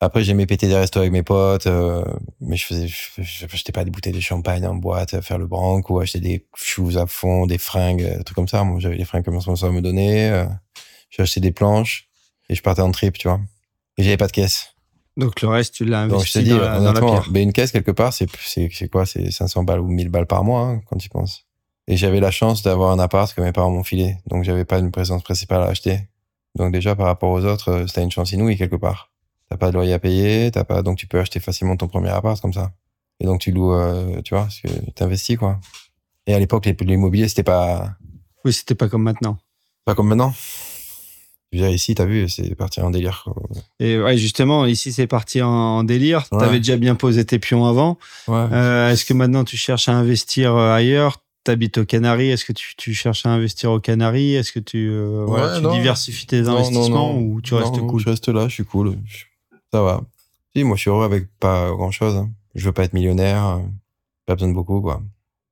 [0.04, 2.04] Après, j'aimais péter des restos avec mes potes, euh,
[2.40, 5.90] mais je faisais, je j'achetais pas des bouteilles de champagne en boîte, faire le branque
[5.90, 8.64] ou acheter des shoes à fond, des fringues, des trucs comme ça.
[8.64, 10.28] Moi, j'avais des fringues comme ça me donner.
[10.28, 10.44] Euh,
[11.08, 12.08] j'ai acheté des planches
[12.48, 13.38] et je partais en trip, tu vois.
[13.96, 14.74] Et j'avais pas de caisse.
[15.16, 17.30] Donc le reste, tu l'as investi Donc, je te dis, dans, la, dans la pierre.
[17.30, 19.06] Ben une caisse quelque part, c'est c'est quoi?
[19.06, 21.46] C'est 500 balles ou 1000 balles par mois hein, quand tu penses.
[21.86, 24.80] Et j'avais la chance d'avoir un appart que mes parents m'ont filé, donc j'avais pas
[24.80, 26.08] une présence principale à acheter.
[26.56, 29.11] Donc déjà par rapport aux autres, euh, c'était une chance inouïe quelque part.
[29.52, 32.08] T'as pas de loyer à payer, t'as pas donc tu peux acheter facilement ton premier
[32.08, 32.72] appart comme ça.
[33.20, 35.60] Et donc tu loues, euh, tu vois, parce que t'investis quoi.
[36.26, 37.90] Et à l'époque, l'immobilier c'était pas.
[38.46, 39.36] Oui, c'était pas comme maintenant.
[39.84, 40.32] Pas comme maintenant.
[41.52, 43.26] Je veux dire, ici, t'as vu, c'est parti en délire.
[43.78, 46.24] Et ouais, justement, ici, c'est parti en délire.
[46.32, 46.38] Ouais.
[46.38, 47.98] T'avais déjà bien posé tes pions avant.
[48.28, 48.46] Ouais.
[48.52, 51.18] Euh, Est-ce que maintenant, tu cherches à investir euh, ailleurs?
[51.44, 52.30] T'habites aux Canaries.
[52.30, 54.34] Est-ce que tu, tu, cherches à investir aux Canaries?
[54.34, 55.74] Est-ce que tu, euh, ouais, voilà, tu non.
[55.74, 57.34] diversifies tes investissements non, non.
[57.34, 58.00] ou tu restes cool?
[58.00, 58.96] Je reste là, je suis cool.
[59.04, 59.24] Je-
[59.72, 60.02] Ça va.
[60.54, 62.16] Si, moi, je suis heureux avec pas grand chose.
[62.16, 62.30] hein.
[62.54, 63.44] Je veux pas être millionnaire.
[63.46, 63.60] euh,
[64.26, 65.02] Pas besoin de beaucoup, quoi.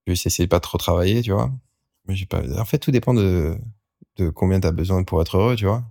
[0.06, 1.50] Je vais essayer de pas trop travailler, tu vois.
[2.06, 2.42] Mais pas.
[2.60, 3.56] En fait, tout dépend de,
[4.34, 5.84] combien t'as besoin pour être heureux, tu vois.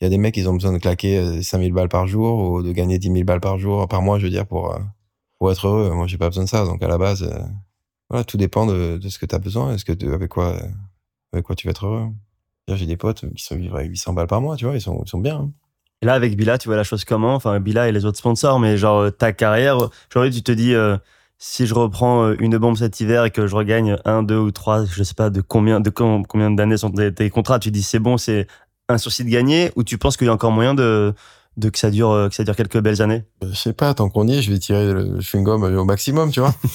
[0.00, 2.50] Il y a des mecs, ils ont besoin de claquer euh, 5000 balles par jour
[2.52, 4.78] ou de gagner 10 000 balles par jour, par mois, je veux dire, pour, euh,
[5.38, 5.92] pour être heureux.
[5.94, 6.64] Moi, j'ai pas besoin de ça.
[6.66, 7.40] Donc, à la base, euh,
[8.10, 9.74] voilà, tout dépend de, ce que t'as besoin.
[9.74, 10.68] Est-ce que tu- avec quoi, euh,
[11.32, 12.08] avec quoi tu vas être heureux?
[12.68, 15.02] J'ai des potes qui sont vivre avec 800 balles par mois, tu vois, ils sont,
[15.04, 15.36] ils sont bien.
[15.40, 15.52] hein.
[16.02, 17.34] Et là, avec Bila, tu vois la chose comment?
[17.34, 19.78] Enfin, Bila et les autres sponsors, mais genre euh, ta carrière,
[20.12, 20.96] genre tu te dis, euh,
[21.38, 24.50] si je reprends euh, une bombe cet hiver et que je regagne un, deux ou
[24.50, 27.70] trois, je sais pas de combien, de com- combien d'années sont tes, tes contrats, tu
[27.70, 28.46] dis c'est bon, c'est
[28.88, 31.14] un souci de gagner, ou tu penses qu'il y a encore moyen de,
[31.56, 33.24] de que ça dure, que ça dure quelques belles années?
[33.42, 36.40] Je sais pas, tant qu'on y est, je vais tirer le chewing-gum au maximum, tu
[36.40, 36.54] vois.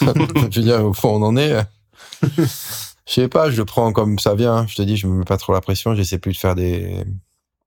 [0.00, 1.54] je veux dire, au fond, on en est.
[2.22, 4.54] Je sais pas, je le prends comme ça vient.
[4.56, 4.66] hein.
[4.66, 5.94] Je te dis, je me mets pas trop la pression.
[5.94, 7.04] J'essaie plus de faire des,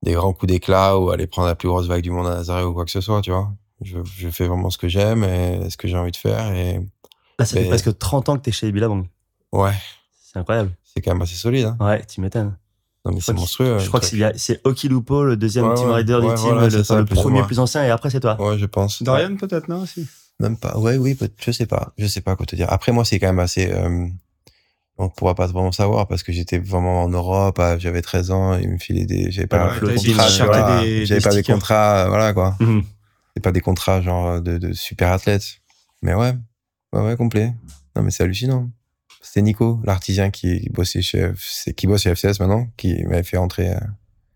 [0.04, 2.64] des grands coups d'éclat ou aller prendre la plus grosse vague du monde à Nazaré
[2.64, 3.52] ou quoi que ce soit, tu vois.
[3.82, 6.52] Je, je fais vraiment ce que j'aime et ce que j'ai envie de faire.
[6.54, 6.76] Et
[7.38, 9.06] Là, ça fait presque 30 ans que t'es chez Billabong.
[9.54, 9.72] ouais,
[10.22, 10.72] C'est incroyable.
[10.84, 11.66] c'est quand même assez solide.
[11.66, 11.78] Hein.
[11.80, 12.58] Ouais, tu m'étonnes.
[13.06, 13.80] Non, mais c'est monstrueux.
[13.80, 15.96] Je crois que c'est c'est Okilupo, le deuxième Ouais, team ouais.
[15.96, 17.82] rider Ouais, du team, voilà, le, c'est ça, le le plus ou premier plus ancien,
[17.86, 18.36] et après c'est toi.
[18.42, 19.02] Ouais, je pense.
[19.02, 20.06] Dorian, peut-être, non aussi
[20.42, 20.78] Même pas.
[20.78, 21.94] Ouais, oui, je sais pas.
[21.98, 22.68] Je sais pas quoi te dire.
[22.70, 23.72] Après, moi, c'est quand même assez.
[23.72, 24.06] euh,
[25.00, 28.70] on pourra pas vraiment savoir parce que j'étais vraiment en Europe, j'avais 13 ans, ils
[28.70, 32.34] me filaient des, j'avais pas, Ouais, contrat, des- j'avais des pas des contrats, euh, voilà
[32.34, 32.58] quoi.
[33.36, 35.60] C'est pas des contrats genre de, de super athlètes.
[36.02, 36.34] Mais ouais,
[36.94, 37.54] ouais, ouais, complet.
[37.96, 38.70] Non, mais c'est hallucinant.
[39.22, 41.32] C'était Nico, l'artisan qui bossait chez,
[41.76, 43.80] qui bosse chez FCS maintenant, qui m'avait fait rentrer euh,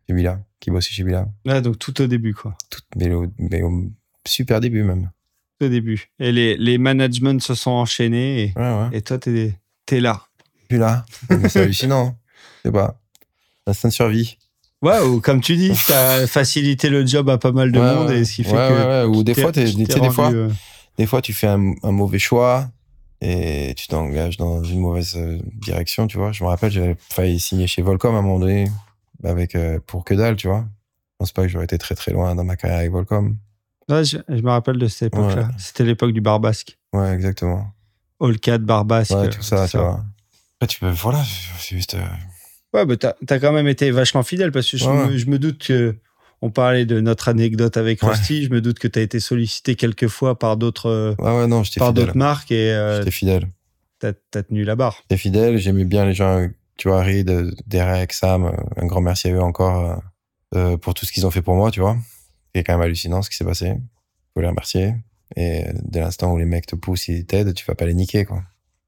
[0.08, 1.28] chez Villa, qui bossait chez Villa.
[1.46, 2.56] Là, donc tout au début, quoi.
[2.70, 3.86] Tout, mais, au, mais au
[4.26, 5.10] super début même.
[5.60, 6.10] Tout au début.
[6.20, 8.90] Et les, les managements se sont enchaînés et, Ouais, ouais.
[8.98, 9.56] et toi, t'es
[9.92, 10.22] es là.
[10.78, 11.06] Là,
[11.50, 12.16] c'est hallucinant.
[12.64, 12.96] Je sais pas.
[13.68, 14.38] L'instinct de survie.
[14.82, 18.10] Ouais, ou comme tu dis, t'as facilité le job à pas mal de Ouais, monde
[18.10, 18.20] ouais.
[18.20, 19.08] et ce qui fait Ouais, que.
[19.10, 19.18] ouais.
[19.18, 20.50] Ou des fois, tu sais, des fois, euh,
[20.98, 22.68] des fois, tu fais un, un mauvais choix
[23.22, 26.34] et tu t'engages dans une mauvaise euh, direction, tu vois.
[26.34, 28.70] Je me rappelle, j'avais failli signer chez Volcom à un moment donné,
[29.24, 30.66] avec, euh, pour que dalle, tu vois.
[31.14, 33.38] Je pense pas que j'aurais été très très loin dans ma carrière avec Volcom.
[33.90, 35.48] ouais, je, je me rappelle de cette époque-là.
[35.58, 36.78] C'était l'époque du Barbasque.
[36.92, 37.68] Ouais, exactement.
[38.20, 39.12] All 4, Barbasque.
[39.12, 40.04] Ouais, euh, tout ça, tu vois.
[40.64, 41.24] Après, tu peux, voilà,
[41.60, 41.96] c'est juste.
[41.96, 42.06] euh,
[42.74, 45.26] Ouais, bah t'as as quand même été vachement fidèle parce que je, Ouais, me, je
[45.28, 45.96] me doute que.
[46.42, 48.10] On parlait de notre anecdote avec Ouais.
[48.10, 48.44] Rusty.
[48.44, 51.48] Je me doute que tu as été sollicité quelques fois par d'autres euh, Ouais, ouais,
[51.48, 53.48] non, j'étais par d'autres marques et euh, J'étais fidèle.
[54.00, 54.98] t'as as tenu la barre.
[55.04, 56.46] J'étais fidèle, j'aimais bien les gens,
[56.78, 57.32] tu vois, Reed,
[57.68, 60.02] Derek, Sam, euh, un grand merci à eux encore
[60.56, 61.96] euh, pour tout ce qu'ils ont fait pour moi, tu vois.
[62.54, 63.76] C'est quand même hallucinant ce qui s'est passé.
[64.34, 64.96] Faut les remercier.
[65.38, 68.26] Et dès l'instant où les mecs te poussent et t'aident, tu vas pas les niquer,
[68.26, 68.44] quoi.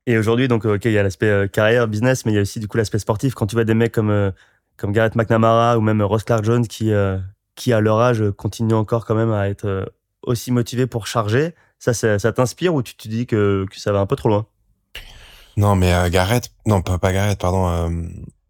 [0.07, 2.41] Et aujourd'hui, donc, ok, il y a l'aspect euh, carrière, business, mais il y a
[2.41, 3.34] aussi du coup l'aspect sportif.
[3.34, 4.32] Quand tu vois des mecs comme, euh,
[4.77, 7.18] comme Garrett McNamara ou même Ross Clark Jones qui, euh,
[7.56, 9.86] qui, à leur âge, continuent encore quand même à être euh,
[10.22, 13.99] aussi motivés pour charger, ça, ça, t'inspire ou tu te dis que, que ça va
[13.99, 14.45] un peu trop loin?
[15.57, 17.90] Non, mais euh, Garrett, non, pas, pas Garrett, pardon, euh,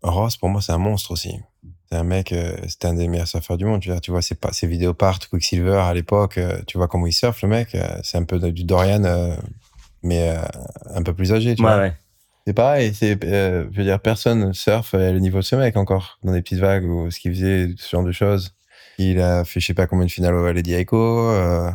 [0.02, 1.40] Ross, pour moi, c'est un monstre aussi.
[1.90, 3.82] C'est un mec, euh, c'était un des meilleurs surfeurs du monde.
[3.82, 7.06] Tu vois, tu vois ses, ses vidéos part, Quicksilver à l'époque, euh, tu vois comment
[7.06, 7.76] il surfe, le mec.
[7.76, 9.36] euh, c'est un peu du Dorian, euh,
[10.06, 10.42] mais euh,
[10.94, 11.82] un peu plus âgé, tu Ouais, vois.
[11.82, 11.94] ouais.
[12.48, 15.76] C'est pareil, c'est, euh, je veux dire, personne surfe à le niveau de ce mec
[15.78, 18.54] encore, dans des petites vagues ou ce qu'il faisait, ce genre de choses.
[19.00, 20.96] Il a fait je sais pas combien de finales au Lady Echo,
[21.30, 21.70] euh,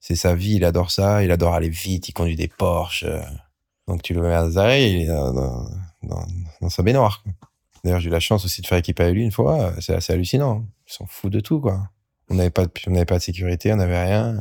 [0.00, 3.04] c'est sa vie, il adore ça, il adore aller vite, il conduit des Porsche.
[3.04, 3.20] euh.
[3.88, 5.68] donc tu le mets à Nazaré, il est dans, dans,
[6.02, 6.26] dans,
[6.60, 7.24] dans sa baignoire.
[7.82, 9.94] D'ailleurs, j'ai eu la chance aussi de faire équipe avec lui une fois, euh, c'est
[9.94, 10.66] assez hallucinant.
[10.86, 11.88] Ils sont fous de tout, quoi.
[12.28, 14.38] On n'avait pas de, on n'avait pas de sécurité, on n'avait rien.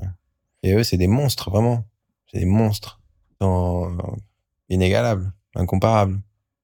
[0.62, 1.86] Et eux, c'est des monstres, vraiment.
[2.32, 2.99] C'est des monstres.
[4.70, 6.20] Inégalables, incomparables.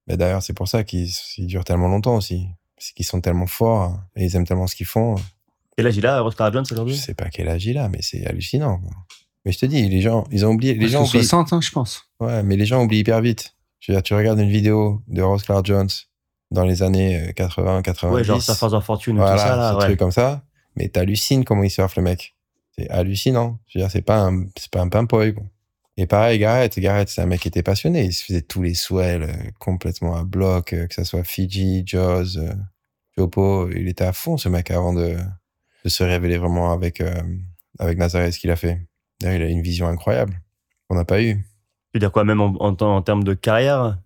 [0.08, 2.48] Mais d'ailleurs, c'est pour ça qu'ils ils durent tellement longtemps aussi.
[2.78, 5.16] C'est qu'ils sont tellement forts et ils aiment tellement ce qu'ils font.
[5.78, 7.90] Et là, j'ai là, Ross Clark Jones Je aujourd'hui sais pas quel âge il a,
[7.90, 8.78] mais c'est hallucinant.
[8.80, 8.92] quoi.
[9.44, 10.74] Mais je te dis, les gens, ils ont oublié.
[10.76, 11.28] Les gens Parce que oublient.
[11.28, 12.04] 60, hein, je pense.
[12.20, 13.56] Ouais, mais les gens oublient hyper vite.
[13.80, 15.90] Je veux dire, tu regardes une vidéo de Ross Clark Jones
[16.52, 18.16] dans les années euh, 80, 90.
[18.16, 19.72] Ouais, genre Surfers of Fortune ou voilà, tout ça, là.
[19.74, 19.86] ce Ouais.
[19.86, 20.44] truc comme ça.
[20.76, 22.36] Mais t'hallucines comment il surfe, le mec.
[22.78, 23.60] C'est hallucinant.
[23.68, 25.44] Je veux dire, c'est pas un, c'est pas un pimpoy, quoi.
[25.98, 26.78] Et pareil, Garrett.
[26.80, 28.04] Garrett, c'est un mec qui était passionné.
[28.06, 31.84] Il se faisait tous les swells euh, complètement à bloc, euh, que ça soit Fiji,
[31.86, 32.54] Jaws, euh,
[33.18, 33.70] Jopo.
[33.72, 35.16] Il était à fond, ce mec, avant de,
[35.84, 37.22] de se révéler vraiment avec, euh,
[37.80, 38.82] avec Nazareth, ce qu'il a fait.
[39.22, 40.42] D'ailleurs, il a une vision incroyable
[40.90, 41.36] qu'on n'a pas eue.
[41.36, 41.42] Tu
[41.94, 43.98] veux dire quoi, même en, en, en termes de carrière?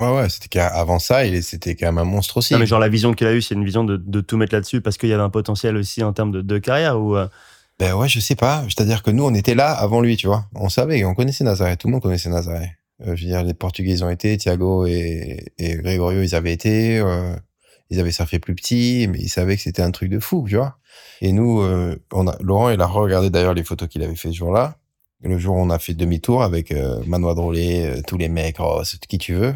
[0.00, 2.52] Ouais, ouais, c'était qu'avant ça, c'était quand même un monstre aussi.
[2.52, 4.52] Non, mais genre la vision qu'il a eue, c'est une vision de, de tout mettre
[4.54, 7.28] là-dessus parce qu'il y avait un potentiel aussi en termes de, de carrière ou euh,
[7.78, 8.64] Ben ouais, je sais pas.
[8.64, 10.46] C'est-à-dire que nous, on était là avant lui, tu vois.
[10.54, 11.76] On savait, on connaissait Nazaré.
[11.76, 12.72] Tout le monde connaissait Nazaré.
[13.02, 16.52] Euh, je veux dire, les Portugais, ils ont été, Thiago et, et Gregorio, ils avaient
[16.52, 16.98] été.
[16.98, 17.36] euh,
[17.90, 20.56] ils avaient surfé plus petit, mais ils savaient que c'était un truc de fou, tu
[20.56, 20.78] vois.
[21.20, 24.28] Et nous, euh, on a, Laurent, il a regardé d'ailleurs les photos qu'il avait fait
[24.28, 24.76] ce jour-là.
[25.22, 28.58] Le jour où on a fait demi-tour avec euh, Manoa Drolé, euh, tous les mecs,
[28.58, 29.54] Ross, qui tu veux.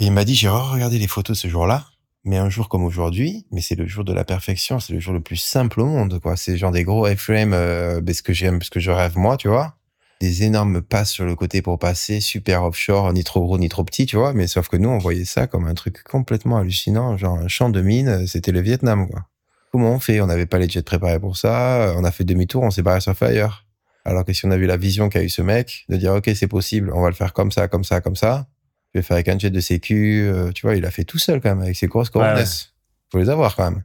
[0.00, 1.84] Et il m'a dit, j'ai regardé les photos ce jour-là.
[2.26, 5.14] Mais un jour comme aujourd'hui, mais c'est le jour de la perfection, c'est le jour
[5.14, 6.36] le plus simple au monde, quoi.
[6.36, 9.36] C'est genre des gros iframes, euh, ben, ce que j'aime, ce que je rêve moi,
[9.36, 9.76] tu vois.
[10.20, 13.84] Des énormes passes sur le côté pour passer, super offshore, ni trop gros ni trop
[13.84, 14.32] petit, tu vois.
[14.32, 17.70] Mais sauf que nous, on voyait ça comme un truc complètement hallucinant, genre un champ
[17.70, 19.26] de mine, euh, c'était le Vietnam, quoi.
[19.70, 20.20] Comment on fait?
[20.20, 21.94] On n'avait pas les jets préparés pour ça.
[21.96, 23.66] On a fait demi-tour, on s'est barré sur ailleurs.
[24.04, 26.48] Alors que si on avait la vision qu'a eu ce mec, de dire ok c'est
[26.48, 28.46] possible, on va le faire comme ça, comme ça, comme ça.
[28.94, 31.18] Je vais faire avec un jet de sécu, euh, tu vois, il a fait tout
[31.18, 32.36] seul quand même avec ses grosses Ouais, coronas.
[32.70, 32.72] ouais.
[33.12, 33.82] Faut les avoir quand même.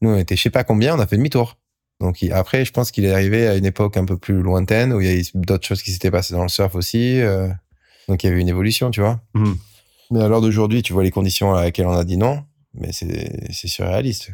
[0.00, 1.58] Nous on était je sais pas combien, on a fait demi-tour.
[2.00, 4.92] Donc il- après je pense qu'il est arrivé à une époque un peu plus lointaine
[4.92, 7.20] où il y a d'autres choses qui s'étaient passées dans le surf aussi.
[7.20, 7.48] euh,
[8.08, 9.20] donc il y avait une évolution, tu vois.
[9.34, 9.56] Mhm.
[10.10, 12.44] Mais à l'heure d'aujourd'hui, tu vois les conditions à laquelle on a dit non,
[12.74, 14.30] mais c'est surréaliste.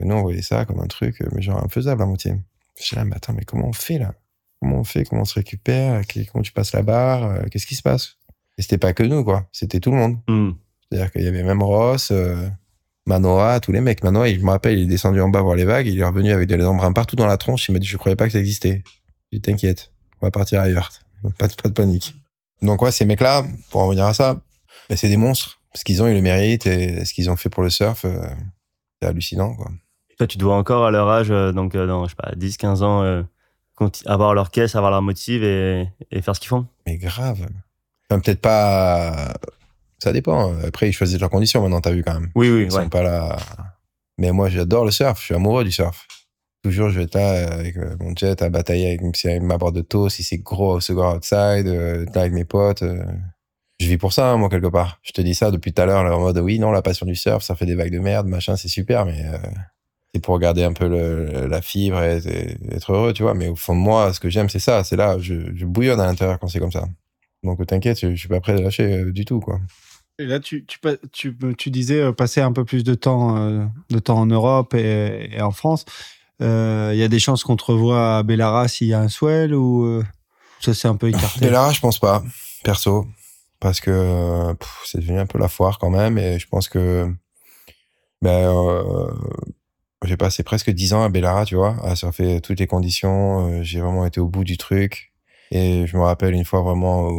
[0.00, 2.34] Et nous on voyait ça comme un truc, mais genre infaisable à moitié.
[2.78, 4.14] Je suis là, mais attends, mais comment on fait là?
[4.60, 5.04] Comment on fait?
[5.04, 6.02] Comment on se récupère?
[6.32, 7.44] Comment tu passes la barre?
[7.50, 8.17] Qu'est-ce qui se passe?
[8.58, 9.46] Et c'était pas que nous, quoi.
[9.52, 10.16] C'était tout le monde.
[10.28, 10.50] hmm.
[10.90, 12.48] C'est-à-dire qu'il y avait même Ross, euh,
[13.06, 14.02] Manoa, tous les mecs.
[14.02, 16.04] Manoa, il- je me rappelle, il est descendu en bas voir les vagues, il est
[16.04, 17.68] revenu avec des embruns partout dans la tronche.
[17.68, 18.82] Il m'a dit, je croyais pas que ça existait.
[19.32, 20.90] J'ai dit, t'inquiète, on va partir ailleurs.
[21.38, 22.14] Pas de, pas de panique.
[22.62, 24.40] Donc ouais, ces mecs-là, pour en revenir à ça,
[24.88, 25.60] ben, c'est des monstres.
[25.74, 28.04] ce qu'ils ont eu le mérite et ce qu'ils ont fait pour le surf,
[29.00, 29.70] c'est hallucinant, quoi.
[30.16, 33.24] Toi, tu dois encore à leur âge, donc dans, je sais pas, 10, 15 ans,
[34.06, 36.66] avoir leur caisse, avoir leur motive et, et faire ce qu'ils font?
[36.86, 37.46] Mais grave.
[38.10, 39.34] Enfin, peut-être pas.
[40.02, 40.54] Ça dépend.
[40.66, 42.30] Après, ils choisissent leurs conditions maintenant, t'as vu quand même.
[42.34, 42.82] Oui, oui, Ils ouais.
[42.84, 43.36] sont pas là.
[44.18, 45.18] Mais moi, j'adore le surf.
[45.20, 46.06] Je suis amoureux du surf.
[46.64, 49.58] Toujours, je vais être là avec euh, mon jet à batailler avec, si avec ma
[49.58, 52.82] board de taux, si c'est gros, second outside, euh, là avec mes potes.
[52.82, 53.02] euh.
[53.80, 54.98] Je vis pour ça, hein, moi, quelque part.
[55.04, 57.14] Je te dis ça depuis tout à l'heure, en mode, oui, non, la passion du
[57.14, 59.38] surf, ça fait des vagues de merde, machin, c'est super, mais euh,
[60.12, 63.34] c'est pour garder un peu le, la fibre et, et être heureux, tu vois.
[63.34, 64.82] Mais au fond de moi, ce que j'aime, c'est ça.
[64.82, 66.86] C'est là, je, je bouillonne à l'intérieur quand c'est comme ça.
[67.42, 69.60] Donc, t'inquiète, je, je suis pas prêt de lâcher euh, du tout, quoi.
[70.18, 70.78] Et là, tu, tu,
[71.12, 74.74] tu, tu disais euh, passer un peu plus de temps, euh, de temps en Europe
[74.74, 75.84] et, et en France.
[76.40, 79.54] Il y a des chances qu'on te revoie à Bellara s'il y a un swell
[79.54, 80.02] ou
[80.60, 81.40] ça c'est un peu écarté?
[81.40, 82.22] Bellara, je pense pas,
[82.62, 83.08] perso,
[83.58, 84.54] parce que
[84.84, 87.12] c'est devenu un peu la foire quand même, et je pense que
[88.22, 88.54] ben,
[90.04, 93.64] j'ai passé presque dix ans à Bellara, tu vois, à surfer toutes les conditions.
[93.64, 95.07] j'ai vraiment été au bout du truc,
[95.50, 97.10] et je me rappelle une fois vraiment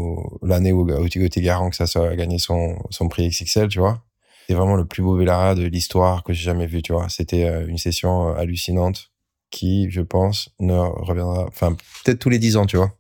[0.44, 4.04] l'année où, où Thibaut Garant que ça soit gagné son son prix XXL, tu vois.
[4.50, 7.08] C'est vraiment le plus beau Bellara de l'histoire que j'ai jamais vu, tu vois.
[7.08, 9.12] C'était euh, une session euh, hallucinante
[9.52, 12.92] qui, je pense, ne reviendra, enfin, peut-être tous les dix ans, tu vois.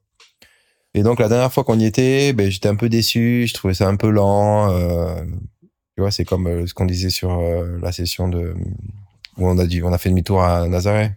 [0.93, 3.73] Et donc, la dernière fois qu'on y était, ben, j'étais un peu déçu, je trouvais
[3.73, 4.71] ça un peu lent.
[4.71, 5.23] euh,
[5.95, 8.53] tu vois, c'est comme ce qu'on disait sur la session de,
[9.37, 11.13] où on a dit, on a fait demi-tour à Nazareth.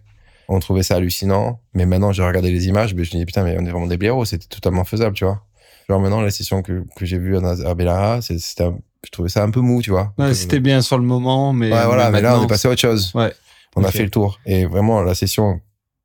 [0.49, 1.61] On trouvait ça hallucinant.
[1.73, 3.87] Mais maintenant, j'ai regardé les images, ben, je me dis, putain, mais on est vraiment
[3.87, 5.41] des blaireaux, c'était totalement faisable, tu vois.
[5.89, 8.69] Genre, maintenant, la session que, que j'ai vue à, Bellara, c'était,
[9.05, 10.13] je trouvais ça un peu mou, tu vois.
[10.17, 11.71] Ouais, C'était bien sur le moment, mais.
[11.71, 13.11] Ouais, voilà, mais là, on est passé à autre chose.
[13.15, 13.33] Ouais.
[13.75, 14.39] On a fait le tour.
[14.45, 15.59] Et vraiment, la session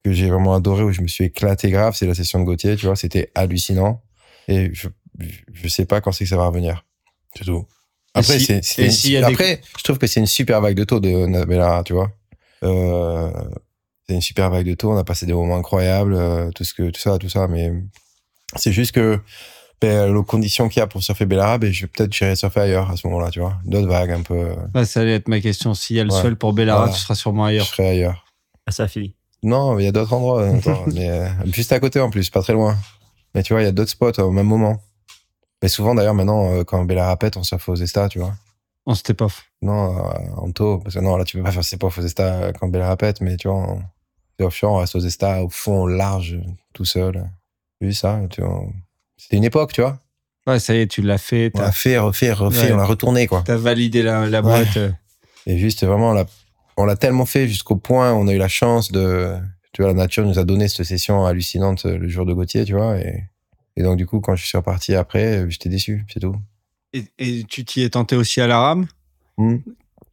[0.04, 2.76] que j'ai vraiment adorée, où je me suis éclaté grave, c'est la session de Gauthier,
[2.76, 4.02] tu vois, c'était hallucinant.
[4.48, 4.88] Et je,
[5.52, 6.84] je- sais pas quand c'est que ça va revenir.
[7.36, 7.66] C'est tout.
[8.14, 8.90] Après, si- c'est, des-
[9.26, 12.10] après je trouve que c'est une super vague de taux de Nabella, tu vois.
[12.64, 13.30] Euh,
[14.08, 16.72] c'est une super vague de taux, on a passé des moments incroyables, euh, tout ce
[16.74, 17.72] que, tout ça, tout ça, mais
[18.56, 19.20] c'est juste que,
[19.80, 22.60] ben, les conditions qu'il y a pour surfer Bellara, ben, je vais peut-être j'irai surfer
[22.60, 23.58] ailleurs à ce moment-là, tu vois.
[23.64, 25.74] D'autres vagues un peu, euh, Ouais, ça allait être ma question.
[25.74, 26.20] S'il y a le Ouais.
[26.20, 26.92] swell pour Bellara, Voilà.
[26.94, 27.66] tu seras sûrement je ailleurs.
[27.66, 28.24] serai ailleurs.
[28.66, 29.14] À sa fille.
[29.42, 30.44] Non, il y a d'autres endroits.
[30.48, 32.76] attends, mais euh, juste à côté en plus, pas très loin.
[33.34, 34.80] Mais tu vois, il y a d'autres spots au même moment.
[35.62, 38.34] Mais souvent d'ailleurs maintenant, euh, quand Bella répète, on surfe aux Estas, tu vois.
[38.86, 39.44] On step off.
[39.60, 42.24] Non, euh, en taux, parce que non, là tu peux pas faire pas aux Estas
[42.42, 43.82] euh, quand Bella répète, mais tu vois, en
[44.44, 46.38] offshore, on reste aux au fond, au large,
[46.72, 47.28] tout seul.
[47.80, 48.64] Vu ça, tu vois.
[49.16, 49.98] C'était une époque, tu vois.
[50.46, 51.50] Ouais, ça y est, tu l'as fait.
[51.54, 52.72] On T'as l'a fait, refait, refait, Ouais.
[52.72, 53.44] on l'a retourné, quoi.
[53.46, 54.42] as validé la, la Ouais.
[54.42, 54.76] boîte.
[54.76, 54.90] euh.
[55.46, 56.14] Et juste vraiment,
[56.76, 59.36] on l'a, tellement fait jusqu'au point où on a eu la chance de,
[59.72, 62.74] tu vois, la nature nous a donné cette session hallucinante le jour de Gauthier, tu
[62.74, 63.24] vois, et,
[63.76, 66.36] et donc du coup, quand je suis reparti après, j'étais déçu, c'est tout.
[66.92, 68.86] Et, et tu t'y es tenté aussi à la rame?
[69.36, 69.56] Hmm.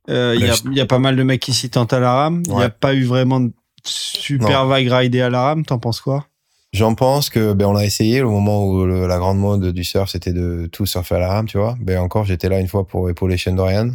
[0.09, 1.93] Euh, Il y, a, Ouais, il y a pas mal de mecs qui s'y tentent
[1.93, 2.43] à la rame.
[2.45, 2.69] Il n'y a Ouais.
[2.69, 3.51] pas eu vraiment de
[3.87, 5.65] super vague ridée à la rame.
[5.65, 6.27] T'en penses quoi?
[6.73, 9.83] J'en pense que, ben, on l'a essayé au moment où le- la grande mode du
[9.85, 11.77] surf, c'était de tout surfer à la rame, tu vois.
[11.79, 13.91] Ben, encore, j'étais là une fois pour épauler Shane Dorian.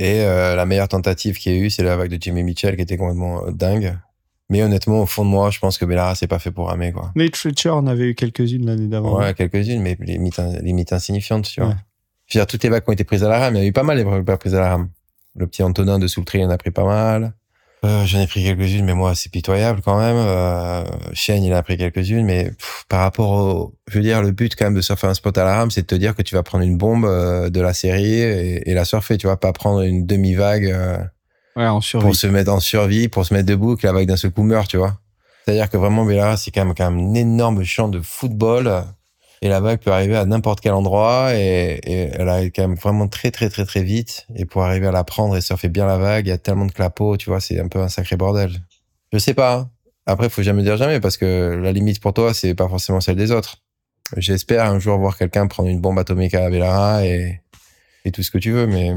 [0.00, 2.76] Et euh, la meilleure tentative qu'il y a eu, c'est la vague de Jimmy Mitchell
[2.76, 3.96] qui était complètement euh, dingue.
[4.50, 6.90] Mais honnêtement, au fond de moi, je pense que Bellara, c'est pas fait pour ramer,
[6.92, 7.12] quoi.
[7.16, 9.18] Nate Fletcher en avait eu quelques-unes l'année d'avant.
[9.18, 11.70] Ouais, quelques-unes, mais limite, limite insignifiantes, tu vois.
[11.70, 11.76] Ouais.
[12.26, 13.64] Je veux dire, toutes les vagues qui ont été prises à la rame, il y
[13.64, 14.88] a eu pas mal de vagues prises à la rame.
[15.36, 17.34] Le petit Antonin de Soultry en a pris pas mal.
[17.84, 20.16] Euh, J'en ai pris quelques-unes, mais moi, c'est pitoyable quand même.
[20.16, 23.74] Euh, Shane, il a pris quelques-unes, mais pff, par rapport au...
[23.88, 25.82] Je veux dire, le but quand même de surfer un spot à la rame, c'est
[25.82, 28.74] de te dire que tu vas prendre une bombe euh, de la série et, et
[28.74, 30.98] la surfer, tu vois, pas prendre une demi-vague euh,
[31.56, 32.04] Ouais, en survie.
[32.06, 34.42] pour se mettre en survie, pour se mettre debout, que la vague d'un seul coup
[34.42, 34.98] meurt, tu vois.
[35.44, 38.84] C'est-à-dire que vraiment, Bellara, c'est quand même, quand même un énorme champ de football.
[39.42, 43.06] Et la vague peut arriver à n'importe quel endroit et, elle arrive quand même vraiment
[43.08, 44.26] très, très, très, très vite.
[44.34, 46.66] Et pour arriver à la prendre et surfer bien la vague, il y a tellement
[46.66, 48.52] de clapots, tu vois, c'est un peu un sacré bordel.
[49.12, 49.54] Je sais pas.
[49.54, 49.70] hein.
[50.06, 53.16] Après, faut jamais dire jamais parce que la limite pour toi, c'est pas forcément celle
[53.16, 53.58] des autres.
[54.16, 57.42] J'espère un jour voir quelqu'un prendre une bombe atomique à Bellara et,
[58.04, 58.94] et tout ce que tu veux, mais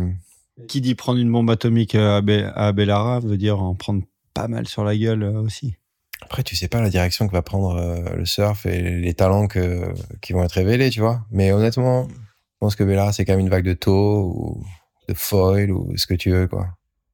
[0.69, 2.71] Qui dit prendre une bombe atomique à, Be- à
[3.19, 4.03] veut dire en prendre
[4.33, 5.75] pas mal sur la gueule euh, aussi.
[6.21, 9.47] Après, tu sais pas la direction que va prendre euh, le surf et les talents
[9.47, 11.25] que, qui vont être révélés, tu vois.
[11.31, 14.63] Mais honnêtement, je pense que Bellara, c'est quand même une vague de taux ou
[15.09, 16.67] de foil ou ce que tu veux, quoi.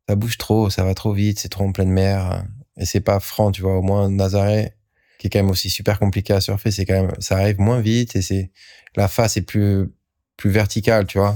[0.08, 2.44] Ça bouge trop, ça va trop vite, c'est trop en pleine mer.
[2.78, 3.78] Et c'est pas franc, tu vois.
[3.78, 4.74] Au moins, Nazaré,
[5.18, 7.80] qui est quand même aussi super compliqué à surfer, c'est quand même, ça arrive moins
[7.80, 8.52] vite et c'est,
[8.96, 9.90] la face est plus,
[10.38, 11.36] plus verticale, tu vois.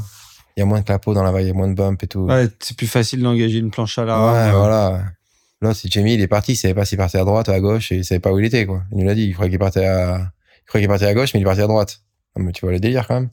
[0.56, 2.04] Il y a moins de clapots dans la vague, il y a moins de bump
[2.04, 2.22] et tout.
[2.22, 5.04] Ouais, c'est plus facile d'engager une planche à la Ouais, voilà.
[5.62, 7.60] Là, c'est Jamie, il est parti, il savait pas s'il partait à droite ou à
[7.60, 8.84] gauche, et il savait pas où il était, quoi.
[8.92, 10.32] Il nous l'a dit, il croyait qu'il partait à,
[10.64, 12.02] il croyait qu'il partait à gauche, mais il partait à droite.
[12.36, 13.30] Ah, mais tu vois le délire, quand même.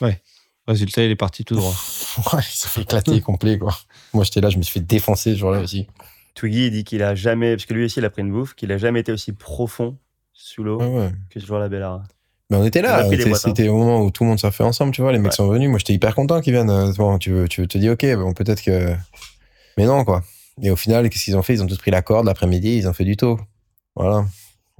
[0.00, 0.20] Ouais,
[0.68, 1.72] Résultat, il est parti tout droit.
[2.32, 3.76] ouais, il s'est fait éclater complet, quoi.
[4.14, 5.88] Moi, j'étais là, je me suis fait défoncer ce jour-là aussi.
[6.34, 8.72] Twiggy dit qu'il a jamais, parce que lui aussi il a pris une bouffe, qu'il
[8.72, 9.98] a jamais été aussi profond
[10.32, 11.10] sous l'eau Ouais, ouais.
[11.30, 12.04] que ce jour-là, Bellara.
[12.48, 13.10] Mais on était On a là.
[13.10, 13.34] C'était hein.
[13.34, 15.12] c'était au moment où tout le monde s'en fait ensemble, tu vois.
[15.12, 15.68] Les mecs sont venus.
[15.68, 16.70] Moi, j'étais hyper content qu'ils viennent.
[16.70, 18.94] Euh, Bon, tu veux, tu veux te dis, ok, bon, peut-être que.
[19.76, 20.22] Mais non, quoi.
[20.60, 21.54] Et au final, qu'est-ce qu'ils ont fait?
[21.54, 23.38] Ils ont tous pris la corde l'après-midi, ils ont fait du taux.
[23.96, 24.26] Voilà.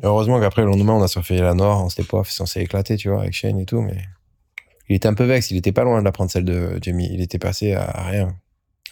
[0.02, 2.96] Et heureusement qu'après, le lendemain, on a surfé la Nord, on s'était pas censé éclater,
[2.96, 3.96] tu vois, avec Shane et tout, mais.
[4.88, 7.08] Il était un peu vexe, il était pas loin de la prendre celle de Jamie.
[7.10, 8.36] Il était passé à rien.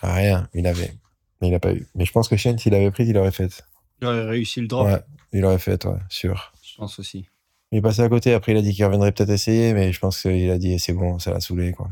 [0.00, 0.92] À rien, il avait.
[1.40, 1.86] Mais il a pas eu.
[1.94, 3.62] Mais je pense que Shane, s'il avait pris, il aurait fait.
[4.00, 5.00] Il aurait réussi le drop, Ouais,
[5.32, 6.54] il aurait fait, ouais, sûr.
[6.62, 7.26] je pense aussi.
[7.72, 10.00] Il est passé à côté, après il a dit qu'il reviendrait peut-être essayer, mais je
[10.00, 11.88] pense qu'il a dit c'est bon, ça l'a saoulé, quoi.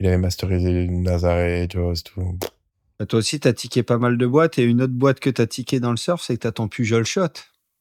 [0.00, 2.38] Il avait masterisé Nazaré, Jaws, tout.
[2.98, 5.46] Bah, toi aussi, t'as tiqué pas mal de boîtes et une autre boîte que t'as
[5.46, 7.28] tiqué dans le surf, c'est que t'as ton Pujol Shot.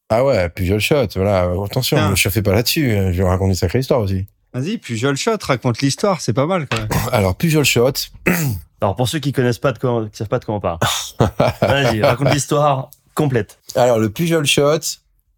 [0.09, 2.05] Ah ouais, Pujol Shot, voilà, attention, Tiens.
[2.07, 4.27] ne me chauffez pas là-dessus, je vais vous raconter une sacrée histoire aussi.
[4.53, 6.89] Vas-y, Pujol Shot, raconte l'histoire, c'est pas mal quand même.
[7.11, 7.93] Alors, Pujol Shot,
[8.81, 10.79] Alors pour ceux qui connaissent pas de quoi, qui savent pas de quoi on parle,
[11.61, 13.59] vas-y, raconte l'histoire complète.
[13.75, 14.79] alors le Pujol Shot,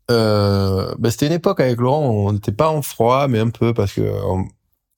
[0.09, 3.73] euh, bah, c'était une époque avec Laurent, on n'était pas en froid, mais un peu,
[3.73, 4.47] parce que on,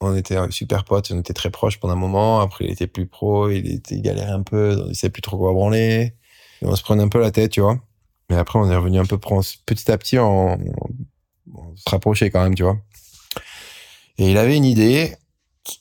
[0.01, 3.05] on était super potes, on était très proches pendant un moment, après il était plus
[3.05, 6.13] pro, il, était, il galérait un peu, il savait plus trop quoi branler,
[6.61, 7.79] et on se prenait un peu la tête, tu vois.
[8.29, 10.57] Mais après, on est revenu un peu prendre petit à petit, on,
[11.75, 12.77] se rapprochait quand même, tu vois.
[14.17, 15.15] Et il avait une idée,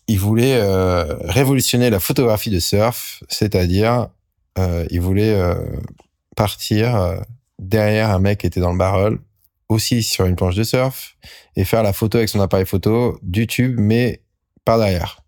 [0.06, 4.08] il voulait euh, révolutionner la photographie de surf, c'est-à-dire,
[4.58, 5.54] euh, il voulait euh,
[6.36, 7.20] partir
[7.58, 9.18] derrière un mec qui était dans le barrel,
[9.68, 11.16] aussi sur une planche de surf,
[11.56, 14.22] et faire la photo avec son appareil photo du tube, mais
[14.64, 15.22] par derrière.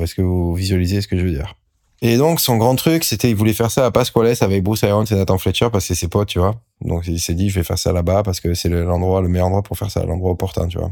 [0.00, 1.54] Est-ce que vous visualisez ce que je veux dire?
[2.02, 5.04] Et donc, son grand truc, c'était, il voulait faire ça à Pasquales avec Bruce Irons
[5.04, 6.60] et Nathan Fletcher parce que c'est ses potes, tu vois.
[6.82, 9.28] Donc, il s'est dit, je vais faire ça là-bas parce que c'est le- l'endroit, le
[9.28, 10.90] meilleur endroit pour faire ça, l'endroit opportun, tu vois.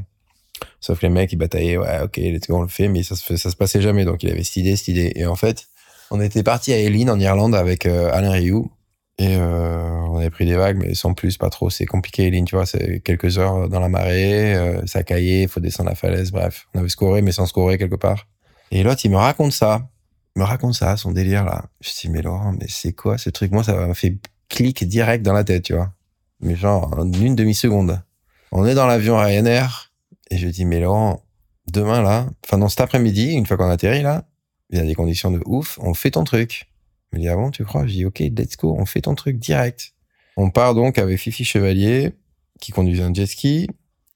[0.80, 3.16] Sauf que les mecs, ils bataillaient, ouais, ok, let's go, on le fait, mais ça
[3.16, 4.04] se, ça se passait jamais.
[4.06, 5.12] Donc, il avait cette idée, cette idée.
[5.14, 5.66] Et en fait,
[6.10, 8.70] on était parti à Eileen, en Irlande, avec euh, Alain Rioux.
[9.18, 11.70] Et euh, on avait pris des vagues, mais sans plus, pas trop.
[11.70, 12.66] C'est compliqué, Eileen, tu vois.
[12.66, 16.66] C'est quelques heures dans la marée, ça caillait, il faut descendre la falaise, bref.
[16.74, 18.26] On avait scoré, mais sans scorer quelque part.
[18.70, 19.88] Et l'autre, il me raconte ça.
[20.36, 21.66] Il me raconte ça, son délire, là.
[21.80, 23.52] Je dis, mais Laurent, mais c'est quoi ce truc?
[23.52, 24.16] Moi, ça m'a fait
[24.48, 25.92] clic direct dans la tête, tu vois.
[26.40, 28.02] Mais genre, en une demi-seconde.
[28.50, 29.92] On est dans l'avion Ryanair,
[30.30, 31.22] et je dis, mais Laurent,
[31.70, 34.24] demain, là, enfin, dans cet après-midi, une fois qu'on atterrit, là,
[34.70, 36.68] il y a des conditions de ouf, on fait ton truc.
[37.14, 37.86] Me dit, ah tu crois?
[37.86, 39.94] Je dis, ok, let's go, on fait ton truc direct.
[40.36, 42.12] On part donc avec Fifi Chevalier,
[42.60, 43.68] qui conduisait un jet ski,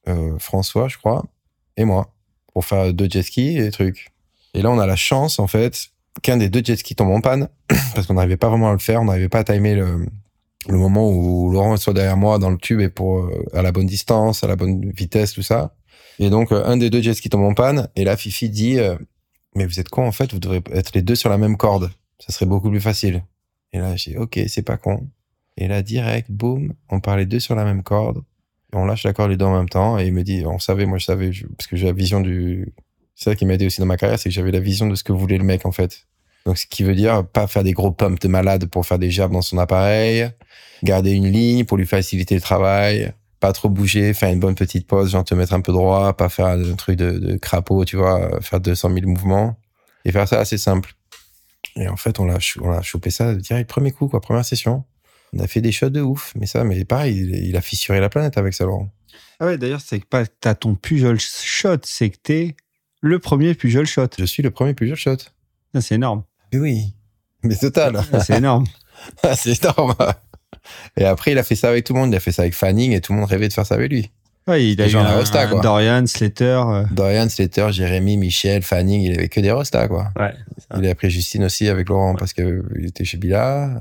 [0.08, 1.24] euh, François, je crois,
[1.76, 2.12] et moi,
[2.52, 4.08] pour faire deux jet skis et trucs.
[4.54, 5.90] Et là, on a la chance, en fait,
[6.22, 7.48] qu'un des deux jet skis tombe en panne,
[7.94, 10.08] parce qu'on n'arrivait pas vraiment à le faire, on n'arrivait pas à timer le,
[10.68, 13.86] moment où Laurent soit derrière moi dans le tube et pour euh, à la bonne
[13.86, 15.76] distance, à la bonne vitesse, tout ça.
[16.18, 18.78] Et donc, euh, un des deux jet skis tombe en panne, et là, Fifi dit,
[19.54, 21.90] mais vous êtes con, en fait, vous devrez être les deux sur la même corde.
[22.18, 23.22] Ça serait beaucoup plus facile.
[23.72, 25.08] Et là, j'ai ok, c'est pas con.
[25.56, 28.22] Et là, direct, boum, on les deux sur la même corde.
[28.72, 29.98] On lâche la corde les deux en même temps.
[29.98, 32.72] Et il me dit, on savait, moi je savais, parce que j'ai la vision du...
[33.14, 34.94] C'est ça qui m'a aidé aussi dans ma carrière, c'est que j'avais la vision de
[34.94, 36.06] ce que voulait le mec, en fait.
[36.46, 39.10] Donc, ce qui veut dire pas faire des gros pumps de malade pour faire des
[39.10, 40.30] jabs dans son appareil,
[40.84, 44.86] garder une ligne pour lui faciliter le travail, pas trop bouger, faire une bonne petite
[44.86, 47.96] pause, genre te mettre un peu droit, pas faire un truc de, de crapaud, tu
[47.96, 49.58] vois, faire 200 000 mouvements,
[50.04, 50.94] et faire ça assez simple.
[51.78, 54.44] Et en fait, on l'a, chou- on l'a chopé ça direct premier coup, quoi, première
[54.44, 54.84] session.
[55.32, 58.00] On a fait des shots de ouf, mais ça, mais pareil, il, il a fissuré
[58.00, 58.90] la planète avec ça, Laurent.
[59.40, 62.56] Ah ouais, d'ailleurs, c'est que pas que t'as ton Pujol Shot, c'est que t'es
[63.00, 64.08] le premier Pujol Shot.
[64.18, 65.16] Je suis le premier Pujol shot.
[65.74, 66.24] Ça, C'est énorme.
[66.52, 66.94] Mais oui,
[67.44, 68.02] mais total.
[68.10, 68.64] Ça, C'est énorme.
[69.36, 69.94] c'est énorme.
[70.96, 72.10] Et après, il a fait ça avec tout le monde.
[72.12, 73.92] Il a fait ça avec Fanning et tout le monde rêvait de faire ça avec
[73.92, 74.10] lui.
[74.48, 75.60] Ouais, il a Les eu gens, la un, Rosta, quoi.
[75.60, 76.62] Dorian, Slater.
[76.66, 80.08] euh, Dorian, Slater, Jérémy, Michel, Fanning, il avait que des rostas, quoi.
[80.18, 80.32] Ouais.
[80.76, 83.80] Il a pris Justine aussi avec Laurent parce qu'il était chez Bila.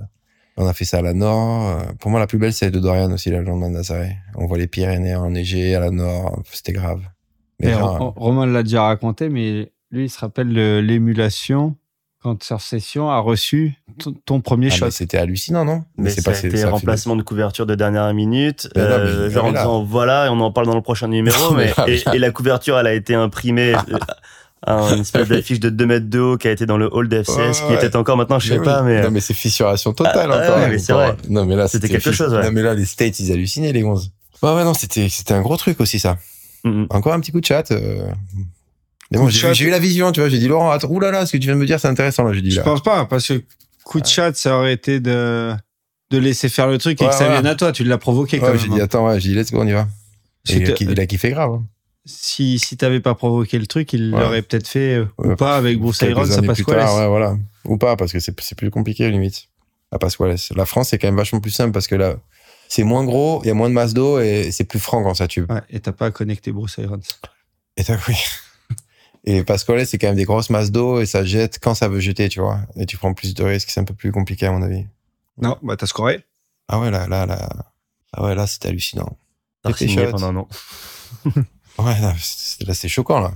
[0.57, 1.81] On a fait ça à la Nord.
[1.99, 4.18] Pour moi, la plus belle, c'est de Dorian aussi, la lendemain de Nazaré.
[4.35, 6.41] On voit les Pyrénées enneigées à la Nord.
[6.52, 7.02] C'était grave.
[7.60, 11.76] Mais genre, Ro- Romain l'a déjà raconté, mais lui, il se rappelle de l'émulation
[12.23, 13.76] quand Surf Session a reçu
[14.26, 14.91] ton, premier ah, shot.
[14.91, 15.84] c'était hallucinant, non?
[15.98, 19.52] Mais c'est fait- remplacement de couverture de dernière minute, non, mais euh, il genre en
[19.52, 22.19] disant voilà, et on en parle dans le prochain numéro, Non, mais mais, là, et,
[22.19, 23.98] la couverture, elle a été imprimée euh,
[24.65, 27.07] à une espèce d'affiche de 2 mètres de haut qui a été dans le hall
[27.07, 27.85] d'FCS, Ouais, qui ouais.
[27.85, 28.88] était encore maintenant, je sais Mais pas, oui.
[28.94, 30.57] mais Non, mais c'est fissuration totale Ah, encore.
[30.60, 31.06] ouais, mais c'est encore.
[31.07, 31.18] vrai.
[31.30, 32.44] Non, mais là, C'était quelque chose, ouais.
[32.44, 34.11] Non, mais là, les States, ils hallucinaient, les gonzes.
[34.41, 36.18] Ouais, ouais, non, c'était, c'était un gros truc aussi, ça.
[36.64, 36.88] Mhm.
[36.89, 37.72] Encore un petit coup de chat.
[37.72, 38.10] euh.
[39.11, 40.29] Bon, j'ai, eu la vision, tu vois.
[40.29, 42.34] J'ai dit, Laurent, attends, oulala, ce que tu viens de me dire, c'est intéressant, là.
[42.34, 43.41] J'ai dit, Je pense pas, parce que
[43.84, 45.53] coup de chat, ça aurait été de,
[46.11, 47.31] de laisser faire le truc et que ça ouais.
[47.34, 47.71] vienne à toi.
[47.71, 48.59] Tu l'as provoqué quand Ouais, même.
[48.61, 48.84] j'ai dit, hein.
[48.84, 49.88] attends, ouais, j'ai dit, let's go, on y va.
[50.49, 51.51] Et il, a, il a kiffé grave.
[51.51, 51.63] hein.
[52.05, 55.77] si, si t'avais pas provoqué le truc, il l'aurait peut-être fait euh, ou pas avec
[55.79, 57.38] Bruce Irons, ça passe quoi ouais, voilà.
[57.65, 59.47] Ou pas, parce que c'est c'est plus compliqué, limite.
[59.91, 60.35] À Pasquales.
[60.55, 62.15] La France, c'est quand même vachement plus simple parce que là,
[62.69, 65.13] c'est moins gros, il y a moins de masse d'eau et c'est plus franc quand
[65.13, 65.49] ça tube.
[65.51, 66.99] Ouais, et t'as pas connecté Bruce Irons.
[67.77, 68.15] Et t'as oui.
[69.29, 71.99] Et Pasquales, c'est quand même des grosses masses d'eau et ça jette quand ça veut
[71.99, 72.61] jeter, tu vois.
[72.77, 74.85] Et tu prends plus de risques, c'est un peu plus compliqué à mon avis.
[75.37, 76.23] Non, bah t'as scoré.
[76.69, 77.49] Ah ouais, là, là, là.
[78.13, 79.17] Ah ouais, là, c'était hallucinant.
[79.63, 79.73] T'as
[80.11, 80.47] pendant un an.
[81.77, 83.33] Ouais, là, c'est là, c'est choquant, là.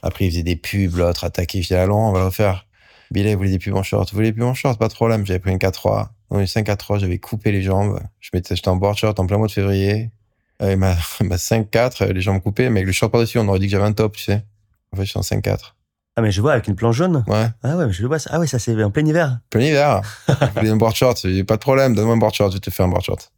[0.00, 1.60] Après, il faisait des pubs, l'autre attaqué.
[1.60, 2.66] Je dis, allons, on va le refaire.
[3.10, 4.10] Billet, voulait des pubs en short.
[4.10, 4.78] Vous voulez des pubs en short?
[4.78, 5.26] Pas de problème.
[5.26, 6.08] J'avais pris une 4-3.
[6.30, 8.00] Non, une 5-4-3, j'avais coupé les jambes.
[8.20, 10.10] Je m'étais, j'étais en board short en plein mois de février.
[10.58, 13.66] Avec ma, ma 5-4, les jambes coupées, mais avec le short par-dessus, on aurait dit
[13.66, 14.42] que j'avais un top, tu sais.
[14.92, 15.58] En fait, je suis en 5-4.
[16.16, 17.24] Ah, mais je vois avec une planche jaune.
[17.26, 17.46] Ouais.
[17.62, 18.18] Ah ouais, mais je le vois.
[18.28, 19.38] Ah ouais, ça c'est en plein hiver.
[19.48, 20.02] Plein hiver.
[20.28, 21.22] Je voulais un board short.
[21.46, 21.94] Pas de problème.
[21.94, 22.50] Donne-moi un board short.
[22.52, 23.32] Je vais te faire un board short.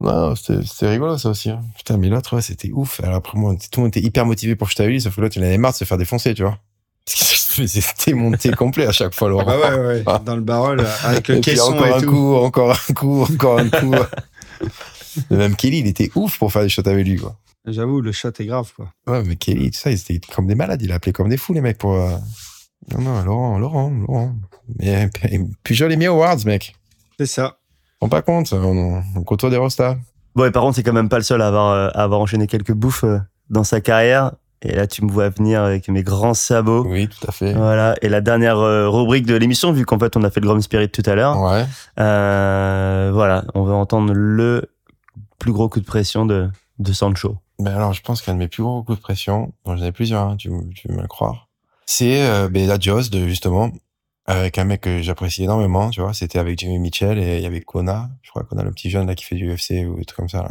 [0.00, 1.50] Non, c'était rigolo, ça aussi.
[1.50, 1.60] hein.
[1.76, 3.00] Putain, mais l'autre, ouais, c'était ouf.
[3.04, 5.44] Alors après, moi, tout le monde était hyper motivé pour lui, sauf que l'autre, il
[5.44, 6.58] en avait marre de se faire défoncer, tu vois.
[7.06, 9.44] Parce que je faisais démonter complet à chaque fois, Laurent.
[9.46, 10.02] Ah ouais, ouais.
[10.06, 10.20] Ah.
[10.24, 12.10] Dans le barrel, avec le Et puis caisson encore et un tout.
[12.10, 13.94] coup, encore un coup, encore un coup.
[15.30, 17.36] Même Kelly, il était ouf pour faire des shots avec lui, quoi.
[17.66, 18.88] J'avoue, le shot est grave, quoi.
[19.06, 20.82] Ouais, mais Kelly, tout ça, ils étaient comme des malades.
[20.82, 21.92] Il a appelé comme des fous, les mecs, pour.
[21.94, 22.10] euh,
[22.92, 24.34] Non, non, Laurent, Laurent, Laurent.
[24.80, 25.08] Mais
[25.62, 26.74] Pujol et Mi Awards, mec.
[27.18, 27.58] C'est ça.
[28.00, 29.96] On rend pas compte, on, on côtoie des rostas.
[30.34, 32.20] Bon, et par contre, c'est quand même pas le seul à avoir, euh, à avoir
[32.20, 33.18] enchaîné quelques bouffes euh,
[33.50, 34.32] dans sa carrière.
[34.62, 36.84] Et là, tu me vois venir avec mes grands sabots.
[36.88, 37.52] Oui, tout à fait.
[37.52, 37.94] Voilà.
[38.00, 40.88] Et la dernière rubrique de l'émission, vu qu'en fait, on a fait le Grom Spirit
[40.88, 41.40] tout à l'heure.
[41.40, 41.64] Ouais.
[41.98, 43.44] Euh, voilà.
[43.54, 44.70] On veut entendre le
[45.40, 46.48] plus gros coup de pression de,
[46.82, 47.36] de Sancho.
[47.58, 49.92] Ben alors, je pense qu'un de mes plus gros coups de pression, dont j'en ai
[49.92, 51.48] plusieurs, hein, tu, tu veux me le croire,
[51.86, 53.70] c'est euh, ben, la de, justement,
[54.26, 56.14] avec un mec que j'apprécie énormément, tu vois.
[56.14, 59.06] C'était avec Jimmy Mitchell et il y avait Kona, je crois Kona, le petit jeune
[59.06, 60.48] là qui fait du UFC ou des trucs comme ça.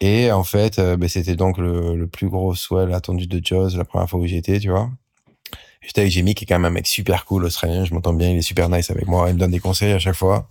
[0.00, 3.76] Et en fait, euh, ben, c'était donc le, le plus gros swell attendu de Joss
[3.76, 4.90] la première fois où j'y étais, tu vois.
[5.80, 8.30] J'étais avec Jimmy, qui est quand même un mec super cool, australien, je m'entends bien,
[8.30, 10.48] il est super nice avec moi, il me donne des conseils à chaque fois.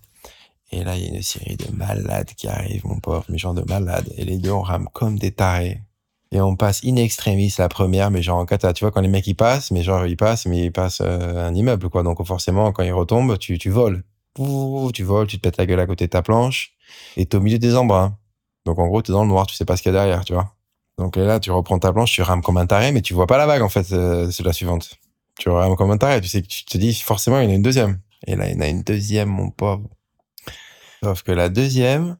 [0.71, 3.53] Et là, il y a une série de malades qui arrivent, mon pauvre, mais genre
[3.53, 4.09] de malades.
[4.17, 5.81] Et les deux, on rame comme des tarés.
[6.31, 8.71] Et on passe in extremis la première, mais genre en cata.
[8.71, 11.45] Tu vois, quand les mecs ils passent, mais genre ils passent, mais ils passent euh,
[11.45, 12.03] un immeuble, quoi.
[12.03, 14.03] Donc forcément, quand ils retombent, tu, tu voles.
[14.39, 16.73] Ouh, tu voles, tu te pètes la gueule à côté de ta planche,
[17.17, 18.17] et t'es au milieu des embruns.
[18.65, 20.23] Donc en gros, t'es dans le noir, tu sais pas ce qu'il y a derrière,
[20.23, 20.55] tu vois.
[20.97, 23.37] Donc là, tu reprends ta planche, tu rames comme un taré, mais tu vois pas
[23.37, 24.97] la vague, en fait, euh, c'est la suivante.
[25.37, 27.51] Tu rames comme un taré, tu sais que tu te dis, forcément, il y en
[27.51, 27.99] a une deuxième.
[28.27, 29.89] Et là, il y en a une deuxième, mon pauvre.
[31.03, 32.17] Sauf que la deuxième,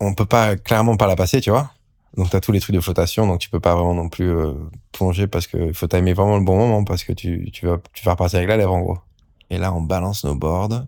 [0.00, 1.70] on peut pas, clairement pas la passer, tu vois.
[2.16, 4.52] Donc t'as tous les trucs de flottation, donc tu peux pas vraiment non plus euh,
[4.92, 8.04] plonger parce que faut timer vraiment le bon moment parce que tu, tu vas tu
[8.04, 8.98] vas repasser avec la lèvre en gros.
[9.50, 10.86] Et là on balance nos boards,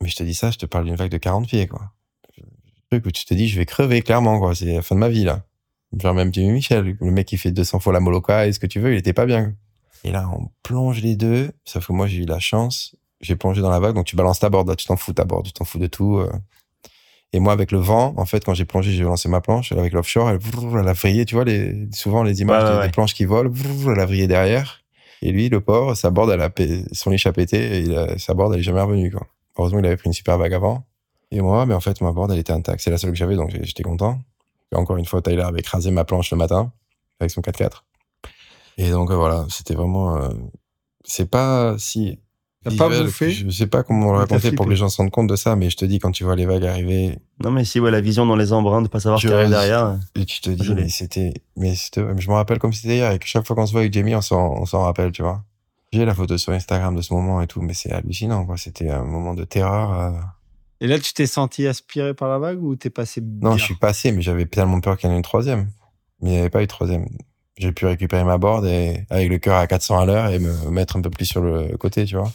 [0.00, 1.90] mais je te dis ça, je te parle d'une vague de 40 pieds quoi.
[2.38, 2.44] Le
[2.90, 5.08] truc où tu te dis je vais crever clairement quoi, c'est la fin de ma
[5.08, 5.42] vie là.
[5.98, 8.68] Genre même Jimmy Michel, le mec qui fait 200 fois la Moloka et ce que
[8.68, 9.54] tu veux, il était pas bien.
[10.04, 13.62] Et là on plonge les deux, sauf que moi j'ai eu la chance, j'ai plongé
[13.62, 15.52] dans la vague, donc tu balances ta board, là, tu t'en fous ta board, tu
[15.52, 16.18] t'en fous de tout.
[16.18, 16.30] euh.
[17.32, 19.72] Et moi, avec le vent, en fait, quand j'ai plongé, j'ai lancé ma planche.
[19.72, 20.38] Avec l'offshore, elle,
[20.80, 23.52] elle a vrillé, tu vois, les, souvent les images Ouais, ouais, des, planches qui volent,
[23.92, 24.80] elle a vrillé derrière.
[25.20, 26.50] Et lui, le pauvre, sa board, elle a,
[26.92, 29.26] son liche a pété et il a- sa board, elle est jamais revenue, quoi.
[29.58, 30.86] Heureusement, il avait pris une super vague avant.
[31.30, 32.80] Et moi, mais en fait, ma board, elle était intacte.
[32.80, 34.20] C'est la seule que j'avais, donc j'étais content.
[34.72, 36.72] Et encore une fois, Tyler avait écrasé ma planche le matin
[37.20, 37.84] avec son 4x4.
[38.78, 40.28] Et donc, euh, voilà, c'était vraiment, euh,
[41.04, 42.18] c'est pas si,
[42.70, 44.88] T'as pas bouffé Je sais pas comment le Mais t'as raconter pour que les gens
[44.88, 47.18] se rendent compte de ça, mais je te dis, quand tu vois les vagues arriver,
[47.42, 49.98] Non, mais si, ouais, la vision dans les embruns, de pas savoir qui arrive derrière.
[50.14, 53.26] et tu te dis, mais c'était, mais je me rappelle comme c'était hier, et que
[53.26, 55.42] chaque fois qu'on se voit avec Jamie, on s'en, on s'en rappelle, tu vois.
[55.92, 58.56] J'ai la photo sur Instagram de ce moment et tout, mais c'est hallucinant, quoi.
[58.58, 59.98] C'était un moment de terreur.
[59.98, 60.10] euh.
[60.80, 63.50] Et là, tu t'es senti aspiré par la vague ou t'es passé bien?
[63.50, 65.70] Non, je suis passé, mais j'avais tellement peur qu'il y en ait une troisième.
[66.20, 67.06] Mais il n'y avait pas eu de troisième.
[67.56, 70.70] J'ai pu récupérer ma board et, avec le cœur à 400 à l'heure et me
[70.70, 72.30] mettre un peu plus sur le côté, tu vois.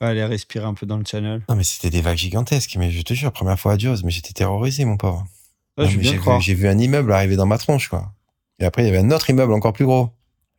[0.00, 1.42] Aller respirer un peu dans le channel.
[1.48, 4.10] Non, mais c'était des vagues gigantesques, mais je te jure, première fois à Dios, mais
[4.10, 5.26] j'étais terrorisé, mon pauvre.
[5.78, 7.58] Ouais, Non, je veux mais bien j'ai vu, j'ai vu un immeuble arriver dans ma
[7.58, 8.12] tronche, quoi.
[8.58, 10.10] Et après, il y avait un autre immeuble encore plus gros.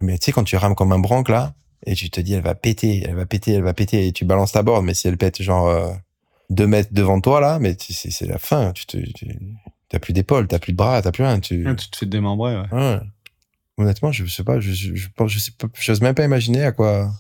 [0.02, 1.54] Mais tu sais, quand tu rames comme un branque, là,
[1.86, 4.26] et tu te dis, elle va péter, elle va péter, elle va péter, et tu
[4.26, 5.92] balances ta board, mais si elle pète, genre, euh,
[6.50, 8.72] deux mètres devant toi, là, mais c'est, c'est la fin.
[8.74, 9.28] Tu te, tu,
[9.90, 11.40] t'as plus d'épaule, t'as plus de bras, t'as plus rien.
[11.40, 12.68] Tu, Ouais, Tu te fais démembrer, ouais.
[12.72, 13.00] Ouais.
[13.78, 15.68] Honnêtement, je sais pas, je, je, je pense, je sais pas,
[16.02, 17.12] même pas imaginer à quoi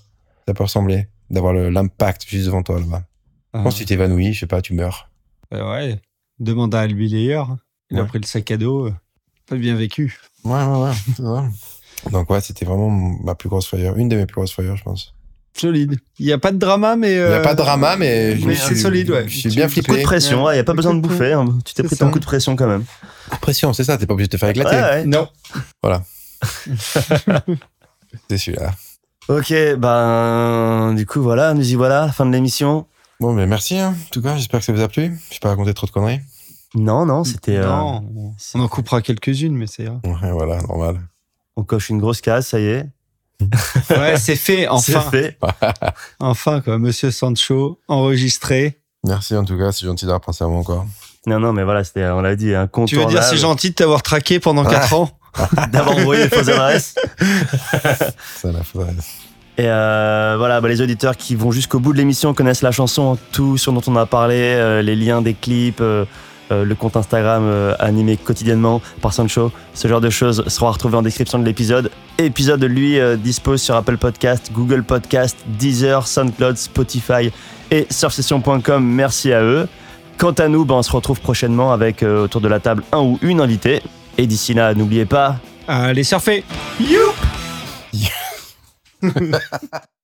[0.47, 3.03] ça peut ressembler d'avoir l'impact juste devant toi, là-bas.
[3.53, 5.09] Je pense que tu t'évanouis, je sais pas, tu meurs.
[5.51, 6.01] Ouais, ouais.
[6.39, 7.41] Demande à Albi Layer.
[7.89, 8.87] Il a pris le sac à dos.
[8.87, 8.93] euh,
[9.47, 10.19] Pas bien vécu.
[10.43, 11.41] Ouais, ouais, ouais.
[12.11, 14.83] Donc ouais, c'était vraiment ma plus grosse frayeur, une de mes plus grosses frayeurs, je
[14.83, 15.13] pense.
[15.57, 15.97] Solide.
[16.19, 17.13] Il n'y a pas de drama, mais.
[17.13, 19.27] Il y a pas de drama, mais, je me mais c'est solide, ouais.
[19.27, 19.91] Je suis bien flippé.
[19.93, 20.53] Coup de pression, Ouais.
[20.53, 21.33] il n'y a pas besoin de bouffer.
[21.33, 21.47] hein.
[21.65, 22.11] Tu t'es pris ton ça.
[22.11, 22.83] coup de pression quand même.
[23.41, 24.75] Pression, c'est ça, t'es pas obligé de te faire éclater.
[24.75, 25.05] ouais.
[25.05, 25.27] Non.
[28.29, 28.71] C'est celui-là.
[29.29, 32.87] Ok, ben du coup voilà, nous y voilà, fin de l'émission.
[33.19, 33.77] Bon, mais merci.
[33.77, 33.95] Hein.
[34.07, 35.19] En tout cas, j'espère que ça vous a plu.
[35.31, 36.21] Je pas raconté trop de conneries.
[36.75, 37.57] Non, non, c'était.
[37.57, 39.99] euh, Non, on en coupera quelques-unes, mais c'est ira.
[40.03, 40.99] Ouais, voilà, normal.
[41.55, 42.85] on coche une grosse case, ça y est.
[43.89, 45.01] Ouais, c'est fait, enfin.
[45.01, 45.39] C'est fait.
[46.19, 46.77] Enfin, quoi.
[46.77, 48.79] Monsieur Sancho, enregistré.
[49.05, 50.85] Merci en tout cas, c'est gentil d'avoir pensé à moi encore.
[51.25, 53.75] Non, non, mais voilà, c'était, on l'a dit, un Tu veux dire, c'est gentil de
[53.75, 55.09] t'avoir traqué pendant 4 ans?
[55.71, 56.95] d'avoir envoyé les fausses adresses.
[58.35, 58.93] Ça la faudrait.
[59.57, 63.17] Et euh, voilà, bah, les auditeurs qui vont jusqu'au bout de l'émission connaissent la chanson,
[63.31, 66.05] tout ce dont on a parlé, euh, les liens des clips, euh,
[66.49, 69.51] le compte Instagram animé quotidiennement par Sancho.
[69.73, 71.91] Ce genre de choses sera retrouvé en description de l'épisode.
[72.19, 77.33] Épisode, lui, dispose sur Apple Podcast, Google Podcast, Deezer, SoundCloud, Spotify
[77.69, 78.81] et surfsession.com.
[78.81, 79.67] Merci à eux.
[80.17, 83.19] Quant à nous, bah, on se retrouve prochainement avec autour de la table un ou
[83.21, 83.81] une invitée.
[84.17, 85.37] Et d'ici là, n'oubliez pas,
[85.67, 86.43] Allez, surfer.
[86.79, 87.11] You